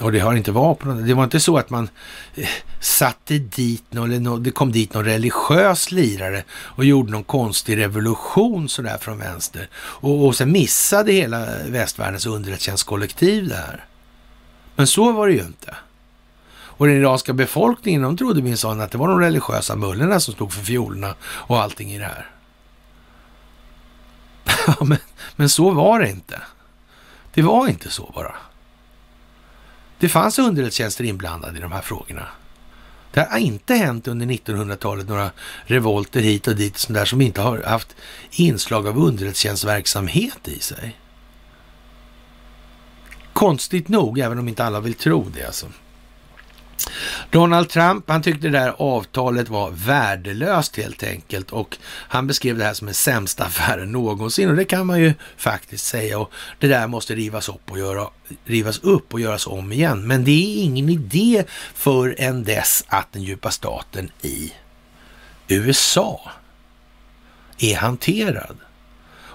Och 0.01 0.13
det 0.13 0.19
har 0.19 0.35
inte 0.35 0.53
varit 0.53 0.79
på 0.79 0.89
något, 0.89 1.07
Det 1.07 1.15
var 1.15 1.25
inte 1.25 1.41
så 1.41 1.59
att 1.59 1.71
man 1.71 1.89
eh, 2.35 2.49
satte 2.81 3.39
dit 3.39 3.85
någon, 3.91 4.13
eller 4.13 4.39
det 4.39 4.51
kom 4.51 4.73
dit 4.73 4.95
någon 4.95 5.05
religiös 5.05 5.93
lirare 5.93 6.45
och 6.51 6.85
gjorde 6.85 7.13
någon 7.13 7.25
konstig 7.25 7.77
revolution 7.77 8.69
sådär 8.69 8.99
från 8.99 9.19
vänster. 9.19 9.69
Och, 9.75 10.27
och 10.27 10.37
sen 10.37 10.53
missade 10.53 11.13
hela 11.13 11.47
västvärldens 11.67 12.27
underrättelsetjänstkollektiv 12.27 13.49
det 13.49 13.55
här. 13.55 13.85
Men 14.77 14.87
så 14.87 15.13
var 15.13 15.27
det 15.27 15.33
ju 15.33 15.41
inte. 15.41 15.77
Och 16.79 16.87
den 16.87 16.97
iranska 16.97 17.33
befolkningen, 17.33 18.03
de 18.03 18.17
trodde 18.17 18.43
minsann 18.43 18.81
att 18.81 18.91
det 18.91 18.99
var 18.99 19.09
de 19.09 19.21
religiösa 19.21 19.77
mullorna 19.77 20.21
som 20.21 20.35
stod 20.35 20.53
för 20.53 20.65
fiolerna 20.65 21.15
och 21.23 21.61
allting 21.61 21.93
i 21.93 21.99
det 21.99 22.05
här. 22.05 22.31
men, 24.85 24.99
men 25.37 25.49
så 25.49 25.71
var 25.71 26.01
det 26.01 26.11
inte. 26.11 26.41
Det 27.35 27.43
var 27.43 27.69
inte 27.69 27.91
så 27.91 28.13
bara. 28.15 28.35
Det 29.99 30.09
fanns 30.09 30.39
underrättelsetjänster 30.39 31.05
inblandade 31.05 31.59
i 31.59 31.61
de 31.61 31.73
här 31.73 31.83
frågorna. 31.83 32.27
Det 33.11 33.21
har 33.31 33.39
inte 33.39 33.75
hänt 33.75 34.09
under 34.09 34.27
1900-talet 34.27 35.09
några 35.09 35.31
revolter 35.65 36.21
hit 36.21 36.49
och 36.49 36.57
dit 36.57 36.87
där 36.89 37.05
som 37.05 37.21
inte 37.21 37.41
har 37.41 37.63
haft 37.63 37.97
inslag 38.31 38.87
av 38.87 38.99
underrättelsetjänstverksamhet 38.99 40.49
i 40.49 40.61
sig. 40.61 40.97
Konstigt 43.33 43.89
nog, 43.89 44.19
även 44.19 44.39
om 44.39 44.49
inte 44.49 44.65
alla 44.65 44.81
vill 44.81 44.95
tro 44.95 45.27
det 45.35 45.47
alltså. 45.47 45.67
Donald 47.31 47.69
Trump, 47.69 48.09
han 48.09 48.23
tyckte 48.23 48.49
det 48.49 48.59
där 48.59 48.75
avtalet 48.79 49.49
var 49.49 49.71
värdelöst 49.71 50.77
helt 50.77 51.03
enkelt 51.03 51.51
och 51.51 51.77
han 51.83 52.27
beskrev 52.27 52.59
det 52.59 52.65
här 52.65 52.75
som 52.75 52.87
den 52.87 52.95
sämsta 52.95 53.45
affären 53.45 53.93
någonsin 53.93 54.51
och 54.51 54.57
det 54.57 54.65
kan 54.65 54.87
man 54.87 55.01
ju 55.01 55.15
faktiskt 55.37 55.87
säga 55.87 56.19
och 56.19 56.33
det 56.59 56.69
där 56.69 56.87
måste 56.87 57.15
rivas 57.15 57.49
upp 57.49 57.71
och, 57.71 57.79
göra, 57.79 58.09
rivas 58.45 58.79
upp 58.79 59.15
och 59.15 59.21
göras 59.21 59.47
om 59.47 59.73
igen. 59.73 60.07
Men 60.07 60.25
det 60.25 60.31
är 60.31 60.63
ingen 60.63 60.89
idé 60.89 61.45
förrän 61.75 62.45
dess 62.45 62.85
att 62.89 63.13
den 63.13 63.23
djupa 63.23 63.51
staten 63.51 64.11
i 64.23 64.53
USA 65.49 66.31
är 67.59 67.77
hanterad. 67.77 68.57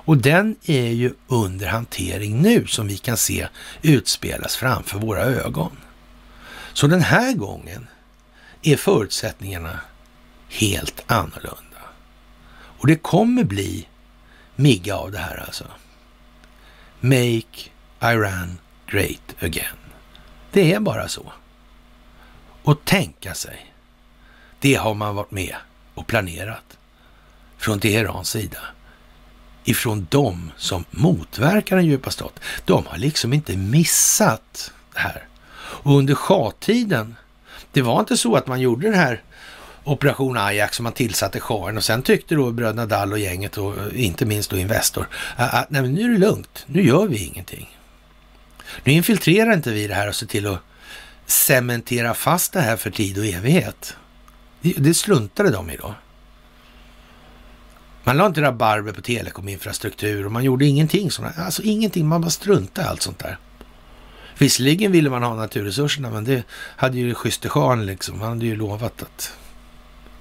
Och 0.04 0.18
den 0.18 0.56
är 0.64 0.88
ju 0.88 1.14
under 1.28 1.68
hantering 1.68 2.42
nu 2.42 2.68
som 2.68 2.88
vi 2.88 2.98
kan 2.98 3.18
se 3.18 3.48
utspelas 3.82 4.56
framför 4.56 5.00
våra 5.00 5.22
ögon. 5.22 5.72
Så 6.74 6.88
den 6.88 7.02
här 7.02 7.34
gången 7.34 7.88
är 8.62 8.76
förutsättningarna 8.76 9.80
helt 10.50 11.04
annorlunda. 11.08 11.82
Och 12.54 12.88
det 12.88 12.96
kommer 12.96 13.44
bli 13.44 13.88
migga 14.56 14.96
av 14.96 15.12
det 15.12 15.18
här 15.18 15.44
alltså. 15.46 15.66
Make 17.00 17.70
Iran 18.02 18.58
great 18.88 19.44
again. 19.44 19.78
Det 20.52 20.74
är 20.74 20.80
bara 20.80 21.08
så. 21.08 21.32
Och 22.64 22.86
tänka 22.86 23.34
sig, 23.34 23.74
det 24.60 24.76
har 24.76 24.94
man 24.94 25.16
varit 25.16 25.32
med 25.32 25.56
och 25.94 26.08
planerat 26.08 26.78
från 27.58 27.80
Teherans 27.80 28.30
sida. 28.30 28.60
Ifrån 29.64 30.08
de 30.10 30.52
som 30.58 30.86
motverkar 30.92 31.76
den 31.76 31.86
djupa 31.86 32.12
staten. 32.12 32.44
De 32.66 32.86
har 32.86 32.98
liksom 32.98 33.34
inte 33.34 33.58
missat 33.58 34.74
det 34.94 35.00
här. 35.00 35.28
Och 35.72 35.98
under 35.98 36.16
schahtiden, 36.16 37.16
det 37.72 37.82
var 37.82 38.00
inte 38.00 38.18
så 38.18 38.36
att 38.36 38.48
man 38.48 38.62
gjorde 38.62 38.88
den 38.88 39.00
här 39.00 39.22
Operation 39.84 40.38
Ajax 40.38 40.76
som 40.76 40.84
man 40.84 40.94
tillsatte 40.94 41.40
sharen 41.40 41.78
och 41.78 41.84
sen 41.84 42.02
tyckte 42.02 42.36
då 42.36 42.52
bröderna 42.52 42.86
Dall 42.86 43.12
och 43.12 43.20
gänget 43.20 43.58
och 43.58 43.78
eh, 43.78 44.06
inte 44.06 44.26
minst 44.26 44.50
då 44.50 44.58
Investor 44.58 45.08
att 45.36 45.70
nej, 45.70 45.82
men 45.82 45.94
nu 45.94 46.02
är 46.02 46.10
det 46.10 46.18
lugnt, 46.18 46.66
nu 46.68 46.88
gör 46.88 47.06
vi 47.06 47.26
ingenting. 47.26 47.78
Nu 48.84 48.92
infiltrerar 48.92 49.54
inte 49.54 49.72
vi 49.72 49.88
det 49.88 49.94
här 49.94 50.08
och 50.08 50.16
ser 50.16 50.26
till 50.26 50.48
att 50.48 50.60
cementera 51.26 52.14
fast 52.14 52.54
det 52.54 52.62
här 52.62 52.78
för 52.78 52.92
tid 52.92 53.18
och 53.18 53.26
evighet. 53.26 53.96
Det, 54.62 54.74
det 54.78 54.94
de 55.52 55.70
i 55.70 55.76
då. 55.76 55.96
Man 58.04 58.18
la 58.18 58.26
inte 58.26 58.42
rabarber 58.42 58.92
på 58.92 59.02
telekominfrastruktur 59.02 60.26
och 60.26 60.32
man 60.32 60.44
gjorde 60.44 60.66
ingenting 60.66 61.12
sådant. 61.12 61.38
Alltså 61.38 61.62
ingenting, 61.62 62.08
man 62.08 62.22
bara 62.22 62.30
struntade 62.30 62.88
i 62.88 62.90
allt 62.90 63.02
sånt 63.02 63.20
där. 63.20 63.38
Visserligen 64.38 64.92
ville 64.92 65.10
man 65.10 65.24
ha 65.24 65.36
naturresurserna, 65.36 66.10
men 66.10 66.24
det 66.24 66.44
hade 66.52 66.98
ju 66.98 67.14
schysste 67.14 67.50
Jean 67.56 67.86
liksom. 67.86 68.22
Han 68.22 68.30
hade 68.30 68.46
ju 68.46 68.56
lovat 68.56 69.02
att... 69.02 69.38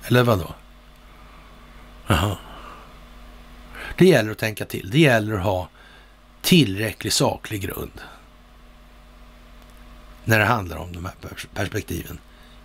Eller 0.05 0.23
vad 0.23 0.39
då? 0.39 0.55
Jaha. 2.07 2.39
Det 3.99 4.07
gäller 4.07 4.31
att 4.31 4.39
tänka 4.39 4.65
till. 4.65 4.91
Det 4.91 4.99
gäller 4.99 5.35
att 5.35 5.45
ha 5.45 5.69
tillräcklig 6.43 7.13
saklig 7.13 7.61
grund. 7.61 8.01
När 10.25 10.39
det 10.39 10.45
handlar 10.45 10.77
om 10.77 10.93
de 10.93 11.05
här 11.05 11.15
perspektiven. 11.55 12.19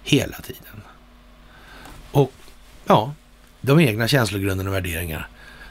Hela 0.03 0.37
tiden. 0.37 0.81
Och 2.11 2.33
ja, 2.85 3.13
de 3.61 3.79
egna 3.79 4.07
känslogrunderna 4.07 4.69
och 4.69 4.75
värderingarna. 4.75 5.25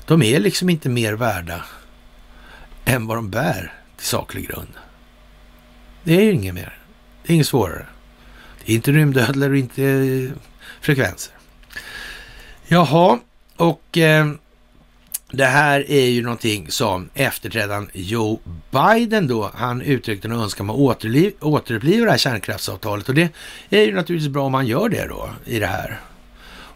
De 0.07 0.23
är 0.23 0.41
liksom 0.41 0.71
inte 0.71 0.89
mer 0.89 1.13
värda 1.13 1.65
än 2.85 3.07
vad 3.07 3.17
de 3.17 3.31
bär 3.31 3.73
till 3.97 4.07
saklig 4.07 4.49
grund. 4.49 4.73
Det 6.05 6.17
är 6.17 6.21
ju 6.21 6.33
inget 6.33 6.55
mer. 6.55 6.79
Det 7.23 7.33
är 7.33 7.35
inget 7.35 7.47
svårare. 7.47 7.87
Det 8.65 8.73
är 8.73 8.77
inte 8.77 8.93
rymdödlor 8.93 9.51
och 9.51 9.57
inte 9.57 9.85
eh, 9.85 10.31
frekvenser. 10.81 11.33
Jaha, 12.67 13.19
och 13.57 13.99
eh, 13.99 14.27
det 15.33 15.45
här 15.45 15.91
är 15.91 16.07
ju 16.07 16.23
någonting 16.23 16.71
som 16.71 17.09
efterträdaren 17.15 17.91
Joe 17.93 18.41
Biden 18.71 19.27
då, 19.27 19.51
han 19.55 19.83
uttryckte 19.83 20.29
en 20.29 20.35
önskan 20.35 20.71
om 20.71 20.89
att 20.89 21.05
återuppliva 21.41 22.05
det 22.05 22.11
här 22.11 22.19
kärnkraftsavtalet 22.19 23.09
och 23.09 23.15
det 23.15 23.33
är 23.71 23.83
ju 23.83 23.95
naturligtvis 23.95 24.33
bra 24.33 24.45
om 24.45 24.53
man 24.53 24.67
gör 24.67 24.89
det 24.89 25.07
då 25.09 25.31
i 25.45 25.59
det 25.59 25.67
här. 25.67 26.01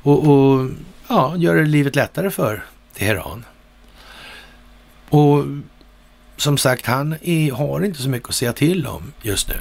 Och, 0.03 0.29
och 0.29 0.71
ja, 1.09 1.37
gör 1.37 1.55
det 1.55 1.65
livet 1.65 1.97
lättare 1.97 2.31
för 2.31 2.65
Teheran. 2.95 3.45
Och 5.09 5.45
som 6.41 6.59
sagt, 6.59 6.87
han 6.87 7.17
är, 7.23 7.53
har 7.53 7.85
inte 7.85 8.03
så 8.03 8.09
mycket 8.09 8.29
att 8.29 8.35
säga 8.35 8.53
till 8.53 8.87
om 8.87 9.13
just 9.23 9.49
nu. 9.49 9.57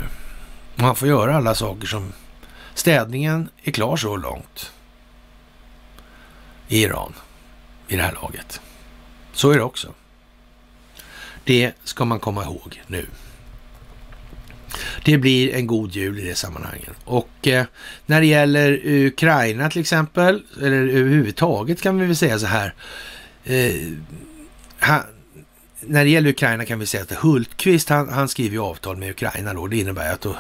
Han 0.76 0.96
får 0.96 1.08
göra 1.08 1.36
alla 1.36 1.56
saker 1.56 1.88
som... 1.88 2.14
Städningen 2.74 3.50
är 3.64 3.72
klar 3.72 3.98
så 3.98 4.16
långt. 4.16 4.72
i 6.68 6.84
Iran 6.84 7.14
i 7.88 7.96
det 7.96 8.02
här 8.02 8.14
laget. 8.22 8.62
Så 9.34 9.52
är 9.52 9.58
det 9.58 9.64
också. 9.64 9.94
Det 11.44 11.72
ska 11.84 12.06
man 12.06 12.20
komma 12.20 12.44
ihåg 12.44 12.82
nu. 12.88 13.06
Det 15.06 15.18
blir 15.18 15.56
en 15.56 15.68
god 15.68 15.92
jul 15.92 16.20
i 16.20 16.24
det 16.24 16.36
sammanhanget. 16.36 16.94
Och 17.06 17.48
eh, 17.48 17.66
när 18.06 18.22
det 18.22 18.28
gäller 18.28 18.82
Ukraina 18.86 19.70
till 19.70 19.82
exempel, 19.82 20.44
eller 20.62 20.88
överhuvudtaget 20.88 21.82
kan 21.82 22.00
vi 22.00 22.06
väl 22.06 22.16
säga 22.16 22.40
så 22.40 22.46
här. 22.46 22.74
Eh, 23.44 23.92
han, 24.80 25.02
när 25.80 26.04
det 26.04 26.10
gäller 26.10 26.30
Ukraina 26.30 26.66
kan 26.66 26.80
vi 26.80 26.86
säga 26.86 27.04
att 27.04 27.12
Hultqvist, 27.12 27.90
han, 27.90 28.10
han 28.10 28.28
skriver 28.28 28.54
ju 28.54 28.62
avtal 28.62 28.98
med 28.98 29.10
Ukraina 29.10 29.54
då. 29.54 29.68
Det 29.68 29.78
innebär 29.78 30.14
att 30.14 30.22
då 30.22 30.36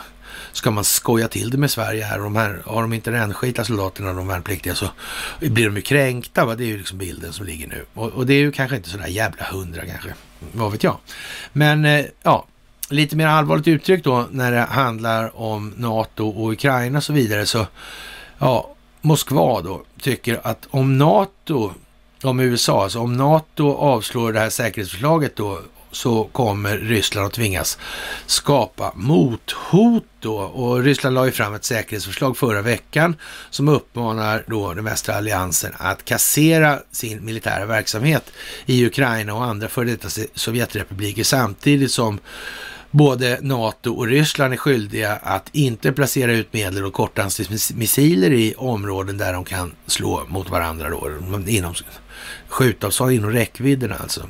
ska 0.52 0.72
man 0.72 0.84
skoja 0.84 1.28
till 1.28 1.50
det 1.50 1.58
med 1.58 1.72
Sverige 1.72 2.04
här. 2.04 2.20
De 2.20 2.36
här 2.36 2.62
har 2.66 2.82
de 2.82 2.94
inte 2.94 3.12
rännskita 3.12 3.64
soldaterna, 3.64 4.14
de 4.14 4.28
värnpliktiga, 4.28 4.76
så 4.76 4.90
blir 5.40 5.66
de 5.66 5.76
ju 5.76 5.82
kränkta. 5.82 6.46
Va? 6.46 6.56
Det 6.56 6.64
är 6.64 6.68
ju 6.68 6.78
liksom 6.78 6.98
bilden 6.98 7.34
som 7.34 7.46
ligger 7.46 7.68
nu. 7.68 7.86
Och, 7.94 8.10
och 8.10 8.26
det 8.26 8.34
är 8.34 8.40
ju 8.40 8.52
kanske 8.52 8.76
inte 8.76 8.90
sådär 8.90 9.08
jävla 9.08 9.46
hundra 9.46 9.86
kanske, 9.86 10.14
vad 10.52 10.72
vet 10.72 10.84
jag. 10.84 10.98
Men 11.54 11.86
eh, 11.86 12.06
ja, 12.24 12.46
lite 12.90 13.16
mer 13.16 13.28
allvarligt 13.28 13.68
uttryckt 13.68 14.04
då 14.04 14.28
när 14.32 14.52
det 14.52 14.62
handlar 14.62 15.42
om 15.42 15.74
NATO 15.78 16.30
och 16.30 16.52
Ukraina 16.52 16.98
och 16.98 17.04
så 17.04 17.14
vidare 17.14 17.46
så 17.46 17.68
ja, 18.38 18.76
Moskva 19.02 19.62
då 19.62 19.84
tycker 20.02 20.40
att 20.44 20.68
om 20.70 20.98
NATO, 20.98 21.74
om 22.24 22.40
USA, 22.40 22.84
alltså 22.84 23.00
om 23.00 23.14
NATO 23.14 23.74
avslår 23.74 24.34
det 24.34 24.40
här 24.40 24.50
säkerhetsförslaget 24.50 25.36
då 25.36 25.60
så 25.92 26.24
kommer 26.24 26.78
Ryssland 26.78 27.28
att 27.28 27.34
tvingas 27.34 27.78
skapa 28.26 28.92
mothot 28.96 30.04
då. 30.20 30.36
Och 30.38 30.84
Ryssland 30.84 31.16
la 31.16 31.26
ju 31.26 31.32
fram 31.32 31.54
ett 31.54 31.66
säkerhetsförslag 31.66 32.38
förra 32.38 32.62
veckan 32.62 33.16
som 33.50 33.68
uppmanar 33.68 34.44
då 34.48 34.74
den 34.74 34.86
västra 34.86 35.16
alliansen 35.16 35.74
att 35.78 36.06
kassera 36.06 36.80
sin 36.92 37.26
militära 37.26 37.66
verksamhet 37.66 38.32
i 38.66 38.86
Ukraina 38.86 39.34
och 39.34 39.44
andra 39.44 39.68
före 39.68 39.86
detta 39.86 40.10
Sovjetrepubliker 40.34 41.24
samtidigt 41.24 41.92
som 41.92 42.20
både 42.92 43.40
NATO 43.42 43.94
och 43.94 44.08
Ryssland 44.08 44.54
är 44.54 44.58
skyldiga 44.58 45.16
att 45.16 45.50
inte 45.52 45.92
placera 45.92 46.32
ut 46.34 46.54
medel 46.54 46.86
och 46.86 46.94
kortdistansmissiler 46.94 48.32
i 48.32 48.54
områden 48.58 49.18
där 49.18 49.34
de 49.34 49.46
kan 49.46 49.72
slå 49.86 50.26
mot 50.28 50.50
varandra 50.50 50.90
då, 50.90 51.10
inom 51.48 51.74
skjutavstånd, 52.50 53.12
inom 53.12 53.32
räckvidden 53.32 53.94
alltså. 54.00 54.30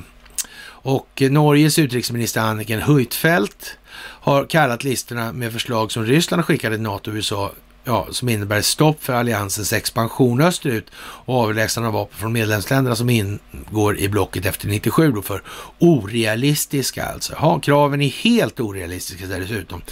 Och 0.80 1.22
eh, 1.22 1.30
Norges 1.30 1.78
utrikesminister 1.78 2.40
Anniken 2.40 2.82
Huitfeldt 2.82 3.78
har 3.98 4.44
kallat 4.44 4.84
listorna 4.84 5.32
med 5.32 5.52
förslag 5.52 5.92
som 5.92 6.04
Ryssland 6.04 6.38
har 6.38 6.44
skickat 6.44 6.72
till 6.72 6.80
NATO 6.80 7.10
och 7.10 7.14
USA 7.14 7.52
ja, 7.88 8.06
som 8.10 8.28
innebär 8.28 8.60
stopp 8.60 9.04
för 9.04 9.12
alliansens 9.12 9.72
expansion 9.72 10.40
österut 10.40 10.86
och 10.96 11.34
avlägsnande 11.34 11.88
av 11.88 11.94
vapen 11.94 12.18
från 12.18 12.32
medlemsländerna 12.32 12.96
som 12.96 13.10
ingår 13.10 13.98
i 13.98 14.08
blocket 14.08 14.46
efter 14.46 14.68
97 14.68 15.12
då 15.12 15.22
för 15.22 15.42
orealistiska 15.78 17.04
alltså. 17.04 17.32
Ja, 17.40 17.60
kraven 17.60 18.02
är 18.02 18.08
helt 18.08 18.60
orealistiska 18.60 19.26
dessutom, 19.26 19.82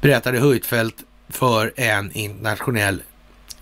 berättade 0.00 0.38
Huitfeldt 0.38 0.96
för 1.28 1.72
en 1.76 2.12
internationell 2.12 3.02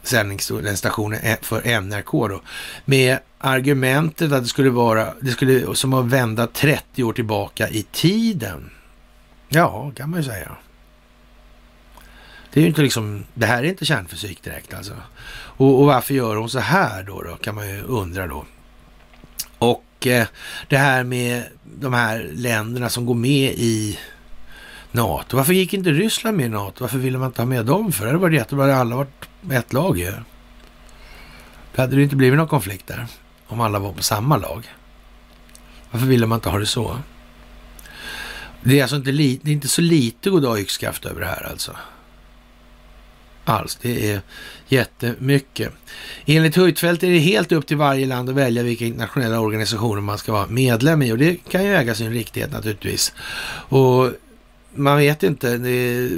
sändningsstation 0.02 1.14
eh, 1.14 1.36
för 1.42 1.80
NRK 1.80 2.10
då, 2.10 2.40
med 2.84 3.18
argumentet 3.40 4.32
att 4.32 4.42
det 4.42 4.48
skulle 4.48 4.70
vara, 4.70 5.14
det 5.20 5.30
skulle 5.30 5.74
som 5.74 5.94
att 5.94 6.04
vända 6.04 6.46
30 6.46 7.04
år 7.04 7.12
tillbaka 7.12 7.68
i 7.68 7.82
tiden. 7.92 8.70
Ja, 9.48 9.92
kan 9.96 10.10
man 10.10 10.20
ju 10.20 10.24
säga. 10.24 10.56
Det 12.52 12.60
är 12.60 12.62
ju 12.62 12.68
inte 12.68 12.82
liksom, 12.82 13.24
det 13.34 13.46
här 13.46 13.62
är 13.62 13.68
inte 13.68 13.84
kärnfysik 13.84 14.42
direkt 14.42 14.74
alltså. 14.74 14.94
Och, 15.32 15.80
och 15.80 15.86
varför 15.86 16.14
gör 16.14 16.36
hon 16.36 16.50
så 16.50 16.58
här 16.58 17.02
då, 17.02 17.22
då, 17.22 17.36
kan 17.36 17.54
man 17.54 17.68
ju 17.68 17.82
undra 17.82 18.26
då. 18.26 18.44
Och 19.58 20.06
eh, 20.06 20.26
det 20.68 20.76
här 20.76 21.04
med 21.04 21.44
de 21.64 21.92
här 21.92 22.30
länderna 22.32 22.88
som 22.88 23.06
går 23.06 23.14
med 23.14 23.52
i 23.56 23.98
NATO. 24.92 25.36
Varför 25.36 25.52
gick 25.52 25.74
inte 25.74 25.90
Ryssland 25.90 26.36
med 26.36 26.46
i 26.46 26.48
NATO? 26.48 26.84
Varför 26.84 26.98
ville 26.98 27.18
man 27.18 27.26
inte 27.26 27.42
ha 27.42 27.46
med 27.46 27.66
dem 27.66 27.92
för? 27.92 28.04
Det 28.04 28.10
hade 28.10 28.22
varit 28.22 28.38
jättebra, 28.38 28.64
hade 28.64 28.76
alla 28.76 28.96
varit 28.96 29.28
ett 29.50 29.72
lag 29.72 29.98
ju. 29.98 30.12
Då 31.74 31.82
hade 31.82 31.96
det 31.96 32.02
inte 32.02 32.16
blivit 32.16 32.38
någon 32.38 32.48
konflikt 32.48 32.86
där 32.86 33.06
om 33.52 33.60
alla 33.60 33.78
var 33.78 33.92
på 33.92 34.02
samma 34.02 34.36
lag. 34.36 34.68
Varför 35.90 36.06
ville 36.06 36.26
man 36.26 36.36
inte 36.36 36.48
ha 36.48 36.58
det 36.58 36.66
så? 36.66 36.98
Det 38.62 38.78
är 38.78 38.82
alltså 38.82 38.96
inte, 38.96 39.12
li, 39.12 39.40
det 39.42 39.50
är 39.50 39.54
inte 39.54 39.68
så 39.68 39.80
lite 39.80 40.30
goddag 40.30 40.60
yxskaft 40.60 41.06
över 41.06 41.20
det 41.20 41.26
här 41.26 41.46
alltså. 41.50 41.76
Alls, 43.44 43.78
det 43.82 44.10
är 44.12 44.20
jättemycket. 44.68 45.72
Enligt 46.26 46.56
Huitfeldt 46.56 47.02
är 47.02 47.10
det 47.10 47.18
helt 47.18 47.52
upp 47.52 47.66
till 47.66 47.76
varje 47.76 48.06
land 48.06 48.28
att 48.28 48.34
välja 48.34 48.62
vilka 48.62 48.84
internationella 48.84 49.40
organisationer 49.40 50.00
man 50.00 50.18
ska 50.18 50.32
vara 50.32 50.46
medlem 50.46 51.02
i 51.02 51.12
och 51.12 51.18
det 51.18 51.36
kan 51.50 51.64
ju 51.64 51.74
äga 51.74 51.94
sin 51.94 52.12
riktighet 52.12 52.52
naturligtvis. 52.52 53.12
Och 53.68 54.10
man 54.74 54.96
vet 54.96 55.22
inte. 55.22 55.58
Det 55.58 56.10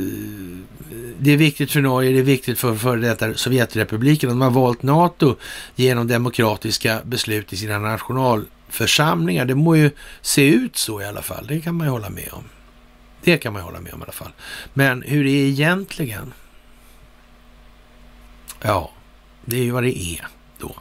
det 1.18 1.30
är, 1.30 1.36
viktigt 1.36 1.70
för 1.70 1.80
Norge, 1.80 2.12
det 2.12 2.18
är 2.18 2.22
viktigt 2.22 2.58
för 2.58 2.74
före 2.74 3.00
detta 3.00 3.34
Sovjetrepubliken. 3.34 4.28
De 4.28 4.40
har 4.40 4.50
valt 4.50 4.82
NATO 4.82 5.36
genom 5.74 6.08
demokratiska 6.08 7.00
beslut 7.04 7.52
i 7.52 7.56
sina 7.56 7.78
nationalförsamlingar. 7.78 9.44
Det 9.44 9.54
må 9.54 9.76
ju 9.76 9.90
se 10.20 10.48
ut 10.48 10.76
så 10.76 11.00
i 11.00 11.04
alla 11.04 11.22
fall. 11.22 11.46
Det 11.46 11.60
kan 11.60 11.74
man 11.74 11.86
ju 11.86 11.90
hålla 11.90 12.10
med 12.10 12.28
om. 12.32 12.44
Det 13.24 13.38
kan 13.38 13.52
man 13.52 13.62
ju 13.62 13.64
hålla 13.64 13.80
med 13.80 13.92
om 13.92 14.00
i 14.00 14.02
alla 14.02 14.12
fall. 14.12 14.32
Men 14.74 15.02
hur 15.02 15.24
det 15.24 15.30
är 15.30 15.46
egentligen? 15.46 16.32
Ja, 18.62 18.90
det 19.44 19.56
är 19.56 19.62
ju 19.62 19.70
vad 19.70 19.82
det 19.82 19.98
är 19.98 20.26
då. 20.58 20.76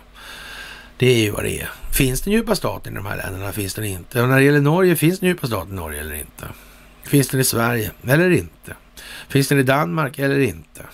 Det 0.98 1.08
är 1.08 1.24
ju 1.24 1.32
vad 1.32 1.44
det 1.44 1.60
är. 1.60 1.70
Finns 1.92 2.22
den 2.22 2.34
djupa 2.34 2.56
staten 2.56 2.94
i 2.94 2.96
de 2.96 3.06
här 3.06 3.18
länderna? 3.18 3.52
Finns 3.52 3.74
den 3.74 3.86
inte? 3.86 4.22
Och 4.22 4.30
när 4.30 4.38
det 4.38 4.44
gäller 4.44 4.62
Norge, 4.62 4.96
finns 4.96 5.20
den 5.20 5.30
djupa 5.30 5.48
staten 5.48 5.74
i 5.74 5.76
Norge 5.76 6.00
eller 6.00 6.16
inte? 6.16 6.48
Finns 7.04 7.28
den 7.28 7.40
i 7.40 7.44
Sverige 7.44 7.92
eller 8.08 8.30
inte? 8.30 8.76
Finns 9.32 9.48
den 9.48 9.60
i 9.60 9.64
Danmark 9.64 10.20
eller 10.20 10.40
inte? 10.40 10.86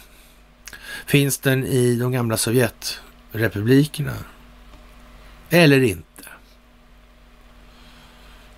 Finns 1.06 1.38
den 1.38 1.66
i 1.66 1.96
de 1.96 2.12
gamla 2.12 2.38
Sovjetrepublikerna 2.38 4.14
eller 5.50 5.82
inte? 5.82 6.24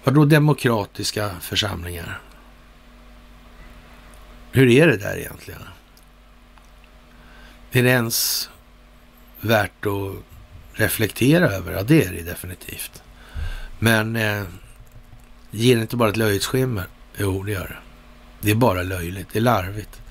Vadå 0.04 0.26
demokratiska 0.26 1.32
församlingar? 1.42 2.22
Hur 4.52 4.70
är 4.70 4.88
det 4.88 4.98
där 4.98 5.18
egentligen? 5.18 5.62
Är 7.72 7.84
det 7.84 7.90
ens 7.90 8.50
värt 9.42 9.86
att 9.86 10.16
reflektera 10.74 11.46
över? 11.46 11.72
Ja, 11.72 11.84
det 11.84 12.06
är 12.06 12.12
det 12.12 12.24
definitivt. 12.24 13.04
Men 13.80 14.16
eh, 14.16 14.44
ger 15.52 15.76
det 15.76 15.82
inte 15.82 15.96
bara 15.96 16.10
ett 16.10 16.18
löjets 16.18 16.48
skimmer? 16.48 16.86
Jo, 17.18 17.44
det 17.44 17.52
gör 17.52 17.68
det. 17.68 17.89
Det 18.42 18.52
är 18.52 18.56
bara 18.56 18.84
löjligt. 18.84 19.28
Det 19.34 19.40
är 19.40 19.44
larvigt. 19.44 20.02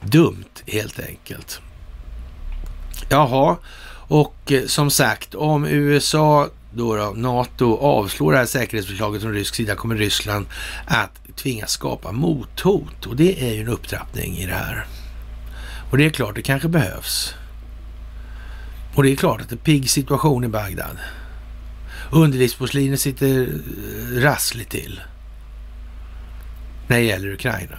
Dumt, 0.00 0.62
helt 0.66 1.00
enkelt. 1.00 1.60
Jaha, 3.08 3.56
och 4.08 4.52
eh, 4.52 4.66
som 4.66 4.90
sagt, 4.90 5.34
om 5.34 5.66
USA 5.66 6.48
då, 6.74 6.96
då 6.96 7.12
NATO 7.16 7.76
avslår 7.76 8.32
det 8.32 8.38
här 8.38 8.46
säkerhetsförslaget 8.46 9.22
från 9.22 9.32
rysk 9.32 9.54
sida 9.54 9.74
kommer 9.74 9.96
Ryssland 9.96 10.46
att 10.86 11.36
tvingas 11.36 11.70
skapa 11.70 12.12
mothot 12.12 13.06
och 13.06 13.16
det 13.16 13.50
är 13.50 13.54
ju 13.54 13.60
en 13.60 13.68
upptrappning 13.68 14.36
i 14.36 14.46
det 14.46 14.54
här. 14.54 14.86
Och 15.90 15.98
det 15.98 16.04
är 16.04 16.10
klart, 16.10 16.34
det 16.34 16.42
kanske 16.42 16.68
behövs. 16.68 17.34
Och 18.94 19.02
det 19.02 19.10
är 19.10 19.16
klart 19.16 19.40
att 19.40 19.48
det 19.48 19.54
är 19.54 19.56
pigg 19.56 19.90
situation 19.90 20.44
i 20.44 20.48
Bagdad. 20.48 20.98
Underlivsporslinet 22.12 23.00
sitter 23.00 23.40
eh, 23.40 24.20
rassligt 24.20 24.70
till 24.70 25.00
när 26.88 26.96
det 26.96 27.04
gäller 27.04 27.32
Ukraina. 27.32 27.78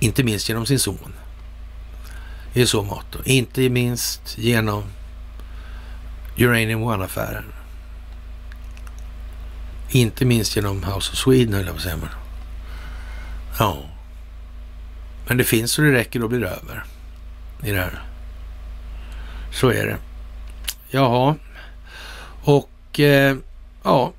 Inte 0.00 0.24
minst 0.24 0.48
genom 0.48 0.66
sin 0.66 0.78
son. 0.78 1.12
I 2.52 2.66
så 2.66 2.82
mått. 2.82 3.16
Inte 3.24 3.68
minst 3.68 4.38
genom 4.38 4.84
Uranium 6.36 6.82
One-affären. 6.82 7.52
Inte 9.90 10.24
minst 10.24 10.56
genom 10.56 10.84
House 10.84 11.12
of 11.12 11.18
Sweden, 11.18 11.54
eller 11.54 11.72
vad 11.72 11.80
säger 11.80 11.96
man? 11.96 12.08
Ja. 13.58 13.78
Men 15.28 15.36
det 15.36 15.44
finns 15.44 15.72
så 15.72 15.82
det 15.82 15.92
räcker, 15.92 16.20
då 16.20 16.28
blir 16.28 16.40
det 16.40 16.48
över 16.48 16.84
i 17.62 17.70
det 17.70 17.80
här. 17.80 18.02
Så 19.52 19.68
är 19.68 19.86
det. 19.86 19.96
Jaha. 20.90 21.36
Och 22.42 23.00
eh, 23.00 23.36
ja, 23.82 24.12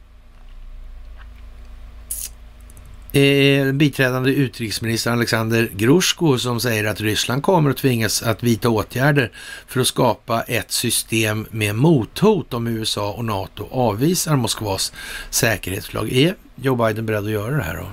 eh, 3.11 3.71
biträdande 3.71 4.31
utrikesminister 4.31 5.11
Alexander 5.11 5.69
Grushko 5.73 6.37
som 6.37 6.59
säger 6.59 6.85
att 6.85 7.01
Ryssland 7.01 7.43
kommer 7.43 7.69
att 7.69 7.77
tvingas 7.77 8.23
att 8.23 8.43
vidta 8.43 8.69
åtgärder 8.69 9.31
för 9.67 9.79
att 9.79 9.87
skapa 9.87 10.41
ett 10.41 10.71
system 10.71 11.47
med 11.51 11.75
mothot 11.75 12.53
om 12.53 12.67
USA 12.67 13.11
och 13.11 13.25
NATO 13.25 13.67
avvisar 13.71 14.35
Moskvas 14.35 14.93
säkerhetslag. 15.29 16.11
Är 16.11 16.35
Joe 16.55 16.75
Biden 16.75 17.05
beredd 17.05 17.23
att 17.25 17.31
göra 17.31 17.57
det 17.57 17.63
här 17.63 17.77
då? 17.77 17.87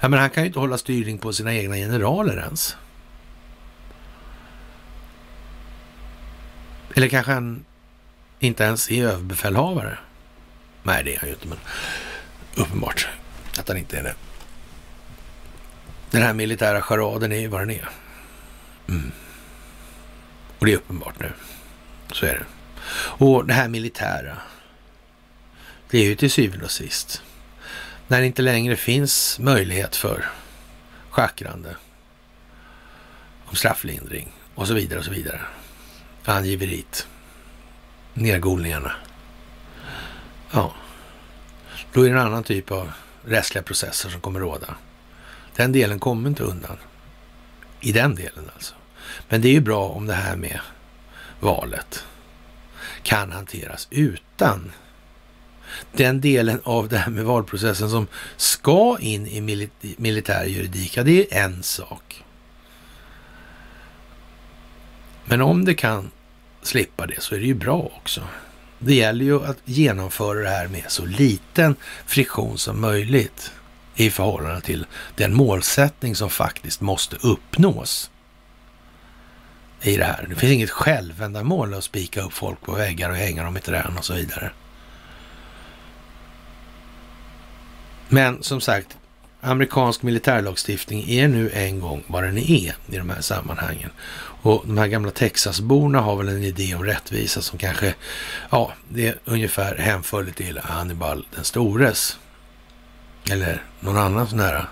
Ja, 0.00 0.08
men 0.08 0.18
han 0.20 0.30
kan 0.30 0.42
ju 0.42 0.46
inte 0.46 0.58
hålla 0.58 0.78
styrning 0.78 1.18
på 1.18 1.32
sina 1.32 1.54
egna 1.54 1.76
generaler 1.76 2.36
ens. 2.36 2.76
Eller 6.94 7.08
kanske 7.08 7.32
han 7.32 7.64
inte 8.38 8.64
ens 8.64 8.90
är 8.90 9.06
överbefälhavare? 9.06 9.98
Nej, 10.82 11.04
det 11.04 11.14
är 11.14 11.18
han 11.18 11.28
ju 11.28 11.34
inte, 11.34 11.48
men 11.48 11.58
uppenbart 12.56 13.08
att 13.60 13.68
han 13.68 13.76
inte 13.76 13.98
är 13.98 14.02
det. 14.02 14.14
Den 16.10 16.22
här 16.22 16.32
militära 16.32 16.82
charaden 16.82 17.32
är 17.32 17.36
ju 17.36 17.48
vad 17.48 17.60
den 17.60 17.70
är. 17.70 17.88
Mm. 18.88 19.12
Och 20.58 20.66
det 20.66 20.72
är 20.72 20.76
uppenbart 20.76 21.20
nu. 21.20 21.32
Så 22.12 22.26
är 22.26 22.34
det. 22.34 22.44
Och 22.92 23.46
det 23.46 23.52
här 23.52 23.68
militära, 23.68 24.36
det 25.90 25.98
är 25.98 26.04
ju 26.04 26.14
till 26.14 26.30
syvende 26.30 26.64
och 26.64 26.70
sist 26.70 27.22
när 28.08 28.20
det 28.20 28.26
inte 28.26 28.42
längre 28.42 28.76
finns 28.76 29.38
möjlighet 29.38 29.96
för 29.96 30.30
schackrande 31.10 31.76
om 33.44 33.56
strafflindring 33.56 34.32
och 34.54 34.66
så 34.68 34.74
vidare 34.74 34.98
och 34.98 35.04
så 35.04 35.10
vidare. 35.10 35.40
Angiveriet. 36.24 37.06
Nergolningarna. 38.14 38.92
Ja, 40.50 40.74
då 41.92 42.02
är 42.02 42.04
det 42.04 42.10
en 42.10 42.26
annan 42.26 42.44
typ 42.44 42.70
av 42.70 42.92
rättsliga 43.24 43.62
processer 43.62 44.08
som 44.08 44.20
kommer 44.20 44.40
råda. 44.40 44.74
Den 45.56 45.72
delen 45.72 45.98
kommer 45.98 46.28
inte 46.28 46.42
undan. 46.42 46.76
I 47.80 47.92
den 47.92 48.14
delen 48.14 48.50
alltså. 48.54 48.74
Men 49.28 49.40
det 49.40 49.48
är 49.48 49.52
ju 49.52 49.60
bra 49.60 49.88
om 49.88 50.06
det 50.06 50.14
här 50.14 50.36
med 50.36 50.60
valet 51.40 52.04
kan 53.02 53.32
hanteras 53.32 53.88
utan 53.90 54.72
den 55.92 56.20
delen 56.20 56.60
av 56.64 56.88
det 56.88 56.98
här 56.98 57.10
med 57.10 57.24
valprocessen 57.24 57.90
som 57.90 58.06
ska 58.36 58.98
in 59.00 59.26
i 59.26 59.68
militär 59.96 60.44
juridik, 60.44 60.96
ja 60.96 61.02
det 61.02 61.34
är 61.34 61.44
en 61.44 61.62
sak. 61.62 62.24
Men 65.24 65.40
om 65.40 65.64
det 65.64 65.74
kan 65.74 66.10
slippa 66.62 67.06
det 67.06 67.20
så 67.20 67.34
är 67.34 67.38
det 67.38 67.46
ju 67.46 67.54
bra 67.54 67.90
också. 67.96 68.22
Det 68.82 68.94
gäller 68.94 69.24
ju 69.24 69.44
att 69.44 69.58
genomföra 69.64 70.40
det 70.40 70.48
här 70.50 70.68
med 70.68 70.84
så 70.88 71.04
liten 71.04 71.76
friktion 72.06 72.58
som 72.58 72.80
möjligt 72.80 73.52
i 73.94 74.10
förhållande 74.10 74.60
till 74.60 74.86
den 75.16 75.34
målsättning 75.34 76.16
som 76.16 76.30
faktiskt 76.30 76.80
måste 76.80 77.16
uppnås 77.16 78.10
i 79.82 79.96
det 79.96 80.04
här. 80.04 80.26
Det 80.28 80.34
finns 80.34 80.52
inget 80.52 80.70
självändamål 80.70 81.74
att 81.74 81.84
spika 81.84 82.22
upp 82.22 82.32
folk 82.32 82.60
på 82.60 82.72
väggar 82.72 83.10
och 83.10 83.16
hänga 83.16 83.44
dem 83.44 83.56
i 83.56 83.60
trän 83.60 83.98
och 83.98 84.04
så 84.04 84.14
vidare. 84.14 84.52
Men 88.08 88.42
som 88.42 88.60
sagt, 88.60 88.98
amerikansk 89.40 90.02
militärlagstiftning 90.02 91.10
är 91.10 91.28
nu 91.28 91.50
en 91.50 91.80
gång 91.80 92.04
vad 92.06 92.22
den 92.22 92.38
är 92.38 92.74
i 92.86 92.96
de 92.96 93.10
här 93.10 93.20
sammanhangen. 93.20 93.90
Och 94.42 94.62
de 94.66 94.78
här 94.78 94.86
gamla 94.86 95.10
Texasborna 95.10 96.00
har 96.00 96.16
väl 96.16 96.28
en 96.28 96.42
idé 96.42 96.74
om 96.74 96.84
rättvisa 96.84 97.42
som 97.42 97.58
kanske, 97.58 97.94
ja, 98.50 98.72
det 98.88 99.08
är 99.08 99.14
ungefär 99.24 99.76
hänförligt 99.76 100.36
till 100.36 100.58
Hannibal 100.58 101.26
den 101.34 101.44
stores. 101.44 102.18
Eller 103.30 103.62
någon 103.80 103.96
annan 103.96 104.28
sån 104.28 104.40
här 104.40 104.68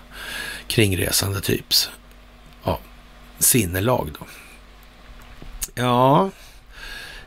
kringresande 0.67 1.41
typs, 1.41 1.89
ja, 2.63 2.79
sinnelag 3.39 4.09
då. 4.19 4.25
Ja, 5.75 6.29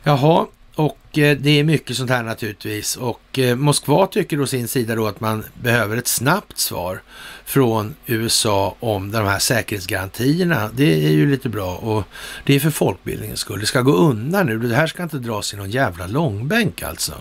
jaha, 0.03 0.47
och 0.75 1.17
eh, 1.17 1.37
det 1.37 1.59
är 1.59 1.63
mycket 1.63 1.97
sånt 1.97 2.09
här 2.09 2.23
naturligtvis. 2.23 2.95
Och 2.95 3.39
eh, 3.39 3.55
Moskva 3.55 4.07
tycker 4.07 4.41
å 4.41 4.47
sin 4.47 4.67
sida 4.67 4.95
då 4.95 5.07
att 5.07 5.19
man 5.19 5.45
behöver 5.61 5.97
ett 5.97 6.07
snabbt 6.07 6.57
svar 6.57 7.01
från 7.45 7.95
USA 8.05 8.75
om 8.79 9.11
de 9.11 9.25
här 9.25 9.39
säkerhetsgarantierna. 9.39 10.69
Det 10.73 11.05
är 11.05 11.11
ju 11.11 11.31
lite 11.31 11.49
bra 11.49 11.75
och 11.75 12.03
det 12.43 12.55
är 12.55 12.59
för 12.59 12.69
folkbildningens 12.69 13.39
skull. 13.39 13.59
Det 13.59 13.65
ska 13.65 13.81
gå 13.81 13.91
undan 13.91 14.45
nu. 14.45 14.59
Det 14.59 14.75
här 14.75 14.87
ska 14.87 15.03
inte 15.03 15.17
dras 15.17 15.53
i 15.53 15.57
någon 15.57 15.71
jävla 15.71 16.07
långbänk 16.07 16.83
alltså. 16.83 17.13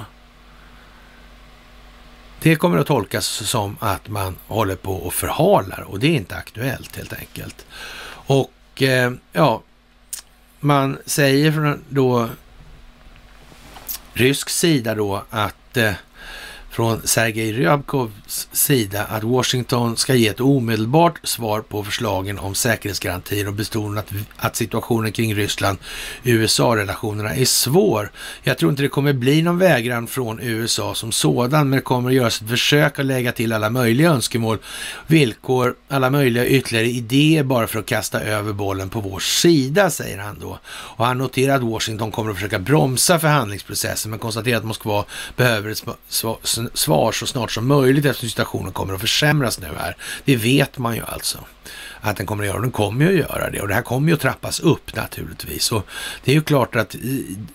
Det 2.41 2.57
kommer 2.57 2.79
att 2.79 2.87
tolkas 2.87 3.27
som 3.27 3.77
att 3.81 4.09
man 4.09 4.37
håller 4.47 4.77
på 4.77 4.95
och 4.95 5.15
förhalar 5.15 5.85
och 5.89 6.01
det 6.01 6.07
är 6.07 6.15
inte 6.15 6.37
aktuellt 6.37 6.97
helt 6.97 7.13
enkelt. 7.13 7.67
Och 8.27 8.83
eh, 8.83 9.13
ja, 9.33 9.63
man 10.61 10.99
säger 11.07 11.53
från 11.53 11.85
då 11.89 12.29
rysk 14.13 14.49
sida 14.49 14.95
då 14.95 15.25
att 15.31 15.77
eh, 15.77 15.93
från 16.73 17.01
Sergej 17.05 17.53
Ryabkovs 17.53 18.49
sida 18.53 19.05
att 19.05 19.25
Washington 19.25 19.97
ska 19.97 20.15
ge 20.15 20.29
ett 20.29 20.41
omedelbart 20.41 21.21
svar 21.23 21.61
på 21.61 21.85
förslagen 21.85 22.39
om 22.39 22.55
säkerhetsgarantier 22.55 23.49
och 23.49 23.55
betonat 23.55 24.07
att 24.37 24.57
situationen 24.57 25.13
kring 25.13 25.35
Ryssland-USA-relationerna 25.35 27.35
är 27.35 27.45
svår. 27.45 28.11
Jag 28.43 28.59
tror 28.59 28.71
inte 28.71 28.83
det 28.83 28.89
kommer 28.89 29.13
bli 29.13 29.43
någon 29.43 29.59
vägran 29.59 30.07
från 30.07 30.41
USA 30.41 30.95
som 30.95 31.13
sådan, 31.13 31.69
men 31.69 31.77
det 31.77 31.83
kommer 31.83 32.11
att 32.11 32.17
göras 32.17 32.43
ett 32.43 32.49
försök 32.49 32.99
att 32.99 33.07
lägga 33.07 33.33
till 33.33 33.53
alla 33.53 33.71
möjliga 33.71 34.11
önskemål, 34.11 34.59
villkor, 35.07 35.75
alla 35.89 36.11
möjliga 36.11 36.47
ytterligare 36.47 36.89
idéer 36.89 37.43
bara 37.43 37.67
för 37.67 37.79
att 37.79 37.87
kasta 37.87 38.21
över 38.21 38.53
bollen 38.53 38.89
på 38.89 39.01
vår 39.01 39.21
sida, 39.21 39.91
säger 39.91 40.19
han 40.19 40.39
då. 40.41 40.59
Och 40.69 41.07
han 41.07 41.19
noterar 41.19 41.57
att 41.57 41.63
Washington 41.63 42.11
kommer 42.11 42.31
att 42.31 42.37
försöka 42.37 42.59
bromsa 42.59 43.19
förhandlingsprocessen, 43.19 44.11
men 44.11 44.19
konstaterar 44.19 44.59
att 44.59 44.65
Moskva 44.65 45.05
behöver 45.37 45.71
ett 45.71 45.85
svar 46.09 46.39
svar 46.75 47.13
så 47.13 47.27
snart 47.27 47.51
som 47.51 47.67
möjligt 47.67 48.05
eftersom 48.05 48.29
situationen 48.29 48.73
kommer 48.73 48.95
att 48.95 49.01
försämras 49.01 49.61
nu 49.61 49.69
här. 49.79 49.97
Det 50.25 50.37
vet 50.37 50.79
man 50.79 50.95
ju 50.95 51.03
alltså 51.07 51.39
att 52.01 52.17
den 52.17 52.27
kommer 52.27 52.45
att 52.45 52.49
göra. 52.49 52.61
Den 52.61 52.71
kommer 52.71 53.05
ju 53.05 53.23
att 53.23 53.31
göra 53.31 53.51
det 53.51 53.61
och 53.61 53.69
det 53.69 53.75
här 53.75 53.83
kommer 53.83 54.09
ju 54.09 54.15
att 54.15 54.21
trappas 54.21 54.61
upp 54.61 54.97
naturligtvis. 54.97 55.73
Och 55.73 55.87
det 56.25 56.31
är 56.31 56.35
ju 56.35 56.43
klart 56.43 56.77
att 56.77 56.97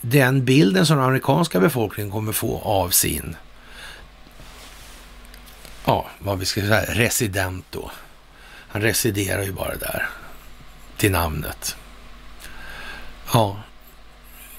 den 0.01 0.45
bilden 0.45 0.85
som 0.85 0.97
den 0.97 1.05
amerikanska 1.05 1.59
befolkningen 1.59 2.11
kommer 2.11 2.31
få 2.31 2.61
av 2.61 2.89
sin, 2.89 3.35
ja, 5.85 6.09
vad 6.19 6.39
vi 6.39 6.45
ska 6.45 6.61
säga, 6.61 6.93
resident 6.93 7.65
då. 7.71 7.91
Han 8.67 8.81
residerar 8.81 9.43
ju 9.43 9.51
bara 9.51 9.75
där 9.75 10.09
till 10.97 11.11
namnet. 11.11 11.75
Ja, 13.34 13.61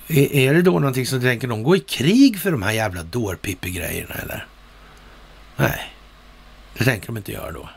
är 0.09 0.55
det 0.55 0.62
då 0.62 0.70
någonting 0.70 1.06
som 1.06 1.20
tänker 1.20 1.48
de 1.48 1.62
gå 1.62 1.76
i 1.76 1.80
krig 1.80 2.40
för 2.40 2.51
de 2.52 2.62
här 2.62 2.72
jävla 2.72 3.02
dårpippi-grejerna 3.02 4.14
eller? 4.14 4.47
Nej, 5.56 5.93
det 6.78 6.85
tänker 6.85 7.06
de 7.06 7.16
inte 7.16 7.32
göra 7.32 7.52
då. 7.52 7.68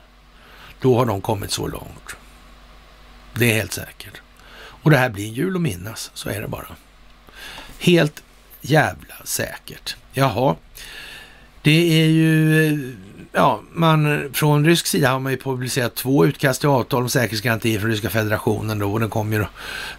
Då 0.80 0.98
har 0.98 1.06
de 1.06 1.22
kommit 1.22 1.52
så 1.52 1.68
långt. 1.68 2.16
Det 3.34 3.52
är 3.52 3.56
helt 3.56 3.74
säkert. 3.74 4.22
Och 4.56 4.92
det 4.92 4.98
här 4.98 5.10
blir 5.10 5.28
jul 5.28 5.56
att 5.56 5.62
minnas, 5.62 6.12
så 6.14 6.30
är 6.30 6.42
det 6.42 6.48
bara. 6.48 6.76
Helt 7.80 8.24
jävla 8.62 9.16
säkert. 9.24 9.96
Jaha, 10.14 10.56
det 11.62 12.02
är 12.02 12.08
ju 12.08 12.66
eh, 12.68 12.80
ja, 13.32 13.62
man, 13.74 14.30
från 14.34 14.66
rysk 14.66 14.88
sida 14.88 15.10
har 15.10 15.20
man 15.20 15.32
ju 15.32 15.38
publicerat 15.38 15.96
två 15.96 16.26
utkast 16.26 16.60
till 16.60 16.70
avtal 16.70 17.04
om 17.04 17.10
säkerhetsgarantier 17.10 17.80
från 17.80 17.90
Ryska 17.90 18.10
federationen 18.10 18.80
då 18.80 18.92
och 18.92 19.00
den 19.00 19.10
kommer 19.10 19.38
ju 19.38 19.46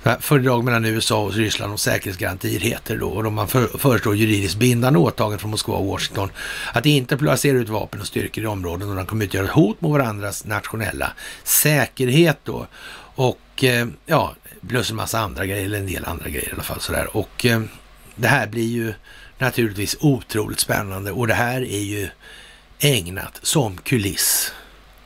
då, 0.02 0.16
fördrag 0.20 0.64
mellan 0.64 0.84
USA 0.84 1.24
och 1.24 1.32
Ryssland 1.32 1.72
om 1.72 1.78
säkerhetsgarantier 1.78 2.60
heter 2.60 2.96
då 2.96 3.08
och 3.08 3.22
då 3.22 3.30
man 3.30 3.48
för, 3.48 3.78
föreslår 3.78 4.16
juridiskt 4.16 4.56
bindande 4.56 4.98
åtaganden 4.98 5.38
från 5.38 5.50
Moskva 5.50 5.74
och 5.74 5.86
Washington 5.86 6.30
att 6.72 6.86
inte 6.86 7.16
placera 7.16 7.56
ut 7.56 7.68
vapen 7.68 8.00
och 8.00 8.06
styrkor 8.06 8.44
i 8.44 8.46
områden 8.46 8.90
och 8.90 8.96
de 8.96 9.06
kommer 9.06 9.24
utgöra 9.24 9.44
ett 9.44 9.50
hot 9.50 9.80
mot 9.80 9.92
varandras 9.92 10.44
nationella 10.44 11.12
säkerhet 11.44 12.38
då. 12.44 12.66
Och 13.14 13.64
eh, 13.64 13.86
ja, 14.06 14.34
plus 14.68 14.90
en 14.90 14.96
massa 14.96 15.20
andra 15.20 15.46
grejer, 15.46 15.64
eller 15.64 15.78
en 15.78 15.86
del 15.86 16.04
andra 16.04 16.28
grejer 16.28 16.48
i 16.48 16.52
alla 16.52 16.62
fall 16.62 16.80
sådär. 16.80 17.16
Och 17.16 17.46
eh, 17.46 17.62
det 18.16 18.28
här 18.28 18.46
blir 18.46 18.68
ju 18.68 18.94
naturligtvis 19.38 19.96
otroligt 20.00 20.60
spännande 20.60 21.12
och 21.12 21.26
det 21.26 21.34
här 21.34 21.60
är 21.60 21.82
ju 21.82 22.08
ägnat 22.84 23.40
som 23.42 23.76
kuliss 23.76 24.52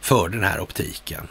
för 0.01 0.29
den 0.29 0.45
här 0.45 0.61
optiken. 0.61 1.29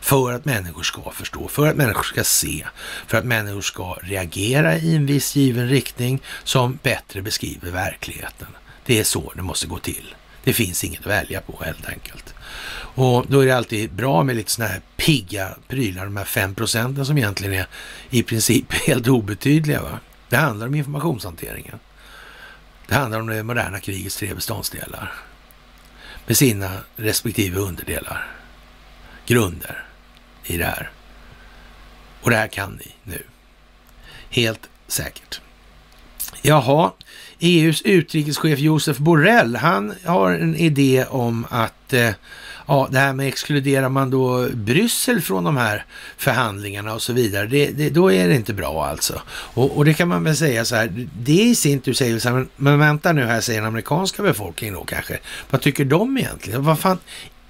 För 0.00 0.32
att 0.32 0.44
människor 0.44 0.82
ska 0.82 1.10
förstå, 1.10 1.48
för 1.48 1.66
att 1.66 1.76
människor 1.76 2.02
ska 2.02 2.24
se, 2.24 2.66
för 3.06 3.18
att 3.18 3.24
människor 3.24 3.60
ska 3.60 3.98
reagera 4.02 4.76
i 4.76 4.96
en 4.96 5.06
viss 5.06 5.36
given 5.36 5.68
riktning 5.68 6.22
som 6.44 6.78
bättre 6.82 7.22
beskriver 7.22 7.70
verkligheten. 7.70 8.48
Det 8.86 8.98
är 8.98 9.04
så 9.04 9.32
det 9.36 9.42
måste 9.42 9.66
gå 9.66 9.78
till. 9.78 10.14
Det 10.44 10.52
finns 10.52 10.84
inget 10.84 11.00
att 11.00 11.06
välja 11.06 11.40
på 11.40 11.62
helt 11.64 11.88
enkelt. 11.88 12.34
Och 12.94 13.26
då 13.28 13.40
är 13.40 13.46
det 13.46 13.56
alltid 13.56 13.92
bra 13.92 14.22
med 14.22 14.36
lite 14.36 14.50
sådana 14.50 14.72
här 14.72 14.82
pigga 14.96 15.48
prylar, 15.68 16.04
de 16.04 16.16
här 16.16 16.24
fem 16.24 16.54
procenten 16.54 17.06
som 17.06 17.18
egentligen 17.18 17.54
är 17.54 17.66
i 18.10 18.22
princip 18.22 18.72
helt 18.86 19.08
obetydliga. 19.08 19.82
Va? 19.82 19.98
Det 20.28 20.36
handlar 20.36 20.66
om 20.66 20.74
informationshanteringen. 20.74 21.78
Det 22.86 22.94
handlar 22.94 23.20
om 23.20 23.26
det 23.26 23.42
moderna 23.42 23.80
krigets 23.80 24.16
tre 24.16 24.34
beståndsdelar 24.34 25.12
med 26.28 26.36
sina 26.36 26.70
respektive 26.96 27.60
underdelar, 27.60 28.26
grunder 29.26 29.84
i 30.44 30.56
det 30.56 30.64
här. 30.64 30.90
Och 32.20 32.30
det 32.30 32.36
här 32.36 32.48
kan 32.48 32.72
ni 32.72 32.94
nu. 33.04 33.22
Helt 34.30 34.68
säkert. 34.86 35.40
Jaha, 36.42 36.92
EUs 37.38 37.82
utrikeschef 37.82 38.58
Josef 38.58 38.98
Borrell, 38.98 39.56
han 39.56 39.94
har 40.04 40.32
en 40.32 40.56
idé 40.56 41.04
om 41.04 41.46
att 41.50 41.92
eh, 41.92 42.10
ja, 42.68 42.88
det 42.90 42.98
här 42.98 43.12
med 43.12 43.28
exkluderar 43.28 43.88
man 43.88 44.10
då 44.10 44.48
Bryssel 44.54 45.20
från 45.20 45.44
de 45.44 45.56
här 45.56 45.84
förhandlingarna 46.16 46.94
och 46.94 47.02
så 47.02 47.12
vidare, 47.12 47.46
det, 47.46 47.70
det, 47.70 47.90
då 47.90 48.12
är 48.12 48.28
det 48.28 48.34
inte 48.34 48.54
bra 48.54 48.86
alltså. 48.86 49.22
Och, 49.28 49.76
och, 49.76 49.84
det 49.84 49.94
kan 49.94 50.08
man 50.08 50.24
väl 50.24 50.36
säga 50.36 50.64
så 50.64 50.76
här, 50.76 51.08
det 51.18 51.42
i 51.42 51.54
sin 51.54 51.80
tur 51.80 51.92
säger 51.92 52.18
så 52.18 52.28
här, 52.28 52.36
men, 52.36 52.48
men 52.56 52.78
vänta 52.78 53.12
nu 53.12 53.24
här, 53.24 53.40
säger 53.40 53.60
den 53.60 53.68
amerikanska 53.68 54.22
befolkningen 54.22 54.74
då 54.74 54.84
kanske. 54.84 55.18
Vad 55.50 55.60
tycker 55.60 55.84
de 55.84 56.18
egentligen? 56.18 56.64
Vad 56.64 56.78
fan, 56.78 56.98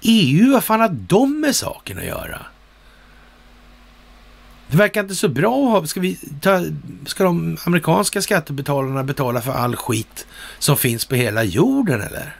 EU, 0.01 0.51
vad 0.51 0.63
fan 0.63 0.79
har 0.79 0.89
de 1.07 1.41
med 1.41 1.55
saken 1.55 1.97
att 1.97 2.05
göra? 2.05 2.45
Det 4.67 4.77
verkar 4.77 5.01
inte 5.01 5.15
så 5.15 5.27
bra. 5.27 5.85
Ska, 5.85 5.99
vi 5.99 6.19
ta, 6.41 6.63
ska 7.05 7.23
de 7.23 7.57
amerikanska 7.65 8.21
skattebetalarna 8.21 9.03
betala 9.03 9.41
för 9.41 9.51
all 9.51 9.75
skit 9.75 10.27
som 10.59 10.77
finns 10.77 11.05
på 11.05 11.15
hela 11.15 11.43
jorden 11.43 12.01
eller? 12.01 12.35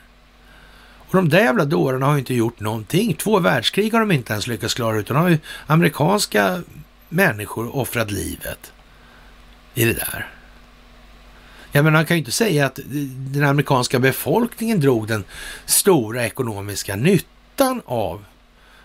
Och 1.10 1.15
de 1.15 1.30
där 1.30 1.40
jävla 1.40 1.65
dårarna 1.65 2.06
har 2.06 2.14
ju 2.14 2.19
inte 2.19 2.34
gjort 2.34 2.60
någonting. 2.60 3.14
Två 3.14 3.40
världskrig 3.40 3.94
har 3.94 3.99
de 3.99 4.11
inte 4.11 4.34
ens 4.34 4.48
lyckats 4.48 4.73
klara 4.73 4.98
utan 4.98 5.18
har 5.18 5.30
ju 5.30 5.38
amerikanska 5.68 6.61
människor 7.10 7.76
offrat 7.76 8.11
livet 8.11 8.72
i 9.73 9.86
det 9.86 9.94
där. 9.94 10.27
Jag 11.72 11.84
menar, 11.84 11.98
man 11.98 12.06
kan 12.06 12.18
ju 12.18 12.19
inte 12.19 12.31
säga 12.31 12.65
att 12.65 12.80
den 13.34 13.44
amerikanska 13.44 13.99
befolkningen 13.99 14.80
drog 14.80 15.07
den 15.07 15.23
stora 15.65 16.26
ekonomiska 16.26 16.95
nyttan 16.95 17.81
av 17.86 18.26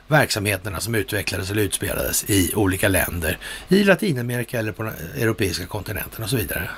verksamheterna 0.06 0.80
som 0.80 0.94
utvecklades 0.94 1.50
eller 1.50 1.62
utspelades 1.62 2.24
i 2.30 2.52
olika 2.54 2.88
länder 2.88 3.38
i 3.68 3.84
Latinamerika 3.84 4.58
eller 4.58 4.72
på 4.72 4.82
den 4.82 4.94
europeiska 5.16 5.66
kontinenten 5.66 6.24
och 6.24 6.30
så 6.30 6.36
vidare. 6.36 6.70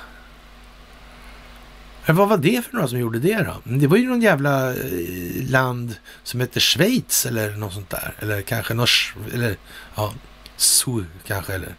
Men 2.07 2.15
vad 2.15 2.29
var 2.29 2.37
det 2.37 2.65
för 2.65 2.73
några 2.73 2.87
som 2.87 2.99
gjorde 2.99 3.19
det 3.19 3.43
då? 3.43 3.61
Mm, 3.65 3.79
det 3.79 3.87
var 3.87 3.97
ju 3.97 4.07
någon 4.07 4.21
jävla 4.21 4.69
eh, 4.69 5.49
land 5.49 5.95
som 6.23 6.39
heter 6.39 6.59
Schweiz 6.59 7.25
eller 7.25 7.51
något 7.51 7.73
sånt 7.73 7.89
där. 7.89 8.13
Eller 8.19 8.41
kanske 8.41 8.73
Nors... 8.73 9.15
Eller 9.33 9.57
ja, 9.95 10.13
så 10.57 11.03
kanske 11.25 11.53
eller 11.53 11.75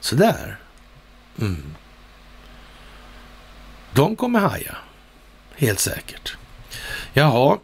sådär. 0.00 0.58
Mm. 1.40 1.62
De 3.92 4.16
kommer 4.16 4.40
haja. 4.40 4.76
Helt 5.54 5.80
säkert. 5.80 6.36
Jaha. 7.12 7.58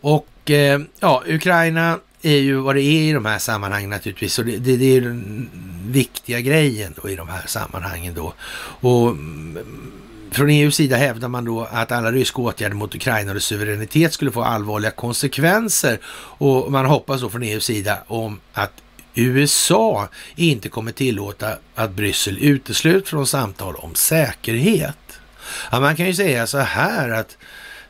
Och 0.00 0.50
eh, 0.50 0.80
ja, 1.00 1.22
Ukraina 1.26 1.98
är 2.22 2.38
ju 2.38 2.56
vad 2.56 2.74
det 2.74 2.82
är 2.82 3.02
i 3.02 3.12
de 3.12 3.26
här 3.26 3.38
sammanhangen 3.38 3.90
naturligtvis. 3.90 4.38
Och 4.38 4.44
det, 4.44 4.56
det, 4.56 4.76
det 4.76 4.96
är 4.96 5.00
den 5.00 5.50
viktiga 5.86 6.40
grejen 6.40 6.94
då 7.02 7.10
i 7.10 7.16
de 7.16 7.28
här 7.28 7.46
sammanhangen 7.46 8.14
då. 8.14 8.34
Och 8.80 9.08
mm, 9.08 9.58
från 10.30 10.50
EUs 10.50 10.76
sida 10.76 10.96
hävdar 10.96 11.28
man 11.28 11.44
då 11.44 11.68
att 11.70 11.92
alla 11.92 12.12
ryska 12.12 12.42
åtgärder 12.42 12.74
mot 12.74 12.94
Ukraina 12.94 13.30
och 13.30 13.34
dess 13.34 13.44
suveränitet 13.44 14.12
skulle 14.12 14.30
få 14.30 14.42
allvarliga 14.42 14.90
konsekvenser. 14.90 15.98
Och 16.38 16.72
man 16.72 16.86
hoppas 16.86 17.20
då 17.20 17.30
från 17.30 17.42
EUs 17.42 17.64
sida 17.64 17.98
om 18.06 18.40
att 18.52 18.72
USA 19.14 20.08
inte 20.34 20.68
kommer 20.68 20.92
tillåta 20.92 21.58
att 21.74 21.90
Bryssel 21.90 22.38
utesluts 22.40 23.10
från 23.10 23.26
samtal 23.26 23.74
om 23.74 23.94
säkerhet. 23.94 25.18
Ja, 25.70 25.80
man 25.80 25.96
kan 25.96 26.06
ju 26.06 26.14
säga 26.14 26.46
så 26.46 26.58
här 26.58 27.10
att 27.10 27.36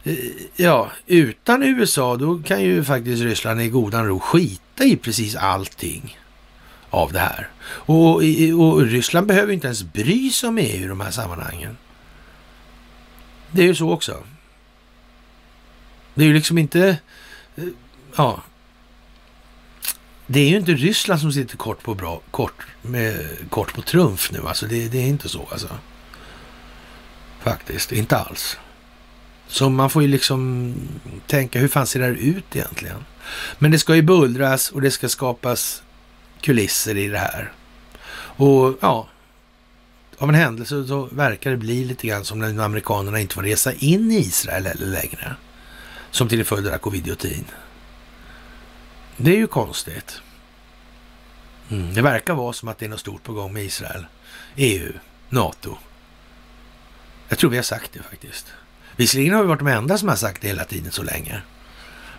eh, 0.05 0.15
ja, 0.57 0.91
utan 1.07 1.63
USA 1.63 2.17
då 2.17 2.39
kan 2.39 2.63
ju 2.63 2.85
faktiskt 2.85 3.23
Ryssland 3.23 3.63
i 3.63 3.69
godan 3.69 4.07
ro 4.07 4.21
skita 4.21 4.85
i 4.85 4.97
precis 4.97 5.37
allting 5.37 6.19
av 6.91 7.13
det 7.13 7.19
här. 7.19 7.49
Och, 7.69 8.15
och 8.59 8.81
Ryssland 8.81 9.27
behöver 9.27 9.53
inte 9.53 9.67
ens 9.67 9.83
bry 9.83 10.31
sig 10.31 10.49
om 10.49 10.59
EU 10.59 10.85
i 10.85 10.87
de 10.87 11.01
här 11.01 11.11
sammanhangen. 11.11 11.77
Det 13.51 13.63
är 13.63 13.67
ju 13.67 13.75
så 13.75 13.91
också. 13.91 14.23
Det 16.15 16.23
är 16.23 16.27
ju 16.27 16.35
liksom 16.35 16.59
inte, 16.59 16.99
eh, 17.57 17.65
ja, 18.17 18.43
det 20.27 20.41
är 20.41 20.49
ju 20.49 20.57
inte 20.57 20.73
Ryssland 20.73 21.21
som 21.21 21.33
sitter 21.33 21.57
kort 21.57 21.83
på 21.83 21.95
bra, 21.95 22.21
kort, 22.31 22.67
med, 22.83 23.27
kort 23.51 23.75
på 23.75 23.83
trumf 23.83 24.33
nu 24.33 24.49
alltså. 24.49 24.67
Det, 24.67 24.89
det 24.89 24.99
är 24.99 25.07
inte 25.07 25.29
så 25.29 25.49
alltså. 25.53 25.69
Faktiskt, 27.41 27.93
inte 27.93 28.17
alls. 28.17 28.59
Så 29.49 29.71
man 29.71 29.91
får 29.91 30.03
ju 30.03 30.09
liksom 30.09 30.75
tänka, 31.27 31.59
hur 31.59 31.69
fan 31.69 31.87
ser 31.87 32.01
det 32.01 32.07
här 32.07 32.13
ut 32.13 32.57
egentligen? 32.57 33.05
Men 33.59 33.71
det 33.71 33.79
ska 33.79 33.97
ju 33.97 34.03
bullras 34.03 34.71
och 34.71 34.81
det 34.81 34.91
ska 34.91 35.09
skapas 35.09 35.83
kulisser 36.41 36.97
i 36.97 37.09
det 37.09 37.19
här. 37.19 37.53
Och 38.17 38.79
ja, 38.81 39.09
av 40.19 40.29
en 40.29 40.35
händelse 40.35 40.87
så 40.87 41.09
verkar 41.13 41.51
det 41.51 41.57
bli 41.57 41.85
lite 41.85 42.07
grann 42.07 42.25
som 42.25 42.39
när 42.39 42.65
amerikanerna 42.65 43.21
inte 43.21 43.35
får 43.35 43.43
resa 43.43 43.73
in 43.73 44.11
i 44.11 44.17
Israel 44.17 44.67
eller 44.67 44.87
längre. 44.87 45.37
Som 46.11 46.29
till 46.29 46.45
följd 46.45 46.69
av 46.69 46.79
covid-19. 46.79 47.45
Det 49.17 49.31
är 49.31 49.37
ju 49.37 49.47
konstigt. 49.47 50.21
Mm, 51.69 51.95
det 51.95 52.03
verkar 52.03 52.35
vara 52.35 52.53
som 52.53 52.69
att 52.69 52.79
det 52.79 52.85
är 52.85 52.89
något 52.89 53.01
stort 53.01 53.23
på 53.23 53.33
gång 53.33 53.53
med 53.53 53.65
Israel, 53.65 54.07
EU, 54.57 54.93
NATO. 55.29 55.77
Jag 57.29 57.39
tror 57.39 57.51
vi 57.51 57.57
har 57.57 57.63
sagt 57.63 57.93
det 57.93 58.03
faktiskt. 58.03 58.47
Visserligen 58.97 59.35
har 59.35 59.43
vi 59.43 59.49
varit 59.49 59.59
de 59.59 59.69
enda 59.69 59.99
som 59.99 60.09
har 60.09 60.17
sagt 60.17 60.43
det 60.43 60.49
hela 60.49 60.65
tiden 60.65 60.93
så 60.93 61.03
länge. 61.03 61.43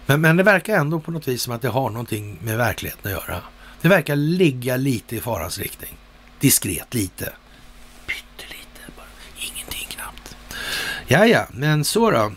Men, 0.06 0.22
men 0.22 0.38
det 0.38 0.44
verkar 0.44 0.78
ändå 0.78 1.00
på 1.00 1.12
något 1.12 1.28
vis 1.28 1.42
som 1.42 1.54
att 1.54 1.62
det 1.62 1.70
har 1.70 1.90
någonting 1.90 2.38
med 2.42 2.58
verkligheten 2.58 3.12
att 3.12 3.28
göra. 3.28 3.42
Det 3.82 3.88
verkar 3.88 4.16
ligga 4.16 4.78
lite 4.78 5.16
i 5.16 5.20
farans 5.20 5.60
riktning. 5.60 5.98
Diskret 6.40 6.94
lite. 6.94 7.34
Pyttelite 8.06 8.82
bara. 8.98 9.06
Ingenting 9.38 9.88
knappt. 9.90 10.36
Ja, 11.08 11.26
ja, 11.26 11.48
men 11.52 11.84
så 11.84 12.12
då. 12.12 12.32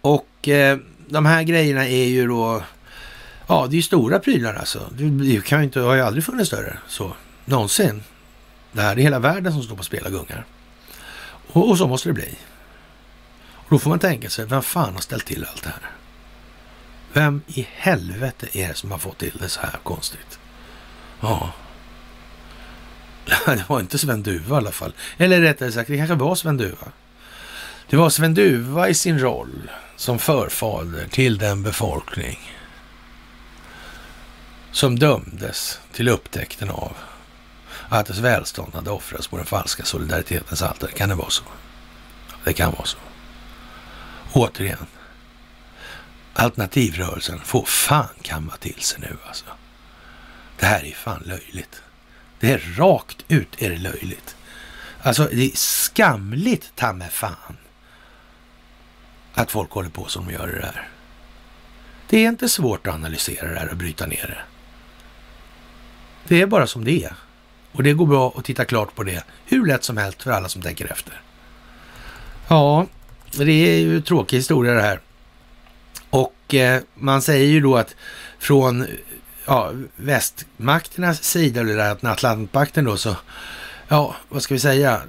Och 0.00 0.48
eh, 0.48 0.78
de 1.08 1.26
här 1.26 1.42
grejerna 1.42 1.88
är 1.88 2.04
ju 2.04 2.26
då... 2.26 2.62
Ja, 3.46 3.66
det 3.66 3.74
är 3.74 3.76
ju 3.76 3.82
stora 3.82 4.18
prylar 4.18 4.54
alltså. 4.54 4.90
Det 4.92 5.44
kan 5.44 5.58
ju 5.58 5.64
inte, 5.64 5.80
har 5.80 5.94
ju 5.94 6.00
aldrig 6.00 6.24
funnits 6.24 6.48
större 6.48 6.78
så. 6.88 7.12
Någonsin. 7.44 8.02
Det 8.72 8.82
här 8.82 8.92
är 8.92 8.96
hela 8.96 9.18
världen 9.18 9.52
som 9.52 9.62
står 9.62 9.76
på 9.76 9.82
spel 9.82 10.04
och 10.04 10.12
gungar. 10.12 10.44
Och, 11.52 11.70
och 11.70 11.78
så 11.78 11.86
måste 11.86 12.08
det 12.08 12.12
bli. 12.12 12.38
Och 13.54 13.70
då 13.70 13.78
får 13.78 13.90
man 13.90 13.98
tänka 13.98 14.30
sig, 14.30 14.46
vem 14.46 14.62
fan 14.62 14.94
har 14.94 15.00
ställt 15.00 15.26
till 15.26 15.46
allt 15.50 15.62
det 15.62 15.68
här? 15.68 15.90
Vem 17.12 17.42
i 17.46 17.68
helvete 17.74 18.46
är 18.52 18.68
det 18.68 18.74
som 18.74 18.90
har 18.90 18.98
fått 18.98 19.18
till 19.18 19.38
det 19.40 19.48
så 19.48 19.60
här 19.60 19.78
konstigt? 19.82 20.38
Ja. 21.20 21.52
Det 23.46 23.64
var 23.68 23.80
inte 23.80 23.98
Sven 23.98 24.22
Duva 24.22 24.54
i 24.54 24.58
alla 24.58 24.72
fall. 24.72 24.92
Eller 25.16 25.40
rättare 25.40 25.72
sagt, 25.72 25.88
det 25.88 25.96
kanske 25.96 26.14
var 26.14 26.34
Sven 26.34 26.56
Duva. 26.56 26.92
Det 27.90 27.96
var 27.96 28.10
Sven 28.10 28.34
Duva 28.34 28.88
i 28.88 28.94
sin 28.94 29.18
roll 29.18 29.70
som 29.96 30.18
förfader 30.18 31.08
till 31.08 31.38
den 31.38 31.62
befolkning 31.62 32.38
som 34.72 34.98
dömdes 34.98 35.80
till 35.92 36.08
upptäckten 36.08 36.70
av 36.70 36.92
att 37.88 38.06
dess 38.06 38.18
välstånd 38.18 38.74
hade 38.74 38.90
offrats 38.90 39.28
på 39.28 39.36
den 39.36 39.46
falska 39.46 39.84
solidaritetens 39.84 40.62
altare. 40.62 40.90
Kan 40.90 41.08
det 41.08 41.14
vara 41.14 41.30
så? 41.30 41.44
Det 42.44 42.52
kan 42.52 42.72
vara 42.72 42.84
så. 42.84 42.98
Återigen. 44.32 44.86
Alternativrörelsen 46.34 47.40
får 47.40 47.64
fan 47.64 48.14
kamma 48.22 48.56
till 48.56 48.80
sig 48.80 49.00
nu 49.00 49.16
alltså. 49.26 49.44
Det 50.58 50.66
här 50.66 50.84
är 50.84 50.92
fan 50.92 51.22
löjligt. 51.26 51.82
Det 52.40 52.52
är 52.52 52.74
rakt 52.76 53.24
ut 53.28 53.62
är 53.62 53.70
det 53.70 53.78
löjligt. 53.78 54.36
Alltså 55.02 55.28
det 55.32 55.52
är 55.52 55.56
skamligt 55.56 56.72
ta 56.74 56.92
med 56.92 57.12
fan 57.12 57.56
att 59.38 59.50
folk 59.50 59.70
håller 59.70 59.90
på 59.90 60.04
som 60.04 60.26
de 60.26 60.32
gör 60.32 60.46
det 60.46 60.66
här. 60.66 60.88
Det 62.08 62.24
är 62.24 62.28
inte 62.28 62.48
svårt 62.48 62.86
att 62.86 62.94
analysera 62.94 63.48
det 63.52 63.58
här 63.58 63.70
och 63.70 63.76
bryta 63.76 64.06
ner 64.06 64.26
det. 64.26 64.40
Det 66.28 66.42
är 66.42 66.46
bara 66.46 66.66
som 66.66 66.84
det 66.84 67.04
är. 67.04 67.12
Och 67.72 67.82
det 67.82 67.92
går 67.92 68.06
bra 68.06 68.34
att 68.36 68.44
titta 68.44 68.64
klart 68.64 68.94
på 68.94 69.02
det 69.02 69.24
hur 69.44 69.66
lätt 69.66 69.84
som 69.84 69.96
helst 69.96 70.22
för 70.22 70.30
alla 70.30 70.48
som 70.48 70.62
tänker 70.62 70.92
efter. 70.92 71.20
Ja, 72.48 72.86
det 73.32 73.52
är 73.52 73.80
ju 73.80 74.00
tråkig 74.00 74.36
historia 74.36 74.74
det 74.74 74.82
här. 74.82 75.00
Och 76.10 76.54
eh, 76.54 76.82
man 76.94 77.22
säger 77.22 77.46
ju 77.46 77.60
då 77.60 77.76
att 77.76 77.94
från 78.38 78.86
ja, 79.46 79.72
västmakternas 79.96 81.22
sida, 81.24 81.60
eller 81.60 81.76
där, 81.76 82.06
Atlantpakten 82.06 82.84
då, 82.84 82.96
så 82.96 83.16
ja, 83.88 84.16
vad 84.28 84.42
ska 84.42 84.54
vi 84.54 84.60
säga? 84.60 85.00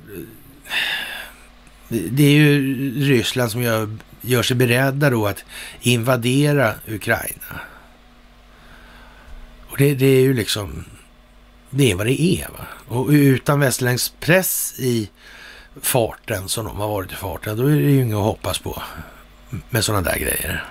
Det 1.88 2.23
är 2.23 2.31
ju 2.31 2.76
Ryssland 3.06 3.51
som 3.51 3.61
gör, 3.61 3.97
gör 4.22 4.44
sig 4.44 4.58
beredda 4.58 5.10
då 5.10 5.28
att 5.28 5.44
invadera 5.82 6.74
Ukraina. 6.88 7.60
Och 9.70 9.78
det, 9.78 9.96
det 9.96 10.06
är 10.06 10.22
ju 10.22 10.34
liksom, 10.34 10.86
det 11.70 11.91
är 11.91 11.96
vad 11.96 12.06
det 12.06 12.22
är. 12.22 12.48
Va? 12.50 12.66
Och 12.88 13.08
utan 13.10 13.60
västerländsk 13.60 14.20
press 14.20 14.74
i 14.80 15.10
farten 15.82 16.50
som 16.50 16.66
de 16.66 16.78
har 16.78 16.88
varit 16.88 17.12
i 17.12 17.16
farten, 17.16 17.58
då 17.58 17.66
är 17.66 17.76
det 17.76 17.91
ju 17.91 18.02
inget 18.02 18.18
att 18.18 18.24
hoppas 18.24 18.60
på 18.60 18.84
med 19.70 19.86
sådana 19.86 20.10
där 20.10 20.20
grejer. 20.20 20.64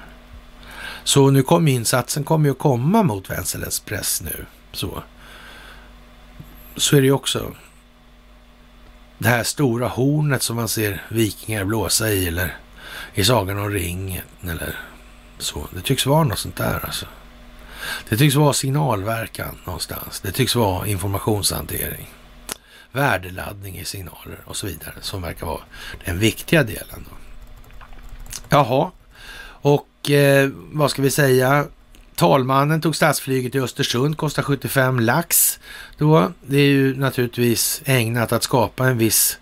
Så 1.05 1.31
nu 1.31 1.43
kommer 1.43 1.73
insatsen 1.73 2.25
kommer 2.25 2.47
ju 2.47 2.53
att 2.53 2.59
komma 2.59 3.03
mot 3.03 3.31
västerländsk 3.31 3.85
press 3.85 4.23
nu. 4.23 4.47
Så. 4.73 5.03
så 6.77 6.97
är 6.97 7.01
det 7.01 7.07
ju 7.07 7.13
också. 7.13 7.55
det 9.19 9.29
här 9.29 9.43
stora 9.43 9.89
hornet 9.89 10.43
som 10.43 10.57
man 10.57 10.69
ser 10.69 11.03
vikingar 11.09 11.65
blåsa 11.65 12.11
i 12.11 12.29
eller 12.29 12.57
i 13.19 13.25
Sagan 13.25 13.59
om 13.59 13.71
ringen 13.71 14.23
eller 14.43 14.77
så. 15.39 15.69
Det 15.75 15.81
tycks 15.81 16.07
vara 16.07 16.25
något 16.25 16.39
sånt 16.39 16.57
där 16.57 16.85
alltså. 16.85 17.07
Det 18.09 18.17
tycks 18.17 18.35
vara 18.35 18.53
signalverkan 18.53 19.59
någonstans. 19.65 20.21
Det 20.21 20.33
tycks 20.33 20.55
vara 20.55 20.87
informationshantering, 20.87 22.09
värdeladdning 22.93 23.79
i 23.79 23.85
signaler 23.85 24.39
och 24.45 24.57
så 24.57 24.67
vidare 24.67 24.95
som 25.01 25.23
verkar 25.23 25.47
vara 25.47 25.61
den 26.05 26.19
viktiga 26.19 26.63
delen. 26.63 27.07
Då. 27.11 27.17
Jaha, 28.49 28.91
och 29.61 30.11
eh, 30.11 30.51
vad 30.55 30.91
ska 30.91 31.03
vi 31.03 31.11
säga? 31.11 31.67
Talmannen 32.15 32.81
tog 32.81 32.97
stadsflyget 32.97 33.55
i 33.55 33.61
Östersund, 33.61 34.17
kostar 34.17 34.43
75 34.43 35.01
lax. 35.01 35.59
Då, 35.97 36.33
det 36.47 36.59
är 36.59 36.69
ju 36.69 36.97
naturligtvis 36.97 37.83
ägnat 37.85 38.33
att 38.33 38.43
skapa 38.43 38.87
en 38.87 38.99
viss, 38.99 39.39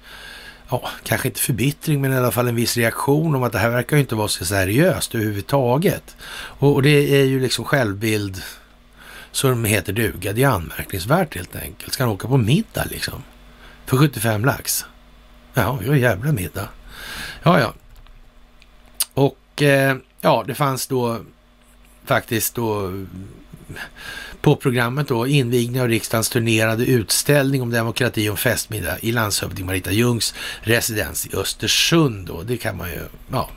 ja, 0.70 0.88
kanske 1.02 1.28
inte 1.28 1.40
förbittring, 1.40 2.01
men 2.01 2.12
i 2.12 2.16
alla 2.16 2.30
fall 2.30 2.48
en 2.48 2.55
viss 2.55 2.76
reaktion 2.76 3.34
om 3.34 3.43
att 3.43 3.52
det 3.52 3.59
här 3.59 3.70
verkar 3.70 3.97
ju 3.97 4.01
inte 4.01 4.14
vara 4.14 4.28
så 4.28 4.44
seriöst 4.44 5.14
överhuvudtaget. 5.14 6.16
Och, 6.32 6.74
och 6.74 6.82
det 6.82 7.20
är 7.20 7.24
ju 7.24 7.40
liksom 7.40 7.64
självbild 7.64 8.43
som 9.30 9.64
heter 9.64 9.93
duga. 9.93 10.32
Det 10.32 10.43
är 10.43 10.48
anmärkningsvärt 10.48 11.34
helt 11.34 11.56
enkelt. 11.56 11.93
Ska 11.93 12.02
han 12.02 12.12
åka 12.12 12.28
på 12.28 12.36
middag 12.36 12.84
liksom? 12.90 13.22
För 13.86 13.97
75 13.97 14.44
lax? 14.44 14.84
Ja, 15.55 15.78
vi 15.80 15.88
har 15.88 15.94
jävla 15.94 16.32
middag. 16.32 16.68
Ja, 17.43 17.60
ja. 17.60 17.74
Och 19.14 19.62
eh, 19.62 19.97
ja, 20.20 20.44
det 20.47 20.55
fanns 20.55 20.86
då 20.86 21.20
faktiskt 22.05 22.55
då 22.55 23.05
på 24.47 24.56
programmet 24.56 25.09
då 25.09 25.27
invigning 25.27 25.81
av 25.81 25.89
riksdagens 25.89 26.28
turnerade 26.28 26.85
utställning 26.85 27.62
om 27.62 27.70
demokrati 27.70 28.28
och 28.28 28.39
festmiddag 28.39 28.98
i 29.01 29.12
landshövding 29.12 29.66
Marita 29.66 29.93
Ljungs 29.93 30.35
residens 30.60 31.27
i 31.27 31.36
Östersund 31.36 32.27
då. 32.27 32.43
Det 32.43 32.56
kan 32.56 32.77
man 32.77 32.90
ju, 32.90 33.01
ja. 33.32 33.51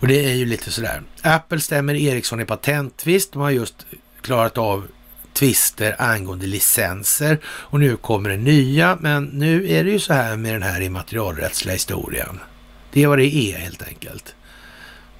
Och 0.00 0.08
det 0.08 0.24
är 0.24 0.34
ju 0.34 0.46
lite 0.46 0.72
sådär. 0.72 1.02
Apple 1.22 1.60
stämmer 1.60 1.94
Ericsson 1.94 2.40
i 2.40 2.44
patenttvist. 2.44 3.32
De 3.32 3.42
har 3.42 3.50
just 3.50 3.86
klarat 4.20 4.58
av 4.58 4.86
tvister 5.32 5.96
angående 5.98 6.46
licenser 6.46 7.38
och 7.46 7.80
nu 7.80 7.96
kommer 7.96 8.30
det 8.30 8.36
nya. 8.36 8.98
Men 9.00 9.24
nu 9.24 9.70
är 9.70 9.84
det 9.84 9.90
ju 9.90 9.98
så 9.98 10.12
här 10.12 10.36
med 10.36 10.54
den 10.54 10.62
här 10.62 10.80
immaterialrättsliga 10.80 11.74
historien. 11.74 12.40
Det 12.92 13.02
är 13.02 13.06
vad 13.06 13.18
det 13.18 13.34
är 13.34 13.58
helt 13.58 13.82
enkelt. 13.82 14.34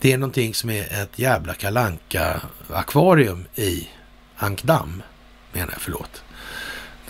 Det 0.01 0.13
är 0.13 0.19
någonting 0.19 0.55
som 0.55 0.71
är 0.71 1.03
ett 1.03 1.19
jävla 1.19 1.55
kalanka 1.55 2.41
akvarium 2.69 3.45
i 3.55 3.89
Ankdam, 4.39 5.03
menar 5.53 5.73
jag, 5.73 5.81
förlåt. 5.81 6.23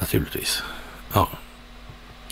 Naturligtvis. 0.00 0.62
Ja, 1.12 1.28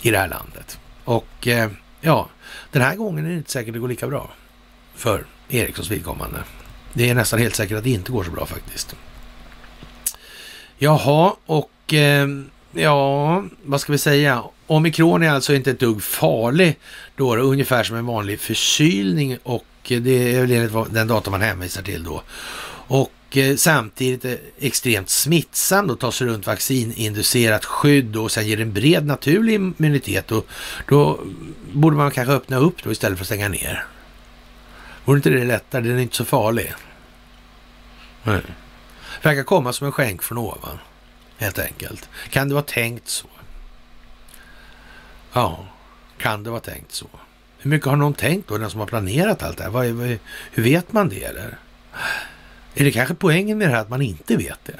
i 0.01 0.11
det 0.11 0.17
här 0.17 0.27
landet. 0.27 0.79
Och 1.03 1.47
eh, 1.47 1.71
ja, 2.01 2.29
den 2.71 2.81
här 2.81 2.95
gången 2.95 3.25
är 3.25 3.29
det 3.29 3.35
inte 3.35 3.51
säkert 3.51 3.73
det 3.73 3.79
går 3.79 3.87
lika 3.87 4.07
bra 4.07 4.31
för 4.95 5.25
Ericssons 5.49 5.91
vidkommande. 5.91 6.43
Det 6.93 7.09
är 7.09 7.15
nästan 7.15 7.39
helt 7.39 7.55
säkert 7.55 7.77
att 7.77 7.83
det 7.83 7.89
inte 7.89 8.11
går 8.11 8.23
så 8.23 8.31
bra 8.31 8.45
faktiskt. 8.45 8.95
Jaha, 10.77 11.35
och 11.45 11.93
eh, 11.93 12.27
ja, 12.71 13.43
vad 13.63 13.81
ska 13.81 13.91
vi 13.91 13.97
säga? 13.97 14.43
Omikron 14.67 15.23
är 15.23 15.29
alltså 15.29 15.53
inte 15.53 15.71
ett 15.71 15.79
dugg 15.79 16.03
farlig 16.03 16.79
då, 17.15 17.35
då 17.35 17.41
ungefär 17.41 17.83
som 17.83 17.95
en 17.95 18.05
vanlig 18.05 18.39
förkylning 18.39 19.37
och 19.43 19.65
det 19.83 20.35
är 20.35 20.41
väl 20.41 20.51
enligt 20.51 20.93
den 20.93 21.07
data 21.07 21.31
man 21.31 21.41
hänvisar 21.41 21.81
till 21.81 22.03
då. 22.03 22.21
Och 22.87 23.11
Eh, 23.31 23.55
samtidigt 23.55 24.25
eh, 24.25 24.33
extremt 24.59 25.09
smittsam 25.09 25.89
och 25.89 25.99
tar 25.99 26.11
sig 26.11 26.27
runt 26.27 26.47
vaccininducerat 26.47 27.65
skydd 27.65 28.15
och 28.15 28.31
sen 28.31 28.47
ger 28.47 28.61
en 28.61 28.73
bred 28.73 29.05
naturlig 29.05 29.53
immunitet 29.53 30.31
och 30.31 30.47
då 30.87 31.19
borde 31.71 31.97
man 31.97 32.11
kanske 32.11 32.33
öppna 32.33 32.57
upp 32.57 32.83
då 32.83 32.91
istället 32.91 33.17
för 33.17 33.23
att 33.23 33.27
stänga 33.27 33.47
ner. 33.47 33.85
Vore 35.05 35.17
inte 35.17 35.29
det 35.29 35.45
lättare? 35.45 35.81
Den 35.81 35.97
är 35.97 36.01
inte 36.01 36.15
så 36.15 36.25
farlig. 36.25 36.73
Nej. 38.23 38.41
Verkar 39.21 39.43
komma 39.43 39.73
som 39.73 39.87
en 39.87 39.91
skänk 39.93 40.23
från 40.23 40.37
ovan, 40.37 40.79
helt 41.37 41.59
enkelt. 41.59 42.09
Kan 42.29 42.47
det 42.47 42.53
vara 42.53 42.63
tänkt 42.63 43.07
så? 43.07 43.27
Ja, 45.33 45.67
kan 46.17 46.43
det 46.43 46.49
vara 46.49 46.59
tänkt 46.59 46.91
så? 46.91 47.07
Hur 47.57 47.69
mycket 47.69 47.87
har 47.87 47.95
någon 47.95 48.13
tänkt 48.13 48.49
då, 48.49 48.57
den 48.57 48.69
som 48.69 48.79
har 48.79 48.87
planerat 48.87 49.43
allt 49.43 49.57
det 49.57 49.63
här? 49.63 50.19
Hur 50.51 50.63
vet 50.63 50.93
man 50.93 51.09
det 51.09 51.23
eller? 51.23 51.57
Är 52.79 52.83
det 52.83 52.91
kanske 52.91 53.15
poängen 53.15 53.57
med 53.57 53.67
det 53.67 53.71
här 53.71 53.81
att 53.81 53.89
man 53.89 54.01
inte 54.01 54.37
vet 54.37 54.59
det? 54.65 54.79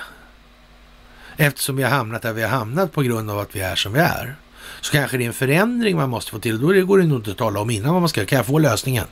Eftersom 1.38 1.76
vi 1.76 1.84
har 1.84 1.90
hamnat 1.90 2.22
där 2.22 2.34
vi 2.34 2.42
har 2.42 2.50
hamnat 2.50 2.92
på 2.92 3.02
grund 3.02 3.32
av 3.32 3.40
att 3.40 3.56
vi 3.56 3.60
är 3.60 3.76
som 3.76 3.94
vi 3.94 4.00
är. 4.00 4.36
Så 4.82 4.92
kanske 4.92 5.18
det 5.18 5.24
är 5.24 5.28
en 5.28 5.34
förändring 5.34 5.98
man 5.98 6.10
måste 6.10 6.32
få 6.32 6.40
till. 6.40 6.62
Då 6.62 6.86
går 6.86 6.98
det 6.98 7.06
nog 7.06 7.20
inte 7.20 7.32
att 7.32 7.38
tala 7.38 7.60
om 7.60 7.70
innan 7.70 7.94
vad 7.94 8.02
man 8.02 8.10
ska 8.10 8.26
Kan 8.26 8.38
jag 8.38 8.46
få 8.46 8.60
lösningen? 8.60 9.06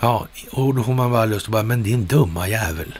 Ja, 0.00 0.26
och 0.50 0.74
då 0.74 0.82
får 0.82 0.92
man 0.92 1.12
bara 1.12 1.24
lust 1.24 1.46
att 1.46 1.52
bara, 1.52 1.62
men 1.62 1.82
din 1.82 2.06
dumma 2.06 2.48
jävel. 2.48 2.98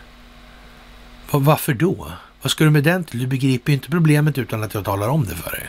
Varför 1.31 1.75
då? 1.75 2.13
Vad 2.43 2.51
ska 2.51 2.65
du 2.65 2.71
med 2.71 2.85
den 2.85 3.05
till? 3.05 3.21
Du 3.21 3.27
begriper 3.27 3.73
ju 3.73 3.75
inte 3.75 3.91
problemet 3.91 4.39
utan 4.39 4.63
att 4.63 4.75
jag 4.75 4.85
talar 4.85 5.09
om 5.09 5.25
det 5.25 5.35
för 5.35 5.51
dig. 5.51 5.69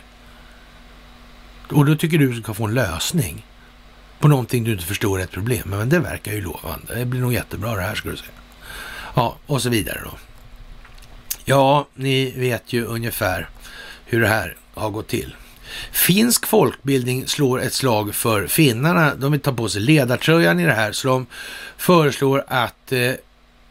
Och 1.72 1.86
då 1.86 1.96
tycker 1.96 2.18
du 2.18 2.28
att 2.28 2.36
du 2.36 2.42
ska 2.42 2.54
få 2.54 2.66
en 2.66 2.74
lösning 2.74 3.46
på 4.18 4.28
någonting 4.28 4.64
du 4.64 4.72
inte 4.72 4.84
förstår 4.84 5.20
är 5.20 5.24
ett 5.24 5.30
problem. 5.30 5.62
Men 5.64 5.88
det 5.88 5.98
verkar 5.98 6.32
ju 6.32 6.40
lovande. 6.40 6.94
Det 6.94 7.04
blir 7.04 7.20
nog 7.20 7.32
jättebra 7.32 7.74
det 7.76 7.82
här 7.82 7.94
skulle 7.94 8.14
du 8.14 8.18
säga. 8.18 8.30
Ja, 9.14 9.36
och 9.46 9.62
så 9.62 9.68
vidare 9.68 10.00
då. 10.04 10.10
Ja, 11.44 11.88
ni 11.94 12.30
vet 12.36 12.72
ju 12.72 12.84
ungefär 12.84 13.48
hur 14.04 14.20
det 14.20 14.28
här 14.28 14.56
har 14.74 14.90
gått 14.90 15.08
till. 15.08 15.34
Finsk 15.92 16.46
folkbildning 16.46 17.26
slår 17.26 17.62
ett 17.62 17.72
slag 17.72 18.14
för 18.14 18.46
finnarna. 18.46 19.14
De 19.14 19.32
vill 19.32 19.40
ta 19.40 19.52
på 19.52 19.68
sig 19.68 19.82
ledartröjan 19.82 20.60
i 20.60 20.66
det 20.66 20.72
här, 20.72 20.92
så 20.92 21.08
de 21.08 21.26
föreslår 21.76 22.44
att 22.48 22.92
eh, 22.92 23.12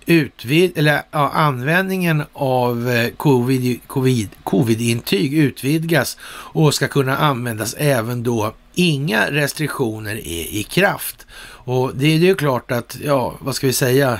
utvid, 0.05 0.77
eller, 0.77 1.01
ja, 1.11 1.29
användningen 1.29 2.23
av 2.33 2.89
eh, 2.89 3.09
covid, 3.09 3.79
covid, 3.87 4.29
covid-intyg 4.43 5.33
utvidgas 5.33 6.17
och 6.25 6.73
ska 6.73 6.87
kunna 6.87 7.17
användas 7.17 7.75
även 7.77 8.23
då 8.23 8.53
inga 8.73 9.31
restriktioner 9.31 10.15
är 10.15 10.55
i 10.55 10.63
kraft. 10.69 11.25
Och 11.65 11.95
det 11.95 12.07
är 12.07 12.17
ju 12.17 12.35
klart 12.35 12.71
att, 12.71 12.97
ja, 13.03 13.35
vad 13.39 13.55
ska 13.55 13.67
vi 13.67 13.73
säga? 13.73 14.19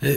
Eh, 0.00 0.14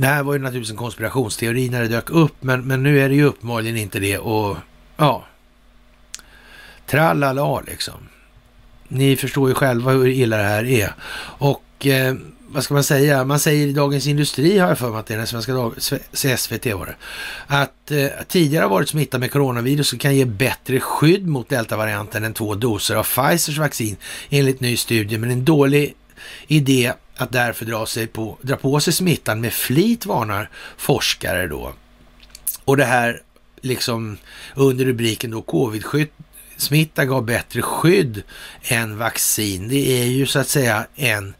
det 0.00 0.06
här 0.06 0.22
var 0.22 0.32
ju 0.32 0.38
naturligtvis 0.38 0.70
en 0.70 0.76
konspirationsteori 0.76 1.68
när 1.68 1.80
det 1.80 1.88
dök 1.88 2.10
upp, 2.10 2.34
men, 2.40 2.64
men 2.64 2.82
nu 2.82 3.00
är 3.00 3.08
det 3.08 3.14
ju 3.14 3.24
uppenbarligen 3.24 3.76
inte 3.76 3.98
det 3.98 4.18
och 4.18 4.56
ja, 4.96 5.24
tralala 6.86 7.60
liksom. 7.60 7.94
Ni 8.88 9.16
förstår 9.16 9.48
ju 9.48 9.54
själva 9.54 9.92
hur 9.92 10.06
illa 10.08 10.36
det 10.36 10.42
här 10.42 10.64
är. 10.64 10.94
Och 11.38 11.86
eh, 11.86 12.14
vad 12.48 12.64
ska 12.64 12.74
man 12.74 12.84
säga, 12.84 13.24
man 13.24 13.40
säger 13.40 13.66
i 13.66 13.72
Dagens 13.72 14.06
Industri 14.06 14.58
har 14.58 14.68
jag 14.68 14.78
för 14.78 14.90
mig 14.90 15.00
att 15.00 15.06
det 15.06 15.14
är 15.14 15.18
den 15.18 15.26
svenska 15.26 15.52
dag, 15.52 15.74
SVT 16.12 16.66
var 16.66 16.86
det, 16.86 16.96
att 17.46 17.90
eh, 17.90 18.06
tidigare 18.28 18.62
har 18.62 18.70
varit 18.70 18.88
smittad 18.88 19.20
med 19.20 19.32
coronavirus 19.32 19.92
och 19.92 20.00
kan 20.00 20.16
ge 20.16 20.24
bättre 20.24 20.80
skydd 20.80 21.26
mot 21.26 21.48
deltavarianten 21.48 22.24
än 22.24 22.34
två 22.34 22.54
doser 22.54 22.96
av 22.96 23.04
Pfizers 23.04 23.58
vaccin 23.58 23.96
enligt 24.30 24.60
ny 24.60 24.76
studie, 24.76 25.18
men 25.18 25.30
en 25.30 25.44
dålig 25.44 25.94
idé 26.46 26.92
att 27.20 27.32
därför 27.32 27.64
dra, 27.64 27.86
sig 27.86 28.06
på, 28.06 28.38
dra 28.42 28.56
på 28.56 28.80
sig 28.80 28.92
smittan 28.92 29.40
med 29.40 29.52
flit 29.52 30.06
varnar 30.06 30.50
forskare 30.76 31.46
då. 31.46 31.72
Och 32.64 32.76
det 32.76 32.84
här 32.84 33.22
liksom 33.60 34.18
under 34.54 34.84
rubriken 34.84 35.30
då 35.30 35.42
covid-skydd 35.42 36.08
smitta 36.56 37.04
gav 37.04 37.24
bättre 37.24 37.62
skydd 37.62 38.22
än 38.62 38.98
vaccin. 38.98 39.68
Det 39.68 40.02
är 40.02 40.06
ju 40.06 40.26
så 40.26 40.38
att 40.38 40.48
säga 40.48 40.86
en 40.94 41.34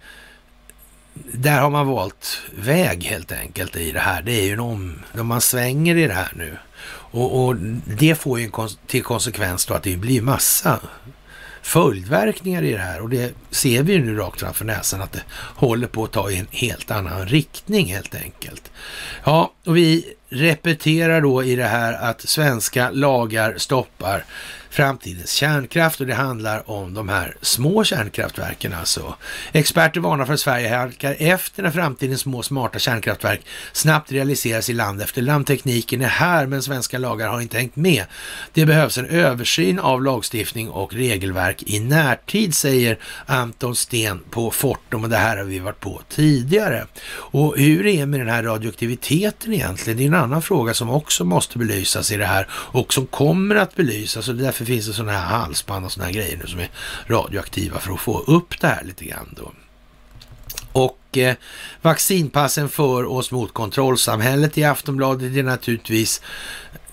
där 1.14 1.60
har 1.60 1.70
man 1.70 1.86
valt 1.86 2.40
väg 2.56 3.04
helt 3.04 3.32
enkelt 3.32 3.76
i 3.76 3.92
det 3.92 4.00
här. 4.00 4.22
Det 4.22 4.32
är 4.32 4.44
ju 4.44 4.52
en 4.52 4.60
om, 4.60 4.98
man 5.14 5.40
svänger 5.40 5.96
i 5.96 6.06
det 6.06 6.14
här 6.14 6.32
nu. 6.36 6.56
Och, 7.12 7.44
och 7.44 7.56
det 7.98 8.14
får 8.14 8.40
ju 8.40 8.50
kon, 8.50 8.68
till 8.86 9.02
konsekvens 9.02 9.66
då 9.66 9.74
att 9.74 9.82
det 9.82 9.96
blir 9.96 10.22
massa 10.22 10.80
följdverkningar 11.62 12.62
i 12.62 12.72
det 12.72 12.78
här 12.78 13.00
och 13.00 13.08
det 13.08 13.34
ser 13.50 13.82
vi 13.82 13.92
ju 13.92 14.04
nu 14.04 14.16
rakt 14.16 14.40
framför 14.40 14.64
näsan 14.64 15.02
att 15.02 15.12
det 15.12 15.22
håller 15.32 15.86
på 15.86 16.04
att 16.04 16.12
ta 16.12 16.30
i 16.30 16.36
en 16.38 16.48
helt 16.50 16.90
annan 16.90 17.26
riktning 17.26 17.86
helt 17.86 18.14
enkelt. 18.14 18.70
Ja, 19.24 19.52
och 19.66 19.76
vi 19.76 20.14
repeterar 20.28 21.20
då 21.20 21.44
i 21.44 21.56
det 21.56 21.64
här 21.64 21.92
att 21.92 22.20
svenska 22.20 22.90
lagar 22.90 23.54
stoppar 23.56 24.24
framtidens 24.70 25.32
kärnkraft 25.32 26.00
och 26.00 26.06
det 26.06 26.14
handlar 26.14 26.70
om 26.70 26.94
de 26.94 27.08
här 27.08 27.36
små 27.42 27.84
kärnkraftverken 27.84 28.74
alltså. 28.74 29.14
Experter 29.52 30.00
varnar 30.00 30.24
för 30.24 30.34
att 30.34 30.40
Sverige 30.40 30.76
halkar 30.76 31.16
efter 31.18 31.62
när 31.62 31.70
framtidens 31.70 32.20
små 32.20 32.42
smarta 32.42 32.78
kärnkraftverk 32.78 33.40
snabbt 33.72 34.12
realiseras 34.12 34.70
i 34.70 34.72
land 34.72 35.02
efter 35.02 35.22
land. 35.22 35.46
Tekniken 35.46 36.02
är 36.02 36.08
här 36.08 36.46
men 36.46 36.62
svenska 36.62 36.98
lagar 36.98 37.28
har 37.28 37.40
inte 37.40 37.58
hängt 37.58 37.76
med. 37.76 38.04
Det 38.52 38.66
behövs 38.66 38.98
en 38.98 39.06
översyn 39.06 39.78
av 39.78 40.02
lagstiftning 40.02 40.68
och 40.68 40.94
regelverk 40.94 41.62
i 41.66 41.80
närtid 41.80 42.54
säger 42.54 42.98
Anton 43.26 43.76
Sten 43.76 44.20
på 44.30 44.50
Fortum 44.50 45.04
och 45.04 45.10
det 45.10 45.16
här 45.16 45.36
har 45.36 45.44
vi 45.44 45.58
varit 45.58 45.80
på 45.80 46.00
tidigare. 46.08 46.86
Och 47.12 47.58
hur 47.58 47.86
är 47.86 48.00
det 48.00 48.06
med 48.06 48.20
den 48.20 48.28
här 48.28 48.42
radioaktiviteten 48.42 49.52
egentligen? 49.54 49.96
Det 49.96 50.04
är 50.04 50.08
en 50.08 50.14
annan 50.14 50.42
fråga 50.42 50.74
som 50.74 50.90
också 50.90 51.24
måste 51.24 51.58
belysas 51.58 52.12
i 52.12 52.16
det 52.16 52.26
här 52.26 52.46
och 52.50 52.92
som 52.92 53.06
kommer 53.06 53.56
att 53.56 53.76
belysas 53.76 54.28
och 54.28 54.34
därför 54.34 54.59
finns 54.64 54.86
det 54.86 54.92
sådana 54.92 55.12
här 55.12 55.38
halsband 55.38 55.84
och 55.84 55.92
sådana 55.92 56.06
här 56.06 56.14
grejer 56.14 56.36
nu 56.36 56.46
som 56.46 56.60
är 56.60 56.70
radioaktiva 57.06 57.78
för 57.78 57.92
att 57.92 58.00
få 58.00 58.18
upp 58.18 58.60
det 58.60 58.66
här 58.66 58.84
lite 58.84 59.04
grann 59.04 59.34
då. 59.36 59.52
Och 60.72 61.18
eh, 61.18 61.36
vaccinpassen 61.82 62.68
för 62.68 63.04
oss 63.04 63.30
mot 63.30 63.54
kontrollsamhället 63.54 64.58
i 64.58 64.64
Aftonbladet 64.64 65.36
är 65.36 65.42
naturligtvis 65.42 66.22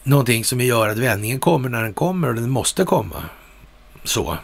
någonting 0.03 0.45
som 0.45 0.61
gör 0.61 0.89
att 0.89 0.98
vändningen 0.98 1.39
kommer 1.39 1.69
när 1.69 1.84
den 1.84 1.94
kommer 1.94 2.27
och 2.27 2.35
den 2.35 2.49
måste 2.49 2.84
komma. 2.84 3.23
Så, 4.03 4.38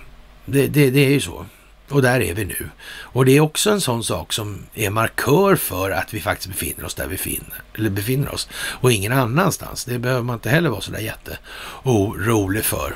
det, 0.45 0.67
det, 0.67 0.89
det 0.89 1.05
är 1.05 1.09
ju 1.09 1.21
så. 1.21 1.45
Och 1.89 2.01
där 2.01 2.21
är 2.21 2.33
vi 2.33 2.45
nu. 2.45 2.69
Och 2.89 3.25
det 3.25 3.37
är 3.37 3.39
också 3.39 3.71
en 3.71 3.81
sån 3.81 4.03
sak 4.03 4.33
som 4.33 4.65
är 4.73 4.89
markör 4.89 5.55
för 5.55 5.91
att 5.91 6.13
vi 6.13 6.21
faktiskt 6.21 6.49
befinner 6.49 6.85
oss 6.85 6.95
där 6.95 7.07
vi 7.07 7.17
finner, 7.17 7.61
eller 7.77 7.89
befinner 7.89 8.33
oss 8.33 8.49
och 8.53 8.91
ingen 8.91 9.11
annanstans. 9.11 9.85
Det 9.85 9.99
behöver 9.99 10.23
man 10.23 10.33
inte 10.33 10.49
heller 10.49 10.69
vara 10.69 10.81
så 10.81 10.91
där 10.91 10.99
jätteorolig 10.99 12.65
för 12.65 12.95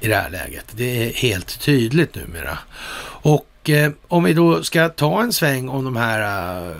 i 0.00 0.08
det 0.08 0.14
här 0.14 0.30
läget. 0.30 0.64
Det 0.70 1.08
är 1.08 1.12
helt 1.12 1.60
tydligt 1.60 2.14
numera. 2.14 2.58
Och 3.04 3.70
eh, 3.70 3.92
om 4.08 4.24
vi 4.24 4.32
då 4.32 4.62
ska 4.62 4.88
ta 4.88 5.22
en 5.22 5.32
sväng 5.32 5.68
om 5.68 5.84
de 5.84 5.96
här 5.96 6.70
eh, 6.70 6.76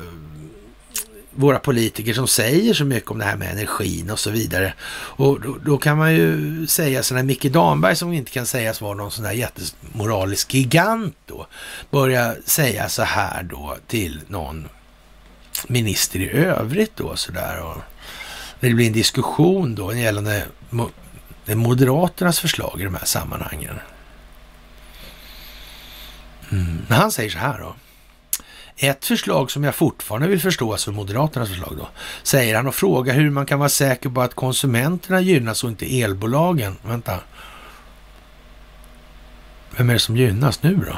våra 1.35 1.59
politiker 1.59 2.15
som 2.15 2.29
säger 2.29 2.75
så 2.75 2.85
mycket 2.85 3.11
om 3.11 3.19
det 3.19 3.25
här 3.25 3.37
med 3.37 3.53
energin 3.53 4.11
och 4.11 4.19
så 4.19 4.31
vidare. 4.31 4.75
Och 4.95 5.41
då, 5.41 5.57
då 5.65 5.79
kan 5.79 5.99
man 5.99 6.15
ju 6.15 6.67
säga 6.67 7.03
sådana 7.03 7.25
Micke 7.25 7.53
Damberg 7.53 7.97
som 7.97 8.13
inte 8.13 8.31
kan 8.31 8.47
sägas 8.47 8.81
vara 8.81 8.95
någon 8.95 9.11
sån 9.11 9.25
där 9.25 9.33
jättemoralisk 9.33 10.55
gigant 10.55 11.17
då, 11.27 11.47
börja 11.91 12.35
säga 12.45 12.89
så 12.89 13.03
här 13.03 13.43
då 13.43 13.77
till 13.87 14.21
någon 14.29 14.69
minister 15.67 16.21
i 16.21 16.31
övrigt 16.31 16.97
då 16.97 17.17
sådär. 17.17 17.61
Och 17.63 17.83
det 18.61 18.75
blir 18.75 18.87
en 18.87 18.93
diskussion 18.93 19.75
då 19.75 19.95
gällande 19.95 20.45
det 21.45 21.53
är 21.53 21.57
Moderaternas 21.57 22.41
förslag 22.41 22.81
i 22.81 22.85
de 22.85 22.95
här 22.95 23.05
sammanhangen. 23.05 23.79
Mm. 26.53 26.87
Han 26.89 27.13
säger 27.13 27.31
så 27.31 27.39
här 27.39 27.59
då. 27.59 27.75
Ett 28.77 29.05
förslag 29.05 29.51
som 29.51 29.65
jag 29.65 29.75
fortfarande 29.75 30.29
vill 30.29 30.41
förstå, 30.41 30.73
alltså 30.73 30.93
Moderaternas 30.93 31.49
förslag 31.49 31.75
då, 31.79 31.89
säger 32.23 32.57
han 32.57 32.67
och 32.67 32.75
frågar 32.75 33.15
hur 33.15 33.31
man 33.31 33.47
kan 33.47 33.59
vara 33.59 33.69
säker 33.69 34.09
på 34.09 34.21
att 34.21 34.35
konsumenterna 34.35 35.21
gynnas 35.21 35.65
och 35.65 35.71
inte 35.71 36.01
elbolagen. 36.01 36.77
Vänta. 36.83 37.21
Vem 39.77 39.91
är 39.91 39.95
det 39.95 39.99
som 39.99 40.17
gynnas 40.17 40.63
nu 40.63 40.75
då? 40.75 40.97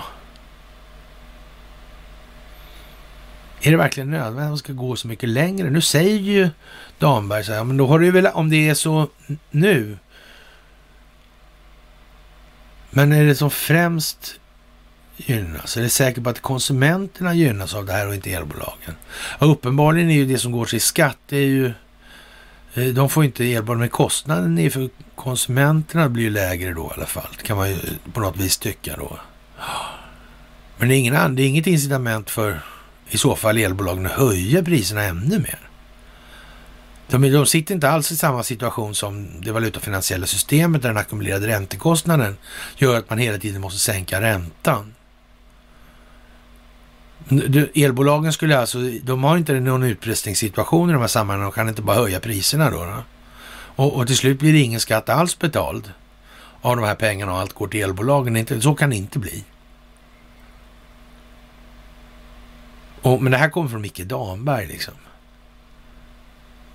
Är 3.61 3.71
det 3.71 3.77
verkligen 3.77 4.11
nödvändigt 4.11 4.43
att 4.43 4.49
man 4.49 4.59
ska 4.59 4.73
gå 4.73 4.97
så 4.97 5.09
mycket 5.09 5.29
längre? 5.29 5.71
Nu 5.71 5.81
säger 5.81 6.19
ju 6.19 6.51
Damberg 6.99 7.45
så 7.45 7.53
här, 7.53 7.65
men 7.65 7.77
då 7.77 7.87
har 7.87 7.99
du 7.99 8.11
väl, 8.11 8.27
om 8.27 8.51
det 8.51 8.69
är 8.69 8.75
så 8.75 9.09
nu. 9.51 9.99
Men 12.97 13.13
är 13.13 13.25
det 13.25 13.35
som 13.35 13.51
främst 13.51 14.41
gynnas? 15.17 15.77
Är 15.77 15.83
det 15.83 15.89
säker 15.89 16.21
på 16.21 16.31
att 16.31 16.41
konsumenterna 16.41 17.35
gynnas 17.35 17.75
av 17.75 17.87
det 17.87 17.93
här 17.93 18.09
och 18.09 18.15
inte 18.15 18.33
elbolagen? 18.33 18.95
Ja, 19.39 19.47
uppenbarligen 19.47 20.11
är 20.11 20.15
ju 20.15 20.27
det 20.27 20.39
som 20.39 20.53
går 20.53 20.65
till 20.65 20.81
skatt, 20.81 21.19
det 21.29 21.37
är 21.37 21.47
ju 21.47 21.67
eh, 22.75 22.85
de 22.85 23.11
får 23.11 23.25
inte 23.25 23.45
elbolag, 23.45 23.79
men 23.79 23.89
kostnaden 23.89 24.59
är 24.59 24.71
för 24.71 24.89
konsumenterna 25.15 26.09
blir 26.09 26.25
ju 26.25 26.31
lägre 26.31 26.73
då 26.73 26.87
i 26.87 26.95
alla 26.97 27.07
fall. 27.07 27.29
Det 27.39 27.43
kan 27.43 27.57
man 27.57 27.71
ju 27.71 27.79
på 28.13 28.21
något 28.21 28.37
vis 28.37 28.59
tycka 28.59 28.97
då. 28.97 29.19
Men 30.77 30.89
det 30.89 30.95
är, 30.95 30.99
ingen, 30.99 31.35
det 31.37 31.43
är 31.43 31.47
inget 31.47 31.67
incitament 31.67 32.31
för 32.31 32.61
i 33.09 33.19
så 33.19 33.37
fall 33.37 33.59
elbolagen 33.59 34.07
att 34.07 34.13
höja 34.13 34.63
priserna 34.63 35.03
ännu 35.03 35.39
mer. 35.39 35.59
De, 37.21 37.31
de 37.31 37.47
sitter 37.47 37.75
inte 37.75 37.91
alls 37.91 38.13
i 38.13 38.17
samma 38.17 38.43
situation 38.43 38.95
som 38.95 39.41
det 39.41 39.53
valutafinansiella 39.53 40.27
systemet 40.27 40.83
där 40.83 40.89
den 40.89 40.99
ackumulerade 40.99 41.47
räntekostnaden 41.47 42.37
gör 42.77 42.99
att 42.99 43.11
man 43.11 43.19
hela 43.19 43.39
tiden 43.39 43.61
måste 43.61 43.79
sänka 43.79 44.21
räntan. 44.21 44.95
Elbolagen 47.75 48.33
skulle 48.33 48.59
alltså, 48.59 48.79
de 49.03 49.25
har 49.25 49.37
inte 49.37 49.61
någon 49.61 49.83
utpressningssituation 49.83 50.91
i 50.91 50.93
de 50.93 51.01
här 51.01 51.09
sammanhangen, 51.09 51.51
de 51.51 51.53
kan 51.53 51.69
inte 51.69 51.83
bara 51.83 51.97
höja 51.97 52.21
priserna 52.21 52.71
då. 52.71 52.85
då. 52.85 53.05
Och, 53.77 53.97
och, 53.97 54.07
till 54.07 54.17
slut 54.17 54.39
blir 54.39 54.53
det 54.53 54.59
ingen 54.59 54.81
skatt 54.81 55.09
alls 55.09 55.39
betald 55.39 55.93
av 56.61 56.77
de 56.77 56.85
här 56.85 56.95
pengarna 56.95 57.33
och 57.33 57.39
allt 57.39 57.53
går 57.53 57.69
till 57.69 57.83
elbolagen. 57.83 58.37
Inte, 58.37 58.61
så 58.61 58.75
kan 58.75 58.91
det 58.91 58.97
inte 58.97 59.19
bli. 59.19 59.45
Och, 63.03 63.23
men 63.23 63.33
det 63.33 63.39
här 63.39 63.51
kommer 63.51 63.69
från 63.69 63.81
Micke 63.81 64.05
Damberg 64.05 64.67
liksom. 64.67 64.95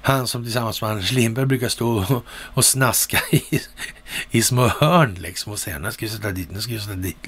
Han 0.01 0.27
som 0.27 0.43
tillsammans 0.43 0.81
med 0.81 0.91
Anders 0.91 1.11
Lindberg 1.11 1.45
brukar 1.45 1.69
stå 1.69 1.97
och, 1.97 2.25
och 2.29 2.65
snaska 2.65 3.19
i, 3.31 3.61
i 4.31 4.41
små 4.41 4.67
hörn 4.67 5.13
liksom 5.13 5.51
och 5.51 5.59
säga 5.59 5.79
nu 5.79 5.91
ska 5.91 6.05
vi 6.05 6.11
sätta 6.11 6.31
dit, 6.31 6.51
nu 6.51 6.61
ska 6.61 6.73
vi 6.73 6.79
sätta 6.79 6.95
dit. 6.95 7.17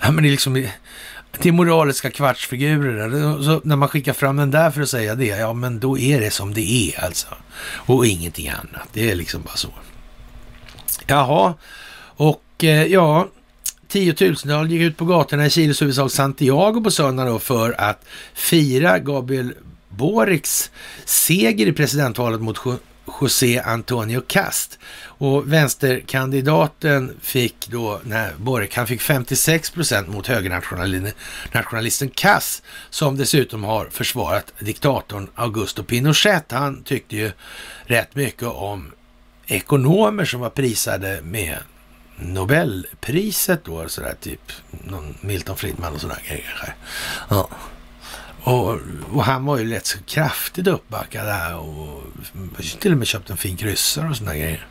Ja, 0.00 0.10
men 0.10 0.22
det 0.22 0.28
är 0.28 0.30
liksom 0.30 0.66
till 1.38 1.52
moraliska 1.52 2.10
kvartsfigurer. 2.10 3.42
Så 3.42 3.60
när 3.64 3.76
man 3.76 3.88
skickar 3.88 4.12
fram 4.12 4.36
den 4.36 4.50
där 4.50 4.70
för 4.70 4.82
att 4.82 4.88
säga 4.88 5.14
det, 5.14 5.26
ja 5.26 5.52
men 5.52 5.80
då 5.80 5.98
är 5.98 6.20
det 6.20 6.30
som 6.30 6.54
det 6.54 6.90
är 6.90 7.04
alltså. 7.04 7.26
Och 7.74 8.06
ingenting 8.06 8.48
annat. 8.48 8.88
Det 8.92 9.10
är 9.10 9.14
liksom 9.14 9.42
bara 9.42 9.56
så. 9.56 9.68
Jaha, 11.06 11.54
och 12.16 12.64
eh, 12.64 12.86
ja, 12.86 13.28
tiotusentals 13.88 14.70
gick 14.70 14.80
ut 14.80 14.96
på 14.96 15.04
gatorna 15.04 15.46
i 15.46 15.50
Chiles 15.50 15.82
huvudstad 15.82 16.08
Santiago 16.08 16.80
på 16.84 16.90
söndagen 16.90 17.32
då 17.32 17.38
för 17.38 17.80
att 17.80 18.04
fira 18.34 18.98
Gabriel 18.98 19.54
Boriks 19.96 20.70
seger 21.04 21.66
i 21.66 21.72
presidentvalet 21.72 22.40
mot 22.40 22.58
José 23.20 23.60
Antonio 23.60 24.20
Cast. 24.26 24.78
Och 25.02 25.52
vänsterkandidaten 25.52 27.16
fick 27.20 27.68
då, 27.68 28.00
nej, 28.04 28.30
Boric, 28.36 28.74
han 28.74 28.86
fick 28.86 29.00
56 29.00 29.70
procent 29.70 30.08
mot 30.08 30.26
högernationalisten 30.26 32.10
Kass, 32.10 32.62
som 32.90 33.16
dessutom 33.16 33.64
har 33.64 33.86
försvarat 33.86 34.52
diktatorn 34.58 35.28
Augusto 35.34 35.82
Pinochet. 35.82 36.52
Han 36.52 36.82
tyckte 36.82 37.16
ju 37.16 37.32
rätt 37.84 38.14
mycket 38.14 38.48
om 38.48 38.92
ekonomer 39.46 40.24
som 40.24 40.40
var 40.40 40.50
prisade 40.50 41.20
med 41.22 41.58
Nobelpriset 42.18 43.64
då, 43.64 43.88
sådär 43.88 44.14
typ, 44.20 44.52
någon 44.70 45.14
Milton 45.20 45.56
Friedman 45.56 45.94
och 45.94 46.00
sådana 46.00 46.20
grejer. 46.28 46.74
Ja. 47.28 47.48
Och, 48.46 48.78
och, 49.12 49.24
han 49.24 49.44
var 49.44 49.58
ju 49.58 49.70
rätt 49.70 49.86
så 49.86 49.98
kraftigt 50.06 50.66
uppbackad 50.66 51.26
där 51.26 51.56
och 51.56 52.02
till 52.80 52.92
och 52.92 52.98
med 52.98 53.06
köpt 53.06 53.30
en 53.30 53.36
fin 53.36 53.56
kryssare 53.56 54.08
och 54.08 54.16
sådana 54.16 54.36
grejer. 54.36 54.66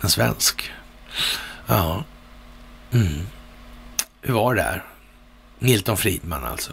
En 0.00 0.10
svensk. 0.10 0.72
Ja. 1.66 2.04
Mm. 2.92 3.26
Hur 4.20 4.34
var 4.34 4.54
det 4.54 4.62
där? 4.62 4.84
Milton 5.58 5.96
Friedman 5.96 6.44
alltså. 6.44 6.72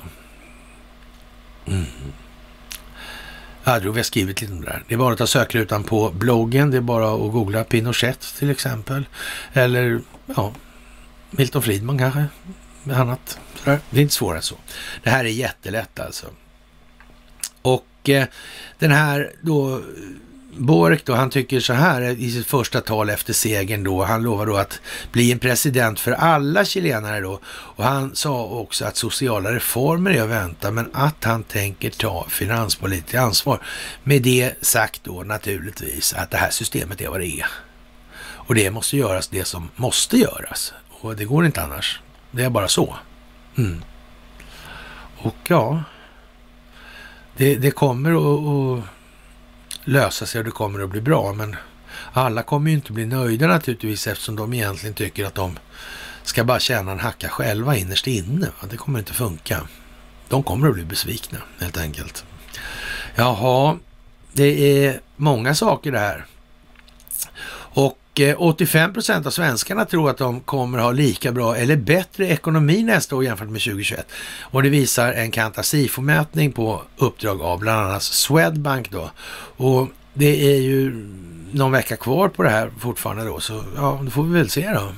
Mm. 1.66 1.86
Jag 3.64 3.82
tror 3.82 3.94
vi 3.94 4.00
har 4.00 4.04
skrivit 4.04 4.42
lite 4.42 4.54
om 4.54 4.62
det 4.62 4.68
där. 4.68 4.84
Det 4.88 4.94
är 4.94 4.98
bara 4.98 5.12
att 5.14 5.18
ta 5.18 5.28
sökrutan 5.28 5.84
på 5.84 6.10
bloggen. 6.10 6.72
Det 6.72 6.78
är 6.78 6.82
bara 6.82 7.14
att 7.14 7.32
googla 7.32 7.64
Pinochet 7.64 8.34
till 8.40 8.50
exempel. 8.50 9.06
Eller 9.54 10.02
ja, 10.26 10.54
Milton 11.30 11.62
Friedman 11.62 11.98
kanske. 11.98 12.26
Annat. 12.94 13.40
Det 13.64 13.98
är 13.98 14.02
inte 14.02 14.14
svårare 14.14 14.38
än 14.38 14.44
så. 14.44 14.56
Det 15.04 15.10
här 15.10 15.26
är 15.26 15.30
jättelätt 15.30 16.00
alltså. 16.00 16.28
Och 17.62 18.10
eh, 18.10 18.26
den 18.80 18.92
här 18.92 19.32
då 19.42 19.82
Bork 20.58 21.06
då, 21.06 21.14
han 21.14 21.30
tycker 21.30 21.60
så 21.60 21.74
här 21.74 22.02
i 22.02 22.32
sitt 22.32 22.48
första 22.48 22.82
tal 22.82 23.10
efter 23.10 23.34
segern 23.34 23.84
då. 23.84 24.04
Han 24.04 24.24
lovar 24.24 24.46
då 24.46 24.58
att 24.58 24.82
bli 25.12 25.32
en 25.32 25.40
president 25.40 26.00
för 26.00 26.12
alla 26.12 26.66
chilenare 26.66 27.20
då. 27.22 27.40
Och 27.46 27.84
han 27.84 28.16
sa 28.16 28.44
också 28.44 28.86
att 28.86 28.98
sociala 28.98 29.52
reformer 29.52 30.12
är 30.12 30.24
att 30.24 30.30
vänta, 30.30 30.72
men 30.72 30.90
att 30.94 31.24
han 31.24 31.44
tänker 31.44 31.90
ta 31.90 32.26
finanspolitiskt 32.30 33.16
ansvar. 33.16 33.62
Med 34.04 34.22
det 34.22 34.54
sagt 34.62 35.04
då 35.04 35.24
naturligtvis 35.24 36.14
att 36.14 36.32
det 36.32 36.38
här 36.38 36.50
systemet 36.50 37.02
är 37.02 37.10
vad 37.10 37.20
det 37.20 37.40
är. 37.40 37.48
Och 38.22 38.56
det 38.56 38.72
måste 38.72 38.98
göras 38.98 39.28
det 39.28 39.46
som 39.46 39.70
måste 39.76 40.18
göras. 40.18 40.74
Och 40.90 41.16
det 41.16 41.26
går 41.26 41.46
inte 41.46 41.62
annars. 41.62 42.00
Det 42.32 42.44
är 42.44 42.50
bara 42.50 42.68
så. 42.68 42.96
Mm. 43.58 43.84
Och 45.18 45.36
ja, 45.48 45.84
det, 47.38 47.56
det 47.56 47.72
kommer 47.72 48.12
att, 48.12 48.48
att 48.48 48.86
lösa 49.84 50.26
sig 50.26 50.40
och 50.40 50.46
det 50.46 50.52
kommer 50.52 50.80
att 50.80 50.90
bli 50.90 51.02
bra. 51.02 51.34
Men 51.34 51.56
alla 52.14 52.44
kommer 52.44 52.70
ju 52.70 52.76
inte 52.76 52.92
bli 52.92 53.06
nöjda 53.06 53.48
naturligtvis 53.48 54.08
eftersom 54.08 54.36
de 54.36 54.54
egentligen 54.54 54.96
tycker 54.96 55.26
att 55.26 55.36
de 55.36 55.60
ska 56.24 56.44
bara 56.44 56.60
tjäna 56.60 56.92
en 56.92 57.00
hacka 57.00 57.30
själva 57.30 57.78
innerst 57.78 58.08
inne. 58.08 58.48
Det 58.70 58.78
kommer 58.78 59.00
inte 59.00 59.14
funka. 59.14 59.68
De 60.30 60.44
kommer 60.44 60.68
att 60.68 60.74
bli 60.74 60.86
besvikna 60.86 61.38
helt 61.60 61.78
enkelt. 61.78 62.26
Jaha, 63.16 63.78
det 64.34 64.86
är 64.86 65.02
många 65.16 65.56
saker 65.56 65.92
det 65.92 66.00
här. 66.00 66.26
Och 67.74 68.01
85 68.38 68.90
eh, 68.90 68.94
procent 68.94 69.26
av 69.26 69.32
svenskarna 69.32 69.86
tror 69.86 70.10
att 70.10 70.18
de 70.18 70.40
kommer 70.40 70.78
ha 70.78 70.92
lika 70.92 71.32
bra 71.32 71.56
eller 71.56 71.76
bättre 71.76 72.28
ekonomi 72.28 72.84
nästa 72.84 73.16
år 73.16 73.24
jämfört 73.24 73.50
med 73.50 73.62
2021. 73.62 74.12
Och 74.42 74.64
det 74.64 74.70
visar 74.70 75.14
en 75.14 75.32
Kantasifo-mätning 75.32 76.52
på 76.52 76.82
uppdrag 76.98 77.42
av 77.42 77.60
bland 77.60 77.88
annat 77.88 78.04
Swedbank 78.04 78.92
då. 78.92 79.12
Och 79.58 79.88
det 80.14 80.56
är 80.56 80.62
ju 80.62 81.08
någon 81.52 81.72
vecka 81.72 81.96
kvar 81.96 82.30
på 82.30 82.44
det 82.44 82.50
här 82.50 82.72
fortfarande 82.80 83.24
då, 83.24 83.40
så 83.40 83.64
ja, 83.76 84.02
då 84.04 84.12
får 84.12 84.24
vi 84.24 84.34
väl 84.34 84.50
se 84.50 84.74
då 84.74 84.94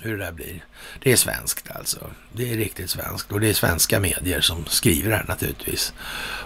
hur 0.00 0.18
det 0.18 0.24
där 0.24 0.32
blir. 0.32 0.64
Det 1.02 1.12
är 1.12 1.16
svenskt 1.16 1.70
alltså. 1.74 1.98
Det 2.32 2.52
är 2.52 2.56
riktigt 2.56 2.90
svenskt 2.90 3.32
och 3.32 3.40
det 3.40 3.48
är 3.48 3.54
svenska 3.54 4.00
medier 4.00 4.40
som 4.40 4.64
skriver 4.66 5.10
det 5.10 5.16
här 5.16 5.24
naturligtvis. 5.28 5.92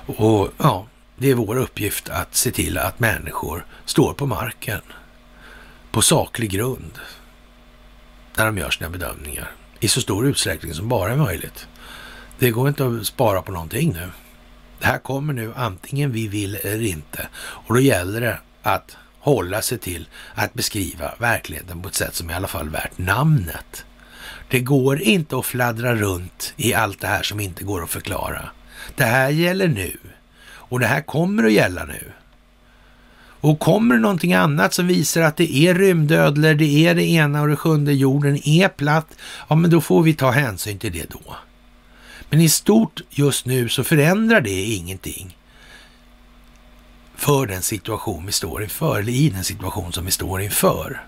Och 0.06 0.50
ja, 0.58 0.86
det 1.16 1.30
är 1.30 1.34
vår 1.34 1.56
uppgift 1.56 2.08
att 2.08 2.34
se 2.34 2.50
till 2.50 2.78
att 2.78 3.00
människor 3.00 3.66
står 3.84 4.12
på 4.12 4.26
marken 4.26 4.80
på 5.96 6.02
saklig 6.02 6.50
grund 6.50 6.98
när 8.36 8.46
de 8.46 8.58
gör 8.58 8.70
sina 8.70 8.90
bedömningar 8.90 9.50
i 9.80 9.88
så 9.88 10.00
stor 10.00 10.26
utsträckning 10.26 10.74
som 10.74 10.88
bara 10.88 11.12
är 11.12 11.16
möjligt. 11.16 11.68
Det 12.38 12.50
går 12.50 12.68
inte 12.68 12.86
att 12.86 13.06
spara 13.06 13.42
på 13.42 13.52
någonting 13.52 13.92
nu. 13.92 14.10
Det 14.78 14.86
här 14.86 14.98
kommer 14.98 15.32
nu 15.32 15.52
antingen 15.56 16.12
vi 16.12 16.28
vill 16.28 16.54
eller 16.54 16.82
inte 16.82 17.28
och 17.36 17.74
då 17.74 17.80
gäller 17.80 18.20
det 18.20 18.38
att 18.62 18.96
hålla 19.18 19.62
sig 19.62 19.78
till 19.78 20.08
att 20.34 20.54
beskriva 20.54 21.14
verkligheten 21.18 21.82
på 21.82 21.88
ett 21.88 21.94
sätt 21.94 22.14
som 22.14 22.30
i 22.30 22.34
alla 22.34 22.48
fall 22.48 22.66
är 22.66 22.70
värt 22.70 22.98
namnet. 22.98 23.84
Det 24.48 24.60
går 24.60 25.02
inte 25.02 25.38
att 25.38 25.46
fladdra 25.46 25.94
runt 25.94 26.54
i 26.56 26.74
allt 26.74 27.00
det 27.00 27.08
här 27.08 27.22
som 27.22 27.40
inte 27.40 27.64
går 27.64 27.84
att 27.84 27.90
förklara. 27.90 28.48
Det 28.96 29.04
här 29.04 29.28
gäller 29.28 29.68
nu 29.68 29.98
och 30.46 30.80
det 30.80 30.86
här 30.86 31.02
kommer 31.02 31.44
att 31.44 31.52
gälla 31.52 31.84
nu. 31.84 32.12
Och 33.40 33.58
kommer 33.58 33.94
det 33.94 34.00
någonting 34.00 34.34
annat 34.34 34.74
som 34.74 34.86
visar 34.86 35.22
att 35.22 35.36
det 35.36 35.56
är 35.56 35.74
rymdödlor, 35.74 36.54
det 36.54 36.86
är 36.86 36.94
det 36.94 37.04
ena 37.04 37.42
och 37.42 37.48
det 37.48 37.56
sjunde, 37.56 37.92
jorden 37.92 38.48
är 38.48 38.68
platt, 38.68 39.06
ja 39.48 39.54
men 39.56 39.70
då 39.70 39.80
får 39.80 40.02
vi 40.02 40.14
ta 40.14 40.30
hänsyn 40.30 40.78
till 40.78 40.92
det 40.92 41.10
då. 41.10 41.36
Men 42.30 42.40
i 42.40 42.48
stort 42.48 43.00
just 43.10 43.46
nu 43.46 43.68
så 43.68 43.84
förändrar 43.84 44.40
det 44.40 44.62
ingenting 44.62 45.36
för 47.16 47.46
den 47.46 47.62
situation 47.62 48.26
vi 48.26 48.32
står 48.32 48.62
inför, 48.62 48.98
eller 48.98 49.12
i 49.12 49.28
den 49.28 49.44
situation 49.44 49.92
som 49.92 50.04
vi 50.04 50.10
står 50.10 50.42
inför. 50.42 51.02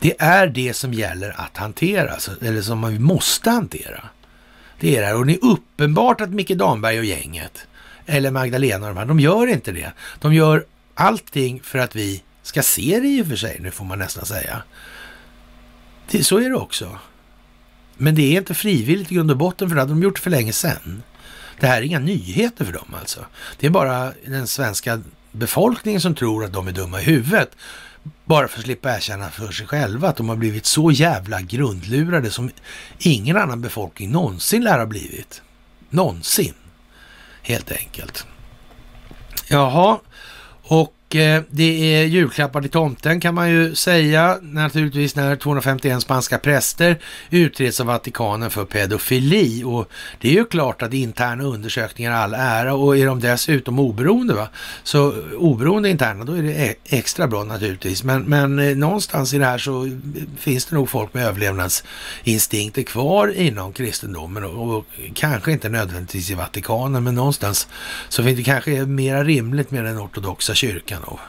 Det 0.00 0.14
är 0.18 0.46
det 0.46 0.74
som 0.74 0.94
gäller 0.94 1.40
att 1.40 1.56
hantera, 1.56 2.10
alltså, 2.10 2.30
eller 2.40 2.62
som 2.62 2.88
vi 2.88 2.98
måste 2.98 3.50
hantera. 3.50 4.08
Det 4.80 4.96
är 4.96 5.00
det 5.00 5.06
här. 5.06 5.16
Och 5.16 5.26
det 5.26 5.32
är 5.32 5.44
uppenbart 5.44 6.20
att 6.20 6.30
Micke 6.30 6.50
Damberg 6.50 6.98
och 6.98 7.04
gänget, 7.04 7.66
eller 8.06 8.30
Magdalena 8.30 8.86
och 8.86 8.94
de 8.94 8.98
här, 8.98 9.06
de 9.06 9.20
gör 9.20 9.46
inte 9.46 9.72
det. 9.72 9.92
De 10.20 10.34
gör 10.34 10.66
allting 10.94 11.60
för 11.62 11.78
att 11.78 11.96
vi 11.96 12.22
ska 12.42 12.62
se 12.62 13.00
det 13.00 13.08
i 13.08 13.22
och 13.22 13.26
för 13.26 13.36
sig, 13.36 13.58
nu 13.60 13.70
får 13.70 13.84
man 13.84 13.98
nästan 13.98 14.26
säga. 14.26 14.62
Det, 16.10 16.24
så 16.24 16.38
är 16.38 16.50
det 16.50 16.56
också. 16.56 16.98
Men 17.96 18.14
det 18.14 18.22
är 18.22 18.38
inte 18.38 18.54
frivilligt 18.54 19.12
i 19.12 19.14
grund 19.14 19.30
och 19.30 19.36
botten 19.36 19.68
för 19.68 19.74
det 19.74 19.82
hade 19.82 19.92
de 19.92 20.02
gjort 20.02 20.18
för 20.18 20.30
länge 20.30 20.52
sedan. 20.52 21.02
Det 21.60 21.66
här 21.66 21.78
är 21.78 21.82
inga 21.82 21.98
nyheter 21.98 22.64
för 22.64 22.72
dem 22.72 22.94
alltså. 23.00 23.26
Det 23.58 23.66
är 23.66 23.70
bara 23.70 24.12
den 24.26 24.46
svenska 24.46 25.02
befolkningen 25.32 26.00
som 26.00 26.14
tror 26.14 26.44
att 26.44 26.52
de 26.52 26.68
är 26.68 26.72
dumma 26.72 27.00
i 27.00 27.04
huvudet. 27.04 27.50
Bara 28.24 28.48
för 28.48 28.58
att 28.58 28.64
slippa 28.64 28.96
erkänna 28.96 29.30
för 29.30 29.52
sig 29.52 29.66
själva 29.66 30.08
att 30.08 30.16
de 30.16 30.28
har 30.28 30.36
blivit 30.36 30.66
så 30.66 30.90
jävla 30.90 31.40
grundlurade 31.40 32.30
som 32.30 32.50
ingen 32.98 33.36
annan 33.36 33.60
befolkning 33.60 34.10
någonsin 34.10 34.64
lär 34.64 34.78
ha 34.78 34.86
blivit. 34.86 35.42
Någonsin. 35.90 36.54
Helt 37.46 37.72
enkelt. 37.72 38.26
Jaha, 39.48 40.00
och 40.62 40.93
Eh, 41.14 41.42
det 41.50 41.94
är 41.94 42.04
julklappar 42.04 42.60
till 42.60 42.70
tomten 42.70 43.20
kan 43.20 43.34
man 43.34 43.50
ju 43.50 43.74
säga 43.74 44.38
naturligtvis 44.42 45.16
när 45.16 45.36
251 45.36 46.02
spanska 46.02 46.38
präster 46.38 46.98
utreds 47.30 47.80
av 47.80 47.86
Vatikanen 47.86 48.50
för 48.50 48.64
pedofili. 48.64 49.64
Och 49.64 49.88
det 50.20 50.28
är 50.28 50.32
ju 50.32 50.44
klart 50.44 50.82
att 50.82 50.94
interna 50.94 51.44
undersökningar 51.44 52.10
är 52.12 52.16
all 52.16 52.34
ära 52.34 52.74
och 52.74 52.96
är 52.96 53.06
de 53.06 53.20
dessutom 53.20 53.78
oberoende, 53.78 54.34
va? 54.34 54.48
så 54.82 55.14
oberoende 55.38 55.90
interna, 55.90 56.24
då 56.24 56.32
är 56.32 56.42
det 56.42 56.52
e- 56.52 56.74
extra 56.84 57.26
bra 57.26 57.44
naturligtvis. 57.44 58.04
Men, 58.04 58.22
men 58.22 58.58
eh, 58.58 58.76
någonstans 58.76 59.34
i 59.34 59.38
det 59.38 59.46
här 59.46 59.58
så 59.58 60.00
finns 60.38 60.66
det 60.66 60.76
nog 60.76 60.90
folk 60.90 61.14
med 61.14 61.26
överlevnadsinstinkter 61.26 62.82
kvar 62.82 63.28
inom 63.28 63.72
kristendomen 63.72 64.44
och, 64.44 64.76
och 64.76 64.86
kanske 65.14 65.52
inte 65.52 65.68
nödvändigtvis 65.68 66.30
i 66.30 66.34
Vatikanen, 66.34 67.04
men 67.04 67.14
någonstans 67.14 67.68
så 68.08 68.22
finns 68.22 68.36
det 68.36 68.42
kanske 68.42 68.70
mera 68.70 69.24
rimligt 69.24 69.70
med 69.70 69.84
den 69.84 69.98
ortodoxa 69.98 70.54
kyrkan 70.54 71.03
då, 71.04 71.20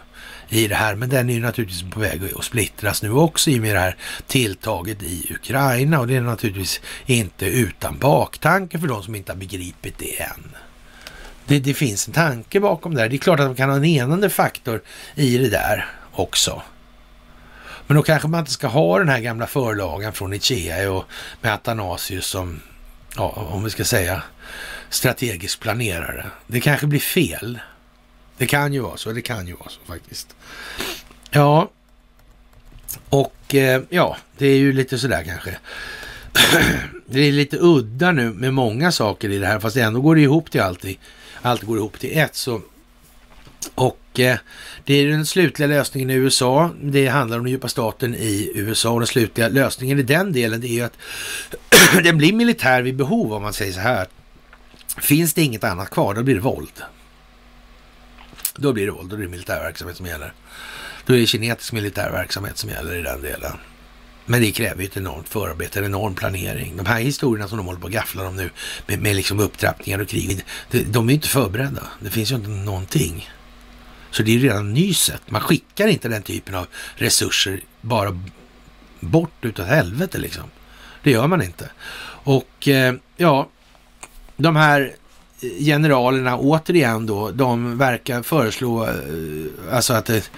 i 0.49 0.67
det 0.67 0.75
här. 0.75 0.95
Men 0.95 1.09
den 1.09 1.29
är 1.29 1.33
ju 1.33 1.39
naturligtvis 1.39 1.91
på 1.93 1.99
väg 1.99 2.21
att 2.35 2.43
splittras 2.43 3.03
nu 3.03 3.11
också 3.11 3.49
i 3.49 3.57
och 3.57 3.61
med 3.61 3.75
det 3.75 3.79
här 3.79 3.97
tilltaget 4.27 5.03
i 5.03 5.33
Ukraina 5.33 5.99
och 5.99 6.07
det 6.07 6.15
är 6.15 6.21
naturligtvis 6.21 6.81
inte 7.05 7.45
utan 7.45 7.97
baktanke 7.97 8.79
för 8.79 8.87
de 8.87 9.03
som 9.03 9.15
inte 9.15 9.31
har 9.31 9.37
begripit 9.37 9.97
det 9.97 10.21
än. 10.21 10.55
Det, 11.47 11.59
det 11.59 11.73
finns 11.73 12.07
en 12.07 12.13
tanke 12.13 12.59
bakom 12.59 12.95
det 12.95 13.01
här. 13.01 13.09
Det 13.09 13.15
är 13.15 13.17
klart 13.17 13.39
att 13.39 13.45
man 13.45 13.55
kan 13.55 13.69
ha 13.69 13.77
en 13.77 13.85
enande 13.85 14.29
faktor 14.29 14.81
i 15.15 15.37
det 15.37 15.49
där 15.49 15.87
också. 16.11 16.61
Men 17.87 17.97
då 17.97 18.03
kanske 18.03 18.27
man 18.27 18.39
inte 18.39 18.51
ska 18.51 18.67
ha 18.67 18.99
den 18.99 19.09
här 19.09 19.19
gamla 19.19 19.47
förlagen 19.47 20.13
från 20.13 20.33
Ikea 20.33 20.91
och 20.91 21.05
med 21.41 21.53
Athanasius 21.53 22.25
som, 22.25 22.61
ja, 23.15 23.29
om 23.51 23.63
vi 23.63 23.69
ska 23.69 23.83
säga 23.83 24.23
strategisk 24.89 25.59
planerare. 25.59 26.25
Det 26.47 26.61
kanske 26.61 26.87
blir 26.87 26.99
fel. 26.99 27.59
Det 28.37 28.45
kan 28.45 28.73
ju 28.73 28.79
vara 28.79 28.97
så, 28.97 29.11
det 29.11 29.21
kan 29.21 29.47
ju 29.47 29.53
vara 29.53 29.69
så 29.69 29.79
faktiskt. 29.85 30.35
Ja, 31.29 31.69
och 33.09 33.55
eh, 33.55 33.81
ja, 33.89 34.17
det 34.37 34.47
är 34.47 34.57
ju 34.57 34.73
lite 34.73 34.99
sådär 34.99 35.23
kanske. 35.23 35.57
det 37.05 37.19
är 37.19 37.31
lite 37.31 37.57
udda 37.61 38.11
nu 38.11 38.33
med 38.33 38.53
många 38.53 38.91
saker 38.91 39.29
i 39.29 39.37
det 39.37 39.47
här, 39.47 39.59
fast 39.59 39.77
ändå 39.77 40.01
går 40.01 40.15
det 40.15 40.21
ihop 40.21 40.51
till 40.51 40.61
allting. 40.61 40.99
Allt 41.41 41.61
går 41.63 41.77
ihop 41.77 41.99
till 41.99 42.17
ett. 42.17 42.35
Så. 42.35 42.61
Och 43.75 44.19
eh, 44.19 44.37
det 44.83 44.93
är 44.93 45.07
den 45.07 45.25
slutliga 45.25 45.67
lösningen 45.67 46.09
i 46.09 46.13
USA. 46.13 46.69
Det 46.81 47.07
handlar 47.07 47.37
om 47.37 47.43
den 47.43 47.51
djupa 47.51 47.67
staten 47.67 48.15
i 48.15 48.51
USA 48.55 48.89
och 48.89 48.99
den 48.99 49.07
slutliga 49.07 49.47
lösningen 49.47 49.99
i 49.99 50.03
den 50.03 50.33
delen 50.33 50.61
det 50.61 50.67
är 50.67 50.73
ju 50.73 50.81
att 50.81 50.97
den 52.03 52.17
blir 52.17 52.33
militär 52.33 52.81
vid 52.81 52.95
behov 52.95 53.33
om 53.33 53.41
man 53.41 53.53
säger 53.53 53.73
så 53.73 53.79
här. 53.79 54.07
Finns 55.01 55.33
det 55.33 55.41
inget 55.41 55.63
annat 55.63 55.89
kvar, 55.89 56.13
då 56.13 56.23
blir 56.23 56.35
det 56.35 56.41
våld. 56.41 56.83
Då 58.55 58.73
blir 58.73 58.85
det 58.85 58.91
våld, 58.91 59.09
då 59.09 59.15
det 59.15 59.27
militär 59.27 59.59
verksamhet 59.59 59.97
som 59.97 60.05
gäller. 60.05 60.33
Då 61.05 61.13
är 61.13 61.19
det 61.19 61.27
kinetisk 61.27 61.73
militär 61.73 62.11
verksamhet 62.11 62.57
som 62.57 62.69
gäller 62.69 62.95
i 62.95 63.01
den 63.01 63.21
delen. 63.21 63.57
Men 64.25 64.41
det 64.41 64.51
kräver 64.51 64.81
ju 64.81 64.87
ett 64.87 64.97
enormt 64.97 65.29
förarbete, 65.29 65.79
en 65.79 65.85
enorm 65.85 66.15
planering. 66.15 66.77
De 66.77 66.85
här 66.85 66.99
historierna 66.99 67.47
som 67.47 67.57
de 67.57 67.65
håller 67.65 67.79
på 67.79 67.87
att 67.87 67.93
gafflar 67.93 68.25
om 68.25 68.35
nu 68.35 68.49
med, 68.87 69.01
med 69.01 69.15
liksom 69.15 69.39
upptrappningar 69.39 69.99
och 69.99 70.07
krig, 70.07 70.45
de, 70.71 70.83
de 70.83 71.07
är 71.07 71.09
ju 71.09 71.15
inte 71.15 71.27
förberedda. 71.27 71.83
Det 71.99 72.09
finns 72.09 72.31
ju 72.31 72.35
inte 72.35 72.49
någonting. 72.49 73.29
Så 74.11 74.23
det 74.23 74.31
är 74.31 74.33
ju 74.37 74.47
redan 74.47 74.73
nyset. 74.73 75.21
Man 75.31 75.41
skickar 75.41 75.87
inte 75.87 76.09
den 76.09 76.23
typen 76.23 76.55
av 76.55 76.67
resurser 76.95 77.61
bara 77.81 78.19
bort 78.99 79.45
utav 79.45 79.65
helvete 79.65 80.17
liksom. 80.17 80.43
Det 81.03 81.11
gör 81.11 81.27
man 81.27 81.41
inte. 81.41 81.69
Och 82.23 82.67
eh, 82.67 82.95
ja, 83.17 83.49
de 84.37 84.55
här 84.55 84.95
generalerna 85.59 86.37
återigen 86.37 87.05
då, 87.05 87.31
de 87.31 87.77
verkar 87.77 88.21
föreslå 88.21 88.83
eh, 88.83 88.91
alltså 89.71 89.93
att 89.93 90.05
det, 90.05 90.31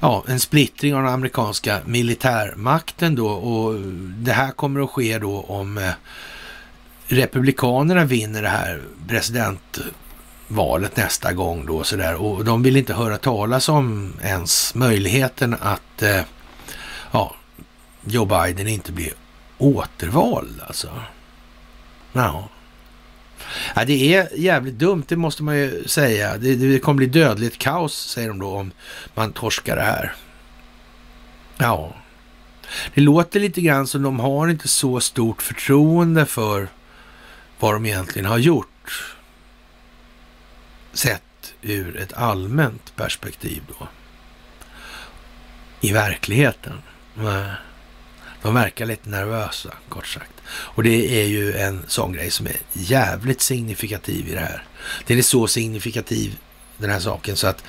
ja, 0.00 0.24
en 0.28 0.40
splittring 0.40 0.94
av 0.94 1.02
den 1.02 1.12
amerikanska 1.12 1.80
militärmakten 1.84 3.14
då 3.14 3.28
och 3.28 3.80
det 4.16 4.32
här 4.32 4.50
kommer 4.50 4.80
att 4.80 4.90
ske 4.90 5.18
då 5.18 5.40
om 5.40 5.78
eh, 5.78 5.90
republikanerna 7.06 8.04
vinner 8.04 8.42
det 8.42 8.48
här 8.48 8.82
presidentvalet 9.08 10.96
nästa 10.96 11.32
gång 11.32 11.66
då 11.66 11.84
sådär 11.84 12.14
och 12.22 12.44
de 12.44 12.62
vill 12.62 12.76
inte 12.76 12.94
höra 12.94 13.18
talas 13.18 13.68
om 13.68 14.12
ens 14.22 14.74
möjligheten 14.74 15.56
att 15.60 16.02
eh, 16.02 16.20
ja, 17.10 17.34
Joe 18.04 18.24
Biden 18.24 18.68
inte 18.68 18.92
blir 18.92 19.12
återvald 19.58 20.60
alltså. 20.66 20.88
Ja. 22.12 22.48
Ja, 23.74 23.84
det 23.84 24.14
är 24.14 24.28
jävligt 24.36 24.78
dumt, 24.78 25.04
det 25.08 25.16
måste 25.16 25.42
man 25.42 25.56
ju 25.56 25.84
säga. 25.88 26.36
Det, 26.36 26.54
det 26.54 26.78
kommer 26.78 26.96
bli 26.96 27.06
dödligt 27.06 27.58
kaos, 27.58 27.94
säger 27.94 28.28
de 28.28 28.38
då, 28.38 28.48
om 28.48 28.72
man 29.14 29.32
torskar 29.32 29.76
det 29.76 29.82
här. 29.82 30.14
Ja, 31.58 31.94
det 32.94 33.00
låter 33.00 33.40
lite 33.40 33.60
grann 33.60 33.86
som 33.86 34.02
de 34.02 34.20
har 34.20 34.48
inte 34.48 34.68
så 34.68 35.00
stort 35.00 35.42
förtroende 35.42 36.26
för 36.26 36.68
vad 37.58 37.74
de 37.74 37.86
egentligen 37.86 38.26
har 38.26 38.38
gjort. 38.38 39.16
Sett 40.92 41.22
ur 41.62 41.96
ett 41.96 42.12
allmänt 42.12 42.96
perspektiv 42.96 43.62
då. 43.78 43.88
I 45.80 45.92
verkligheten. 45.92 46.82
De 48.42 48.54
verkar 48.54 48.86
lite 48.86 49.08
nervösa, 49.08 49.70
kort 49.88 50.06
sagt. 50.06 50.32
Och 50.48 50.82
det 50.82 51.22
är 51.22 51.26
ju 51.26 51.56
en 51.56 51.84
sån 51.86 52.12
grej 52.12 52.30
som 52.30 52.46
är 52.46 52.56
jävligt 52.72 53.40
signifikativ 53.40 54.28
i 54.28 54.32
det 54.32 54.40
här. 54.40 54.64
Den 55.06 55.18
är 55.18 55.22
så 55.22 55.46
signifikativ, 55.46 56.38
den 56.76 56.90
här 56.90 57.00
saken, 57.00 57.36
så 57.36 57.46
att 57.46 57.64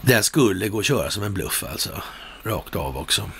den 0.00 0.22
skulle 0.22 0.68
gå 0.68 0.78
att 0.78 0.84
köra 0.84 1.10
som 1.10 1.22
en 1.22 1.34
bluff 1.34 1.64
alltså. 1.70 2.02
Rakt 2.42 2.76
av 2.76 2.96
också. 2.98 3.30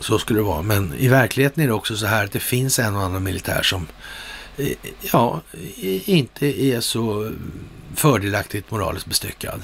Så 0.00 0.18
skulle 0.18 0.38
det 0.38 0.44
vara. 0.44 0.62
Men 0.62 0.94
i 0.94 1.08
verkligheten 1.08 1.62
är 1.62 1.66
det 1.66 1.74
också 1.74 1.96
så 1.96 2.06
här 2.06 2.24
att 2.24 2.32
det 2.32 2.40
finns 2.40 2.78
en 2.78 2.96
och 2.96 3.02
annan 3.02 3.22
militär 3.22 3.62
som 3.62 3.86
eh, 4.56 4.72
ja, 5.00 5.40
inte 6.04 6.62
är 6.62 6.80
så 6.80 7.32
fördelaktigt 7.94 8.70
moraliskt 8.70 9.06
bestyckad. 9.06 9.62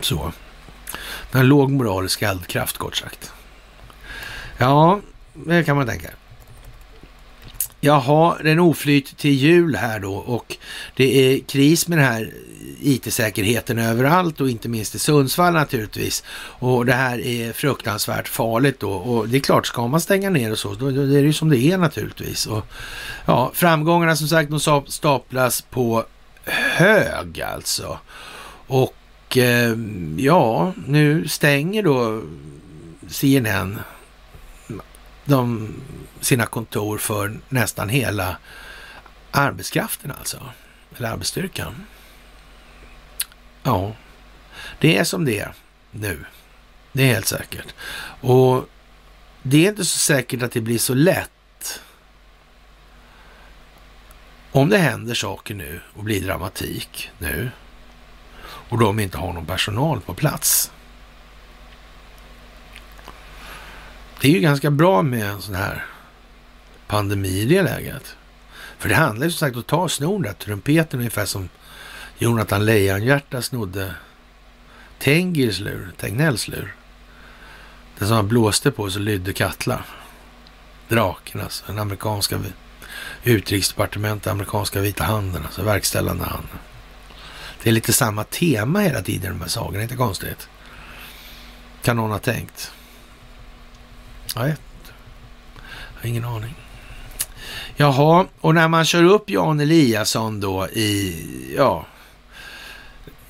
Så. 0.00 0.32
Den 1.30 1.40
har 1.40 1.48
låg 1.48 1.70
moralisk 1.70 2.22
eldkraft 2.22 2.78
kort 2.78 2.96
sagt. 2.96 3.32
Ja, 4.60 5.00
det 5.34 5.64
kan 5.64 5.76
man 5.76 5.86
tänka. 5.86 6.10
Jaha, 7.80 8.36
det 8.42 8.48
är 8.48 8.52
en 8.52 8.58
oflyt 8.58 9.16
till 9.16 9.34
jul 9.34 9.76
här 9.76 10.00
då 10.00 10.14
och 10.14 10.56
det 10.96 11.18
är 11.18 11.40
kris 11.40 11.88
med 11.88 11.98
den 11.98 12.06
här 12.06 12.32
IT-säkerheten 12.80 13.78
överallt 13.78 14.40
och 14.40 14.50
inte 14.50 14.68
minst 14.68 14.94
i 14.94 14.98
Sundsvall 14.98 15.52
naturligtvis. 15.52 16.24
Och 16.36 16.86
det 16.86 16.92
här 16.92 17.20
är 17.20 17.52
fruktansvärt 17.52 18.28
farligt 18.28 18.80
då 18.80 18.92
och 18.92 19.28
det 19.28 19.36
är 19.36 19.40
klart, 19.40 19.66
ska 19.66 19.86
man 19.86 20.00
stänga 20.00 20.30
ner 20.30 20.52
och 20.52 20.58
så, 20.58 20.74
då, 20.74 20.90
då 20.90 21.00
är 21.00 21.06
det 21.06 21.20
ju 21.20 21.32
som 21.32 21.48
det 21.48 21.58
är 21.58 21.78
naturligtvis. 21.78 22.46
Och, 22.46 22.66
ja, 23.26 23.50
framgångarna 23.54 24.16
som 24.16 24.28
sagt, 24.28 24.50
de 24.50 24.82
staplas 24.86 25.60
på 25.60 26.04
hög 26.44 27.40
alltså. 27.40 27.98
Och 28.66 29.36
eh, 29.36 29.76
ja, 30.16 30.72
nu 30.86 31.28
stänger 31.28 31.82
då 31.82 32.22
CNN 33.08 33.78
de, 35.30 35.74
sina 36.20 36.46
kontor 36.46 36.98
för 36.98 37.40
nästan 37.48 37.88
hela 37.88 38.36
arbetskraften 39.30 40.12
alltså, 40.18 40.50
eller 40.96 41.08
arbetsstyrkan. 41.08 41.86
Ja, 43.62 43.92
det 44.78 44.98
är 44.98 45.04
som 45.04 45.24
det 45.24 45.38
är 45.38 45.54
nu. 45.90 46.24
Det 46.92 47.02
är 47.02 47.14
helt 47.14 47.26
säkert. 47.26 47.74
Och 48.20 48.68
det 49.42 49.64
är 49.66 49.68
inte 49.68 49.84
så 49.84 49.98
säkert 49.98 50.42
att 50.42 50.52
det 50.52 50.60
blir 50.60 50.78
så 50.78 50.94
lätt. 50.94 51.80
Om 54.52 54.68
det 54.68 54.78
händer 54.78 55.14
saker 55.14 55.54
nu 55.54 55.80
och 55.94 56.04
blir 56.04 56.24
dramatik 56.24 57.10
nu 57.18 57.50
och 58.42 58.78
de 58.78 59.00
inte 59.00 59.18
har 59.18 59.32
någon 59.32 59.46
personal 59.46 60.00
på 60.00 60.14
plats 60.14 60.72
Det 64.20 64.28
är 64.28 64.32
ju 64.32 64.40
ganska 64.40 64.70
bra 64.70 65.02
med 65.02 65.30
en 65.30 65.42
sån 65.42 65.54
här 65.54 65.86
pandemi 66.86 67.28
i 67.28 67.44
det 67.44 67.62
läget. 67.62 68.16
För 68.78 68.88
det 68.88 68.94
handlar 68.94 69.26
ju 69.26 69.32
som 69.32 69.38
sagt 69.38 69.56
om 69.56 69.60
att 69.60 69.66
ta 69.66 69.88
snor 69.88 70.22
där, 70.22 70.32
trumpeten 70.32 71.00
ungefär 71.00 71.26
som 71.26 71.48
Jonathan 72.18 72.64
Lejonhjärta 72.64 73.42
snodde 73.42 73.94
Tengils 74.98 75.60
lur, 75.60 75.92
Tegnells 75.96 76.48
lur. 76.48 76.74
Den 77.98 78.08
som 78.08 78.16
han 78.16 78.28
blåste 78.28 78.70
på 78.70 78.90
så 78.90 78.98
lydde 78.98 79.32
Katla. 79.32 79.84
Draken 80.88 81.40
alltså, 81.40 81.64
den 81.66 81.78
amerikanska 81.78 82.38
utrikesdepartementet, 83.24 84.32
amerikanska 84.32 84.80
vita 84.80 85.04
handen, 85.04 85.44
alltså 85.44 85.62
verkställande 85.62 86.24
handen. 86.24 86.58
Det 87.62 87.70
är 87.70 87.74
lite 87.74 87.92
samma 87.92 88.24
tema 88.24 88.80
hela 88.80 89.02
tiden 89.02 89.24
i 89.24 89.28
de 89.28 89.40
här 89.40 89.48
sagorna, 89.48 89.82
inte 89.82 89.96
konstigt. 89.96 90.48
Kan 91.82 91.96
någon 91.96 92.10
ha 92.10 92.18
tänkt. 92.18 92.72
Jag 94.34 94.48
Jag 94.48 94.54
har 96.00 96.08
ingen 96.08 96.24
aning. 96.24 96.54
Jaha, 97.76 98.26
och 98.40 98.54
när 98.54 98.68
man 98.68 98.84
kör 98.84 99.04
upp 99.04 99.30
Jan 99.30 99.60
Eliasson 99.60 100.40
då 100.40 100.68
i, 100.68 101.54
ja, 101.56 101.86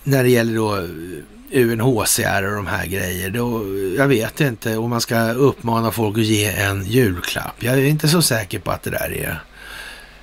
när 0.03 0.23
det 0.23 0.29
gäller 0.31 0.55
då 0.55 0.77
eh, 0.77 1.63
UNHCR 1.63 2.43
och 2.45 2.57
de 2.57 2.67
här 2.67 2.87
grejer, 2.87 3.31
då, 3.31 3.65
jag 3.97 4.09
vet 4.09 4.41
inte 4.41 4.77
om 4.77 4.91
man 4.91 5.01
ska 5.01 5.31
uppmana 5.33 5.91
folk 5.91 6.19
att 6.19 6.25
ge 6.25 6.47
en 6.47 6.85
julklapp. 6.85 7.63
Jag 7.63 7.75
är 7.75 7.85
inte 7.85 8.09
så 8.09 8.23
säker 8.23 8.59
på 8.59 8.71
att 8.71 8.83
det 8.83 8.91
där 8.91 9.13
är 9.13 9.43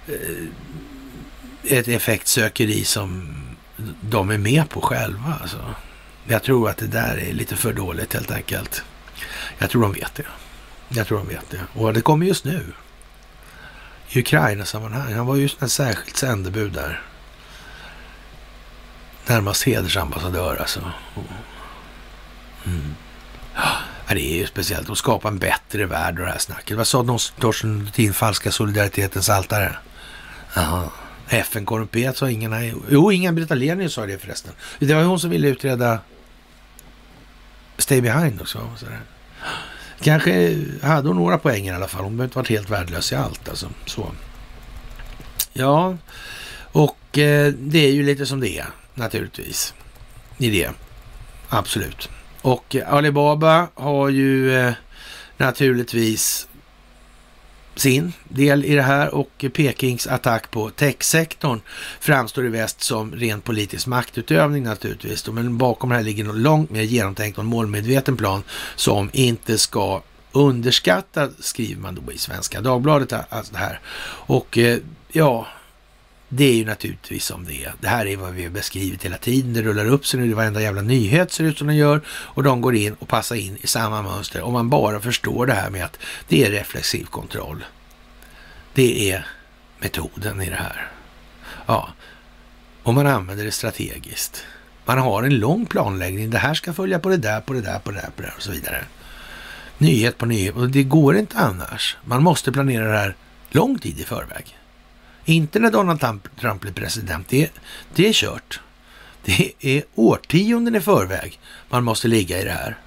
eh, 0.08 1.78
ett 1.78 1.88
effektsökeri 1.88 2.84
som 2.84 3.38
de 4.02 4.30
är 4.30 4.38
med 4.38 4.70
på 4.70 4.82
själva. 4.82 5.38
Alltså. 5.41 5.58
Jag 6.28 6.44
tror 6.44 6.70
att 6.70 6.78
det 6.78 6.88
där 6.88 7.18
är 7.18 7.34
lite 7.34 7.56
för 7.56 7.74
dåligt 7.74 8.14
helt 8.14 8.32
enkelt. 8.32 8.84
Jag 9.58 9.70
tror 9.70 9.82
de 9.82 9.94
vet 9.94 10.16
det. 10.16 10.26
Jag 10.89 11.07
tror 11.07 11.18
de 11.18 11.27
vet 11.27 11.49
det. 11.49 11.61
Och 11.73 11.93
det 11.93 12.01
kommer 12.01 12.26
just 12.26 12.45
nu. 12.45 12.73
I 14.09 14.19
Ukraina-sammanhang. 14.19 15.14
Han 15.14 15.26
var 15.26 15.35
ju 15.35 15.49
en 15.59 15.69
särskilt 15.69 16.18
sändebud 16.18 16.72
där. 16.72 17.01
Närmast 19.26 19.64
hedersambassadör 19.64 20.57
alltså. 20.57 20.91
Mm. 22.65 22.95
Ja, 23.55 24.14
det 24.14 24.34
är 24.34 24.38
ju 24.38 24.47
speciellt 24.47 24.89
att 24.89 24.97
skapa 24.97 25.27
en 25.27 25.38
bättre 25.38 25.85
värld 25.85 26.19
och 26.19 26.26
det 26.26 26.31
här 26.31 26.38
snacket. 26.39 26.77
Vad 26.77 26.88
sa 26.88 27.19
Torsten 27.39 27.80
Luthin, 27.85 28.14
falska 28.14 28.51
solidaritetens 28.51 29.30
altare? 29.30 29.77
Jaha. 30.55 30.89
FN 31.30 31.65
korrumperat 31.65 32.18
sa 32.18 32.30
ingen. 32.30 32.81
Jo, 32.89 33.11
Inga 33.11 33.31
Britta 33.31 33.55
Lenius 33.55 33.93
sa 33.93 34.05
det 34.05 34.18
förresten. 34.18 34.53
Det 34.80 34.93
var 34.93 35.03
hon 35.03 35.19
som 35.19 35.30
ville 35.30 35.47
utreda 35.47 35.99
Stay 37.77 38.01
Behind 38.01 38.41
också. 38.41 38.69
Sådär. 38.77 38.99
Kanske 40.02 40.57
hade 40.82 41.07
hon 41.07 41.18
några 41.18 41.38
poäng 41.38 41.68
i 41.68 41.72
alla 41.72 41.88
fall. 41.88 42.03
Hon 42.03 42.18
behöver 42.18 42.28
inte 42.28 42.38
varit 42.38 42.49
helt 42.49 42.69
värdelös 42.69 43.11
i 43.11 43.15
allt. 43.15 43.49
Alltså. 43.49 43.69
Så. 43.86 44.11
Ja, 45.53 45.98
och 46.60 47.18
eh, 47.18 47.53
det 47.53 47.80
är 47.80 47.91
ju 47.91 48.03
lite 48.03 48.26
som 48.26 48.40
det 48.40 48.57
är 48.57 48.68
naturligtvis. 48.94 49.74
I 50.38 50.49
det. 50.49 50.69
Absolut. 51.49 52.10
Och 52.41 52.76
Alibaba 52.88 53.68
har 53.74 54.10
ju 54.10 54.56
eh, 54.56 54.74
naturligtvis 55.38 56.47
sin 57.80 58.14
del 58.24 58.66
i 58.66 58.76
det 58.76 58.82
här 58.82 59.16
och 59.16 59.45
Pekings 59.54 60.08
attack 60.08 60.52
på 60.52 60.70
techsektorn 60.70 61.60
framstår 61.99 62.45
i 62.45 62.49
väst 62.49 62.84
som 62.84 63.16
ren 63.16 63.41
politisk 63.41 63.88
maktutövning 63.88 64.64
naturligtvis. 64.64 65.28
Men 65.28 65.58
bakom 65.58 65.90
det 65.90 65.95
här 65.95 66.04
ligger 66.04 66.24
något 66.24 66.36
långt 66.38 66.70
mer 66.70 66.82
genomtänkt 66.82 67.38
och 67.38 67.45
målmedveten 67.45 68.18
plan 68.18 68.44
som 68.76 69.10
inte 69.14 69.58
ska 69.58 70.02
underskattas, 70.32 71.32
skriver 71.40 71.82
man 71.82 71.95
då 71.95 72.12
i 72.12 72.18
Svenska 72.18 72.62
Dagbladet. 72.62 73.14
Alltså 73.30 73.54
det 73.54 73.60
här. 73.60 73.80
Och 74.28 74.58
eh, 74.58 74.78
ja, 75.12 75.48
det 76.30 76.44
är 76.45 76.54
ju 76.54 76.66
naturligtvis 76.66 77.26
som 77.26 77.45
det 77.45 77.66
är. 77.66 77.74
Det 77.82 77.88
här 77.88 78.06
är 78.06 78.18
vad 78.18 78.34
vi 78.34 78.44
har 78.44 78.49
beskrivit 78.49 79.06
hela 79.06 79.18
tiden. 79.18 79.54
Det 79.54 79.62
rullar 79.62 79.86
upp 79.86 80.06
sig 80.06 80.20
nu, 80.20 80.34
varenda 80.34 80.62
jävla 80.62 80.82
nyhet 80.82 81.32
ser 81.32 81.44
ut 81.44 81.58
som 81.58 81.68
den 81.68 81.76
gör 81.76 82.02
och 82.10 82.44
de 82.44 82.62
går 82.62 82.76
in 82.76 82.94
och 82.94 83.08
passar 83.08 83.36
in 83.36 83.58
i 83.62 83.68
samma 83.68 84.02
mönster. 84.02 84.41
Om 84.41 84.54
man 84.54 84.70
bara 84.70 84.99
förstår 84.99 85.45
det 85.45 85.54
här 85.54 85.70
med 85.70 85.86
att 85.86 85.99
det 86.28 86.45
är 86.45 86.52
reflexiv 86.52 87.06
kontroll. 87.06 87.66
Det 88.74 89.12
är 89.12 89.28
metoden 89.80 90.41
i 90.41 90.49
det 90.49 90.56
här. 90.56 90.91
Ja, 91.66 91.90
och 92.84 92.94
man 92.94 93.08
använder 93.08 93.45
det 93.45 93.52
strategiskt. 93.52 94.45
Man 94.86 94.98
har 94.98 95.24
en 95.24 95.40
lång 95.40 95.66
planläggning. 95.66 96.30
Det 96.30 96.38
här 96.38 96.54
ska 96.54 96.74
följa 96.74 96.99
på 96.99 97.10
det 97.10 97.18
där, 97.18 97.41
på 97.41 97.54
det 97.54 97.62
där, 97.62 97.80
på 97.80 97.91
det 97.91 98.02
där, 98.02 98.10
på 98.16 98.22
det 98.22 98.28
där 98.28 98.34
och 98.38 98.44
så 98.44 98.52
vidare. 98.52 98.84
Nyhet 99.78 100.18
på 100.18 100.26
nyhet. 100.26 100.56
Och 100.56 100.70
det 100.70 100.84
går 100.84 101.18
inte 101.18 101.38
annars. 101.38 101.98
Man 102.06 102.24
måste 102.24 102.52
planera 102.52 102.91
det 102.91 102.98
här 102.98 103.16
lång 103.49 103.80
tid 103.80 103.99
i 103.99 104.04
förväg. 104.04 104.58
Inte 105.30 105.60
när 105.60 105.72
Donald 105.72 105.99
Trump 106.40 106.62
blir 106.62 106.72
president. 106.72 107.30
Det, 107.30 107.52
det 107.95 108.08
är 108.08 108.14
kört. 108.14 108.60
Det 109.26 109.52
är 109.60 109.84
årtionden 109.95 110.76
i 110.76 110.82
förväg 110.82 111.40
man 111.70 111.84
måste 111.84 112.08
ligga 112.08 112.41
i 112.41 112.44
det 112.44 112.52
här. 112.52 112.78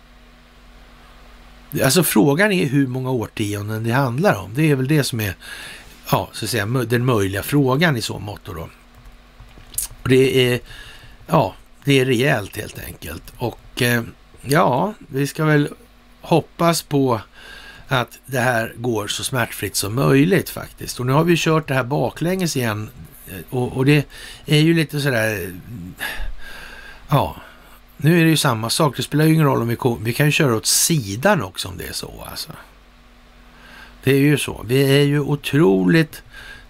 Alltså 1.85 2.03
frågan 2.03 2.53
är 2.53 2.67
hur 2.67 2.87
många 2.87 3.11
årtionden 3.11 3.85
det 3.85 3.91
handlar 3.91 4.35
om. 4.35 4.55
Det 4.55 4.71
är 4.71 4.77
väl 4.77 4.89
det 4.89 5.05
som 5.05 5.21
är 5.21 5.35
ja, 6.11 6.29
så 6.33 6.45
att 6.45 6.51
säga, 6.51 6.67
den 6.67 7.05
möjliga 7.05 7.43
frågan 7.43 7.97
i 7.97 8.03
så 8.03 8.19
mått. 8.19 8.45
Då. 8.45 8.69
Och 10.03 10.09
det 10.09 10.53
är, 10.53 10.61
ja, 11.27 11.55
det 11.85 12.01
är 12.01 12.05
rejält 12.05 12.57
helt 12.57 12.79
enkelt. 12.79 13.33
Och 13.37 13.83
eh, 13.83 14.03
ja, 14.43 14.95
vi 14.99 15.27
ska 15.27 15.45
väl 15.45 15.69
hoppas 16.21 16.83
på 16.83 17.21
att 17.93 18.19
det 18.27 18.39
här 18.39 18.73
går 18.77 19.07
så 19.07 19.25
smärtfritt 19.25 19.77
som 19.77 19.95
möjligt 19.95 20.51
faktiskt. 20.51 21.01
Och 21.01 21.07
nu 21.07 21.12
har 21.12 21.25
vi 21.25 21.37
kört 21.37 21.69
det 21.69 21.75
här 21.75 21.85
baklänges 21.85 22.57
igen 22.57 22.91
eh, 23.29 23.39
och, 23.51 23.77
och 23.77 23.85
det 23.85 24.07
är 24.47 24.59
ju 24.59 24.75
lite 24.75 25.01
sådär, 25.01 25.43
eh, 25.43 25.49
ja, 27.09 27.37
nu 27.97 28.21
är 28.21 28.25
det 28.25 28.31
ju 28.31 28.37
samma 28.37 28.71
sak. 28.71 28.97
Det 28.97 29.03
spelar 29.03 29.25
ju 29.25 29.35
ingen 29.35 29.47
roll 29.47 29.62
om 29.62 29.69
vi, 29.69 29.77
vi 30.01 30.12
kan 30.12 30.27
ju 30.27 30.33
köra 30.33 30.57
åt 30.57 30.67
sidan 30.67 31.43
också 31.43 31.69
om 31.69 31.79
det 31.79 31.87
är 31.87 31.93
så 31.93 32.27
alltså. 32.31 32.53
Det 34.05 34.12
är 34.12 34.19
ju 34.19 34.39
så. 34.39 34.65
Vi 34.69 34.99
är 34.99 35.05
ju 35.05 35.21
otroligt 35.21 36.23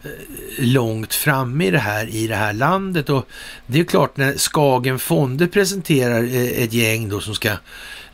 eh, 0.02 0.10
långt 0.58 1.14
framme 1.14 1.66
i 1.66 1.70
det 1.70 1.78
här 1.78 2.06
i 2.06 2.26
det 2.26 2.36
här 2.36 2.52
landet 2.52 3.08
och 3.08 3.28
det 3.66 3.80
är 3.80 3.84
klart 3.84 4.16
när 4.16 4.36
Skagen 4.36 4.98
Fonder 4.98 5.46
presenterar 5.46 6.22
ett 6.62 6.72
gäng 6.72 7.08
då 7.08 7.20
som 7.20 7.34
ska 7.34 7.56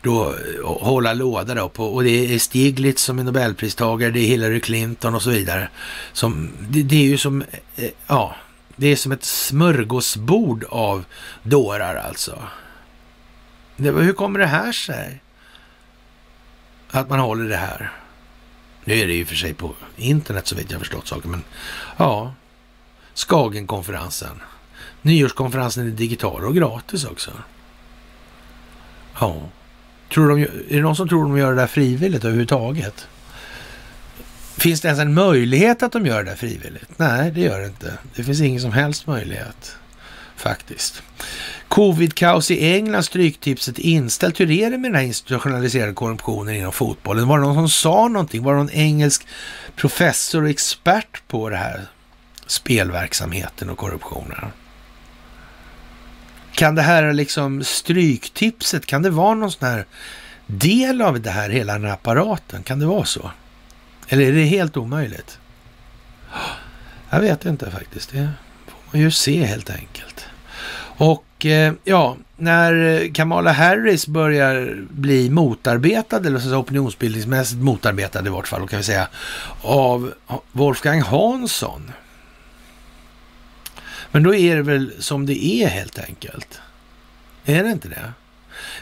då 0.07 0.29
eh, 0.29 0.65
hålla 0.65 1.13
låda 1.13 1.55
då 1.55 1.69
på, 1.69 1.85
och 1.85 2.03
det 2.03 2.33
är 2.33 2.39
Stiglitz 2.39 3.03
som 3.03 3.19
är 3.19 3.23
nobelpristagare, 3.23 4.11
det 4.11 4.19
är 4.19 4.27
Hillary 4.27 4.59
Clinton 4.59 5.15
och 5.15 5.21
så 5.21 5.29
vidare. 5.29 5.69
Som, 6.13 6.51
det, 6.69 6.83
det 6.83 6.95
är 6.95 7.07
ju 7.07 7.17
som, 7.17 7.43
eh, 7.75 7.89
ja, 8.07 8.35
det 8.75 8.87
är 8.87 8.95
som 8.95 9.11
ett 9.11 9.23
smörgåsbord 9.23 10.65
av 10.69 11.05
dårar 11.43 11.95
alltså. 11.95 12.43
Det, 13.75 13.91
hur 13.91 14.13
kommer 14.13 14.39
det 14.39 14.45
här 14.45 14.71
sig? 14.71 15.21
Att 16.91 17.09
man 17.09 17.19
håller 17.19 17.49
det 17.49 17.57
här. 17.57 17.91
Nu 18.85 18.93
är 18.93 19.07
det 19.07 19.13
ju 19.13 19.25
för 19.25 19.35
sig 19.35 19.53
på 19.53 19.73
internet 19.95 20.47
så 20.47 20.55
vet 20.55 20.71
jag 20.71 20.79
förstått 20.79 21.07
saker, 21.07 21.29
men 21.29 21.43
ja. 21.97 22.33
Skagenkonferensen. 23.13 24.41
Nyårskonferensen 25.01 25.87
är 25.87 25.91
digital 25.91 26.45
och 26.45 26.55
gratis 26.55 27.05
också. 27.05 27.31
Ja. 29.19 29.35
Tror 30.13 30.29
de, 30.29 30.41
är 30.41 30.49
det 30.69 30.81
någon 30.81 30.95
som 30.95 31.09
tror 31.09 31.23
de 31.23 31.37
gör 31.37 31.49
det 31.49 31.61
där 31.61 31.67
frivilligt 31.67 32.23
överhuvudtaget? 32.23 33.07
Finns 34.57 34.81
det 34.81 34.87
ens 34.87 35.01
en 35.01 35.13
möjlighet 35.13 35.83
att 35.83 35.91
de 35.91 36.05
gör 36.05 36.23
det 36.23 36.29
där 36.29 36.37
frivilligt? 36.37 36.89
Nej, 36.97 37.31
det 37.31 37.41
gör 37.41 37.59
det 37.59 37.65
inte. 37.67 37.93
Det 38.15 38.23
finns 38.23 38.41
ingen 38.41 38.61
som 38.61 38.71
helst 38.71 39.07
möjlighet 39.07 39.77
faktiskt. 40.35 41.03
Covid-kaos 41.67 42.51
i 42.51 42.73
England, 42.73 43.03
stryktipset 43.03 43.79
inställt. 43.79 44.39
Hur 44.39 44.51
är 44.51 44.71
det 44.71 44.77
med 44.77 44.91
den 44.91 44.95
här 44.95 45.03
institutionaliserade 45.03 45.93
korruptionen 45.93 46.55
inom 46.55 46.71
fotbollen? 46.71 47.27
Var 47.27 47.37
det 47.37 47.43
någon 47.43 47.55
som 47.55 47.69
sa 47.69 48.07
någonting? 48.07 48.43
Var 48.43 48.53
det 48.53 48.57
någon 48.57 48.69
engelsk 48.69 49.27
professor 49.75 50.43
och 50.43 50.49
expert 50.49 51.21
på 51.27 51.49
det 51.49 51.57
här 51.57 51.81
spelverksamheten 52.47 53.69
och 53.69 53.77
korruptionen? 53.77 54.45
Kan 56.57 56.75
det 56.75 56.81
här 56.81 57.13
liksom 57.13 57.63
stryktipset, 57.63 58.85
kan 58.85 59.01
det 59.01 59.09
vara 59.09 59.33
någon 59.33 59.51
sån 59.51 59.67
här 59.67 59.85
del 60.45 61.01
av 61.01 61.21
det 61.21 61.29
här, 61.29 61.49
hela 61.49 61.73
den 61.73 61.83
här 61.83 61.91
apparaten? 61.93 62.63
Kan 62.63 62.79
det 62.79 62.85
vara 62.85 63.05
så? 63.05 63.31
Eller 64.07 64.23
är 64.23 64.31
det 64.31 64.43
helt 64.43 64.77
omöjligt? 64.77 65.39
Jag 67.09 67.19
vet 67.19 67.45
inte 67.45 67.71
faktiskt. 67.71 68.11
Det 68.11 68.29
får 68.67 68.77
man 68.91 69.01
ju 69.01 69.11
se 69.11 69.45
helt 69.45 69.69
enkelt. 69.69 70.25
Och 70.97 71.45
eh, 71.45 71.73
ja, 71.83 72.17
när 72.37 73.13
Kamala 73.13 73.51
Harris 73.51 74.07
börjar 74.07 74.77
bli 74.89 75.29
motarbetad, 75.29 76.17
eller 76.17 76.39
så 76.39 76.55
opinionsbildningsmässigt 76.55 77.61
motarbetad 77.61 78.25
i 78.25 78.29
vart 78.29 78.47
fall, 78.47 78.67
kan 78.67 78.77
vi 78.77 78.83
säga, 78.83 79.07
av 79.61 80.13
Wolfgang 80.51 81.01
Hansson. 81.01 81.91
Men 84.17 84.23
då 84.23 84.35
är 84.35 84.55
det 84.55 84.61
väl 84.61 84.91
som 84.99 85.25
det 85.25 85.45
är 85.45 85.67
helt 85.67 85.99
enkelt. 85.99 86.59
Är 87.45 87.63
det 87.63 87.69
inte 87.69 87.87
det? 87.87 88.11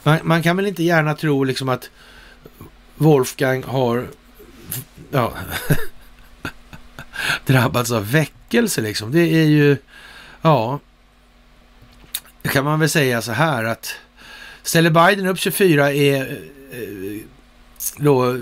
Man, 0.04 0.20
man 0.24 0.44
kan 0.44 0.56
väl 0.56 0.68
inte 0.68 0.84
gärna 0.84 1.16
tro 1.16 1.44
liksom 1.44 1.70
att 1.70 1.90
Wolfgang 2.96 3.64
har 3.64 4.08
ja, 5.12 5.34
drabbats 7.46 7.92
av 7.92 8.12
väckelse 8.12 8.82
liksom. 8.82 9.12
Det 9.12 9.20
är 9.20 9.46
ju, 9.46 9.78
ja, 10.42 10.80
kan 12.44 12.66
man 12.66 12.80
väl 12.80 12.90
säga 12.90 13.22
så 13.22 13.32
här 13.32 13.64
att 13.64 13.96
ställer 14.64 14.90
Biden 14.90 15.28
upp 15.28 15.40
24 15.40 15.94
är 15.94 16.22
eh, 16.72 17.22
då 17.98 18.38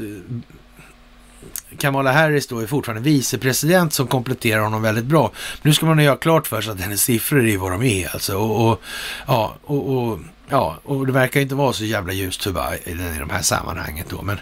Kamala 1.78 2.12
Harris 2.12 2.48
då 2.48 2.60
är 2.60 2.68
fortfarande 2.68 3.02
vicepresident 3.02 3.94
som 3.94 4.08
kompletterar 4.08 4.62
honom 4.62 4.82
väldigt 4.82 5.06
bra. 5.06 5.32
Men 5.62 5.70
nu 5.70 5.74
ska 5.74 5.86
man 5.86 6.04
göra 6.04 6.16
klart 6.16 6.48
för 6.48 6.62
sig 6.62 6.72
att 6.72 6.80
hennes 6.80 7.04
siffror 7.04 7.48
är 7.48 7.58
vad 7.58 7.72
de 7.72 7.84
är 7.84 8.14
alltså. 8.14 8.38
Och, 8.38 8.70
och 8.70 8.82
ja, 9.28 9.56
och, 9.64 9.96
och, 9.96 10.20
ja, 10.50 10.78
och 10.84 11.08
det 11.08 11.14
verkar 11.14 11.42
inte 11.42 11.56
vara 11.56 11.74
så 11.74 11.86
jävla 11.86 12.14
ljust 12.14 12.44
för 12.44 12.90
i 12.90 12.94
de 13.20 13.30
här 13.30 13.42
sammanhanget 13.42 14.06
då. 14.10 14.22
Men 14.22 14.40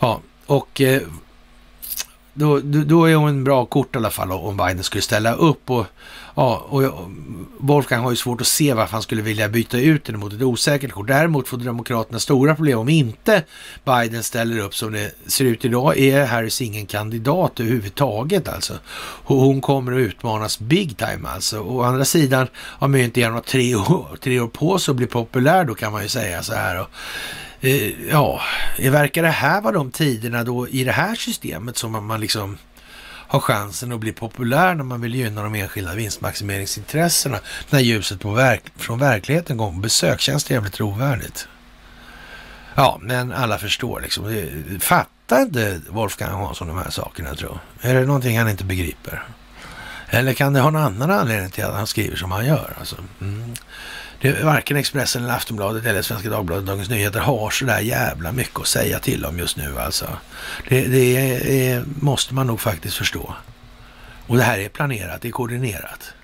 ja, 0.00 0.20
och 0.46 0.80
eh, 0.80 1.02
då, 2.34 2.60
då 2.62 3.04
är 3.04 3.14
hon 3.14 3.28
en 3.28 3.44
bra 3.44 3.64
kort 3.64 3.94
i 3.94 3.98
alla 3.98 4.10
fall 4.10 4.32
om 4.32 4.56
Biden 4.56 4.82
skulle 4.82 5.02
ställa 5.02 5.32
upp. 5.32 5.70
Och, 5.70 5.86
ja, 6.34 6.66
och 6.68 7.10
Wolfgang 7.58 8.02
har 8.02 8.10
ju 8.10 8.16
svårt 8.16 8.40
att 8.40 8.46
se 8.46 8.74
varför 8.74 8.92
han 8.92 9.02
skulle 9.02 9.22
vilja 9.22 9.48
byta 9.48 9.78
ut 9.78 10.04
den 10.04 10.18
mot 10.18 10.32
ett 10.32 10.42
osäkert 10.42 10.92
kort. 10.92 11.06
Däremot 11.06 11.48
får 11.48 11.56
Demokraterna 11.56 12.18
stora 12.18 12.54
problem 12.54 12.78
om 12.78 12.88
inte 12.88 13.42
Biden 13.84 14.22
ställer 14.22 14.58
upp 14.58 14.74
som 14.74 14.92
det 14.92 15.12
ser 15.26 15.44
ut 15.44 15.64
idag. 15.64 15.98
Är 15.98 16.26
Harris 16.26 16.60
ingen 16.60 16.86
kandidat 16.86 17.60
överhuvudtaget 17.60 18.48
alltså. 18.48 18.74
Och 19.24 19.36
hon 19.36 19.60
kommer 19.60 19.92
att 19.92 19.98
utmanas 19.98 20.58
big 20.58 20.96
time 20.96 21.28
alltså. 21.28 21.60
Å 21.60 21.82
andra 21.82 22.04
sidan 22.04 22.46
har 22.54 22.88
man 22.88 22.98
ju 22.98 23.04
inte 23.04 23.20
gärna 23.20 23.40
tre 23.40 23.74
år, 23.74 24.16
tre 24.20 24.40
år 24.40 24.48
på 24.48 24.78
sig 24.78 24.92
att 24.92 24.96
bli 24.96 25.06
populär 25.06 25.64
då 25.64 25.74
kan 25.74 25.92
man 25.92 26.02
ju 26.02 26.08
säga 26.08 26.42
så 26.42 26.54
här. 26.54 26.80
Och, 26.80 26.88
eh, 27.60 27.92
ja, 28.10 28.40
verkar 28.78 29.22
det 29.22 29.28
här 29.28 29.60
vara 29.60 29.74
de 29.74 29.90
tiderna 29.90 30.44
då 30.44 30.68
i 30.68 30.84
det 30.84 30.92
här 30.92 31.14
systemet 31.14 31.76
som 31.76 31.92
man, 31.92 32.04
man 32.04 32.20
liksom 32.20 32.58
har 33.32 33.40
chansen 33.40 33.92
att 33.92 34.00
bli 34.00 34.12
populär 34.12 34.74
när 34.74 34.84
man 34.84 35.00
vill 35.00 35.14
gynna 35.14 35.42
de 35.42 35.54
enskilda 35.54 35.94
vinstmaximeringsintressena 35.94 37.38
när 37.70 37.80
ljuset 37.80 38.20
på 38.20 38.30
verk 38.30 38.62
från 38.76 38.98
verkligheten 38.98 39.56
går 39.56 39.70
på 39.70 39.78
besök. 39.78 40.20
Känns 40.20 40.44
det 40.44 40.54
jävligt 40.54 40.72
trovärdigt? 40.72 41.48
Ja, 42.74 42.98
men 43.02 43.32
alla 43.32 43.58
förstår 43.58 44.00
liksom. 44.00 44.26
Eh, 44.26 44.78
Fattar 44.80 45.42
inte 45.42 45.80
Wolfgang 45.88 46.30
Hansson 46.30 46.68
de 46.68 46.78
här 46.78 46.90
sakerna 46.90 47.34
tror 47.34 47.58
jag? 47.80 47.90
Är 47.90 47.94
det 47.94 48.06
någonting 48.06 48.38
han 48.38 48.48
inte 48.48 48.64
begriper? 48.64 49.24
Eller 50.08 50.32
kan 50.32 50.52
det 50.52 50.60
ha 50.60 50.70
någon 50.70 50.82
annan 50.82 51.10
anledning 51.10 51.50
till 51.50 51.64
att 51.64 51.74
han 51.74 51.86
skriver 51.86 52.16
som 52.16 52.32
han 52.32 52.46
gör? 52.46 52.76
Alltså, 52.78 52.96
mm. 53.20 53.54
Det, 54.22 54.44
varken 54.44 54.76
Expressen 54.76 55.24
eller 55.24 55.34
Aftonbladet 55.34 55.86
eller 55.86 56.02
Svenska 56.02 56.30
Dagbladet 56.30 56.66
Dagens 56.66 56.90
Nyheter 56.90 57.20
har 57.20 57.50
så 57.50 57.64
där 57.64 57.80
jävla 57.80 58.32
mycket 58.32 58.60
att 58.60 58.66
säga 58.66 58.98
till 58.98 59.24
om 59.24 59.38
just 59.38 59.56
nu 59.56 59.78
alltså. 59.78 60.06
Det, 60.68 60.86
det 60.86 61.16
är, 61.68 61.84
måste 62.00 62.34
man 62.34 62.46
nog 62.46 62.60
faktiskt 62.60 62.96
förstå. 62.96 63.34
Och 64.26 64.36
det 64.36 64.42
här 64.42 64.58
är 64.58 64.68
planerat, 64.68 65.22
det 65.22 65.28
är 65.28 65.32
koordinerat. 65.32 66.14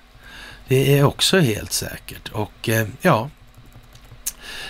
Det 0.67 0.97
är 0.97 1.03
också 1.03 1.39
helt 1.39 1.73
säkert. 1.73 2.29
Och 2.31 2.69
eh, 2.69 2.87
ja, 3.01 3.29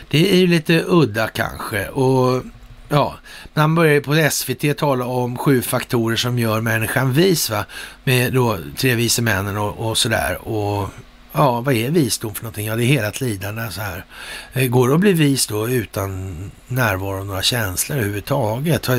det 0.10 0.32
är 0.32 0.36
ju 0.36 0.48
lite 0.48 0.84
udda 0.88 1.28
kanske. 1.28 1.88
Och 1.88 2.44
ja, 2.90 3.16
Man 3.54 3.76
börjar 3.76 4.02
börjar 4.02 4.26
på 4.26 4.32
SVT 4.32 4.78
tala 4.78 5.06
om 5.06 5.38
sju 5.38 5.62
faktorer 5.62 6.16
som 6.16 6.40
gör 6.40 6.62
människan 6.62 7.14
vis, 7.14 7.50
va? 7.50 7.66
Med 8.04 8.34
då 8.34 8.58
tre 8.78 8.96
vise 8.96 9.22
männen 9.22 9.58
och, 9.58 9.90
och 9.90 9.98
sådär. 9.98 10.48
Och 10.48 10.90
Ja, 11.32 11.62
vad 11.62 11.74
är 11.74 11.90
visdom 11.90 12.36
för 12.36 12.44
någonting? 12.44 12.68
Ja, 12.68 12.76
det 12.76 12.84
är 12.84 12.86
hela 12.86 13.12
lidande 13.20 13.72
så 13.72 13.82
här. 13.82 14.06
Eh, 14.54 14.68
går 14.68 14.88
det 14.88 14.94
att 14.94 15.00
bli 15.00 15.14
vis 15.14 15.48
då 15.48 15.70
utan 15.70 16.52
närvaro 16.68 17.20
av 17.20 17.26
några 17.26 17.42
känslor 17.42 17.98
överhuvudtaget? 17.98 18.90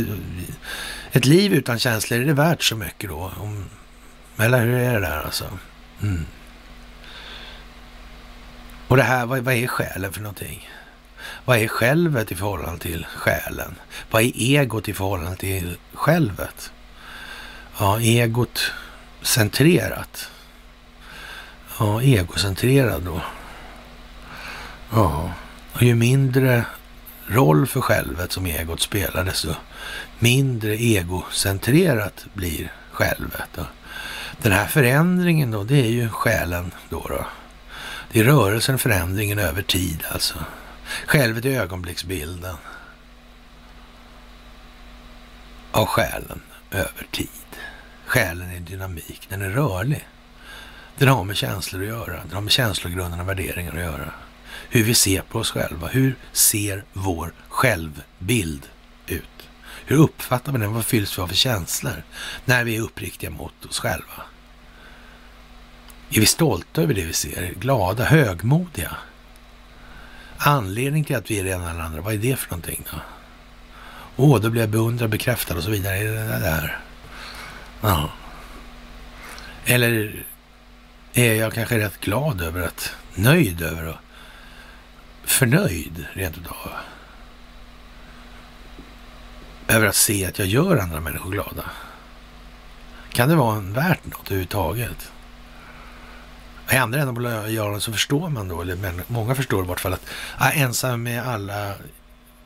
Ett 1.13 1.25
liv 1.25 1.55
utan 1.55 1.79
känslor, 1.79 2.21
är 2.21 2.25
det 2.25 2.33
värt 2.33 2.63
så 2.63 2.77
mycket 2.77 3.11
då? 3.11 3.33
Om, 3.41 3.65
eller 4.39 4.65
hur 4.65 4.75
är 4.75 4.95
det 4.95 5.01
där 5.01 5.23
alltså? 5.25 5.45
Mm. 6.03 6.27
Och 8.89 8.97
det 8.97 9.03
här, 9.03 9.27
vad, 9.27 9.41
vad 9.41 9.55
är 9.55 9.67
själen 9.67 10.13
för 10.13 10.21
någonting? 10.21 10.71
Vad 11.45 11.59
är 11.59 11.69
självet 11.69 12.33
i 12.33 12.35
förhållande 12.35 12.81
till 12.81 13.07
själen? 13.17 13.75
Vad 14.11 14.23
är 14.23 14.33
egot 14.37 14.89
i 14.89 14.95
förhållande 14.95 15.37
till 15.37 15.77
självet? 15.93 16.73
Ja, 17.79 18.01
egot 18.01 18.73
centrerat. 19.23 20.31
Ja, 21.81 22.03
egocentrerad 22.03 23.03
då. 23.03 23.23
Ja, 24.91 25.31
och 25.73 25.83
ju 25.83 25.95
mindre 25.95 26.65
roll 27.27 27.67
för 27.67 27.81
självet 27.81 28.33
som 28.33 28.47
egot 28.47 28.81
spelar, 28.81 29.25
desto 29.25 29.55
mindre 30.19 30.83
egocentrerat 30.83 32.27
blir 32.33 32.73
självet. 32.93 33.59
Och 33.59 33.67
den 34.43 34.53
här 34.53 34.67
förändringen 34.67 35.51
då, 35.51 35.65
det 35.65 35.81
är 35.81 35.91
ju 35.91 36.09
själen 36.09 36.71
då. 36.89 37.07
då. 37.09 37.27
Det 38.13 38.21
är 38.21 38.25
rörelsen, 38.25 38.79
förändringen 38.79 39.39
över 39.39 39.63
tid 39.63 40.05
alltså. 40.13 40.35
Självet 41.07 41.45
är 41.45 41.61
ögonblicksbilden 41.61 42.57
av 45.73 45.87
själen 45.87 46.41
över 46.71 47.07
tid. 47.11 47.29
Själen 48.07 48.51
är 48.51 48.61
dynamik, 48.61 49.27
den 49.29 49.43
är 49.43 49.51
rörlig. 49.51 50.07
Den 51.01 51.09
har 51.09 51.25
med 51.25 51.37
känslor 51.37 51.83
att 51.83 51.89
göra. 51.89 52.21
Den 52.25 52.33
har 52.33 52.41
med 52.41 52.53
känslogrunderna 52.53 53.23
och 53.23 53.29
värderingar 53.29 53.73
att 53.73 53.81
göra. 53.81 54.13
Hur 54.69 54.85
vi 54.85 54.95
ser 54.95 55.23
på 55.23 55.39
oss 55.39 55.51
själva. 55.51 55.89
Hur 55.89 56.17
ser 56.33 56.85
vår 56.93 57.33
självbild 57.49 58.67
ut? 59.07 59.49
Hur 59.87 59.97
uppfattar 59.97 60.53
vi 60.53 60.59
den? 60.59 60.75
Vad 60.75 60.85
fylls 60.85 61.19
vi 61.19 61.23
av 61.23 61.27
för 61.29 61.35
känslor 61.35 62.03
när 62.45 62.65
vi 62.65 62.77
är 62.77 62.81
uppriktiga 62.81 63.31
mot 63.31 63.65
oss 63.65 63.79
själva? 63.79 64.23
Är 66.11 66.21
vi 66.21 66.27
stolta 66.27 66.83
över 66.83 66.95
det 66.95 67.05
vi 67.05 67.13
ser? 67.13 67.55
Glada? 67.57 68.05
Högmodiga? 68.05 68.97
Anledning 70.37 71.05
till 71.05 71.17
att 71.17 71.31
vi 71.31 71.41
är 71.41 71.45
det 71.45 71.51
ena 71.51 71.71
eller 71.71 71.81
andra, 71.81 72.01
vad 72.01 72.15
är 72.15 72.19
det 72.19 72.37
för 72.37 72.51
någonting 72.51 72.85
då? 72.93 72.99
Åh, 74.17 74.37
oh, 74.37 74.41
då 74.41 74.51
blir 74.51 74.63
jag 74.63 74.71
beundrad, 74.71 75.11
bekräftad 75.11 75.57
och 75.57 75.63
så 75.63 75.71
vidare. 75.71 75.97
Är 75.97 76.05
det 76.05 76.39
där? 76.41 76.79
Ja. 77.81 78.11
Eller 79.65 80.25
är 81.15 81.35
jag 81.35 81.53
kanske 81.53 81.79
rätt 81.79 82.01
glad 82.01 82.41
över 82.41 82.63
att, 82.63 82.95
nöjd 83.15 83.63
över 83.63 83.89
och 83.89 83.97
förnöjd 85.25 86.07
rent 86.13 86.39
utav. 86.39 86.71
Över 89.69 89.87
att 89.87 89.97
se 89.97 90.27
att 90.27 90.39
jag 90.39 90.49
gör 90.49 90.77
andra 90.77 91.01
människor 91.01 91.31
glada. 91.31 91.65
Kan 93.13 93.29
det 93.29 93.35
vara 93.35 93.61
värt 93.61 94.05
något 94.05 94.27
överhuvudtaget? 94.27 95.13
I 96.73 96.77
andra 96.77 97.01
änden 97.01 97.15
på 97.15 97.21
lojalen 97.21 97.81
så 97.81 97.93
förstår 97.93 98.29
man 98.29 98.49
då, 98.49 98.63
eller 98.63 99.03
många 99.07 99.35
förstår 99.35 99.65
i 99.65 99.69
vart 99.69 99.81
fall 99.81 99.93
att 99.93 100.07
ja, 100.39 100.51
ensam 100.51 101.03
med 101.03 101.29
alla 101.29 101.75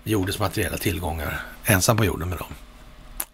jordens 0.04 0.38
materiella 0.38 0.76
tillgångar, 0.76 1.40
ensam 1.64 1.96
på 1.96 2.04
jorden 2.04 2.28
med 2.28 2.38
dem. 2.38 2.54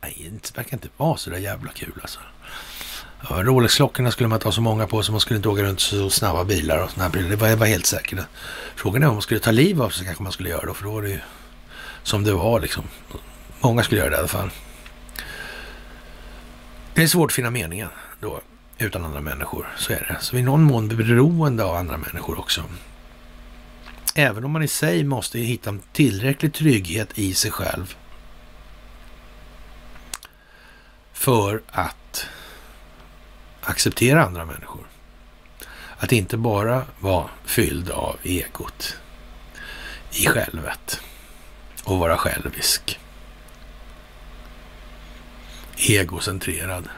Nej, 0.00 0.30
det 0.42 0.56
verkar 0.56 0.76
inte 0.76 0.88
vara 0.96 1.16
så 1.16 1.30
där 1.30 1.38
jävla 1.38 1.72
kul 1.72 1.98
alltså. 2.02 2.20
Rolex-klockorna 3.22 4.10
skulle 4.10 4.28
man 4.28 4.40
ta 4.40 4.52
så 4.52 4.60
många 4.60 4.86
på 4.86 5.02
så 5.02 5.12
man 5.12 5.20
skulle 5.20 5.36
inte 5.36 5.48
åka 5.48 5.62
runt 5.62 5.80
så 5.80 6.10
snabba 6.10 6.44
bilar 6.44 6.82
och 6.82 6.90
sådana 6.90 7.10
här 7.14 7.28
Det 7.30 7.36
var 7.36 7.56
var 7.56 7.66
helt 7.66 7.86
säkert. 7.86 8.18
Frågan 8.76 9.02
är 9.02 9.08
om 9.08 9.14
man 9.14 9.22
skulle 9.22 9.40
ta 9.40 9.50
liv 9.50 9.82
av 9.82 9.90
sig 9.90 10.06
kanske 10.06 10.22
man 10.22 10.32
skulle 10.32 10.48
göra 10.48 10.66
det, 10.66 10.74
för 10.74 10.84
då 10.84 10.90
var 10.92 11.02
det 11.02 11.08
ju 11.08 11.20
som 12.02 12.24
det 12.24 12.32
var 12.32 12.60
liksom. 12.60 12.84
Många 13.60 13.82
skulle 13.82 14.00
göra 14.00 14.10
det 14.10 14.16
i 14.16 14.18
alla 14.18 14.28
fall. 14.28 14.50
Det 16.94 17.02
är 17.02 17.06
svårt 17.06 17.30
att 17.30 17.34
finna 17.34 17.50
meningen 17.50 17.88
då 18.20 18.40
utan 18.78 19.04
andra 19.04 19.20
människor. 19.20 19.68
Så 19.76 19.92
är 19.92 20.06
det. 20.08 20.16
Så 20.20 20.36
i 20.36 20.42
någon 20.42 20.62
mån 20.62 20.88
beroende 20.88 21.64
av 21.64 21.76
andra 21.76 21.96
människor 21.96 22.38
också. 22.38 22.64
Även 24.14 24.44
om 24.44 24.50
man 24.50 24.62
i 24.62 24.68
sig 24.68 25.04
måste 25.04 25.38
hitta 25.38 25.78
tillräcklig 25.92 26.54
trygghet 26.54 27.18
i 27.18 27.34
sig 27.34 27.50
själv 27.50 27.96
för 31.12 31.62
att 31.70 31.96
acceptera 33.62 34.24
andra 34.24 34.44
människor. 34.44 34.86
Att 35.96 36.12
inte 36.12 36.36
bara 36.36 36.82
vara 37.00 37.30
fylld 37.44 37.90
av 37.90 38.16
egot 38.22 38.96
i 40.10 40.26
självet 40.26 41.00
och 41.84 41.98
vara 41.98 42.16
självisk. 42.16 42.98
Egocentrerad. 45.76 46.88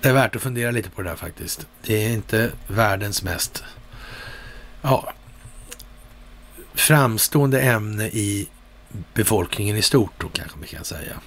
Det 0.00 0.08
är 0.08 0.12
värt 0.12 0.36
att 0.36 0.42
fundera 0.42 0.70
lite 0.70 0.90
på 0.90 1.02
det 1.02 1.08
där 1.08 1.16
faktiskt. 1.16 1.66
Det 1.82 2.04
är 2.04 2.10
inte 2.10 2.52
världens 2.66 3.22
mest 3.22 3.64
ja, 4.82 5.12
framstående 6.74 7.60
ämne 7.60 8.06
i 8.08 8.48
befolkningen 9.14 9.76
i 9.76 9.82
stort 9.82 10.12
då 10.18 10.28
kanske 10.28 10.58
man 10.58 10.68
kan 10.68 10.84
säga. 10.84 11.20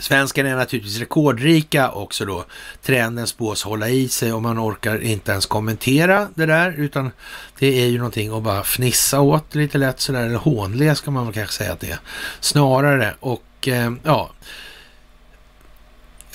Svenskarna 0.00 0.48
är 0.48 0.56
naturligtvis 0.56 0.98
rekordrika 0.98 1.90
också 1.90 2.24
då. 2.24 2.44
Trenden 2.82 3.26
spås 3.26 3.62
hålla 3.62 3.88
i 3.88 4.08
sig 4.08 4.32
och 4.32 4.42
man 4.42 4.58
orkar 4.58 5.02
inte 5.02 5.32
ens 5.32 5.46
kommentera 5.46 6.28
det 6.34 6.46
där 6.46 6.74
utan 6.78 7.10
det 7.58 7.82
är 7.82 7.86
ju 7.86 7.98
någonting 7.98 8.36
att 8.36 8.42
bara 8.42 8.60
fnissa 8.60 9.20
åt 9.20 9.54
lite 9.54 9.78
lätt 9.78 10.00
sådär, 10.00 10.26
eller 10.26 10.36
hånle 10.36 10.94
ska 10.94 11.10
man 11.10 11.24
väl 11.24 11.34
kanske 11.34 11.54
säga 11.54 11.72
att 11.72 11.80
det 11.80 11.90
är. 11.90 11.98
Snarare 12.40 13.14
och 13.20 13.68
eh, 13.68 13.92
ja, 14.02 14.30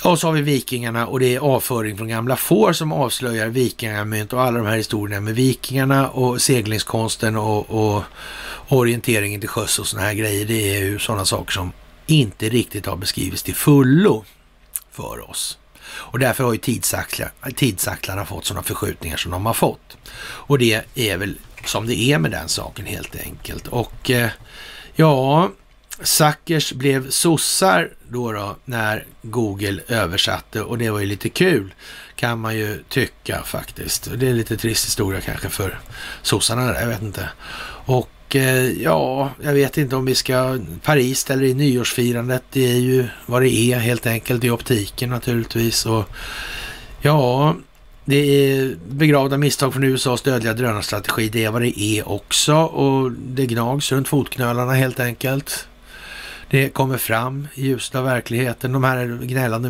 och 0.02 0.18
så 0.18 0.26
har 0.26 0.32
vi 0.32 0.42
vikingarna 0.42 1.06
och 1.06 1.20
det 1.20 1.34
är 1.34 1.38
avföring 1.38 1.96
från 1.96 2.08
gamla 2.08 2.36
får 2.36 2.72
som 2.72 2.92
avslöjar 2.92 3.48
vikingamynt 3.48 4.32
och 4.32 4.42
alla 4.42 4.58
de 4.58 4.66
här 4.66 4.76
historierna 4.76 5.20
med 5.20 5.34
vikingarna 5.34 6.08
och 6.08 6.42
seglingskonsten 6.42 7.36
och, 7.36 7.70
och 7.70 8.02
orienteringen 8.68 9.40
till 9.40 9.48
sjöss 9.48 9.78
och 9.78 9.86
sådana 9.86 10.06
här 10.06 10.14
grejer. 10.14 10.44
Det 10.44 10.76
är 10.76 10.78
ju 10.78 10.98
sådana 10.98 11.24
saker 11.24 11.52
som 11.52 11.72
inte 12.06 12.48
riktigt 12.48 12.86
har 12.86 12.96
beskrivits 12.96 13.42
till 13.42 13.54
fullo 13.54 14.24
för 14.90 15.30
oss. 15.30 15.58
Och 15.88 16.18
därför 16.18 16.44
har 16.44 16.52
ju 16.52 16.58
tidsaxlar, 16.58 17.32
tidsaxlarna 17.56 18.24
fått 18.24 18.44
sådana 18.44 18.62
förskjutningar 18.62 19.16
som 19.16 19.30
de 19.30 19.46
har 19.46 19.54
fått. 19.54 19.96
Och 20.20 20.58
det 20.58 20.84
är 20.94 21.16
väl 21.16 21.38
som 21.64 21.86
det 21.86 21.94
är 21.94 22.18
med 22.18 22.30
den 22.30 22.48
saken 22.48 22.86
helt 22.86 23.16
enkelt. 23.16 23.66
Och 23.66 24.10
eh, 24.10 24.30
ja, 24.94 25.50
Sackers 26.02 26.72
blev 26.72 27.10
sossar 27.10 27.90
då, 28.08 28.32
då 28.32 28.56
när 28.64 29.04
Google 29.22 29.82
översatte 29.88 30.62
och 30.62 30.78
det 30.78 30.90
var 30.90 31.00
ju 31.00 31.06
lite 31.06 31.28
kul 31.28 31.74
kan 32.16 32.38
man 32.40 32.56
ju 32.56 32.82
tycka 32.88 33.42
faktiskt. 33.42 34.10
Det 34.16 34.28
är 34.28 34.34
lite 34.34 34.56
trist 34.56 34.86
historia 34.86 35.20
kanske 35.20 35.48
för 35.48 35.80
sossarna 36.22 36.66
där, 36.66 36.80
jag 36.80 36.88
vet 36.88 37.02
inte. 37.02 37.28
Och 37.86 38.10
eh, 38.36 38.82
ja, 38.82 39.30
jag 39.42 39.52
vet 39.52 39.78
inte 39.78 39.96
om 39.96 40.04
vi 40.04 40.14
ska 40.14 40.58
Paris 40.82 41.30
eller 41.30 41.44
i 41.44 41.54
nyårsfirandet. 41.54 42.42
Det 42.52 42.72
är 42.72 42.78
ju 42.78 43.06
vad 43.26 43.42
det 43.42 43.50
är 43.50 43.78
helt 43.78 44.06
enkelt 44.06 44.44
i 44.44 44.50
optiken 44.50 45.10
naturligtvis. 45.10 45.86
Och 45.86 46.04
ja, 47.00 47.56
det 48.04 48.16
är 48.16 48.76
begravda 48.88 49.38
misstag 49.38 49.72
från 49.72 49.84
USAs 49.84 50.22
dödliga 50.22 50.54
drönarstrategi. 50.54 51.28
Det 51.28 51.44
är 51.44 51.50
vad 51.50 51.62
det 51.62 51.80
är 51.80 52.08
också 52.08 52.54
och 52.54 53.12
det 53.12 53.46
gnags 53.46 53.92
runt 53.92 54.08
fotknölarna 54.08 54.72
helt 54.72 55.00
enkelt. 55.00 55.68
Det 56.50 56.68
kommer 56.68 56.98
fram 56.98 57.48
i 57.54 57.66
ljuset 57.66 57.94
av 57.94 58.04
verkligheten. 58.04 58.72
De 58.72 58.84
här 58.84 59.18
gnällande 59.22 59.68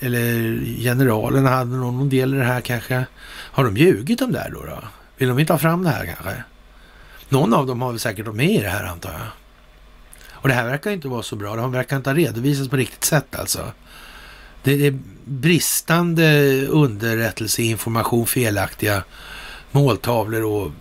eller 0.00 0.58
generalerna 0.82 1.50
hade 1.50 1.76
någon 1.76 2.08
del 2.08 2.34
i 2.34 2.36
det 2.36 2.44
här 2.44 2.60
kanske. 2.60 3.06
Har 3.26 3.64
de 3.64 3.76
ljugit 3.76 4.22
om 4.22 4.32
det 4.32 4.38
här 4.38 4.50
då, 4.50 4.64
då? 4.64 4.78
Vill 5.16 5.28
de 5.28 5.38
inte 5.38 5.52
ha 5.52 5.58
fram 5.58 5.84
det 5.84 5.90
här 5.90 6.06
kanske? 6.06 6.44
Någon 7.34 7.54
av 7.54 7.66
dem 7.66 7.82
har 7.82 7.90
väl 7.90 7.98
säkert 7.98 8.26
varit 8.26 8.36
med 8.36 8.50
i 8.50 8.60
det 8.60 8.68
här 8.68 8.84
antar 8.84 9.12
jag. 9.12 9.28
Och 10.30 10.48
det 10.48 10.54
här 10.54 10.64
verkar 10.64 10.90
inte 10.90 11.08
vara 11.08 11.22
så 11.22 11.36
bra. 11.36 11.56
De 11.56 11.72
verkar 11.72 11.96
inte 11.96 12.10
ha 12.10 12.16
redovisats 12.16 12.70
på 12.70 12.76
riktigt 12.76 13.04
sätt 13.04 13.34
alltså. 13.36 13.72
Det 14.62 14.86
är 14.86 14.98
bristande 15.24 16.66
underrättelseinformation, 16.66 18.26
felaktiga 18.26 19.04
måltavlor 19.70 20.44
och 20.44 20.72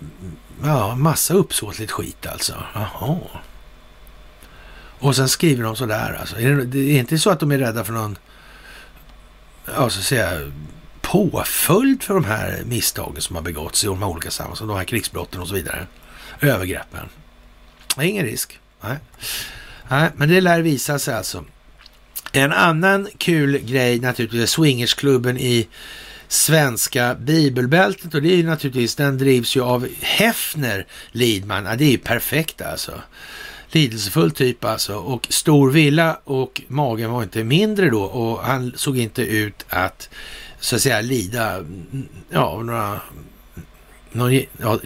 ja, 0.63 0.95
massa 0.95 1.33
uppsåtligt 1.33 1.91
skit 1.91 2.27
alltså. 2.27 2.53
Jaha. 2.73 3.17
Och 4.99 5.15
sen 5.15 5.29
skriver 5.29 5.63
de 5.63 5.75
sådär 5.75 6.17
alltså. 6.19 6.39
Är 6.39 6.49
det, 6.49 6.65
det 6.65 6.79
är 6.79 6.99
inte 6.99 7.17
så 7.17 7.29
att 7.29 7.39
de 7.39 7.51
är 7.51 7.57
rädda 7.57 7.83
för 7.83 7.93
någon, 7.93 8.17
ja 9.65 9.89
så 9.89 9.99
att 9.99 10.05
säga, 10.05 10.51
påföljd 11.01 12.03
för 12.03 12.13
de 12.13 12.25
här 12.25 12.63
misstagen 12.65 13.21
som 13.21 13.35
har 13.35 13.43
begåtts 13.43 13.83
i 13.83 13.87
de 13.87 14.01
här 14.01 14.09
olika 14.09 14.31
sammanhang, 14.31 14.67
de 14.67 14.77
här 14.77 14.83
krigsbrotten 14.83 15.41
och 15.41 15.47
så 15.47 15.55
vidare. 15.55 15.87
Övergreppen. 16.43 17.09
Det 17.95 18.01
är 18.01 18.05
ingen 18.05 18.25
risk. 18.25 18.59
Nej. 18.81 18.97
Nej, 19.89 20.09
men 20.15 20.29
det 20.29 20.41
lär 20.41 20.61
visa 20.61 20.99
sig 20.99 21.15
alltså. 21.15 21.45
En 22.31 22.51
annan 22.51 23.07
kul 23.17 23.57
grej 23.57 23.99
naturligtvis 23.99 24.41
är 24.41 24.47
swingersklubben 24.47 25.37
i 25.37 25.67
svenska 26.27 27.15
bibelbältet 27.15 28.13
och 28.13 28.21
det 28.21 28.33
är 28.33 28.35
ju 28.35 28.43
naturligtvis, 28.43 28.95
den 28.95 29.17
drivs 29.17 29.55
ju 29.55 29.61
av 29.61 29.87
Hefner 30.01 30.87
Lidman. 31.11 31.65
Ja, 31.65 31.75
det 31.75 31.85
är 31.85 31.91
ju 31.91 31.97
perfekt 31.97 32.61
alltså 32.61 33.01
lidelsefull 33.75 34.31
typ 34.31 34.65
alltså 34.65 34.95
och 34.95 35.27
stor 35.29 35.71
villa 35.71 36.19
och 36.23 36.61
magen 36.67 37.11
var 37.11 37.23
inte 37.23 37.43
mindre 37.43 37.89
då 37.89 38.03
och 38.03 38.39
han 38.39 38.73
såg 38.75 38.97
inte 38.97 39.21
ut 39.21 39.65
att 39.69 40.09
så 40.59 40.75
att 40.75 40.81
säga 40.81 41.01
lida 41.01 41.53
mm, 41.55 42.07
ja, 42.29 42.61
några, 42.61 43.01
någon, 44.11 44.33
ja, 44.57 44.79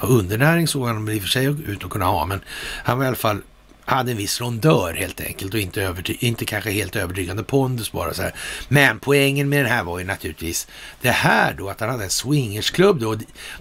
undernäring 0.00 0.68
såg 0.68 0.86
han 0.86 1.08
i 1.08 1.18
och 1.18 1.22
för 1.22 1.28
sig 1.28 1.44
ut 1.44 1.84
att 1.84 1.90
kunna 1.90 2.04
ha 2.04 2.26
men 2.26 2.40
han 2.84 2.98
var 2.98 3.04
i 3.04 3.08
alla 3.08 3.16
fall 3.16 3.40
hade 3.86 4.10
en 4.10 4.16
viss 4.16 4.40
rondör 4.40 4.94
helt 4.94 5.20
enkelt 5.20 5.54
och 5.54 5.60
inte, 5.60 5.80
överty- 5.80 6.16
inte 6.20 6.44
kanske 6.44 6.70
helt 6.70 6.96
övertygande 6.96 7.42
pondus 7.42 7.92
bara 7.92 8.14
så 8.14 8.22
här. 8.22 8.34
Men 8.68 8.98
poängen 8.98 9.48
med 9.48 9.64
den 9.64 9.72
här 9.72 9.84
var 9.84 9.98
ju 9.98 10.04
naturligtvis 10.04 10.68
det 11.00 11.10
här 11.10 11.54
då 11.58 11.68
att 11.68 11.80
han 11.80 11.88
hade 11.90 12.04
en 12.04 12.10
swingersklubb 12.10 13.00
då. 13.00 13.16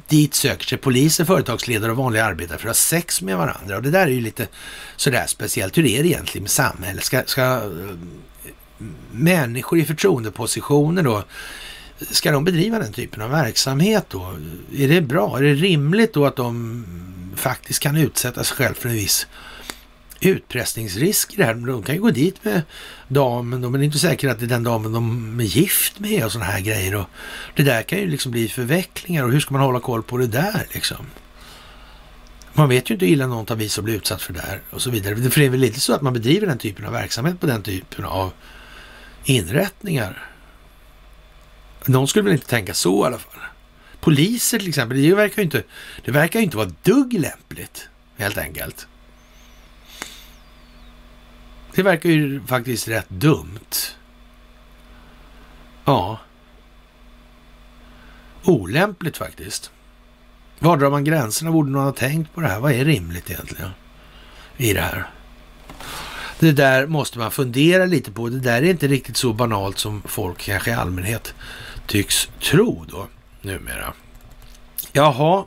Dit 0.08 0.34
söker 0.34 0.66
sig 0.66 0.78
poliser, 0.78 1.26
företagsledare 1.26 1.92
och 1.92 1.98
vanliga 1.98 2.26
arbetare 2.26 2.58
för 2.58 2.68
att 2.70 2.70
ha 2.70 2.74
sex 2.74 3.22
med 3.22 3.38
varandra. 3.38 3.76
Och 3.78 3.84
det 3.84 3.92
där 3.92 4.08
är 4.08 4.12
ju 4.12 4.22
lite 4.22 4.48
sådär 4.96 5.26
speciellt. 5.28 5.78
Hur 5.78 5.86
är 5.86 6.04
det 6.04 6.10
egentligen 6.10 6.44
med 6.44 6.52
samhället? 6.52 7.04
Ska, 7.04 7.24
ska 7.26 7.42
äh, 7.42 7.62
människor 9.12 9.80
i 9.80 9.86
förtroendepositioner 9.86 11.04
då 11.04 11.24
Ska 12.00 12.32
de 12.32 12.44
bedriva 12.44 12.80
den 12.80 12.94
typen 12.94 13.22
av 13.22 13.30
verksamhet 13.30 14.06
då? 14.10 14.34
Är 14.76 14.88
det 14.88 15.02
bra? 15.02 15.38
Är 15.38 15.42
det 15.42 15.54
rimligt 15.54 16.14
då 16.14 16.26
att 16.26 16.36
de 16.36 16.86
faktiskt 17.36 17.80
kan 17.80 17.98
utsätta 17.98 18.44
sig 18.44 18.58
själv 18.58 18.74
för 18.74 18.90
en 18.90 18.96
viss 18.96 19.28
utpressningsrisk 20.20 21.34
i 21.34 21.38
det 21.38 21.46
här. 21.46 21.54
De 21.54 21.84
kan 21.84 21.96
ju 21.96 22.02
gå 22.02 22.12
dit 22.12 22.46
med 22.46 22.62
damen, 23.08 23.62
men 23.62 23.72
det 23.72 23.80
är 23.80 23.84
inte 23.84 24.00
säkert 24.00 24.32
att 24.32 24.40
det 24.40 24.46
är 24.46 24.50
den 24.50 24.64
damen 24.64 24.94
de 24.94 25.40
är 25.40 25.44
gift 25.44 26.00
med 26.00 26.26
och 26.26 26.32
sådana 26.32 26.52
här 26.52 26.62
grejer. 26.62 26.96
Och 26.96 27.06
det 27.56 27.64
där 27.64 27.82
kan 27.82 28.00
ju 28.00 28.08
liksom 28.08 28.32
bli 28.32 28.48
förvecklingar 28.48 29.24
och 29.24 29.32
hur 29.32 29.40
ska 29.40 29.54
man 29.54 29.62
hålla 29.62 29.80
koll 29.80 30.04
på 30.04 30.18
det 30.18 30.28
där 30.28 30.68
liksom? 30.72 31.06
Man 32.54 32.70
vet 32.70 32.90
ju 32.90 32.94
inte 32.94 33.06
hur 33.06 33.14
illa 33.14 33.28
någon 33.28 33.46
tar 33.46 33.56
vid 33.56 33.72
sig 33.72 33.82
och 33.82 33.86
blir 33.86 33.96
utsatt 33.96 34.22
för 34.22 34.34
det 34.34 34.42
här 34.42 34.62
och 34.70 34.82
så 34.82 34.90
vidare. 34.90 35.16
För 35.16 35.40
det 35.40 35.46
är 35.46 35.50
väl 35.50 35.64
inte 35.64 35.80
så 35.80 35.94
att 35.94 36.02
man 36.02 36.14
bedriver 36.14 36.48
den 36.48 36.58
typen 36.58 36.86
av 36.86 36.92
verksamhet 36.92 37.40
på 37.40 37.48
den 37.48 37.64
typen 37.64 38.06
av 38.06 38.32
inrättningar. 39.24 40.35
Någon 41.86 42.08
skulle 42.08 42.24
väl 42.24 42.34
inte 42.34 42.48
tänka 42.48 42.74
så 42.74 43.04
i 43.04 43.08
alla 43.08 43.18
fall. 43.18 43.42
Poliser 44.00 44.60
till 44.60 44.70
exempel, 44.70 45.02
det 45.02 45.14
verkar 45.14 45.38
ju 45.38 45.44
inte, 45.44 45.64
det 46.06 46.12
verkar 46.12 46.40
ju 46.40 46.44
inte 46.44 46.58
vara 46.58 46.72
dugg 46.84 47.14
lämpligt 47.14 47.90
helt 48.18 48.38
enkelt. 48.38 48.88
Det 51.76 51.84
verkar 51.84 52.10
ju 52.10 52.42
faktiskt 52.48 52.88
rätt 52.88 53.10
dumt. 53.10 53.76
Ja. 55.86 56.20
Olämpligt 58.44 59.18
faktiskt. 59.18 59.72
Var 60.60 60.78
drar 60.78 60.90
man 60.90 61.04
gränserna? 61.04 61.52
Borde 61.52 61.72
någon 61.72 61.84
ha 61.84 61.92
tänkt 61.92 62.34
på 62.34 62.42
det 62.42 62.48
här? 62.48 62.60
Vad 62.60 62.72
är 62.72 62.86
rimligt 62.86 63.32
egentligen 63.32 63.72
i 64.58 64.74
det 64.74 64.82
här? 64.82 65.10
Det 66.40 66.52
där 66.52 66.88
måste 66.88 67.20
man 67.20 67.32
fundera 67.32 67.86
lite 67.86 68.12
på. 68.12 68.30
Det 68.30 68.40
där 68.40 68.62
är 68.62 68.70
inte 68.70 68.88
riktigt 68.88 69.18
så 69.18 69.34
banalt 69.34 69.80
som 69.80 70.02
folk 70.06 70.38
kanske 70.38 70.72
i 70.72 70.74
allmänhet 70.74 71.36
tycks 71.88 72.30
tro 72.42 72.86
då 72.88 73.08
numera. 73.42 73.94
Jaha, 74.94 75.46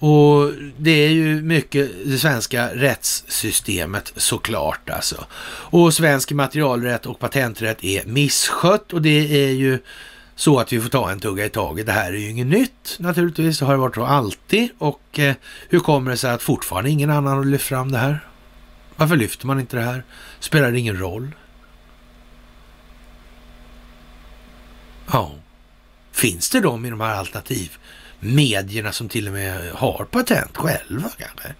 och 0.00 0.52
det 0.76 0.90
är 0.90 1.10
ju 1.10 1.42
mycket 1.42 1.90
det 2.04 2.18
svenska 2.18 2.74
rättssystemet 2.74 4.12
såklart 4.16 4.90
alltså. 4.90 5.26
Och 5.44 5.94
svensk 5.94 6.32
materialrätt 6.32 7.06
och 7.06 7.18
patenträtt 7.18 7.84
är 7.84 8.04
misskött 8.06 8.92
och 8.92 9.02
det 9.02 9.44
är 9.44 9.52
ju 9.52 9.78
så 10.34 10.58
att 10.58 10.72
vi 10.72 10.80
får 10.80 10.88
ta 10.88 11.10
en 11.10 11.20
tugga 11.20 11.44
i 11.44 11.48
taget. 11.48 11.86
Det 11.86 11.92
här 11.92 12.12
är 12.12 12.16
ju 12.16 12.30
inget 12.30 12.46
nytt 12.46 12.96
naturligtvis, 12.98 13.58
det 13.58 13.64
har 13.64 13.76
varit 13.76 13.94
så 13.94 14.04
alltid. 14.04 14.68
Och 14.78 15.18
eh, 15.18 15.34
hur 15.68 15.80
kommer 15.80 16.10
det 16.10 16.16
sig 16.16 16.30
att 16.30 16.42
fortfarande 16.42 16.90
ingen 16.90 17.10
annan 17.10 17.36
har 17.36 17.44
lyft 17.44 17.64
fram 17.64 17.92
det 17.92 17.98
här? 17.98 18.20
Varför 18.96 19.16
lyfter 19.16 19.46
man 19.46 19.60
inte 19.60 19.76
det 19.76 19.82
här? 19.82 20.04
Spelar 20.38 20.72
det 20.72 20.78
ingen 20.78 20.98
roll? 20.98 21.34
Ja, 25.12 25.32
finns 26.12 26.50
det 26.50 26.60
de 26.60 26.86
i 26.86 26.90
de 26.90 27.00
här 27.00 27.14
alternativmedierna 27.14 28.92
som 28.92 29.08
till 29.08 29.26
och 29.26 29.32
med 29.32 29.72
har 29.72 30.04
patent 30.10 30.56
själva 30.56 31.10
kanske? 31.18 31.54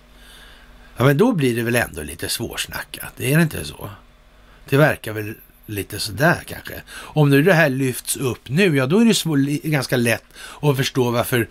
Ja, 0.96 1.04
men 1.04 1.18
då 1.18 1.32
blir 1.32 1.56
det 1.56 1.62
väl 1.62 1.76
ändå 1.76 2.02
lite 2.02 2.28
svårsnackat, 2.28 3.20
är 3.20 3.36
det 3.36 3.42
inte 3.42 3.64
så? 3.64 3.90
Det 4.68 4.76
verkar 4.76 5.12
väl 5.12 5.34
lite 5.66 6.00
sådär 6.00 6.42
kanske. 6.46 6.82
Om 6.90 7.30
nu 7.30 7.42
det 7.42 7.52
här 7.52 7.68
lyfts 7.68 8.16
upp 8.16 8.48
nu, 8.48 8.76
ja 8.76 8.86
då 8.86 8.98
är 8.98 9.04
det 9.04 9.14
så, 9.14 9.34
ganska 9.68 9.96
lätt 9.96 10.24
att 10.62 10.76
förstå 10.76 11.10
varför 11.10 11.48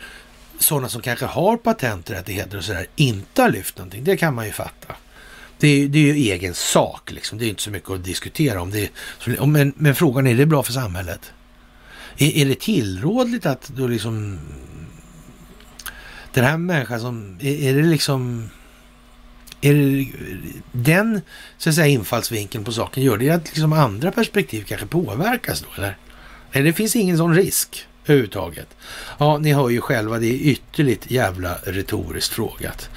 sådana 0.60 0.90
som 0.90 1.02
kanske 1.02 1.26
har 1.26 1.58
patenträttigheter 1.58 2.58
och 2.58 2.64
sådär 2.64 2.88
inte 2.96 3.42
har 3.42 3.50
lyft 3.50 3.78
någonting. 3.78 4.04
Det 4.04 4.18
kan 4.18 4.36
man 4.36 4.46
ju 4.46 4.52
fatta. 4.52 4.96
Det 5.60 5.68
är, 5.68 5.88
det 5.88 6.00
är 6.00 6.14
ju 6.14 6.32
egen 6.32 6.54
sak 6.54 7.12
liksom. 7.12 7.38
Det 7.38 7.46
är 7.46 7.50
inte 7.50 7.62
så 7.62 7.72
mycket 7.72 7.90
att 7.90 8.04
diskutera 8.04 8.62
om. 8.62 8.72
Det 8.72 8.90
men, 9.46 9.74
men 9.76 9.96
frågan 9.96 10.28
är, 10.28 10.32
är 10.32 10.36
det 10.36 10.46
bra 10.46 10.64
för 10.64 10.74
samhället? 10.74 11.34
Är, 12.20 12.38
är 12.38 12.46
det 12.46 12.60
tillrådligt 12.60 13.46
att 13.46 13.68
då 13.68 13.88
liksom 13.88 14.40
den 16.34 16.46
här 16.46 16.58
människan 16.58 17.00
som, 17.00 17.38
är, 17.42 17.70
är 17.70 17.74
det 17.74 17.84
liksom 17.84 18.50
är 19.62 19.74
det 19.74 20.08
den 20.72 21.22
så 21.58 21.70
att 21.70 21.76
säga, 21.76 21.88
infallsvinkeln 21.88 22.64
på 22.64 22.72
saken, 22.72 23.04
gör 23.04 23.18
det 23.18 23.30
att 23.30 23.46
liksom 23.48 23.74
andra 23.74 24.12
perspektiv 24.12 24.64
kanske 24.64 24.88
påverkas 24.88 25.62
då 25.62 25.68
eller? 25.76 25.98
Nej, 26.52 26.64
det 26.64 26.74
finns 26.74 26.96
ingen 26.96 27.18
sån 27.18 27.36
risk 27.36 27.86
överhuvudtaget. 28.06 28.68
Ja, 29.18 29.38
ni 29.38 29.54
hör 29.54 29.70
ju 29.70 29.82
själva, 29.82 30.20
det 30.20 30.28
är 30.28 30.52
ytterligt 30.52 31.12
jävla 31.12 31.56
retoriskt 31.56 32.34
frågat. 32.34 32.90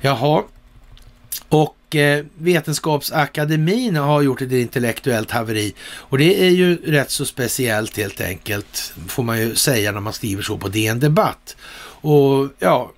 Jaha, 0.00 0.42
och 1.48 1.76
eh, 1.96 2.24
Vetenskapsakademin 2.38 3.96
har 3.96 4.22
gjort 4.22 4.42
ett 4.42 4.52
intellektuellt 4.52 5.30
haveri 5.30 5.74
och 5.92 6.18
det 6.18 6.46
är 6.46 6.50
ju 6.50 6.76
rätt 6.76 7.10
så 7.10 7.24
speciellt 7.24 7.96
helt 7.96 8.20
enkelt, 8.20 8.92
får 9.08 9.22
man 9.22 9.40
ju 9.40 9.54
säga 9.54 9.92
när 9.92 10.00
man 10.00 10.12
skriver 10.12 10.42
så 10.42 10.58
på 10.58 10.68
DN 10.68 11.00
Debatt. 11.00 11.56
Och 12.00 12.48
ja, 12.58 12.92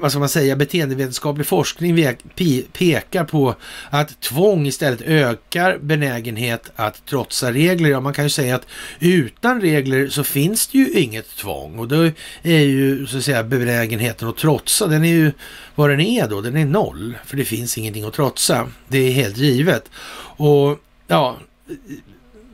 vad 0.00 0.10
ska 0.10 0.18
man 0.18 0.28
säga, 0.28 0.56
beteendevetenskaplig 0.56 1.46
forskning 1.46 2.16
pekar 2.72 3.24
på 3.24 3.54
att 3.90 4.20
tvång 4.20 4.66
istället 4.66 5.00
ökar 5.00 5.78
benägenhet 5.78 6.70
att 6.76 7.06
trotsa 7.06 7.52
regler. 7.52 7.90
Ja, 7.90 8.00
man 8.00 8.12
kan 8.12 8.24
ju 8.24 8.30
säga 8.30 8.54
att 8.56 8.66
utan 9.00 9.60
regler 9.60 10.08
så 10.08 10.24
finns 10.24 10.66
det 10.66 10.78
ju 10.78 10.90
inget 10.90 11.36
tvång 11.36 11.78
och 11.78 11.88
då 11.88 12.10
är 12.42 12.58
ju 12.58 13.06
så 13.06 13.18
att 13.18 13.24
säga 13.24 13.44
benägenheten 13.44 14.28
att 14.28 14.36
trotsa, 14.36 14.86
den 14.86 15.04
är 15.04 15.12
ju 15.12 15.32
vad 15.74 15.90
den 15.90 16.00
är 16.00 16.28
då, 16.28 16.40
den 16.40 16.56
är 16.56 16.66
noll, 16.66 17.18
för 17.26 17.36
det 17.36 17.44
finns 17.44 17.78
ingenting 17.78 18.04
att 18.04 18.14
trotsa. 18.14 18.68
Det 18.88 18.98
är 18.98 19.12
helt 19.12 19.36
givet. 19.36 19.90
Och 20.36 20.78
ja, 21.06 21.38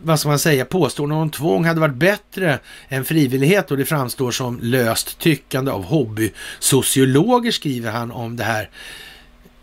vad 0.04 0.20
ska 0.20 0.28
man 0.28 0.38
säga, 0.38 0.64
påståenden 0.64 1.18
om 1.18 1.30
tvång 1.30 1.64
hade 1.64 1.80
varit 1.80 1.94
bättre 1.94 2.58
än 2.88 3.04
frivillighet 3.04 3.70
och 3.70 3.76
det 3.76 3.84
framstår 3.84 4.30
som 4.30 4.60
löst 4.62 5.18
tyckande 5.18 5.70
av 5.70 5.84
hobbysociologer 5.84 7.50
skriver 7.50 7.90
han 7.90 8.12
om 8.12 8.36
det 8.36 8.44
här 8.44 8.70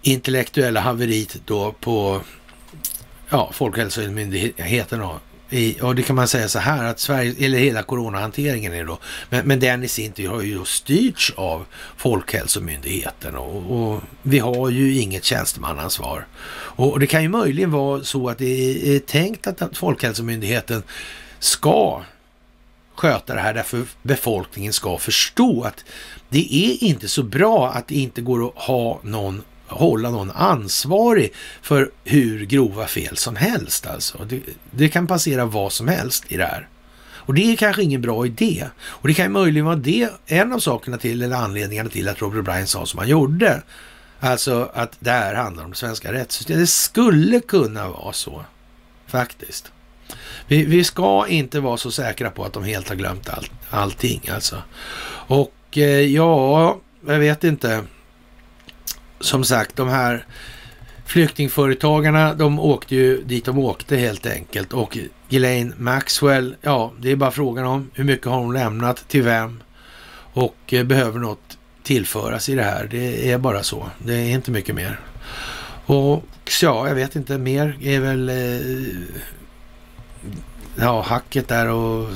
intellektuella 0.02 0.80
haveriet 0.80 1.38
då 1.46 1.72
på 1.72 2.22
ja, 3.30 3.50
Folkhälsomyndigheten 3.54 5.02
i, 5.52 5.82
och 5.82 5.96
det 5.96 6.04
kan 6.04 6.16
man 6.16 6.28
säga 6.28 6.48
så 6.48 6.60
här 6.60 6.84
att 6.84 7.00
Sverige, 7.00 7.46
eller 7.46 7.58
hela 7.58 7.84
coronahanteringen 7.84 8.74
är 8.74 8.86
då, 8.86 9.00
men, 9.30 9.48
men 9.48 9.60
den 9.60 9.84
i 9.84 9.88
sin 9.88 10.12
tur 10.12 10.28
har 10.28 10.42
ju 10.42 10.58
då 10.58 10.66
styrts 10.66 11.34
av 11.36 11.66
Folkhälsomyndigheten 11.98 13.36
och, 13.36 13.72
och 13.72 14.02
vi 14.22 14.40
har 14.40 14.70
ju 14.70 14.98
inget 14.98 15.24
tjänstemannaansvar. 15.24 16.28
Och, 16.52 16.92
och 16.92 17.00
det 17.00 17.08
kan 17.08 17.24
ju 17.24 17.30
möjligen 17.30 17.72
vara 17.72 18.04
så 18.04 18.30
att 18.30 18.38
det 18.38 18.96
är, 18.96 19.00
tänkt 19.00 19.48
att, 19.48 19.62
att 19.62 19.78
Folkhälsomyndigheten 19.78 20.84
ska 21.40 22.02
sköta 22.96 23.36
det 23.36 23.42
här 23.42 23.54
därför 23.54 23.84
befolkningen 24.02 24.74
ska 24.74 24.98
förstå 24.98 25.64
att 25.64 25.86
det 26.30 26.56
är 26.56 26.84
inte 26.84 27.08
så 27.08 27.24
bra 27.24 27.70
att 27.70 27.88
det 27.88 27.96
inte 27.96 28.22
går 28.22 28.48
att 28.48 28.56
ha 28.56 29.00
någon 29.04 29.42
hålla 29.72 30.10
någon 30.10 30.32
ansvarig 30.32 31.34
för 31.62 31.92
hur 32.04 32.46
grova 32.46 32.88
fel 32.88 33.18
som 33.18 33.36
helst. 33.36 33.88
Alltså. 33.88 34.26
Det, 34.30 34.42
det, 34.72 34.90
kan 34.90 35.08
passera 35.08 35.46
vad 35.46 35.74
som 35.74 35.88
helst 35.88 36.26
i 36.28 36.38
det 36.38 36.46
här. 36.46 36.68
Och 37.14 37.34
det 37.34 37.52
är 37.52 37.56
kanske 37.56 37.84
ingen 37.84 38.02
bra 38.02 38.26
idé. 38.26 38.68
Och 38.82 39.08
det 39.08 39.14
kan 39.14 39.32
möjligen 39.32 39.66
vara 39.66 39.76
det, 39.76 40.10
en 40.26 40.54
av 40.54 40.60
sakerna 40.60 40.98
till, 40.98 41.22
eller 41.22 41.36
anledningarna 41.36 41.90
till 41.90 42.10
att 42.10 42.22
Robert 42.22 42.46
Bryan 42.46 42.68
sa 42.68 42.86
som 42.86 43.00
han 43.00 43.08
gjorde. 43.08 43.62
Alltså 44.20 44.72
att 44.74 44.98
det 45.00 45.12
här 45.12 45.36
handlar 45.36 45.64
om 45.64 45.72
det 45.72 45.78
svenska 45.78 46.14
rättssystemet. 46.14 46.62
Det 46.62 46.68
skulle 46.68 47.40
kunna 47.40 47.90
vara 47.90 48.14
så, 48.14 48.46
faktiskt. 49.08 49.72
Vi, 50.48 50.66
vi, 50.66 50.84
ska 50.84 51.28
inte 51.28 51.60
vara 51.60 51.78
så 51.78 51.92
säkra 51.92 52.32
på 52.32 52.44
att 52.44 52.54
de 52.54 52.64
helt 52.64 52.90
har 52.90 52.96
glömt 52.96 53.30
all, 53.30 53.46
allting 53.70 54.22
alltså. 54.34 54.64
Och 55.28 55.78
eh, 55.78 55.84
ja, 55.84 56.80
jag 57.08 57.20
vet 57.20 57.44
inte 57.44 57.84
som 59.22 59.44
sagt, 59.44 59.76
de 59.76 59.90
här 59.90 60.26
flyktingföretagarna, 61.06 62.34
de 62.34 62.60
åkte 62.60 62.96
ju 62.96 63.24
dit 63.24 63.46
de 63.46 63.60
åkte 63.60 63.98
helt 63.98 64.26
enkelt. 64.26 64.74
Och 64.74 64.98
Ghislaine 65.30 65.74
Maxwell, 65.78 66.56
ja, 66.62 66.92
det 67.00 67.12
är 67.12 67.16
bara 67.16 67.32
frågan 67.32 67.66
om 67.66 67.92
hur 67.94 68.04
mycket 68.04 68.28
har 68.28 68.40
hon 68.40 68.54
lämnat, 68.54 69.08
till 69.08 69.24
vem 69.24 69.64
och 70.34 70.74
eh, 70.74 70.84
behöver 70.84 71.20
något 71.20 71.58
tillföras 71.84 72.50
i 72.50 72.56
det 72.56 72.64
här. 72.64 72.88
Det 72.92 73.32
är 73.32 73.38
bara 73.38 73.64
så. 73.64 73.90
Det 73.98 74.14
är 74.14 74.32
inte 74.32 74.52
mycket 74.52 74.76
mer. 74.76 75.00
Och 75.86 76.24
ja, 76.62 76.88
jag 76.88 76.96
vet 76.96 77.16
inte, 77.16 77.38
mer 77.38 77.78
är 77.82 78.00
väl 78.00 78.30
eh, 78.30 78.96
ja, 80.76 81.02
hacket 81.02 81.48
där 81.48 81.70
och 81.70 82.10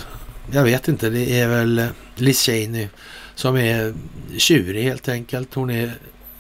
jag 0.51 0.63
vet 0.63 0.87
inte, 0.87 1.09
det 1.09 1.39
är 1.39 1.47
väl 1.47 1.79
eh, 1.79 1.87
Liz 2.15 2.41
Cheney 2.41 2.87
som 3.35 3.57
är 3.57 3.93
tjurig 4.37 4.83
helt 4.83 5.09
enkelt. 5.09 5.53
Hon 5.53 5.69
är 5.69 5.91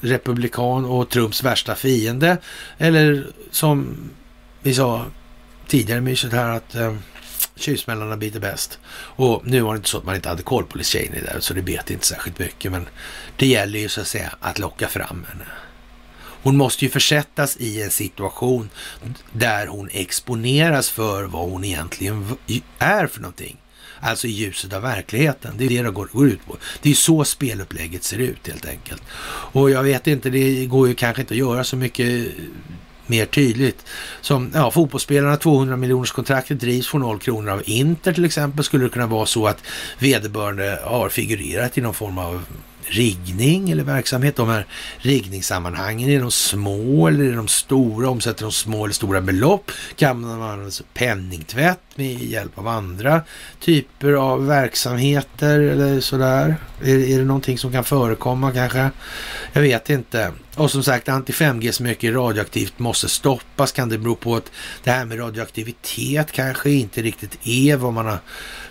republikan 0.01 0.85
och 0.85 1.09
Trumps 1.09 1.43
värsta 1.43 1.75
fiende. 1.75 2.37
Eller 2.77 3.27
som 3.51 3.97
vi 4.61 4.73
sa 4.73 5.05
tidigare 5.67 6.01
myset 6.01 6.31
här 6.31 6.49
att 6.49 6.75
eh, 6.75 6.95
tjuvsmällarna 7.55 8.17
biter 8.17 8.39
bäst. 8.39 8.79
Och 8.91 9.41
nu 9.45 9.61
var 9.61 9.73
det 9.73 9.77
inte 9.77 9.89
så 9.89 9.97
att 9.97 10.05
man 10.05 10.15
inte 10.15 10.29
hade 10.29 10.43
koll 10.43 10.65
på 10.65 10.77
Liz 10.77 10.87
Cheney 10.87 11.21
där, 11.21 11.39
så 11.39 11.53
det 11.53 11.61
bet 11.61 11.91
inte 11.91 12.05
särskilt 12.05 12.39
mycket. 12.39 12.71
Men 12.71 12.87
det 13.37 13.47
gäller 13.47 13.79
ju 13.79 13.89
så 13.89 14.01
att 14.01 14.07
säga 14.07 14.35
att 14.39 14.59
locka 14.59 14.87
fram 14.87 15.25
henne. 15.29 15.45
Hon 16.45 16.57
måste 16.57 16.85
ju 16.85 16.91
försättas 16.91 17.57
i 17.57 17.83
en 17.83 17.91
situation 17.91 18.69
där 19.31 19.67
hon 19.67 19.89
exponeras 19.91 20.89
för 20.89 21.23
vad 21.23 21.49
hon 21.49 21.63
egentligen 21.63 22.37
är 22.79 23.07
för 23.07 23.21
någonting. 23.21 23.57
Alltså 23.99 24.27
i 24.27 24.31
ljuset 24.31 24.73
av 24.73 24.81
verkligheten. 24.81 25.53
Det 25.57 25.65
är 25.65 25.69
det 25.69 25.81
det 25.81 25.91
går, 25.91 26.09
går 26.11 26.27
ut 26.27 26.45
på. 26.45 26.57
Det 26.81 26.89
är 26.89 26.93
så 26.93 27.23
spelupplägget 27.23 28.03
ser 28.03 28.17
ut 28.17 28.47
helt 28.47 28.65
enkelt. 28.65 29.03
Och 29.27 29.71
jag 29.71 29.83
vet 29.83 30.07
inte, 30.07 30.29
det 30.29 30.65
går 30.65 30.87
ju 30.87 30.95
kanske 30.95 31.21
inte 31.21 31.33
att 31.33 31.37
göra 31.37 31.63
så 31.63 31.75
mycket 31.75 32.27
mer 33.07 33.25
tydligt. 33.25 33.85
Som 34.21 34.51
ja, 34.53 34.71
fotbollsspelarna 34.71 35.37
200 35.37 35.77
miljoners 35.77 36.11
kontraktet 36.11 36.59
drivs 36.59 36.87
för 36.87 36.97
noll 36.97 37.19
kronor 37.19 37.51
av 37.51 37.61
Inter 37.65 38.13
till 38.13 38.25
exempel. 38.25 38.63
Skulle 38.63 38.83
det 38.83 38.89
kunna 38.89 39.07
vara 39.07 39.25
så 39.25 39.47
att 39.47 39.63
vederbörande 39.99 40.79
har 40.83 41.09
figurerat 41.09 41.77
i 41.77 41.81
någon 41.81 41.93
form 41.93 42.17
av 42.17 42.45
riggning 42.87 43.69
eller 43.69 43.83
verksamhet. 43.83 44.35
De 44.35 44.49
här 44.49 44.65
riggningssammanhangen, 44.97 46.09
är 46.09 46.19
de 46.19 46.31
små 46.31 47.07
eller 47.07 47.25
är 47.25 47.35
de 47.35 47.47
stora? 47.47 48.09
Omsätter 48.09 48.43
de 48.43 48.51
små 48.51 48.83
eller 48.85 48.93
stora 48.93 49.21
belopp? 49.21 49.71
Kan 49.95 50.21
man 50.21 50.41
använda 50.41 50.71
penningtvätt 50.93 51.79
med 51.95 52.23
hjälp 52.23 52.57
av 52.57 52.67
andra 52.67 53.21
typer 53.59 54.13
av 54.13 54.47
verksamheter 54.47 55.59
eller 55.59 55.99
sådär? 55.99 56.55
Är, 56.81 57.09
är 57.13 57.17
det 57.17 57.25
någonting 57.25 57.57
som 57.57 57.71
kan 57.71 57.83
förekomma 57.83 58.51
kanske? 58.51 58.89
Jag 59.53 59.61
vet 59.61 59.89
inte. 59.89 60.31
Och 60.55 60.71
som 60.71 60.83
sagt, 60.83 61.07
anti-5G 61.07 61.71
som 61.71 61.85
mycket 61.85 62.13
radioaktivt 62.13 62.79
måste 62.79 63.09
stoppas. 63.09 63.71
Kan 63.71 63.89
det 63.89 63.97
bero 63.97 64.15
på 64.15 64.35
att 64.35 64.51
det 64.83 64.91
här 64.91 65.05
med 65.05 65.19
radioaktivitet 65.19 66.31
kanske 66.31 66.71
inte 66.71 67.01
riktigt 67.01 67.37
är 67.43 67.75
vad 67.75 67.93
man 67.93 68.05
har 68.05 68.19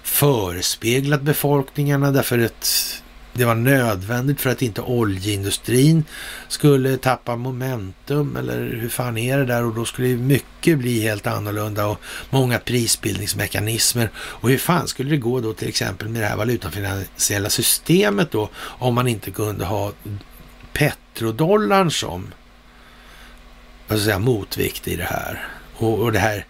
förespeglat 0.02 1.22
befolkningarna 1.22 2.10
därför 2.10 2.38
att 2.38 3.02
det 3.34 3.44
var 3.44 3.54
nödvändigt 3.54 4.40
för 4.40 4.50
att 4.50 4.62
inte 4.62 4.80
oljeindustrin 4.80 6.04
skulle 6.48 6.96
tappa 6.96 7.36
momentum 7.36 8.36
eller 8.36 8.78
hur 8.80 8.88
fan 8.88 9.18
är 9.18 9.38
det 9.38 9.44
där 9.44 9.64
och 9.64 9.74
då 9.74 9.84
skulle 9.84 10.16
mycket 10.16 10.78
bli 10.78 11.00
helt 11.00 11.26
annorlunda 11.26 11.86
och 11.86 12.00
många 12.30 12.58
prisbildningsmekanismer. 12.58 14.10
Och 14.16 14.48
hur 14.48 14.58
fan 14.58 14.88
skulle 14.88 15.10
det 15.10 15.16
gå 15.16 15.40
då 15.40 15.52
till 15.52 15.68
exempel 15.68 16.08
med 16.08 16.22
det 16.22 16.26
här 16.26 16.36
valutafinansiella 16.36 17.50
systemet 17.50 18.30
då 18.30 18.50
om 18.56 18.94
man 18.94 19.08
inte 19.08 19.30
kunde 19.30 19.64
ha 19.64 19.92
petrodollarn 20.72 21.90
som 21.90 22.32
vad 23.88 23.98
ska 23.98 24.04
säga, 24.04 24.18
motvikt 24.18 24.88
i 24.88 24.96
det 24.96 25.04
här. 25.04 25.48
Och, 25.76 25.98
och 25.98 26.12
det 26.12 26.18
här 26.18 26.46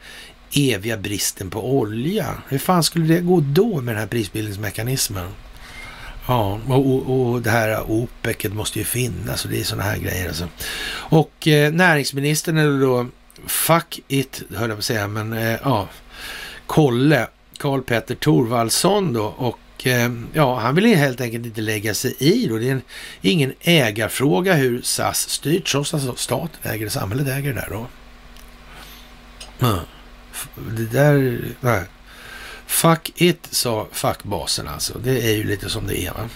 eviga 0.52 0.96
bristen 0.96 1.50
på 1.50 1.78
olja. 1.78 2.42
Hur 2.48 2.58
fan 2.58 2.82
skulle 2.82 3.14
det 3.14 3.20
gå 3.20 3.40
då 3.40 3.80
med 3.80 3.94
den 3.94 4.00
här 4.00 4.08
prisbildningsmekanismen? 4.08 5.28
Ja, 6.26 6.60
och, 6.68 7.30
och, 7.30 7.42
det 7.42 7.50
här 7.50 7.90
OPEC 7.90 8.44
måste 8.44 8.78
ju 8.78 8.84
finnas 8.84 9.44
och 9.44 9.50
det 9.50 9.60
är 9.60 9.64
sådana 9.64 9.82
här 9.82 9.96
grejer 9.96 10.28
alltså. 10.28 10.48
Och 10.92 11.48
eh, 11.48 11.72
näringsministern 11.72 12.58
eller 12.58 12.80
då, 12.80 13.06
fuck 13.46 14.00
it 14.08 14.42
höll 14.54 14.68
jag 14.68 14.76
på 14.76 14.78
att 14.78 14.84
säga, 14.84 15.08
men 15.08 15.32
eh, 15.32 15.58
ja, 15.64 15.88
Kolle, 16.66 17.26
Karl 17.58 17.80
Petter 17.80 18.14
Thorvaldsson 18.14 19.12
då 19.12 19.24
och 19.24 19.86
eh, 19.86 20.12
ja, 20.32 20.58
han 20.58 20.74
vill 20.74 20.96
helt 20.96 21.20
enkelt 21.20 21.46
inte 21.46 21.60
lägga 21.60 21.94
sig 21.94 22.16
i 22.18 22.46
då. 22.46 22.58
Det 22.58 22.68
är 22.68 22.72
en, 22.72 22.82
ingen 23.20 23.52
ägarfråga 23.60 24.54
hur 24.54 24.82
SAS 24.82 25.28
styrs, 25.28 25.72
trots 25.72 25.94
att 25.94 26.00
alltså 26.00 26.16
staten 26.16 26.72
äger 26.72 26.84
det, 26.84 26.90
samhället 26.90 27.28
äger 27.28 27.54
det 27.54 27.60
där 27.60 27.68
då. 27.70 27.86
Mm. 29.66 29.78
Det 30.76 30.84
där, 30.84 31.40
nej. 31.60 31.82
Fuck 32.74 33.12
it, 33.16 33.48
sa 33.50 33.86
fackbasen 33.92 34.68
alltså. 34.68 34.98
Det 34.98 35.20
är 35.20 35.36
ju 35.36 35.44
lite 35.44 35.70
som 35.70 35.86
det 35.86 36.06
är. 36.06 36.12
Va? 36.12 36.28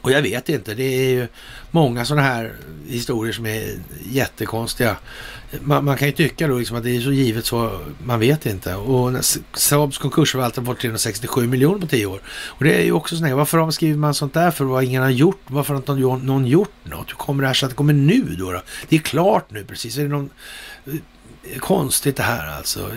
Och 0.00 0.10
jag 0.10 0.22
vet 0.22 0.48
inte, 0.48 0.74
det 0.74 0.82
är 0.82 1.10
ju 1.10 1.28
många 1.70 2.04
sådana 2.04 2.22
här 2.22 2.54
historier 2.86 3.32
som 3.32 3.46
är 3.46 3.78
jättekonstiga. 4.10 4.96
Man, 5.60 5.84
man 5.84 5.96
kan 5.96 6.08
ju 6.08 6.14
tycka 6.14 6.48
då 6.48 6.58
liksom 6.58 6.76
att 6.76 6.82
det 6.82 6.96
är 6.96 7.00
så 7.00 7.12
givet 7.12 7.46
så 7.46 7.80
man 8.04 8.20
vet 8.20 8.46
inte. 8.46 8.74
Och 8.74 9.24
Saabs 9.52 9.98
konkursförvaltare 9.98 10.64
har 10.64 10.72
fått 10.72 10.80
367 10.80 11.46
miljoner 11.46 11.78
på 11.78 11.86
tio 11.86 12.06
år. 12.06 12.20
Och 12.28 12.64
det 12.64 12.74
är 12.74 12.84
ju 12.84 12.92
också 12.92 13.16
sådana 13.16 13.28
här, 13.28 13.34
varför 13.34 13.70
skriver 13.70 13.98
man 13.98 14.14
sånt 14.14 14.34
där 14.34 14.50
för 14.50 14.64
vad 14.64 14.84
ingen 14.84 15.02
har 15.02 15.10
gjort? 15.10 15.40
Varför 15.46 15.74
har 15.74 15.80
inte 15.80 15.92
någon 16.26 16.46
gjort 16.46 16.74
något? 16.82 17.10
Hur 17.10 17.16
kommer 17.16 17.42
det 17.42 17.46
här 17.46 17.54
sig 17.54 17.66
att 17.66 17.70
det 17.70 17.76
kommer 17.76 17.92
nu 17.92 18.36
då? 18.38 18.52
då? 18.52 18.62
Det 18.88 18.96
är 18.96 19.00
klart 19.00 19.50
nu 19.50 19.64
precis. 19.64 19.98
Är 19.98 20.02
det 20.02 20.08
någon 20.08 20.30
eh, 20.86 21.58
konstigt 21.58 22.16
det 22.16 22.22
här 22.22 22.58
alltså? 22.58 22.90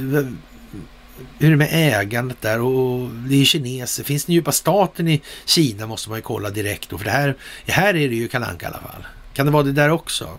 Hur 1.40 1.48
är 1.48 1.52
det 1.52 1.58
med 1.58 1.70
ägandet 1.72 2.42
där 2.42 2.62
och 2.62 3.10
det 3.10 3.36
är 3.36 3.40
ju 3.40 3.46
kineser. 3.46 4.04
Finns 4.04 4.26
den 4.26 4.36
djupa 4.36 4.52
staten 4.52 5.08
i 5.08 5.22
Kina 5.46 5.88
måste 5.88 6.10
man 6.10 6.18
ju 6.18 6.22
kolla 6.22 6.50
direkt 6.50 6.90
då. 6.90 6.98
För 6.98 7.06
det 7.06 7.12
här, 7.12 7.36
här 7.66 7.96
är 7.96 8.10
det 8.10 8.16
ju 8.16 8.28
Kalanka 8.28 8.66
i 8.66 8.70
alla 8.70 8.80
fall. 8.80 9.08
Kan 9.34 9.46
det 9.46 9.52
vara 9.52 9.64
det 9.64 9.72
där 9.72 9.90
också? 9.90 10.30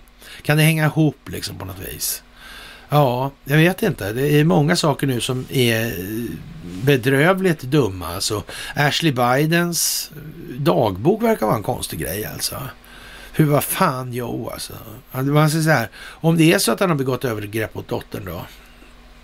Kan 0.42 0.56
det 0.56 0.62
hänga 0.62 0.84
ihop 0.84 1.18
liksom 1.26 1.58
på 1.58 1.64
något 1.64 1.80
vis? 1.88 2.22
Ja, 2.88 3.30
jag 3.44 3.56
vet 3.56 3.82
inte. 3.82 4.12
Det 4.12 4.40
är 4.40 4.44
många 4.44 4.76
saker 4.76 5.06
nu 5.06 5.20
som 5.20 5.46
är 5.50 5.94
bedrövligt 6.84 7.62
dumma. 7.62 8.14
Alltså, 8.14 8.42
Ashley 8.76 9.12
Bidens 9.12 10.10
dagbok 10.58 11.22
verkar 11.22 11.46
vara 11.46 11.56
en 11.56 11.62
konstig 11.62 12.00
grej 12.00 12.24
alltså. 12.24 12.56
Hur, 13.32 13.44
vad 13.44 13.64
fan, 13.64 14.12
jo 14.12 14.50
alltså. 14.50 14.72
Man 15.12 15.24
säger 15.24 15.42
alltså 15.42 15.62
så 15.62 15.70
här, 15.70 15.88
om 15.96 16.36
det 16.36 16.52
är 16.52 16.58
så 16.58 16.72
att 16.72 16.80
han 16.80 16.88
har 16.88 16.96
begått 16.96 17.24
övergrepp 17.24 17.74
mot 17.74 17.88
dottern 17.88 18.24
då. 18.24 18.46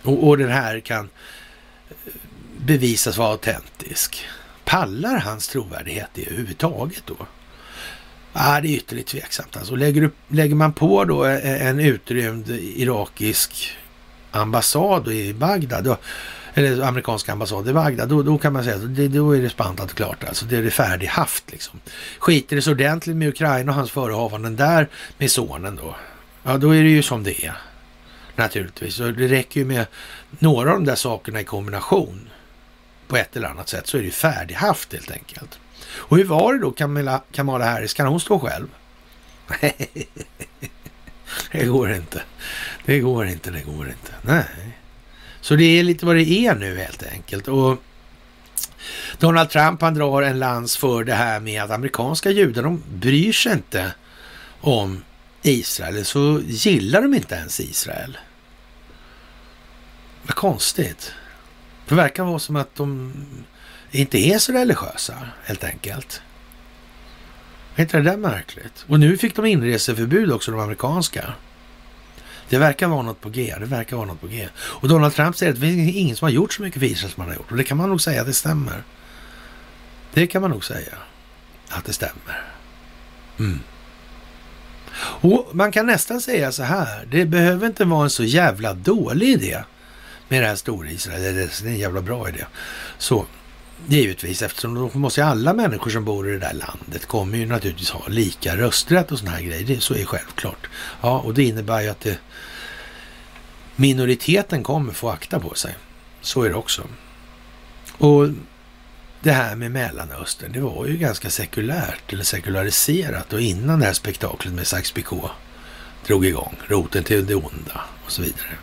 Och, 0.03 0.29
och 0.29 0.39
den 0.39 0.51
här 0.51 0.81
kan 0.81 1.09
bevisas 2.59 3.17
vara 3.17 3.31
autentisk. 3.31 4.27
Pallar 4.65 5.19
hans 5.19 5.49
trovärdighet 5.49 6.09
det 6.15 6.27
överhuvudtaget 6.27 7.03
då? 7.07 7.17
Ah, 8.33 8.61
det 8.61 8.69
är 8.69 8.77
ytterligt 8.77 9.07
tveksamt. 9.07 9.57
Alltså, 9.57 9.77
lägger, 9.77 10.11
lägger 10.29 10.55
man 10.55 10.73
på 10.73 11.05
då 11.05 11.25
en 11.25 11.81
utrymd 11.81 12.51
irakisk 12.51 13.77
ambassad 14.31 15.09
i 15.09 15.35
Bagdad, 15.35 15.85
då, 15.85 15.97
eller 16.55 16.83
amerikanska 16.83 17.33
ambassad 17.33 17.69
i 17.69 17.73
Bagdad, 17.73 18.09
då, 18.09 18.23
då 18.23 18.39
kan 18.39 18.53
man 18.53 18.65
säga 18.65 18.77
att 18.77 19.13
då 19.13 19.37
är 19.37 19.43
det 19.43 19.51
spantat 19.51 19.95
klart. 19.95 20.25
Alltså, 20.25 20.47
det 20.47 20.57
är 20.57 20.63
det 20.63 20.71
färdighaft 20.71 21.45
liksom. 21.53 21.81
Skiter 22.19 22.57
det 22.57 22.63
så 22.63 22.71
ordentligt 22.71 23.17
med 23.17 23.29
Ukraina 23.29 23.73
och 23.73 23.77
hans 23.77 23.91
förehavanden 23.91 24.57
där 24.57 24.89
med 25.19 25.31
sonen 25.31 25.77
då, 25.77 25.97
ja 26.43 26.57
då 26.57 26.75
är 26.75 26.83
det 26.83 26.91
ju 26.91 27.03
som 27.03 27.25
det 27.25 27.45
är. 27.45 27.57
Naturligtvis. 28.37 29.01
Och 29.01 29.13
det 29.13 29.29
räcker 29.29 29.61
ju 29.61 29.67
med 29.67 29.87
några 30.39 30.71
av 30.71 30.77
de 30.77 30.85
där 30.85 30.95
sakerna 30.95 31.41
i 31.41 31.45
kombination 31.45 32.31
på 33.09 33.17
ett 33.17 33.37
eller 33.37 33.49
annat 33.49 33.69
sätt 33.69 33.87
så 33.87 33.97
är 33.97 34.01
det 34.01 34.07
ju 34.07 34.11
färdighaft 34.11 34.93
helt 34.93 35.11
enkelt. 35.11 35.59
Och 35.97 36.17
hur 36.17 36.25
var 36.25 36.55
det 36.55 36.61
då 36.61 36.71
Kamala, 36.71 37.23
Kamala 37.33 37.65
Harris? 37.65 37.95
Kan 37.95 38.07
hon 38.07 38.21
stå 38.21 38.39
själv? 38.39 38.67
det 41.53 41.65
går 41.67 41.93
inte. 41.93 42.23
Det 42.85 43.01
går 43.01 43.27
inte, 43.27 43.51
det 43.51 43.61
går 43.61 43.89
inte. 43.89 44.13
Nej. 44.23 44.79
Så 45.41 45.57
det 45.57 45.65
är 45.65 45.83
lite 45.83 46.07
vad 46.07 46.17
det 46.17 46.31
är 46.31 46.55
nu 46.55 46.79
helt 46.79 47.03
enkelt. 47.03 47.49
Och 47.49 47.83
Donald 49.19 49.51
Trump 49.51 49.81
han 49.81 49.95
drar 49.95 50.23
en 50.23 50.39
lans 50.39 50.77
för 50.77 51.05
det 51.05 51.15
här 51.15 51.41
med 51.41 51.63
att 51.63 51.71
amerikanska 51.71 52.31
judar 52.31 52.63
de 52.63 52.83
bryr 52.89 53.33
sig 53.33 53.53
inte 53.53 53.95
om 54.61 55.03
Israel, 55.47 56.05
så 56.05 56.41
gillar 56.47 57.03
de 57.03 57.15
inte 57.15 57.35
ens 57.35 57.61
Israel. 57.61 58.19
Vad 60.23 60.35
konstigt. 60.35 61.13
Det 61.89 61.95
verkar 61.95 62.25
vara 62.25 62.39
som 62.39 62.57
att 62.57 62.75
de 62.75 63.13
inte 63.91 64.19
är 64.19 64.39
så 64.39 64.53
religiösa, 64.53 65.29
helt 65.45 65.65
enkelt. 65.65 66.23
Är 67.77 67.83
inte 67.83 67.97
det 67.97 68.03
där 68.03 68.17
märkligt? 68.17 68.85
Och 68.89 69.01
nu 69.01 69.17
fick 69.17 69.37
de 69.37 69.47
inreseförbud 69.47 70.33
också, 70.33 70.51
de 70.51 70.61
amerikanska. 70.61 71.35
Det 72.49 72.59
verkar 72.59 72.89
vara 72.89 73.03
något 73.03 73.21
på 73.21 73.31
G. 73.31 73.55
Det 73.61 73.67
verkar 73.67 73.97
vara 73.97 74.07
något 74.07 74.21
på 74.21 74.27
G. 74.27 74.49
Och 74.57 74.89
Donald 74.89 75.15
Trump 75.15 75.37
säger 75.37 75.53
att 75.53 75.61
det 75.61 75.67
finns 75.67 75.97
ingen 75.97 76.17
som 76.17 76.27
har 76.27 76.31
gjort 76.31 76.53
så 76.53 76.63
mycket 76.63 76.81
för 76.81 76.87
Israel 76.87 77.13
som 77.13 77.21
han 77.21 77.31
har 77.31 77.37
gjort. 77.37 77.51
Och 77.51 77.57
det 77.57 77.65
kan 77.65 77.77
man 77.77 77.89
nog 77.89 78.01
säga 78.01 78.21
att 78.21 78.27
det 78.27 78.33
stämmer. 78.33 78.83
Det 80.15 80.27
kan 80.27 80.43
man 80.43 80.51
nog 80.51 80.65
säga 80.65 80.95
att 81.69 81.85
det 81.85 81.93
stämmer. 81.93 82.45
Mm. 83.39 83.61
Och 84.97 85.49
man 85.53 85.73
kan 85.73 85.87
nästan 85.87 86.21
säga 86.21 86.53
så 86.53 86.63
här, 86.63 87.07
det 87.11 87.25
behöver 87.25 87.67
inte 87.67 87.85
vara 87.85 88.05
en 88.05 88.11
så 88.11 88.25
jävla 88.25 88.75
dålig 88.75 89.29
idé 89.29 89.59
med 90.29 90.43
det 90.43 90.47
här 90.47 90.57
stora-Israel. 90.57 91.23
Det 91.23 91.41
är 91.41 91.67
en 91.67 91.79
jävla 91.79 92.03
bra 92.03 92.29
idé. 92.29 92.45
Så 92.99 93.27
givetvis, 93.87 94.43
eftersom 94.43 94.75
då 94.75 94.99
måste 94.99 95.21
ju 95.21 95.27
alla 95.27 95.55
människor 95.55 95.91
som 95.91 96.05
bor 96.05 96.29
i 96.29 96.33
det 96.33 96.39
där 96.39 96.53
landet 96.53 97.07
kommer 97.07 97.39
ju 97.39 97.47
naturligtvis 97.47 97.91
ha 97.91 98.09
lika 98.09 98.57
rösträtt 98.57 99.13
och 99.13 99.19
sådana 99.19 99.37
här 99.37 99.45
grejer. 99.45 99.65
Det, 99.65 99.81
så 99.81 99.95
är 99.95 100.05
självklart. 100.05 100.69
Ja, 101.01 101.19
och 101.19 101.35
det 101.35 101.45
innebär 101.45 101.81
ju 101.81 101.89
att 101.89 102.01
det, 102.01 102.19
minoriteten 103.77 104.63
kommer 104.63 104.93
få 104.93 105.11
akta 105.11 105.41
på 105.41 105.55
sig. 105.55 105.75
Så 106.21 106.43
är 106.43 106.49
det 106.49 106.55
också. 106.55 106.83
Och 107.99 108.29
det 109.25 109.33
här 109.33 109.57
med 109.57 109.71
Mellanöstern, 109.71 110.53
det 110.53 110.61
var 110.61 110.87
ju 110.87 110.97
ganska 110.97 111.31
sekulärt 111.31 112.13
eller 112.13 112.25
sekulariserat 112.25 113.33
och 113.33 113.41
innan 113.41 113.81
det 113.81 113.87
här 113.87 113.93
spektaklet 113.93 114.55
med 114.55 114.65
Sax-Picot 114.65 115.31
drog 116.07 116.27
igång, 116.27 116.57
roten 116.67 117.05
till 117.05 117.27
det 117.27 117.35
onda 117.35 117.81
och 118.05 118.13
så 118.13 118.23
vidare. 118.23 118.57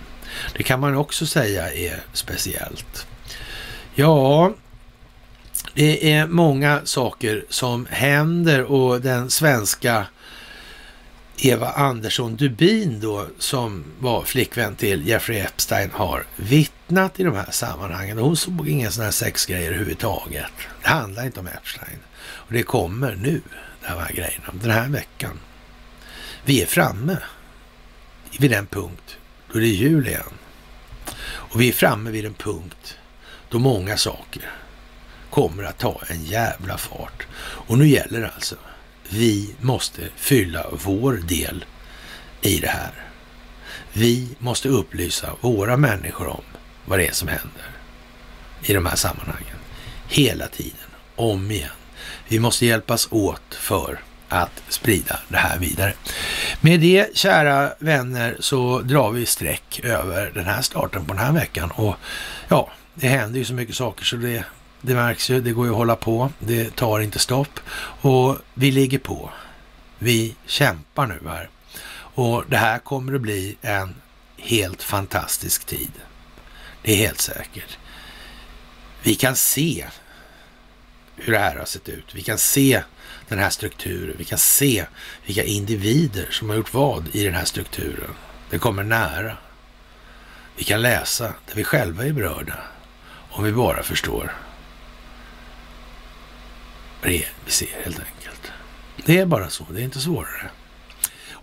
Det 0.53 0.63
kan 0.63 0.79
man 0.79 0.95
också 0.95 1.25
säga 1.25 1.73
är 1.73 2.03
speciellt. 2.13 3.07
Ja, 3.95 4.53
det 5.73 6.11
är 6.13 6.27
många 6.27 6.81
saker 6.83 7.45
som 7.49 7.87
händer 7.89 8.63
och 8.63 9.01
den 9.01 9.29
svenska 9.29 10.05
Eva 11.37 11.69
Andersson 11.69 12.35
Dubin 12.35 12.99
då, 12.99 13.27
som 13.39 13.83
var 13.99 14.23
flickvän 14.23 14.75
till 14.75 15.07
Jeffrey 15.07 15.39
Epstein, 15.39 15.89
har 15.93 16.25
vitt 16.35 16.80
vittnat 16.91 17.19
i 17.19 17.23
de 17.23 17.35
här 17.35 17.51
sammanhangen. 17.51 18.17
Hon 18.17 18.37
såg 18.37 18.69
inga 18.69 18.91
sådana 18.91 19.05
här 19.05 19.11
sexgrejer 19.11 19.67
överhuvudtaget. 19.67 20.51
Det 20.81 20.89
handlar 20.89 21.25
inte 21.25 21.39
om 21.39 21.47
Epstein. 21.47 21.99
Och 22.21 22.53
det 22.53 22.63
kommer 22.63 23.15
nu, 23.15 23.41
de 23.81 23.87
här 23.87 24.11
grejerna, 24.13 24.53
den 24.53 24.71
här 24.71 24.89
veckan. 24.89 25.39
Vi 26.45 26.61
är 26.61 26.65
framme 26.65 27.17
vid 28.39 28.51
den 28.51 28.67
punkt 28.67 29.17
då 29.53 29.59
det 29.59 29.65
är 29.67 29.75
jul 29.75 30.07
igen. 30.07 30.33
Och 31.23 31.61
vi 31.61 31.69
är 31.69 31.73
framme 31.73 32.11
vid 32.11 32.25
en 32.25 32.33
punkt 32.33 32.97
då 33.49 33.59
många 33.59 33.97
saker 33.97 34.51
kommer 35.29 35.63
att 35.63 35.77
ta 35.77 36.01
en 36.07 36.23
jävla 36.23 36.77
fart. 36.77 37.27
Och 37.67 37.77
nu 37.77 37.87
gäller 37.87 38.21
det 38.21 38.29
alltså 38.29 38.55
vi 39.09 39.55
måste 39.61 40.01
fylla 40.15 40.65
vår 40.71 41.13
del 41.13 41.65
i 42.41 42.59
det 42.59 42.67
här. 42.67 42.91
Vi 43.93 44.27
måste 44.39 44.69
upplysa 44.69 45.35
våra 45.41 45.77
människor 45.77 46.27
om 46.27 46.50
vad 46.91 46.99
det 46.99 47.07
är 47.07 47.11
som 47.11 47.27
händer 47.27 47.69
i 48.61 48.73
de 48.73 48.85
här 48.85 48.95
sammanhangen. 48.95 49.55
Hela 50.07 50.47
tiden, 50.47 50.89
om 51.15 51.51
igen. 51.51 51.69
Vi 52.27 52.39
måste 52.39 52.65
hjälpas 52.65 53.07
åt 53.11 53.55
för 53.55 53.99
att 54.29 54.63
sprida 54.69 55.19
det 55.27 55.37
här 55.37 55.59
vidare. 55.59 55.93
Med 56.61 56.79
det, 56.79 57.17
kära 57.17 57.73
vänner, 57.79 58.37
så 58.39 58.79
drar 58.79 59.11
vi 59.11 59.25
streck 59.25 59.79
över 59.83 60.31
den 60.35 60.45
här 60.45 60.61
starten 60.61 61.05
på 61.05 61.13
den 61.13 61.23
här 61.23 61.31
veckan. 61.31 61.71
Och 61.71 61.95
ja, 62.47 62.71
det 62.93 63.07
händer 63.07 63.39
ju 63.39 63.45
så 63.45 63.53
mycket 63.53 63.75
saker 63.75 64.05
så 64.05 64.15
det 64.15 64.45
det 64.81 64.95
märks 64.95 65.29
ju. 65.29 65.41
Det 65.41 65.51
går 65.51 65.65
ju 65.65 65.71
att 65.71 65.77
hålla 65.77 65.95
på. 65.95 66.31
Det 66.39 66.75
tar 66.75 66.99
inte 66.99 67.19
stopp. 67.19 67.59
Och 68.01 68.37
vi 68.53 68.71
ligger 68.71 68.99
på. 68.99 69.29
Vi 69.99 70.35
kämpar 70.45 71.07
nu 71.07 71.19
här. 71.29 71.49
Och 71.93 72.43
det 72.47 72.57
här 72.57 72.79
kommer 72.79 73.13
att 73.13 73.21
bli 73.21 73.57
en 73.61 73.95
helt 74.37 74.83
fantastisk 74.83 75.65
tid. 75.65 75.91
Det 76.81 76.91
är 76.93 76.97
helt 76.97 77.21
säkert. 77.21 77.77
Vi 79.03 79.15
kan 79.15 79.35
se 79.35 79.87
hur 81.15 81.33
det 81.33 81.39
här 81.39 81.55
har 81.55 81.65
sett 81.65 81.89
ut. 81.89 82.15
Vi 82.15 82.21
kan 82.21 82.37
se 82.37 82.83
den 83.27 83.39
här 83.39 83.49
strukturen. 83.49 84.15
Vi 84.17 84.23
kan 84.25 84.37
se 84.37 84.85
vilka 85.25 85.43
individer 85.43 86.27
som 86.31 86.49
har 86.49 86.55
gjort 86.55 86.73
vad 86.73 87.15
i 87.15 87.23
den 87.23 87.33
här 87.33 87.45
strukturen. 87.45 88.15
Det 88.49 88.59
kommer 88.59 88.83
nära. 88.83 89.37
Vi 90.55 90.63
kan 90.63 90.81
läsa 90.81 91.23
där 91.23 91.55
vi 91.55 91.63
själva 91.63 92.05
är 92.05 92.13
berörda. 92.13 92.57
Om 93.29 93.43
vi 93.43 93.51
bara 93.51 93.83
förstår 93.83 94.31
det 97.01 97.27
vi 97.45 97.51
ser 97.51 97.83
helt 97.83 97.99
enkelt. 97.99 98.51
Det 99.05 99.17
är 99.17 99.25
bara 99.25 99.49
så. 99.49 99.65
Det 99.69 99.81
är 99.81 99.83
inte 99.83 99.99
svårare. 99.99 100.49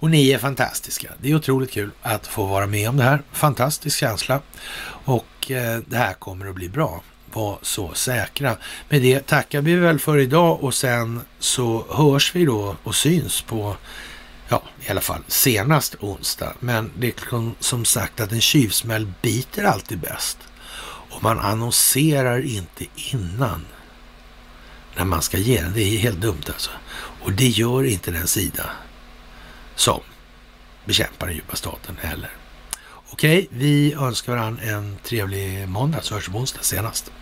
Och 0.00 0.10
ni 0.10 0.30
är 0.30 0.38
fantastiska. 0.38 1.12
Det 1.20 1.30
är 1.30 1.34
otroligt 1.34 1.70
kul 1.70 1.90
att 2.02 2.26
få 2.26 2.44
vara 2.46 2.66
med 2.66 2.88
om 2.88 2.96
det 2.96 3.04
här. 3.04 3.22
Fantastisk 3.32 3.98
känsla. 3.98 4.40
Och 5.04 5.50
eh, 5.50 5.80
det 5.86 5.96
här 5.96 6.14
kommer 6.14 6.46
att 6.46 6.54
bli 6.54 6.68
bra. 6.68 7.02
Var 7.32 7.58
så 7.62 7.94
säkra. 7.94 8.56
Med 8.88 9.02
det 9.02 9.26
tackar 9.26 9.60
vi 9.60 9.74
väl 9.74 9.98
för 9.98 10.18
idag 10.18 10.64
och 10.64 10.74
sen 10.74 11.20
så 11.38 11.86
hörs 11.90 12.34
vi 12.34 12.44
då 12.44 12.76
och 12.82 12.94
syns 12.94 13.42
på 13.42 13.76
ja, 14.48 14.62
i 14.86 14.90
alla 14.90 15.00
fall 15.00 15.22
senast 15.26 15.96
onsdag. 16.00 16.54
Men 16.60 16.90
det 16.98 17.06
är 17.06 17.62
som 17.62 17.84
sagt 17.84 18.20
att 18.20 18.32
en 18.32 18.40
tjuvsmäll 18.40 19.12
biter 19.22 19.64
alltid 19.64 19.98
bäst. 19.98 20.38
Och 21.10 21.22
man 21.22 21.38
annonserar 21.38 22.46
inte 22.46 22.84
innan 22.94 23.66
när 24.96 25.04
man 25.04 25.22
ska 25.22 25.38
ge 25.38 25.62
den. 25.62 25.72
Det 25.72 25.82
är 25.82 25.98
helt 25.98 26.20
dumt 26.20 26.42
alltså. 26.46 26.70
Och 27.22 27.32
det 27.32 27.48
gör 27.48 27.84
inte 27.84 28.10
den 28.10 28.26
sida 28.26 28.70
som 29.78 30.00
bekämpar 30.84 31.26
den 31.26 31.36
djupa 31.36 31.56
staten 31.56 31.96
heller. 32.00 32.30
Okej, 33.10 33.48
vi 33.50 33.92
önskar 33.92 34.32
varandra 34.32 34.62
en 34.62 34.98
trevlig 35.04 35.68
måndag 35.68 36.00
så 36.02 36.14
hörs 36.14 36.28
vi 36.28 36.32
på 36.32 36.38
onsdag 36.38 36.62
senast. 36.62 37.12